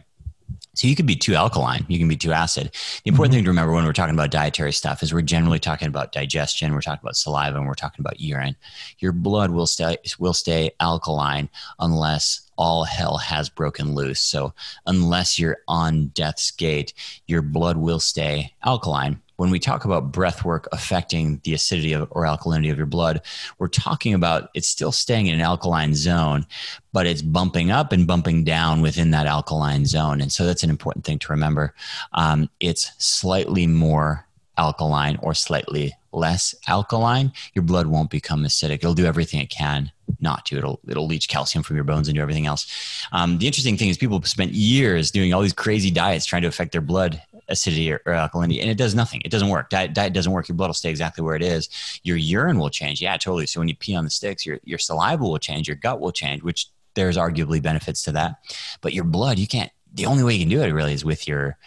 So 0.73 0.87
you 0.87 0.95
could 0.95 1.05
be 1.05 1.17
too 1.17 1.35
alkaline, 1.35 1.85
you 1.89 1.99
can 1.99 2.07
be 2.07 2.15
too 2.15 2.31
acid. 2.31 2.71
The 3.03 3.09
important 3.09 3.31
mm-hmm. 3.31 3.39
thing 3.39 3.43
to 3.45 3.49
remember 3.49 3.73
when 3.73 3.83
we're 3.83 3.91
talking 3.91 4.15
about 4.15 4.31
dietary 4.31 4.71
stuff 4.71 5.03
is 5.03 5.13
we're 5.13 5.21
generally 5.21 5.59
talking 5.59 5.89
about 5.89 6.13
digestion, 6.13 6.73
we're 6.73 6.81
talking 6.81 7.01
about 7.03 7.17
saliva, 7.17 7.57
and 7.57 7.67
we're 7.67 7.73
talking 7.73 8.01
about 8.01 8.21
urine. 8.21 8.55
Your 8.99 9.11
blood 9.11 9.51
will 9.51 9.67
stay 9.67 9.97
will 10.17 10.33
stay 10.33 10.71
alkaline 10.79 11.49
unless 11.79 12.49
all 12.57 12.85
hell 12.85 13.17
has 13.17 13.49
broken 13.49 13.95
loose. 13.95 14.21
So 14.21 14.53
unless 14.85 15.37
you're 15.37 15.57
on 15.67 16.07
death's 16.07 16.51
gate, 16.51 16.93
your 17.27 17.41
blood 17.41 17.75
will 17.75 17.99
stay 17.99 18.53
alkaline 18.63 19.21
when 19.41 19.49
we 19.49 19.57
talk 19.57 19.85
about 19.85 20.11
breath 20.11 20.45
work 20.45 20.69
affecting 20.71 21.41
the 21.45 21.55
acidity 21.55 21.93
of, 21.93 22.07
or 22.11 22.25
alkalinity 22.25 22.71
of 22.71 22.77
your 22.77 22.85
blood, 22.85 23.23
we're 23.57 23.67
talking 23.67 24.13
about 24.13 24.51
it's 24.53 24.67
still 24.67 24.91
staying 24.91 25.25
in 25.25 25.33
an 25.33 25.41
alkaline 25.41 25.95
zone, 25.95 26.45
but 26.93 27.07
it's 27.07 27.23
bumping 27.23 27.71
up 27.71 27.91
and 27.91 28.05
bumping 28.05 28.43
down 28.43 28.83
within 28.83 29.09
that 29.09 29.25
alkaline 29.25 29.87
zone. 29.87 30.21
And 30.21 30.31
so 30.31 30.45
that's 30.45 30.61
an 30.61 30.69
important 30.69 31.05
thing 31.05 31.17
to 31.17 31.31
remember. 31.31 31.73
Um, 32.13 32.51
it's 32.59 32.91
slightly 33.03 33.65
more 33.65 34.27
alkaline 34.59 35.17
or 35.23 35.33
slightly 35.33 35.91
less 36.11 36.53
alkaline, 36.67 37.31
your 37.55 37.63
blood 37.63 37.87
won't 37.87 38.11
become 38.11 38.43
acidic. 38.43 38.75
It'll 38.75 38.93
do 38.93 39.05
everything 39.05 39.41
it 39.41 39.49
can 39.49 39.91
not 40.19 40.45
to. 40.45 40.57
It'll 40.57 40.79
it'll 40.87 41.07
leach 41.07 41.29
calcium 41.29 41.63
from 41.63 41.77
your 41.77 41.83
bones 41.83 42.07
and 42.07 42.15
do 42.15 42.21
everything 42.21 42.45
else. 42.45 43.05
Um, 43.11 43.37
the 43.37 43.47
interesting 43.47 43.77
thing 43.77 43.89
is 43.89 43.97
people 43.97 44.21
spent 44.23 44.51
years 44.51 45.09
doing 45.09 45.33
all 45.33 45.41
these 45.41 45.53
crazy 45.53 45.89
diets 45.89 46.25
trying 46.25 46.41
to 46.41 46.47
affect 46.47 46.73
their 46.73 46.81
blood 46.81 47.21
acidity 47.51 47.91
or, 47.91 48.01
or, 48.05 48.13
alkalinity, 48.13 48.61
and 48.61 48.69
it 48.69 48.77
does 48.77 48.95
nothing. 48.95 49.21
It 49.23 49.29
doesn't 49.29 49.49
work. 49.49 49.69
Diet, 49.69 49.93
diet 49.93 50.13
doesn't 50.13 50.31
work. 50.31 50.47
Your 50.47 50.55
blood 50.55 50.67
will 50.67 50.73
stay 50.73 50.89
exactly 50.89 51.23
where 51.23 51.35
it 51.35 51.43
is. 51.43 51.69
Your 52.03 52.17
urine 52.17 52.57
will 52.57 52.69
change. 52.69 53.01
Yeah, 53.01 53.17
totally. 53.17 53.45
So 53.45 53.59
when 53.59 53.67
you 53.67 53.75
pee 53.75 53.95
on 53.95 54.03
the 54.03 54.09
sticks, 54.09 54.45
your 54.45 54.59
your 54.63 54.79
saliva 54.79 55.23
will 55.23 55.39
change. 55.39 55.67
Your 55.67 55.77
gut 55.77 55.99
will 55.99 56.11
change, 56.11 56.41
which 56.41 56.67
there's 56.95 57.17
arguably 57.17 57.61
benefits 57.61 58.03
to 58.03 58.11
that. 58.13 58.35
But 58.81 58.93
your 58.93 59.03
blood, 59.03 59.37
you 59.37 59.47
can't. 59.47 59.71
The 59.93 60.05
only 60.05 60.23
way 60.23 60.33
you 60.33 60.39
can 60.41 60.49
do 60.49 60.61
it 60.61 60.71
really 60.71 60.93
is 60.93 61.05
with 61.05 61.27
your 61.27 61.57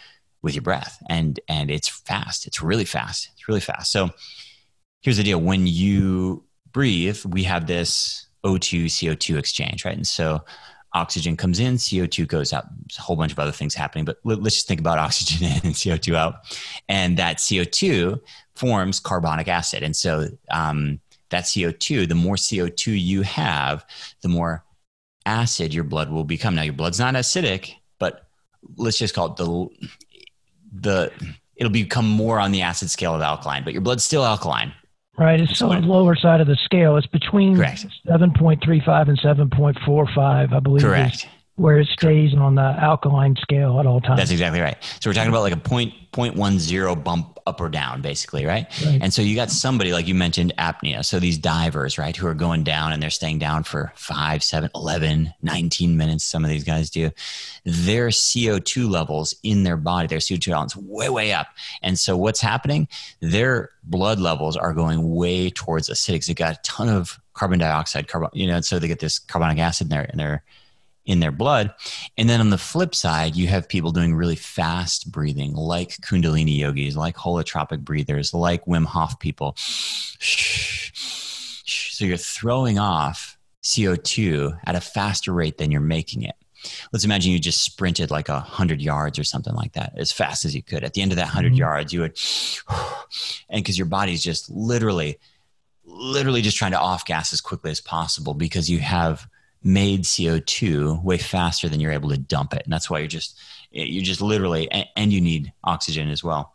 with 0.45 0.53
your 0.53 0.61
breath 0.61 1.01
and 1.09 1.39
and 1.49 1.71
it's 1.71 1.89
fast 1.89 2.45
it's 2.45 2.61
really 2.61 2.85
fast 2.85 3.31
it's 3.33 3.47
really 3.47 3.59
fast 3.59 3.91
so 3.91 4.11
here's 5.01 5.17
the 5.17 5.23
deal 5.23 5.41
when 5.41 5.65
you 5.65 6.43
breathe 6.71 7.19
we 7.25 7.41
have 7.41 7.65
this 7.65 8.27
o2 8.45 8.85
co2 8.85 9.39
exchange 9.39 9.83
right 9.83 9.97
and 9.97 10.05
so 10.05 10.39
oxygen 10.95 11.35
comes 11.37 11.59
in 11.59 11.75
co2 11.75 12.27
goes 12.27 12.53
out 12.53 12.65
There's 12.87 12.97
a 12.97 13.01
whole 13.01 13.15
bunch 13.15 13.31
of 13.31 13.39
other 13.39 13.51
things 13.51 13.75
happening 13.75 14.05
but 14.05 14.17
let, 14.23 14.39
us 14.39 14.53
just 14.53 14.67
think 14.67 14.79
about 14.79 14.97
oxygen 15.07 15.45
in 15.45 15.59
and 15.63 15.75
co2 15.75 16.15
out. 16.15 16.35
And 16.89 17.17
that 17.17 17.37
co2 17.37 18.19
forms 18.55 18.99
carbonic 18.99 19.47
acid. 19.47 19.83
And 19.83 19.95
so 19.95 20.29
um, 20.49 20.99
that 21.29 21.43
co2 21.43 22.07
the 22.07 22.15
more 22.15 22.35
co2 22.35 22.99
you 22.99 23.21
have 23.21 23.85
the 24.21 24.29
more 24.29 24.63
acid 25.25 25.73
your 25.73 25.83
blood 25.83 26.09
will 26.09 26.23
become. 26.23 26.55
Now 26.55 26.63
your 26.63 26.73
blood's 26.73 26.99
not 26.99 27.13
acidic 27.13 27.75
but 27.99 28.27
let's 28.77 28.97
just 28.97 29.13
call 29.13 29.31
it 29.31 29.35
the 29.37 29.67
the 30.81 31.11
it'll 31.55 31.71
become 31.71 32.07
more 32.07 32.39
on 32.39 32.51
the 32.51 32.61
acid 32.61 32.89
scale 32.89 33.15
of 33.15 33.21
alkaline, 33.21 33.63
but 33.63 33.73
your 33.73 33.81
blood's 33.81 34.03
still 34.03 34.25
alkaline. 34.25 34.73
Right. 35.17 35.39
It's 35.39 35.61
on 35.61 35.81
the 35.81 35.87
lower 35.87 36.15
side 36.15 36.41
of 36.41 36.47
the 36.47 36.57
scale. 36.65 36.97
It's 36.97 37.07
between 37.07 37.55
Correct. 37.55 37.85
7.35 38.05 39.09
and 39.09 39.19
7.45, 39.19 40.53
I 40.53 40.59
believe. 40.59 40.81
Correct 40.81 41.27
where 41.55 41.79
it 41.79 41.87
stays 41.87 42.33
on 42.33 42.55
the 42.55 42.61
alkaline 42.61 43.35
scale 43.37 43.79
at 43.79 43.85
all 43.85 44.01
times. 44.01 44.19
That's 44.19 44.31
exactly 44.31 44.59
right. 44.59 44.77
So 44.99 45.09
we're 45.09 45.13
talking 45.13 45.29
about 45.29 45.41
like 45.41 45.53
a 45.53 45.57
point 45.57 45.93
point 46.11 46.35
one 46.35 46.59
zero 46.59 46.95
bump 46.95 47.39
up 47.47 47.61
or 47.61 47.69
down, 47.69 48.01
basically, 48.01 48.45
right? 48.45 48.65
right? 48.85 48.99
And 49.01 49.13
so 49.13 49.21
you 49.21 49.35
got 49.35 49.51
somebody 49.51 49.93
like 49.93 50.07
you 50.07 50.15
mentioned 50.15 50.53
apnea. 50.57 51.05
So 51.05 51.19
these 51.19 51.37
divers, 51.37 51.97
right, 51.97 52.15
who 52.15 52.25
are 52.27 52.33
going 52.33 52.63
down 52.63 52.91
and 52.91 53.01
they're 53.01 53.09
staying 53.09 53.39
down 53.39 53.63
for 53.63 53.93
five, 53.95 54.43
seven, 54.43 54.69
11, 54.75 55.33
19 55.41 55.97
minutes. 55.97 56.23
Some 56.23 56.43
of 56.43 56.49
these 56.49 56.63
guys 56.63 56.89
do. 56.89 57.11
Their 57.63 58.09
CO2 58.09 58.89
levels 58.89 59.35
in 59.43 59.63
their 59.63 59.77
body, 59.77 60.07
their 60.07 60.19
CO2 60.19 60.51
balance 60.51 60.75
way, 60.75 61.09
way 61.09 61.33
up. 61.33 61.47
And 61.81 61.99
so 61.99 62.17
what's 62.17 62.41
happening? 62.41 62.87
Their 63.21 63.69
blood 63.83 64.19
levels 64.19 64.57
are 64.57 64.73
going 64.73 65.15
way 65.15 65.49
towards 65.49 65.89
acidic. 65.89 66.25
They 66.25 66.33
got 66.33 66.55
a 66.55 66.61
ton 66.63 66.89
of 66.89 67.19
carbon 67.33 67.59
dioxide, 67.59 68.07
carbon, 68.07 68.29
you 68.33 68.47
know, 68.47 68.55
and 68.55 68.65
so 68.65 68.79
they 68.79 68.87
get 68.87 68.99
this 68.99 69.19
carbonic 69.19 69.59
acid 69.59 69.85
in 69.85 69.89
their 69.89 70.05
in 70.05 70.17
their 70.17 70.43
in 71.05 71.19
their 71.19 71.31
blood. 71.31 71.73
And 72.17 72.29
then 72.29 72.39
on 72.39 72.49
the 72.49 72.57
flip 72.57 72.95
side, 72.95 73.35
you 73.35 73.47
have 73.47 73.69
people 73.69 73.91
doing 73.91 74.15
really 74.15 74.35
fast 74.35 75.11
breathing, 75.11 75.53
like 75.53 75.97
Kundalini 75.97 76.57
yogis, 76.57 76.97
like 76.97 77.15
holotropic 77.15 77.81
breathers, 77.81 78.33
like 78.33 78.65
Wim 78.65 78.85
Hof 78.85 79.19
people. 79.19 79.53
So 81.97 82.05
you're 82.05 82.17
throwing 82.17 82.79
off 82.79 83.37
CO2 83.63 84.59
at 84.65 84.75
a 84.75 84.81
faster 84.81 85.31
rate 85.31 85.57
than 85.57 85.71
you're 85.71 85.81
making 85.81 86.23
it. 86.23 86.35
Let's 86.91 87.05
imagine 87.05 87.31
you 87.31 87.39
just 87.39 87.63
sprinted 87.63 88.09
like 88.09 88.27
a 88.27 88.39
hundred 88.39 88.81
yards 88.81 89.19
or 89.19 89.23
something 89.23 89.53
like 89.53 89.73
that, 89.73 89.93
as 89.95 90.11
fast 90.11 90.45
as 90.45 90.55
you 90.55 90.63
could. 90.63 90.83
At 90.83 90.93
the 90.93 91.01
end 91.01 91.11
of 91.11 91.17
that 91.17 91.25
100 91.25 91.49
mm-hmm. 91.49 91.57
yards, 91.57 91.93
you 91.93 92.01
would, 92.01 92.17
and 93.49 93.63
because 93.63 93.77
your 93.77 93.85
body's 93.85 94.23
just 94.23 94.49
literally, 94.49 95.19
literally 95.83 96.41
just 96.41 96.57
trying 96.57 96.71
to 96.71 96.79
off 96.79 97.05
gas 97.05 97.33
as 97.33 97.41
quickly 97.41 97.69
as 97.69 97.81
possible 97.81 98.33
because 98.33 98.67
you 98.69 98.79
have 98.79 99.27
made 99.65 100.03
CO2 100.03 101.03
way 101.03 101.17
faster 101.17 101.67
than 101.67 101.79
you're 101.79 101.91
able 101.91 102.09
to 102.09 102.17
dump 102.17 102.53
it. 102.53 102.61
And 102.63 102.71
that's 102.71 102.89
why 102.89 102.99
you're 102.99 103.07
just, 103.07 103.37
you're 103.71 104.03
just 104.03 104.21
literally, 104.21 104.69
and 104.95 105.11
you 105.11 105.19
need 105.19 105.51
oxygen 105.63 106.09
as 106.09 106.23
well. 106.23 106.53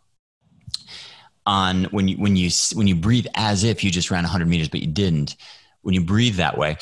On 1.45 1.85
when 1.85 2.07
you, 2.07 2.17
when 2.17 2.35
you, 2.37 2.49
when 2.73 2.87
you 2.87 2.95
breathe 2.95 3.27
as 3.35 3.63
if 3.65 3.83
you 3.83 3.91
just 3.91 4.09
ran 4.09 4.23
100 4.23 4.47
meters, 4.47 4.69
but 4.69 4.79
you 4.79 4.87
didn't, 4.87 5.35
when 5.81 5.93
you 5.93 6.01
breathe 6.01 6.35
that 6.35 6.57
way, 6.57 6.77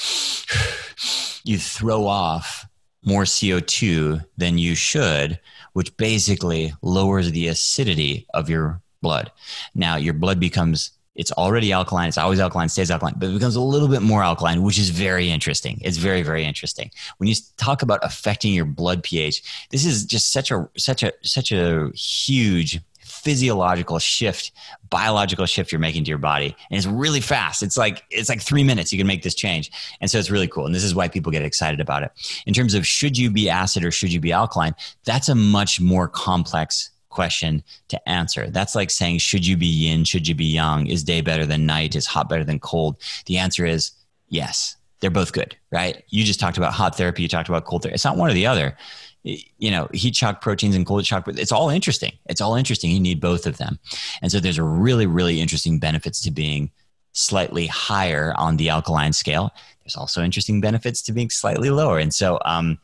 you 1.44 1.58
throw 1.58 2.06
off 2.06 2.68
more 3.04 3.24
CO2 3.24 4.24
than 4.38 4.60
you 4.60 4.76
should, 4.76 5.40
which 5.74 5.98
basically 5.98 6.74
lowers 6.84 7.32
the 7.32 7.48
acidity 7.48 8.28
of 8.34 8.50
your 8.50 8.82
blood. 9.02 9.32
Now, 9.74 9.96
your 9.96 10.14
blood 10.14 10.40
becomes 10.40 10.92
it's 11.16 11.32
already 11.34 11.74
alkaline. 11.74 12.08
It's 12.08 12.18
always 12.18 12.40
alkaline, 12.40 12.70
stays 12.70 12.92
alkaline, 12.92 13.16
but 13.18 13.30
it 13.30 13.34
becomes 13.34 13.56
a 13.56 13.62
little 13.62 13.88
bit 13.88 14.02
more 14.02 14.24
alkaline, 14.24 14.62
which 14.62 14.80
is 14.80 14.90
very 14.90 15.30
interesting. 15.30 15.80
It's 15.82 15.98
very, 15.98 16.22
very 16.22 16.46
interesting. 16.46 16.92
When 17.18 17.28
you 17.28 17.36
talk 17.58 17.82
about 17.82 18.00
affecting 18.04 18.54
your 18.54 18.66
blood 18.66 19.04
pH, 19.04 19.68
this 19.70 19.86
is 19.86 20.06
just 20.06 20.32
such 20.32 20.52
a 20.52 20.70
such 20.78 21.04
a 21.04 21.12
such 21.22 21.52
a 21.52 21.90
huge 21.94 22.80
physiological 23.10 24.00
shift, 24.00 24.52
biological 24.90 25.46
shift 25.46 25.72
you're 25.72 25.80
making 25.80 26.04
to 26.06 26.10
your 26.10 26.20
body. 26.20 26.56
And 26.70 26.78
it's 26.78 26.88
really 26.88 27.22
fast. 27.22 27.64
It's 27.64 27.78
like 27.78 28.04
it's 28.10 28.30
like 28.30 28.42
three 28.42 28.64
minutes 28.64 28.94
you 28.94 28.98
can 28.98 29.08
make 29.08 29.24
this 29.24 29.36
change. 29.36 29.72
And 30.00 30.10
so 30.10 30.20
it's 30.20 30.32
really 30.32 30.48
cool. 30.48 30.66
And 30.66 30.74
this 30.74 30.84
is 30.84 30.96
why 30.96 31.08
people 31.08 31.32
get 31.32 31.44
excited 31.44 31.80
about 31.80 32.04
it. 32.04 32.12
In 32.46 32.54
terms 32.54 32.76
of 32.76 32.88
should 32.88 33.18
you 33.18 33.30
be 33.30 33.50
acid 33.50 33.84
or 33.84 33.92
should 33.92 34.14
you 34.14 34.20
be 34.20 34.32
alkaline, 34.32 34.76
that's 35.04 35.28
a 35.28 35.36
much 35.36 35.82
more 35.82 36.08
complex 36.08 36.92
question 37.10 37.64
to 37.90 38.10
answer. 38.10 38.50
That's 38.50 38.76
like 38.76 38.90
saying, 38.90 39.20
should 39.20 39.46
you 39.46 39.58
be 39.58 39.68
yin? 39.68 40.04
Should 40.04 40.28
you 40.28 40.36
be 40.36 40.46
yang? 40.46 40.88
Is 40.88 41.04
day 41.04 41.22
better 41.22 41.46
than 41.46 41.66
night? 41.66 41.96
Is 41.96 42.06
hot 42.06 42.30
better 42.30 42.44
than 42.44 42.60
cold? 42.60 42.98
The 43.26 43.38
answer 43.38 43.66
is 43.66 43.92
yes. 44.30 44.76
They're 45.00 45.10
both 45.10 45.32
good, 45.32 45.56
right? 45.72 46.04
You 46.10 46.24
just 46.24 46.40
talked 46.40 46.58
about 46.58 46.74
hot 46.74 46.98
therapy. 46.98 47.22
You 47.22 47.30
talked 47.30 47.50
about 47.50 47.66
cold 47.66 47.84
therapy. 47.84 47.96
It's 47.96 48.06
not 48.06 48.18
one 48.18 48.30
or 48.30 48.34
the 48.34 48.48
other. 48.48 48.76
You 49.24 49.72
know, 49.72 49.88
heat 49.94 50.16
shock 50.16 50.42
proteins 50.42 50.76
and 50.76 50.86
cold 50.86 51.06
shock. 51.06 51.28
It's 51.28 51.52
all 51.52 51.70
interesting. 51.70 52.14
It's 52.26 52.42
all 52.42 52.56
interesting. 52.56 52.92
You 52.92 53.00
need 53.00 53.20
both 53.20 53.46
of 53.46 53.58
them. 53.58 53.80
And 54.22 54.32
so 54.32 54.40
there's 54.40 54.58
a 54.58 54.64
really, 54.64 55.06
really 55.06 55.42
interesting 55.42 55.80
benefits 55.80 56.22
to 56.22 56.32
being 56.32 56.72
slightly 57.20 57.68
higher 57.68 58.34
on 58.38 58.58
the 58.58 58.70
alkaline 58.70 59.14
scale 59.14 59.52
there's 59.90 59.98
also 59.98 60.22
interesting 60.22 60.62
benefits 60.62 61.02
to 61.02 61.12
being 61.12 61.32
slightly 61.32 61.72
lower. 61.72 61.98
And 61.98 62.14
so 62.14 62.38
um, 62.46 62.78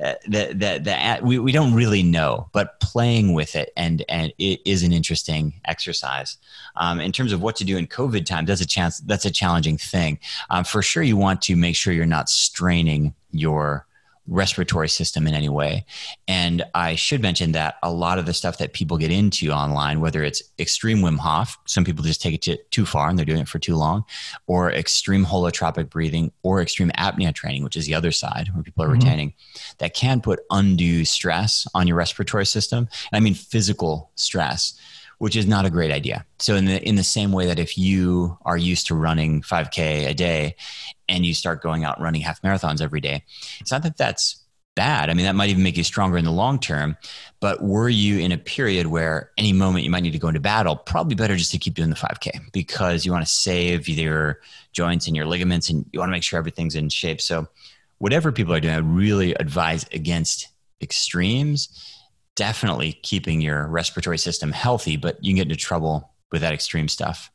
uh, 0.00 0.14
the, 0.24 0.54
the, 0.54 0.80
the, 0.80 1.18
we, 1.20 1.40
we 1.40 1.50
don't 1.50 1.74
really 1.74 2.04
know, 2.04 2.48
but 2.52 2.78
playing 2.78 3.34
with 3.34 3.56
it 3.56 3.72
and, 3.76 4.04
and 4.08 4.32
it 4.38 4.60
is 4.64 4.84
an 4.84 4.92
interesting 4.92 5.54
exercise. 5.64 6.38
Um, 6.76 7.00
in 7.00 7.10
terms 7.10 7.32
of 7.32 7.42
what 7.42 7.56
to 7.56 7.64
do 7.64 7.76
in 7.76 7.88
COVID 7.88 8.26
times, 8.26 8.46
that's 8.46 8.60
a 8.60 8.66
chance, 8.66 9.00
that's 9.00 9.24
a 9.24 9.30
challenging 9.30 9.76
thing. 9.76 10.20
Um, 10.50 10.62
for 10.62 10.82
sure, 10.82 11.02
you 11.02 11.16
want 11.16 11.42
to 11.42 11.56
make 11.56 11.74
sure 11.74 11.92
you're 11.92 12.06
not 12.06 12.28
straining 12.28 13.12
your 13.32 13.84
respiratory 14.28 14.88
system 14.88 15.26
in 15.26 15.34
any 15.34 15.48
way. 15.48 15.84
And 16.28 16.64
I 16.74 16.94
should 16.94 17.20
mention 17.20 17.52
that 17.52 17.76
a 17.82 17.90
lot 17.90 18.18
of 18.18 18.26
the 18.26 18.32
stuff 18.32 18.58
that 18.58 18.72
people 18.72 18.96
get 18.96 19.10
into 19.10 19.50
online, 19.50 20.00
whether 20.00 20.22
it's 20.22 20.42
extreme 20.58 20.98
Wim 20.98 21.18
Hof, 21.18 21.58
some 21.66 21.84
people 21.84 22.04
just 22.04 22.22
take 22.22 22.34
it 22.34 22.42
to, 22.42 22.56
too 22.70 22.86
far 22.86 23.08
and 23.08 23.18
they're 23.18 23.26
doing 23.26 23.40
it 23.40 23.48
for 23.48 23.58
too 23.58 23.76
long, 23.76 24.04
or 24.46 24.70
extreme 24.70 25.24
holotropic 25.24 25.90
breathing, 25.90 26.32
or 26.42 26.62
extreme 26.62 26.90
apnea 26.90 27.34
training, 27.34 27.64
which 27.64 27.76
is 27.76 27.86
the 27.86 27.94
other 27.94 28.12
side 28.12 28.48
where 28.52 28.62
people 28.62 28.84
are 28.84 28.88
mm-hmm. 28.88 29.00
retaining, 29.00 29.34
that 29.78 29.94
can 29.94 30.20
put 30.20 30.40
undue 30.50 31.04
stress 31.04 31.66
on 31.74 31.86
your 31.86 31.96
respiratory 31.96 32.46
system. 32.46 32.88
And 33.10 33.16
I 33.16 33.20
mean 33.20 33.34
physical 33.34 34.10
stress 34.14 34.78
which 35.22 35.36
is 35.36 35.46
not 35.46 35.64
a 35.64 35.70
great 35.70 35.92
idea. 35.92 36.26
So 36.40 36.56
in 36.56 36.64
the 36.64 36.82
in 36.82 36.96
the 36.96 37.04
same 37.04 37.30
way 37.30 37.46
that 37.46 37.60
if 37.60 37.78
you 37.78 38.36
are 38.44 38.56
used 38.56 38.88
to 38.88 38.96
running 38.96 39.40
5k 39.42 40.08
a 40.08 40.14
day 40.14 40.56
and 41.12 41.24
you 41.24 41.34
start 41.34 41.62
going 41.62 41.84
out 41.84 42.00
running 42.00 42.22
half 42.22 42.42
marathons 42.42 42.80
every 42.80 43.00
day, 43.00 43.22
it's 43.60 43.70
not 43.70 43.82
that 43.84 43.96
that's 43.96 44.42
bad. 44.74 45.10
I 45.10 45.14
mean 45.14 45.26
that 45.26 45.34
might 45.34 45.50
even 45.50 45.62
make 45.62 45.76
you 45.76 45.84
stronger 45.84 46.16
in 46.16 46.24
the 46.24 46.32
long 46.32 46.58
term, 46.58 46.96
but 47.40 47.62
were 47.62 47.90
you 47.90 48.18
in 48.18 48.32
a 48.32 48.38
period 48.38 48.86
where 48.86 49.30
any 49.36 49.52
moment 49.52 49.84
you 49.84 49.90
might 49.90 50.02
need 50.02 50.12
to 50.12 50.18
go 50.18 50.28
into 50.28 50.40
battle, 50.40 50.76
probably 50.76 51.14
better 51.14 51.36
just 51.36 51.52
to 51.52 51.58
keep 51.58 51.74
doing 51.74 51.90
the 51.90 51.96
5k 51.96 52.52
because 52.52 53.04
you 53.04 53.12
want 53.12 53.24
to 53.24 53.30
save 53.30 53.88
your 53.88 54.40
joints 54.72 55.06
and 55.06 55.14
your 55.14 55.26
ligaments 55.26 55.68
and 55.68 55.84
you 55.92 56.00
want 56.00 56.08
to 56.08 56.12
make 56.12 56.22
sure 56.22 56.38
everything's 56.38 56.74
in 56.74 56.88
shape. 56.88 57.20
So 57.20 57.46
whatever 57.98 58.32
people 58.32 58.54
are 58.54 58.60
doing, 58.60 58.74
I 58.74 58.78
really 58.78 59.34
advise 59.34 59.84
against 59.92 60.48
extremes 60.80 61.68
definitely 62.34 62.94
keeping 63.02 63.42
your 63.42 63.66
respiratory 63.66 64.18
system 64.18 64.52
healthy, 64.52 64.96
but 64.96 65.22
you 65.22 65.30
can 65.30 65.36
get 65.36 65.42
into 65.42 65.56
trouble 65.56 66.10
with 66.30 66.40
that 66.40 66.54
extreme 66.54 66.88
stuff. 66.88 67.30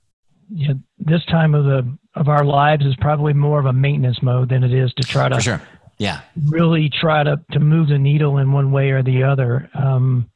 Yeah, 0.50 0.74
this 1.00 1.24
time 1.26 1.54
of 1.56 1.66
the 1.66 1.98
of 2.16 2.30
our 2.30 2.46
lives 2.46 2.86
is 2.86 2.96
probably 3.00 3.34
more 3.34 3.60
of 3.60 3.66
a 3.66 3.74
maintenance 3.74 4.22
mode 4.22 4.50
than 4.50 4.64
it 4.64 4.74
is 4.74 4.94
to 4.94 5.04
try 5.04 5.30
to 5.30 5.40
sure. 5.40 5.62
Yeah. 5.98 6.22
really 6.46 6.90
try 6.90 7.24
to 7.24 7.40
to 7.52 7.60
move 7.60 7.90
the 7.90 7.98
needle 7.98 8.38
in 8.38 8.52
one 8.52 8.72
way 8.72 8.92
or 8.92 9.04
the 9.04 9.24
other. 9.24 9.70
Um, 9.74 10.30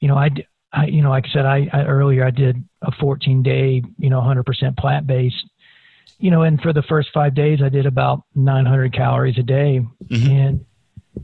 you 0.00 0.08
know, 0.08 0.16
I, 0.16 0.30
I 0.72 0.86
you 0.86 1.02
know, 1.02 1.10
like 1.10 1.26
I 1.30 1.32
said, 1.32 1.46
I, 1.46 1.68
I 1.72 1.84
earlier 1.84 2.24
I 2.24 2.30
did 2.30 2.62
a 2.82 2.90
14 2.92 3.42
day, 3.42 3.82
you 3.98 4.10
know, 4.10 4.20
100% 4.20 4.76
plant 4.76 5.06
based. 5.06 5.44
You 6.18 6.30
know, 6.30 6.42
and 6.42 6.60
for 6.60 6.72
the 6.72 6.82
first 6.82 7.08
five 7.12 7.34
days, 7.34 7.60
I 7.64 7.68
did 7.68 7.84
about 7.84 8.22
900 8.36 8.92
calories 8.92 9.38
a 9.38 9.42
day, 9.42 9.84
mm-hmm. 10.04 10.30
and 10.30 10.64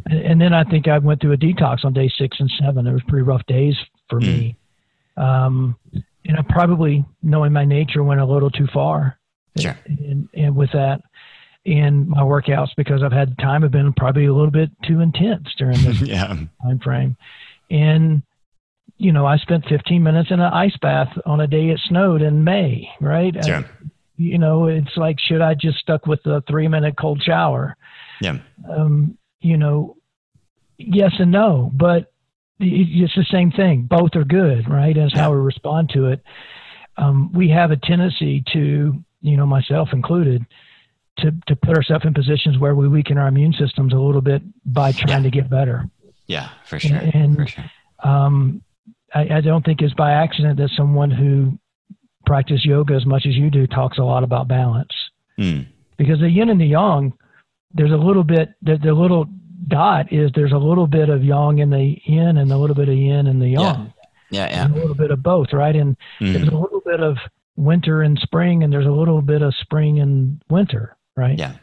and 0.07 0.41
then 0.41 0.53
I 0.53 0.65
think 0.65 0.89
I 0.89 0.99
went 0.99 1.21
through 1.21 1.33
a 1.33 1.37
detox 1.37 1.85
on 1.85 1.93
day 1.93 2.11
six 2.19 2.39
and 2.41 2.51
seven. 2.61 2.87
It 2.87 2.93
was 2.93 3.03
pretty 3.07 3.23
rough 3.23 3.47
days 3.47 3.77
for 4.09 4.21
mm. 4.21 4.27
me. 4.27 4.57
Um, 5.17 5.77
and 6.29 6.37
I 6.37 6.43
probably, 6.49 7.05
knowing 7.23 7.53
my 7.53 7.65
nature, 7.65 8.05
went 8.05 8.21
a 8.21 8.27
little 8.27 8.51
too 8.51 8.69
far. 8.73 9.19
Sure. 9.59 9.77
And, 9.87 10.29
and 10.35 10.55
with 10.55 10.71
that, 10.73 11.01
and 11.67 12.09
my 12.09 12.21
workouts, 12.21 12.69
because 12.77 13.03
I've 13.03 13.13
had 13.13 13.37
time, 13.39 13.63
have 13.63 13.73
been 13.73 13.93
probably 13.95 14.27
a 14.27 14.33
little 14.33 14.51
bit 14.51 14.71
too 14.87 15.01
intense 15.01 15.49
during 15.59 15.83
this 15.83 16.01
yeah. 16.03 16.37
time 16.63 16.79
frame. 16.79 17.17
And 17.71 18.23
you 18.99 19.13
know, 19.13 19.27
I 19.27 19.37
spent 19.39 19.65
15 19.69 20.03
minutes 20.03 20.31
in 20.31 20.41
an 20.41 20.53
ice 20.53 20.77
bath 20.83 21.09
on 21.25 21.41
a 21.41 21.47
day 21.47 21.71
it 21.71 21.81
snowed 21.89 22.21
in 22.21 22.43
May, 22.43 22.89
right? 23.01 23.35
I, 23.37 23.65
you 24.17 24.39
know, 24.39 24.67
it's 24.67 24.97
like, 24.97 25.17
should 25.21 25.41
I 25.41 25.55
just 25.55 25.79
stuck 25.79 26.07
with 26.07 26.21
the 26.25 26.43
three 26.49 26.67
minute 26.67 26.97
cold 26.99 27.23
shower? 27.23 27.77
Yeah. 28.21 28.39
Um, 28.69 29.17
you 29.41 29.57
know, 29.57 29.97
yes 30.77 31.13
and 31.21 31.31
no, 31.31 31.71
but 31.73 32.13
it's 32.61 33.15
the 33.15 33.27
same 33.31 33.51
thing. 33.51 33.83
Both 33.83 34.17
are 34.17 34.25
good, 34.25 34.69
right? 34.69 34.97
As 34.97 35.13
how 35.13 35.33
we 35.33 35.39
respond 35.39 35.91
to 35.95 36.07
it. 36.07 36.23
Um, 36.97 37.33
we 37.33 37.49
have 37.51 37.71
a 37.71 37.77
tendency 37.77 38.43
to, 38.53 38.95
you 39.21 39.37
know, 39.37 39.47
myself 39.47 39.91
included, 39.93 40.45
to 41.19 41.33
to 41.47 41.57
put 41.57 41.77
ourselves 41.77 42.05
in 42.05 42.15
positions 42.15 42.59
where 42.59 42.75
we 42.75 42.89
weaken 42.89 43.19
our 43.19 43.29
immune 43.29 43.53
systems 43.53 43.93
a 43.93 43.99
little 43.99 44.21
bit 44.21 44.43
by 44.65 44.93
trying 44.93 45.25
yeah. 45.25 45.31
to 45.31 45.31
get 45.31 45.51
better. 45.51 45.89
Yeah, 46.27 46.49
for 46.65 46.79
sure. 46.79 46.97
And, 46.97 47.15
and 47.15 47.37
for 47.37 47.47
sure. 47.47 47.71
Um, 48.03 48.63
I, 49.15 49.37
I 49.37 49.41
don't 49.41 49.65
think 49.65 49.81
it's 49.81 49.95
by 49.95 50.13
accident 50.13 50.59
that 50.59 50.71
someone 50.77 51.11
who 51.11 51.59
practice 52.27 52.65
yoga 52.65 52.95
as 52.95 53.07
much 53.07 53.27
as 53.27 53.35
you 53.35 53.51
do 53.51 53.67
talks 53.67 53.99
a 53.99 54.03
lot 54.03 54.23
about 54.23 54.49
balance. 54.49 54.93
Mm. 55.39 55.67
Because 55.97 56.21
the 56.21 56.29
yin 56.29 56.51
and 56.51 56.61
the 56.61 56.67
yang, 56.67 57.13
there's 57.73 57.93
a 57.93 57.97
little 57.97 58.25
bit, 58.25 58.51
the, 58.63 58.77
the 58.77 58.93
little 58.93 59.27
dot 59.67 60.13
is 60.13 60.31
there's 60.35 60.53
a 60.53 60.59
little 60.59 60.87
bit 60.87 61.09
of 61.09 61.25
yang 61.25 61.59
in 61.59 61.71
the 61.71 61.97
yin 62.05 62.37
and 62.39 62.53
a 62.53 62.57
little 62.57 62.77
bit 62.77 62.89
of 62.89 62.97
yin 62.97 63.27
in 63.27 63.39
the 63.39 63.49
yang. 63.49 63.93
Yeah, 64.31 64.49
yeah. 64.49 64.69
yeah. 64.69 64.73
a 64.73 64.75
little 64.75 64.95
bit 64.95 65.11
of 65.11 65.23
both, 65.23 65.53
right? 65.53 65.75
And 65.75 65.97
mm. 66.21 66.33
there's 66.33 66.49
a 66.49 66.57
little 66.57 66.83
bit 66.85 67.01
of 67.01 67.17
winter 67.57 68.03
and 68.03 68.19
spring, 68.19 68.63
and 68.63 68.73
there's 68.73 68.87
a 68.87 68.91
little 68.91 69.21
bit 69.21 69.43
of 69.43 69.55
spring 69.61 70.01
and 70.01 70.41
winter, 70.49 70.97
right? 71.17 71.39
Yeah. 71.39 71.55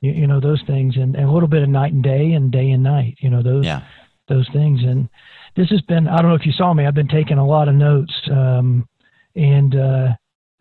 You, 0.00 0.12
you 0.12 0.26
know 0.26 0.40
those 0.40 0.62
things, 0.66 0.96
and, 0.96 1.16
and 1.16 1.28
a 1.28 1.32
little 1.32 1.48
bit 1.48 1.62
of 1.62 1.68
night 1.68 1.92
and 1.92 2.02
day, 2.02 2.32
and 2.32 2.50
day 2.50 2.70
and 2.70 2.82
night. 2.82 3.16
You 3.20 3.30
know 3.30 3.42
those 3.42 3.64
yeah. 3.64 3.82
those 4.28 4.48
things, 4.52 4.80
and 4.82 5.08
this 5.56 5.68
has 5.70 5.80
been 5.82 6.08
I 6.08 6.18
don't 6.18 6.30
know 6.30 6.36
if 6.36 6.46
you 6.46 6.52
saw 6.52 6.72
me. 6.72 6.86
I've 6.86 6.94
been 6.94 7.08
taking 7.08 7.38
a 7.38 7.46
lot 7.46 7.68
of 7.68 7.74
notes, 7.74 8.12
um, 8.30 8.88
and 9.34 9.74
uh, 9.74 10.08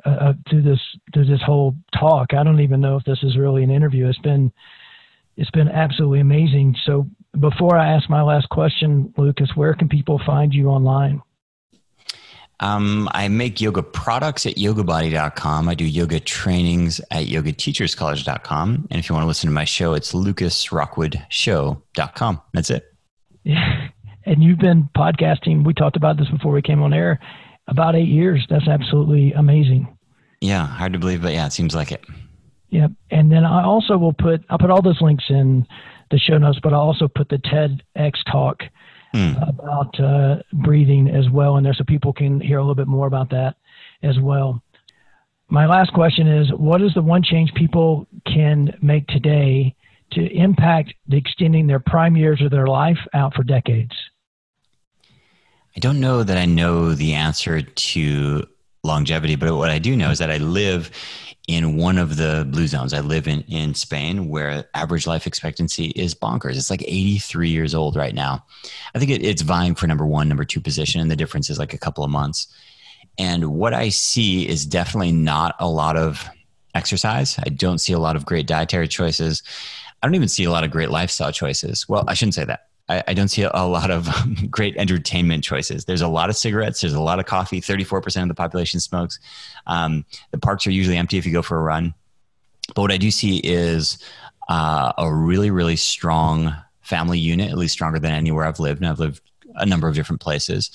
uh, 0.05 0.09
uh, 0.09 0.33
through 0.49 0.63
this 0.63 0.79
through 1.13 1.25
this 1.25 1.41
whole 1.45 1.75
talk, 1.97 2.33
I 2.33 2.43
don't 2.43 2.61
even 2.61 2.81
know 2.81 2.95
if 2.97 3.03
this 3.03 3.19
is 3.23 3.37
really 3.37 3.63
an 3.63 3.71
interview. 3.71 4.07
It's 4.07 4.19
been 4.19 4.51
it's 5.39 5.49
been 5.51 5.69
absolutely 5.69 6.19
amazing. 6.19 6.75
So 6.85 7.07
before 7.39 7.77
I 7.77 7.93
ask 7.93 8.09
my 8.09 8.21
last 8.21 8.49
question, 8.49 9.13
Lucas, 9.17 9.49
where 9.55 9.73
can 9.73 9.87
people 9.87 10.19
find 10.25 10.53
you 10.53 10.67
online? 10.67 11.21
Um, 12.59 13.07
I 13.13 13.29
make 13.29 13.61
yoga 13.61 13.81
products 13.81 14.45
at 14.45 14.55
yogabody.com. 14.55 15.69
I 15.69 15.75
do 15.75 15.85
yoga 15.85 16.19
trainings 16.19 16.99
at 17.09 17.27
yogateacherscollege.com. 17.27 18.89
And 18.91 18.99
if 18.99 19.07
you 19.07 19.15
want 19.15 19.23
to 19.23 19.27
listen 19.27 19.47
to 19.47 19.53
my 19.53 19.63
show, 19.63 19.93
it's 19.93 20.11
lucasrockwoodshow.com. 20.11 22.41
That's 22.53 22.69
it. 22.69 22.93
Yeah. 23.43 23.87
And 24.25 24.43
you've 24.43 24.59
been 24.59 24.89
podcasting. 24.95 25.65
We 25.65 25.73
talked 25.73 25.95
about 25.95 26.17
this 26.17 26.27
before 26.29 26.51
we 26.51 26.61
came 26.61 26.83
on 26.83 26.93
air 26.93 27.19
about 27.67 27.95
eight 27.95 28.09
years. 28.09 28.45
That's 28.47 28.67
absolutely 28.67 29.33
amazing. 29.33 29.97
Yeah. 30.39 30.67
Hard 30.67 30.93
to 30.93 30.99
believe, 30.99 31.23
but 31.23 31.33
yeah, 31.33 31.47
it 31.47 31.53
seems 31.53 31.73
like 31.73 31.91
it. 31.91 32.05
Yep. 32.71 32.91
And 33.11 33.31
then 33.31 33.45
I 33.45 33.63
also 33.63 33.97
will 33.97 34.13
put, 34.13 34.43
I'll 34.49 34.59
put 34.59 34.69
all 34.69 34.81
those 34.81 35.01
links 35.01 35.25
in 35.29 35.65
the 36.11 36.19
show 36.19 36.37
notes, 36.37 36.59
but 36.61 36.73
I'll 36.73 36.81
also 36.81 37.07
put 37.07 37.29
the 37.29 37.37
TEDx 37.37 38.13
talk 38.31 38.63
mm. 39.13 39.49
about 39.49 39.99
uh, 39.99 40.41
breathing 40.53 41.09
as 41.09 41.29
well 41.29 41.57
in 41.57 41.63
there 41.63 41.73
so 41.73 41.83
people 41.83 42.13
can 42.13 42.39
hear 42.39 42.57
a 42.57 42.61
little 42.61 42.75
bit 42.75 42.87
more 42.87 43.07
about 43.07 43.29
that 43.31 43.55
as 44.03 44.19
well. 44.19 44.61
My 45.49 45.65
last 45.65 45.93
question 45.93 46.27
is 46.27 46.51
What 46.53 46.81
is 46.81 46.93
the 46.93 47.01
one 47.01 47.23
change 47.23 47.51
people 47.55 48.07
can 48.25 48.77
make 48.81 49.07
today 49.07 49.75
to 50.11 50.31
impact 50.31 50.93
the 51.07 51.17
extending 51.17 51.67
their 51.67 51.79
prime 51.79 52.15
years 52.15 52.41
of 52.41 52.51
their 52.51 52.67
life 52.67 52.99
out 53.13 53.33
for 53.33 53.43
decades? 53.43 53.93
I 55.75 55.79
don't 55.79 55.99
know 55.99 56.23
that 56.23 56.37
I 56.37 56.45
know 56.45 56.93
the 56.93 57.13
answer 57.13 57.61
to 57.61 58.47
longevity, 58.83 59.35
but 59.35 59.55
what 59.55 59.69
I 59.69 59.79
do 59.79 59.95
know 59.95 60.11
is 60.11 60.19
that 60.19 60.31
I 60.31 60.37
live 60.37 60.91
in 61.49 61.77
one 61.77 61.97
of 61.97 62.15
the 62.17 62.45
blue 62.51 62.67
zones. 62.67 62.93
I 62.93 62.99
live 62.99 63.27
in, 63.27 63.41
in 63.47 63.73
Spain 63.73 64.29
where 64.29 64.65
average 64.75 65.07
life 65.07 65.25
expectancy 65.25 65.85
is 65.95 66.13
bonkers. 66.13 66.55
It's 66.55 66.69
like 66.69 66.83
83 66.83 67.49
years 67.49 67.73
old 67.73 67.95
right 67.95 68.13
now. 68.13 68.45
I 68.93 68.99
think 68.99 69.09
it, 69.09 69.23
it's 69.23 69.41
vying 69.41 69.73
for 69.73 69.87
number 69.87 70.05
one, 70.05 70.29
number 70.29 70.45
two 70.45 70.61
position, 70.61 71.01
and 71.01 71.09
the 71.09 71.15
difference 71.15 71.49
is 71.49 71.57
like 71.57 71.73
a 71.73 71.79
couple 71.79 72.03
of 72.03 72.11
months. 72.11 72.53
And 73.17 73.55
what 73.55 73.73
I 73.73 73.89
see 73.89 74.47
is 74.47 74.63
definitely 74.63 75.11
not 75.11 75.55
a 75.59 75.67
lot 75.67 75.97
of 75.97 76.29
exercise. 76.75 77.39
I 77.39 77.49
don't 77.49 77.79
see 77.79 77.93
a 77.93 77.99
lot 77.99 78.15
of 78.15 78.27
great 78.27 78.45
dietary 78.45 78.87
choices. 78.87 79.41
I 80.03 80.07
don't 80.07 80.13
even 80.13 80.27
see 80.27 80.43
a 80.43 80.51
lot 80.51 80.63
of 80.63 80.69
great 80.69 80.91
lifestyle 80.91 81.31
choices. 81.31 81.89
Well, 81.89 82.05
I 82.07 82.13
shouldn't 82.13 82.35
say 82.35 82.45
that. 82.45 82.68
I, 82.89 83.03
I 83.09 83.13
don't 83.13 83.27
see 83.27 83.43
a, 83.43 83.65
lot 83.65 83.91
of 83.91 84.09
great 84.51 84.75
entertainment 84.77 85.43
choices. 85.43 85.85
There's 85.85 86.01
a 86.01 86.07
lot 86.07 86.29
of 86.29 86.35
cigarettes. 86.35 86.81
There's 86.81 86.93
a 86.93 87.01
lot 87.01 87.19
of 87.19 87.25
coffee. 87.25 87.61
34% 87.61 88.23
of 88.23 88.27
the 88.27 88.33
population 88.33 88.79
smokes. 88.79 89.19
Um, 89.67 90.05
the 90.31 90.39
parks 90.39 90.67
are 90.67 90.71
usually 90.71 90.97
empty 90.97 91.17
if 91.17 91.25
you 91.25 91.31
go 91.31 91.41
for 91.41 91.57
a 91.57 91.63
run. 91.63 91.93
But 92.75 92.81
what 92.81 92.91
I 92.91 92.97
do 92.97 93.11
see 93.11 93.37
is 93.37 94.03
uh, 94.49 94.93
a 94.97 95.13
really, 95.13 95.51
really 95.51 95.75
strong 95.75 96.53
family 96.81 97.19
unit, 97.19 97.51
at 97.51 97.57
least 97.57 97.73
stronger 97.73 97.99
than 97.99 98.11
anywhere 98.11 98.45
I've 98.45 98.59
lived. 98.59 98.81
And 98.81 98.89
I've 98.89 98.99
lived 98.99 99.21
a 99.55 99.65
number 99.65 99.87
of 99.87 99.95
different 99.95 100.21
places, 100.21 100.71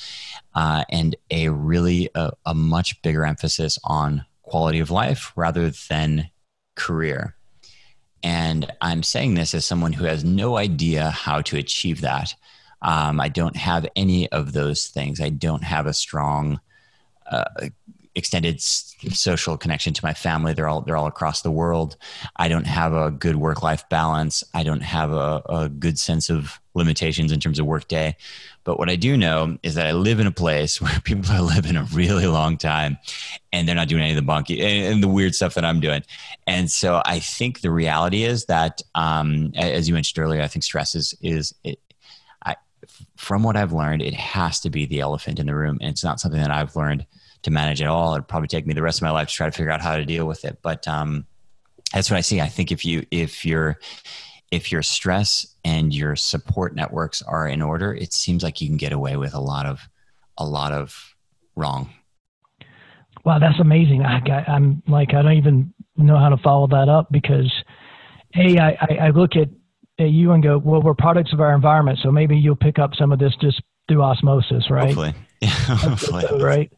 uh, 0.54 0.84
and 0.90 1.16
a 1.30 1.48
really 1.48 2.10
a, 2.14 2.32
a 2.46 2.54
much 2.54 3.00
bigger 3.02 3.24
emphasis 3.24 3.78
on 3.84 4.24
quality 4.42 4.78
of 4.78 4.90
life 4.90 5.32
rather 5.36 5.70
than 5.88 6.30
career. 6.74 7.34
And 8.24 8.72
I'm 8.80 9.02
saying 9.02 9.34
this 9.34 9.54
as 9.54 9.66
someone 9.66 9.92
who 9.92 10.06
has 10.06 10.24
no 10.24 10.56
idea 10.56 11.10
how 11.10 11.42
to 11.42 11.58
achieve 11.58 12.00
that. 12.00 12.34
Um, 12.80 13.20
I 13.20 13.28
don't 13.28 13.56
have 13.56 13.86
any 13.94 14.30
of 14.32 14.52
those 14.52 14.86
things. 14.86 15.20
I 15.20 15.28
don't 15.28 15.62
have 15.62 15.86
a 15.86 15.92
strong 15.92 16.58
uh, 17.30 17.44
extended 18.14 18.60
social 18.60 19.56
connection 19.56 19.92
to 19.92 20.04
my 20.04 20.14
family. 20.14 20.54
They're 20.54 20.68
all 20.68 20.80
they're 20.80 20.96
all 20.96 21.06
across 21.06 21.42
the 21.42 21.50
world. 21.50 21.96
I 22.36 22.48
don't 22.48 22.66
have 22.66 22.92
a 22.92 23.10
good 23.10 23.36
work 23.36 23.62
life 23.62 23.88
balance. 23.88 24.42
I 24.54 24.62
don't 24.62 24.82
have 24.82 25.12
a, 25.12 25.42
a 25.48 25.68
good 25.68 25.98
sense 25.98 26.30
of 26.30 26.60
limitations 26.74 27.30
in 27.30 27.40
terms 27.40 27.58
of 27.58 27.66
workday. 27.66 28.16
But 28.64 28.78
what 28.78 28.88
I 28.88 28.96
do 28.96 29.16
know 29.16 29.58
is 29.62 29.74
that 29.74 29.86
I 29.86 29.92
live 29.92 30.20
in 30.20 30.26
a 30.26 30.32
place 30.32 30.80
where 30.80 30.98
people 31.00 31.30
are 31.30 31.42
living 31.42 31.76
a 31.76 31.84
really 31.84 32.26
long 32.26 32.56
time 32.56 32.98
and 33.52 33.68
they're 33.68 33.74
not 33.74 33.88
doing 33.88 34.02
any 34.02 34.12
of 34.12 34.16
the 34.16 34.22
bunky 34.22 34.60
and 34.60 35.02
the 35.02 35.08
weird 35.08 35.34
stuff 35.34 35.54
that 35.54 35.64
I'm 35.64 35.80
doing. 35.80 36.02
And 36.46 36.70
so 36.70 37.02
I 37.04 37.20
think 37.20 37.60
the 37.60 37.70
reality 37.70 38.24
is 38.24 38.46
that, 38.46 38.82
um, 38.94 39.52
as 39.54 39.86
you 39.86 39.94
mentioned 39.94 40.22
earlier, 40.22 40.42
I 40.42 40.48
think 40.48 40.64
stress 40.64 40.94
is, 40.94 41.14
is 41.20 41.54
it, 41.62 41.78
I, 42.44 42.56
from 43.16 43.42
what 43.42 43.56
I've 43.56 43.72
learned, 43.72 44.02
it 44.02 44.14
has 44.14 44.60
to 44.60 44.70
be 44.70 44.86
the 44.86 45.00
elephant 45.00 45.38
in 45.38 45.46
the 45.46 45.54
room. 45.54 45.78
And 45.80 45.90
it's 45.90 46.04
not 46.04 46.20
something 46.20 46.40
that 46.40 46.50
I've 46.50 46.74
learned 46.74 47.06
to 47.42 47.50
manage 47.50 47.82
at 47.82 47.88
all. 47.88 48.14
It'd 48.14 48.26
probably 48.26 48.48
take 48.48 48.66
me 48.66 48.74
the 48.74 48.82
rest 48.82 48.98
of 48.98 49.02
my 49.02 49.10
life 49.10 49.28
to 49.28 49.34
try 49.34 49.46
to 49.46 49.52
figure 49.52 49.70
out 49.70 49.82
how 49.82 49.96
to 49.96 50.04
deal 50.04 50.26
with 50.26 50.44
it. 50.44 50.58
But, 50.62 50.88
um, 50.88 51.26
that's 51.92 52.10
what 52.10 52.16
I 52.16 52.22
see. 52.22 52.40
I 52.40 52.48
think 52.48 52.72
if 52.72 52.84
you, 52.84 53.06
if 53.10 53.44
you're, 53.44 53.78
if 54.50 54.72
your 54.72 54.82
stress 54.82 55.53
and 55.64 55.94
your 55.94 56.16
support 56.16 56.74
networks 56.74 57.22
are 57.22 57.48
in 57.48 57.62
order, 57.62 57.94
it 57.94 58.12
seems 58.12 58.42
like 58.42 58.60
you 58.60 58.68
can 58.68 58.76
get 58.76 58.92
away 58.92 59.16
with 59.16 59.34
a 59.34 59.40
lot 59.40 59.66
of 59.66 59.80
a 60.36 60.44
lot 60.44 60.72
of 60.72 61.14
wrong. 61.56 61.90
Wow, 63.24 63.38
that's 63.38 63.58
amazing. 63.60 64.04
I, 64.04 64.44
am 64.46 64.82
like 64.86 65.14
I 65.14 65.22
don't 65.22 65.32
even 65.32 65.72
know 65.96 66.18
how 66.18 66.28
to 66.28 66.36
follow 66.38 66.66
that 66.68 66.88
up 66.88 67.10
because 67.10 67.52
a 68.36 68.58
I, 68.58 68.76
I, 69.00 69.10
look 69.10 69.36
at, 69.36 69.48
at 69.98 70.10
you 70.10 70.32
and 70.32 70.42
go, 70.42 70.58
well, 70.58 70.82
we're 70.82 70.94
products 70.94 71.32
of 71.32 71.40
our 71.40 71.54
environment, 71.54 72.00
so 72.02 72.10
maybe 72.10 72.36
you'll 72.36 72.56
pick 72.56 72.78
up 72.78 72.90
some 72.98 73.12
of 73.12 73.18
this 73.18 73.32
just 73.40 73.62
through 73.88 74.02
osmosis, 74.02 74.70
right? 74.70 74.86
Hopefully, 74.86 75.14
yeah, 75.40 75.48
hopefully. 75.50 76.24
right. 76.42 76.72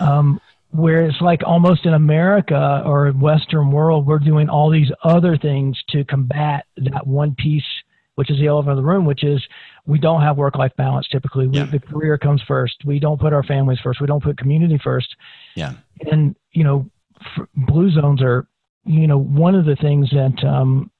Um, 0.00 0.40
where 0.70 1.04
it's 1.04 1.20
like 1.20 1.42
almost 1.44 1.84
in 1.84 1.92
America 1.92 2.82
or 2.86 3.10
Western 3.10 3.70
world, 3.70 4.06
we're 4.06 4.18
doing 4.18 4.48
all 4.48 4.70
these 4.70 4.90
other 5.04 5.36
things 5.36 5.78
to 5.90 6.02
combat 6.04 6.64
that 6.78 7.06
one 7.06 7.34
piece, 7.36 7.62
which 8.14 8.30
is 8.30 8.38
the 8.38 8.46
elephant 8.46 8.72
in 8.72 8.76
the 8.76 8.88
room, 8.88 9.04
which 9.04 9.24
is 9.24 9.42
we 9.86 9.98
don't 9.98 10.22
have 10.22 10.36
work 10.36 10.56
life 10.56 10.72
balance 10.76 11.08
typically. 11.08 11.48
Yeah. 11.50 11.64
The 11.64 11.78
career 11.78 12.18
comes 12.18 12.42
first. 12.46 12.76
We 12.84 12.98
don't 12.98 13.20
put 13.20 13.32
our 13.32 13.42
families 13.42 13.78
first. 13.82 14.00
We 14.00 14.06
don't 14.06 14.22
put 14.22 14.38
community 14.38 14.78
first. 14.82 15.14
Yeah. 15.56 15.74
And, 16.10 16.36
you 16.52 16.64
know, 16.64 16.90
blue 17.54 17.90
zones 17.90 18.22
are, 18.22 18.46
you 18.84 19.06
know, 19.06 19.18
one 19.18 19.54
of 19.54 19.64
the 19.64 19.76
things 19.76 20.10
that, 20.10 20.44
um, 20.46 20.90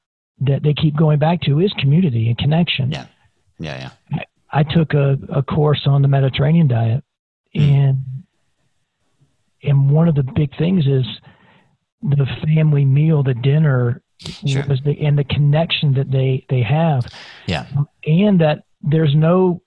that 0.41 0.63
they 0.63 0.75
keep 0.75 0.97
going 0.97 1.19
back 1.19 1.41
to 1.43 1.61
is 1.61 1.73
community 1.79 2.29
and 2.29 2.39
connection. 2.39 2.91
Yeah. 2.91 3.07
Yeah. 3.59 3.91
Yeah. 4.11 4.21
I, 4.53 4.61
I 4.61 4.63
took 4.63 4.95
a, 4.95 5.19
a 5.35 5.43
course 5.43 5.83
on 5.87 6.03
the 6.03 6.09
Mediterranean 6.09 6.69
diet 6.69 7.05
mm. 7.55 7.61
and 7.61 7.99
and 9.63 9.91
one 9.91 10.09
of 10.09 10.15
the 10.15 10.25
big 10.25 10.57
things 10.59 10.87
is 10.87 11.05
the 12.03 12.27
family 12.45 12.85
meal, 12.85 13.23
the 13.23 13.35
dinner, 13.35 14.03
sure. 14.47 14.63
the, 14.63 14.97
and 15.01 15.19
the 15.19 15.25
connection 15.25 15.95
that 15.95 16.11
they 16.11 16.45
they 16.49 16.63
have. 16.63 17.07
Yeah, 17.47 17.67
and 18.05 18.41
that 18.41 18.65
there's 18.83 19.15
no 19.15 19.63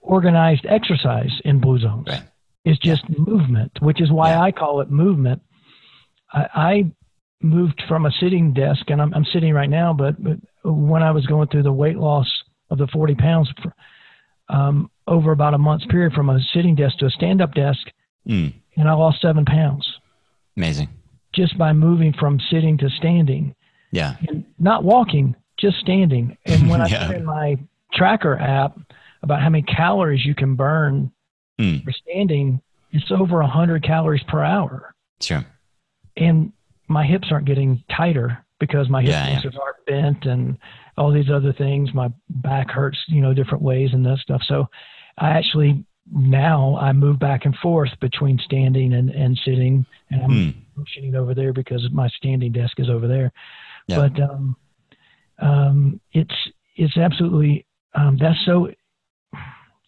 organized 0.00 0.66
exercise 0.68 1.32
in 1.44 1.60
Blue 1.60 1.78
Zones. 1.78 2.06
Right. 2.08 2.22
It's 2.64 2.78
just 2.80 3.02
yeah. 3.08 3.16
movement, 3.18 3.72
which 3.80 4.00
is 4.00 4.10
why 4.10 4.30
yeah. 4.30 4.42
I 4.42 4.52
call 4.52 4.80
it 4.80 4.90
movement. 4.90 5.42
I, 6.32 6.46
I 6.54 6.92
moved 7.40 7.82
from 7.88 8.06
a 8.06 8.10
sitting 8.10 8.52
desk, 8.52 8.88
and 8.88 9.00
I'm, 9.00 9.12
I'm 9.14 9.24
sitting 9.32 9.52
right 9.52 9.70
now, 9.70 9.92
but, 9.92 10.22
but 10.22 10.38
when 10.64 11.02
I 11.02 11.12
was 11.12 11.26
going 11.26 11.48
through 11.48 11.62
the 11.62 11.72
weight 11.72 11.96
loss 11.96 12.26
of 12.70 12.78
the 12.78 12.88
40 12.88 13.14
pounds 13.14 13.52
for, 13.62 13.72
um, 14.48 14.90
over 15.06 15.32
about 15.32 15.54
a 15.54 15.58
month's 15.58 15.86
period 15.86 16.12
from 16.12 16.30
a 16.30 16.40
sitting 16.52 16.74
desk 16.74 16.98
to 16.98 17.06
a 17.06 17.10
stand 17.10 17.40
up 17.40 17.54
desk, 17.54 17.80
mm 18.28 18.52
and 18.78 18.90
I 18.90 18.92
lost 18.92 19.22
seven 19.22 19.46
pounds. 19.46 19.90
Amazing. 20.54 20.90
Just 21.34 21.56
by 21.56 21.72
moving 21.72 22.12
from 22.12 22.38
sitting 22.50 22.76
to 22.76 22.90
standing. 22.90 23.54
Yeah. 23.96 24.16
And 24.28 24.44
not 24.58 24.84
walking, 24.84 25.34
just 25.58 25.78
standing. 25.78 26.36
And 26.46 26.68
when 26.68 26.80
I 26.80 26.88
put 27.06 27.16
in 27.16 27.24
my 27.24 27.56
tracker 27.92 28.38
app, 28.38 28.78
about 29.22 29.40
how 29.42 29.48
many 29.48 29.62
calories 29.62 30.24
you 30.24 30.34
can 30.34 30.54
burn 30.54 31.10
Mm. 31.58 31.82
for 31.84 31.90
standing, 31.92 32.60
it's 32.92 33.10
over 33.10 33.38
100 33.40 33.82
calories 33.82 34.22
per 34.28 34.42
hour. 34.42 34.94
Sure. 35.22 35.42
And 36.18 36.52
my 36.86 37.04
hips 37.06 37.28
aren't 37.30 37.46
getting 37.46 37.82
tighter 37.90 38.44
because 38.60 38.88
my 38.90 39.00
hip 39.00 39.10
Yeah, 39.12 39.40
yeah. 39.42 39.50
aren't 39.60 39.86
bent 39.86 40.26
and 40.26 40.58
all 40.98 41.10
these 41.10 41.30
other 41.30 41.52
things. 41.54 41.94
My 41.94 42.08
back 42.28 42.70
hurts, 42.70 42.98
you 43.08 43.22
know, 43.22 43.32
different 43.32 43.62
ways 43.64 43.90
and 43.94 44.04
that 44.04 44.18
stuff. 44.18 44.42
So 44.46 44.66
I 45.18 45.30
actually 45.30 45.82
now 46.12 46.76
I 46.80 46.92
move 46.92 47.18
back 47.18 47.46
and 47.46 47.56
forth 47.56 47.90
between 48.00 48.38
standing 48.44 48.92
and, 48.92 49.08
and 49.10 49.36
sitting 49.44 49.84
and 50.10 50.22
I'm 50.22 50.30
Mm. 50.30 50.54
motioning 50.76 51.14
over 51.16 51.34
there 51.34 51.52
because 51.54 51.88
my 51.90 52.08
standing 52.10 52.52
desk 52.52 52.78
is 52.78 52.88
over 52.90 53.08
there. 53.08 53.32
Yeah. 53.86 54.08
But 54.08 54.20
um, 54.22 54.56
um, 55.38 56.00
it's 56.12 56.34
it's 56.76 56.96
absolutely 56.96 57.66
um, 57.94 58.18
that's 58.20 58.38
so 58.44 58.70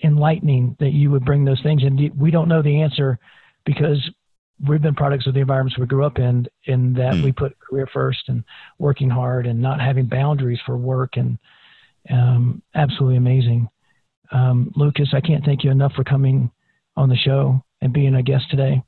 enlightening 0.03 0.77
that 0.79 0.93
you 0.93 1.11
would 1.11 1.25
bring 1.25 1.45
those 1.45 1.61
things, 1.63 1.83
and 1.83 2.11
we 2.17 2.31
don't 2.31 2.49
know 2.49 2.63
the 2.63 2.83
answer 2.83 3.19
because 3.65 3.99
we've 4.67 4.83
been 4.83 4.95
products 4.95 5.27
of 5.27 5.35
the 5.35 5.41
environments 5.41 5.79
we 5.79 5.87
grew 5.87 6.05
up 6.05 6.19
in, 6.19 6.47
in 6.65 6.93
that 6.95 7.15
Mm. 7.15 7.25
we 7.25 7.33
put 7.33 7.59
career 7.61 7.87
first 7.93 8.29
and 8.29 8.43
working 8.79 9.09
hard 9.09 9.47
and 9.47 9.61
not 9.61 9.81
having 9.81 10.07
boundaries 10.07 10.61
for 10.65 10.77
work, 10.77 11.17
and 11.17 11.39
um, 12.11 12.63
absolutely 12.75 13.17
amazing. 13.17 13.69
Um, 14.31 14.73
Lucas, 14.77 15.09
I 15.13 15.21
can't 15.21 15.45
thank 15.45 15.65
you 15.65 15.71
enough 15.71 15.93
for 15.95 16.05
coming 16.05 16.51
on 16.97 17.09
the 17.09 17.17
show 17.17 17.63
and 17.81 17.93
being 17.93 18.15
a 18.15 18.23
guest 18.23 18.51
today. 18.51 18.83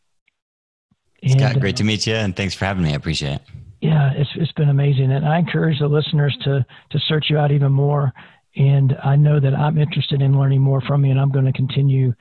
Scott, 1.27 1.61
great 1.61 1.75
uh, 1.75 1.79
to 1.79 1.85
meet 1.85 2.07
you, 2.07 2.15
and 2.15 2.35
thanks 2.35 2.55
for 2.55 2.65
having 2.65 2.83
me. 2.83 2.93
I 2.93 2.95
appreciate 2.95 3.35
it. 3.35 3.43
Yeah, 3.81 4.11
it's 4.15 4.31
it's 4.37 4.53
been 4.53 4.69
amazing, 4.69 5.11
and 5.11 5.27
I 5.27 5.39
encourage 5.39 5.79
the 5.79 5.89
listeners 5.89 6.37
to 6.45 6.65
to 6.91 6.99
search 7.09 7.27
you 7.31 7.39
out 7.39 7.51
even 7.51 7.73
more. 7.73 8.13
And 8.57 8.97
I 9.05 9.17
know 9.17 9.39
that 9.39 9.55
I'm 9.55 9.79
interested 9.79 10.21
in 10.21 10.39
learning 10.39 10.61
more 10.61 10.81
from 10.83 11.05
you, 11.05 11.13
and 11.13 11.21
I'm 11.21 11.31
going 11.31 11.47
to 11.47 11.53
continue 11.53 12.13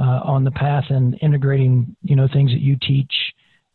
uh, 0.00 0.20
on 0.24 0.44
the 0.44 0.50
path 0.52 0.84
and 0.88 1.18
integrating 1.20 1.94
you 2.02 2.16
know 2.16 2.28
things 2.32 2.50
that 2.52 2.60
you 2.60 2.76
teach 2.80 3.12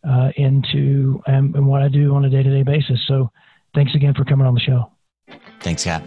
uh, 0.08 0.32
into 0.38 1.22
um, 1.28 1.54
and 1.56 1.68
what 1.68 1.82
I 1.82 1.88
do 1.88 2.16
on 2.16 2.26
a 2.26 2.30
day 2.30 2.42
to 2.42 2.50
day 2.50 2.64
basis. 2.64 3.00
So, 3.08 3.30
thanks 3.76 3.94
again 3.94 4.16
for 4.16 4.26
coming 4.26 4.48
on 4.48 4.56
the 4.56 4.62
show. 4.62 4.92
Thanks, 5.60 5.84
Scott. 5.84 6.04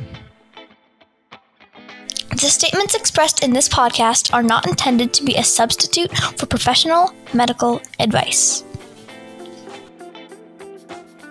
The 2.31 2.49
statements 2.49 2.95
expressed 2.95 3.45
in 3.45 3.53
this 3.53 3.69
podcast 3.69 4.35
are 4.35 4.43
not 4.43 4.67
intended 4.67 5.13
to 5.15 5.25
be 5.25 5.37
a 5.37 5.45
substitute 5.45 6.11
for 6.17 6.47
professional 6.47 7.13
medical 7.35 7.81
advice. 8.01 8.65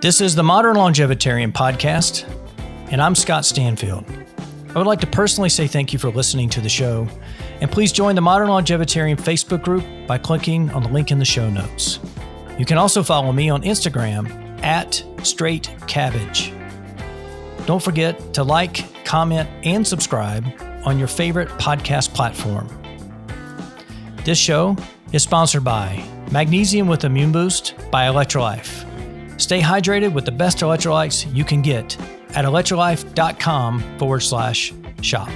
This 0.02 0.20
is 0.20 0.34
the 0.34 0.42
Modern 0.42 0.78
Longevitarian 0.78 1.52
Podcast, 1.52 2.28
and 2.92 3.00
I'm 3.00 3.14
Scott 3.14 3.46
Stanfield. 3.46 4.04
I 4.70 4.74
would 4.74 4.88
like 4.88 5.00
to 5.02 5.06
personally 5.06 5.50
say 5.50 5.68
thank 5.68 5.94
you 5.94 6.00
for 6.00 6.10
listening 6.10 6.50
to 6.50 6.60
the 6.60 6.70
show, 6.70 7.08
and 7.62 7.72
please 7.72 7.92
join 7.92 8.16
the 8.16 8.22
Modern 8.22 8.48
Longevitarian 8.48 9.16
Facebook 9.16 9.62
group 9.62 9.86
by 10.08 10.18
clicking 10.18 10.72
on 10.72 10.82
the 10.82 10.90
link 10.90 11.12
in 11.12 11.20
the 11.20 11.26
show 11.26 11.52
notes. 11.52 12.00
You 12.58 12.66
can 12.66 12.80
also 12.80 13.04
follow 13.04 13.32
me 13.32 13.52
on 13.52 13.62
Instagram 13.62 14.28
at 14.64 15.04
Straight 15.22 15.70
Cabbage. 15.86 16.52
Don't 17.68 17.84
forget 17.84 18.34
to 18.34 18.44
like, 18.44 19.06
comment, 19.06 19.48
and 19.64 19.86
subscribe 19.86 20.48
on 20.84 20.98
your 20.98 21.08
favorite 21.08 21.50
podcast 21.60 22.12
platform. 22.16 22.68
This 24.26 24.40
show 24.40 24.76
is 25.14 25.22
sponsored 25.22 25.64
by 25.64 26.04
Magnesium 26.32 26.88
with 26.88 27.04
Immune 27.04 27.32
Boost 27.32 27.76
by 27.92 28.08
Electrolyfe. 28.08 28.88
Stay 29.42 29.60
hydrated 29.60 30.14
with 30.14 30.26
the 30.26 30.32
best 30.32 30.60
electrolytes 30.60 31.26
you 31.34 31.44
can 31.44 31.64
get 31.64 32.00
at 32.36 32.46
electrolyfe.com 32.46 33.98
forward 33.98 34.20
slash 34.20 34.72
shop. 35.02 35.32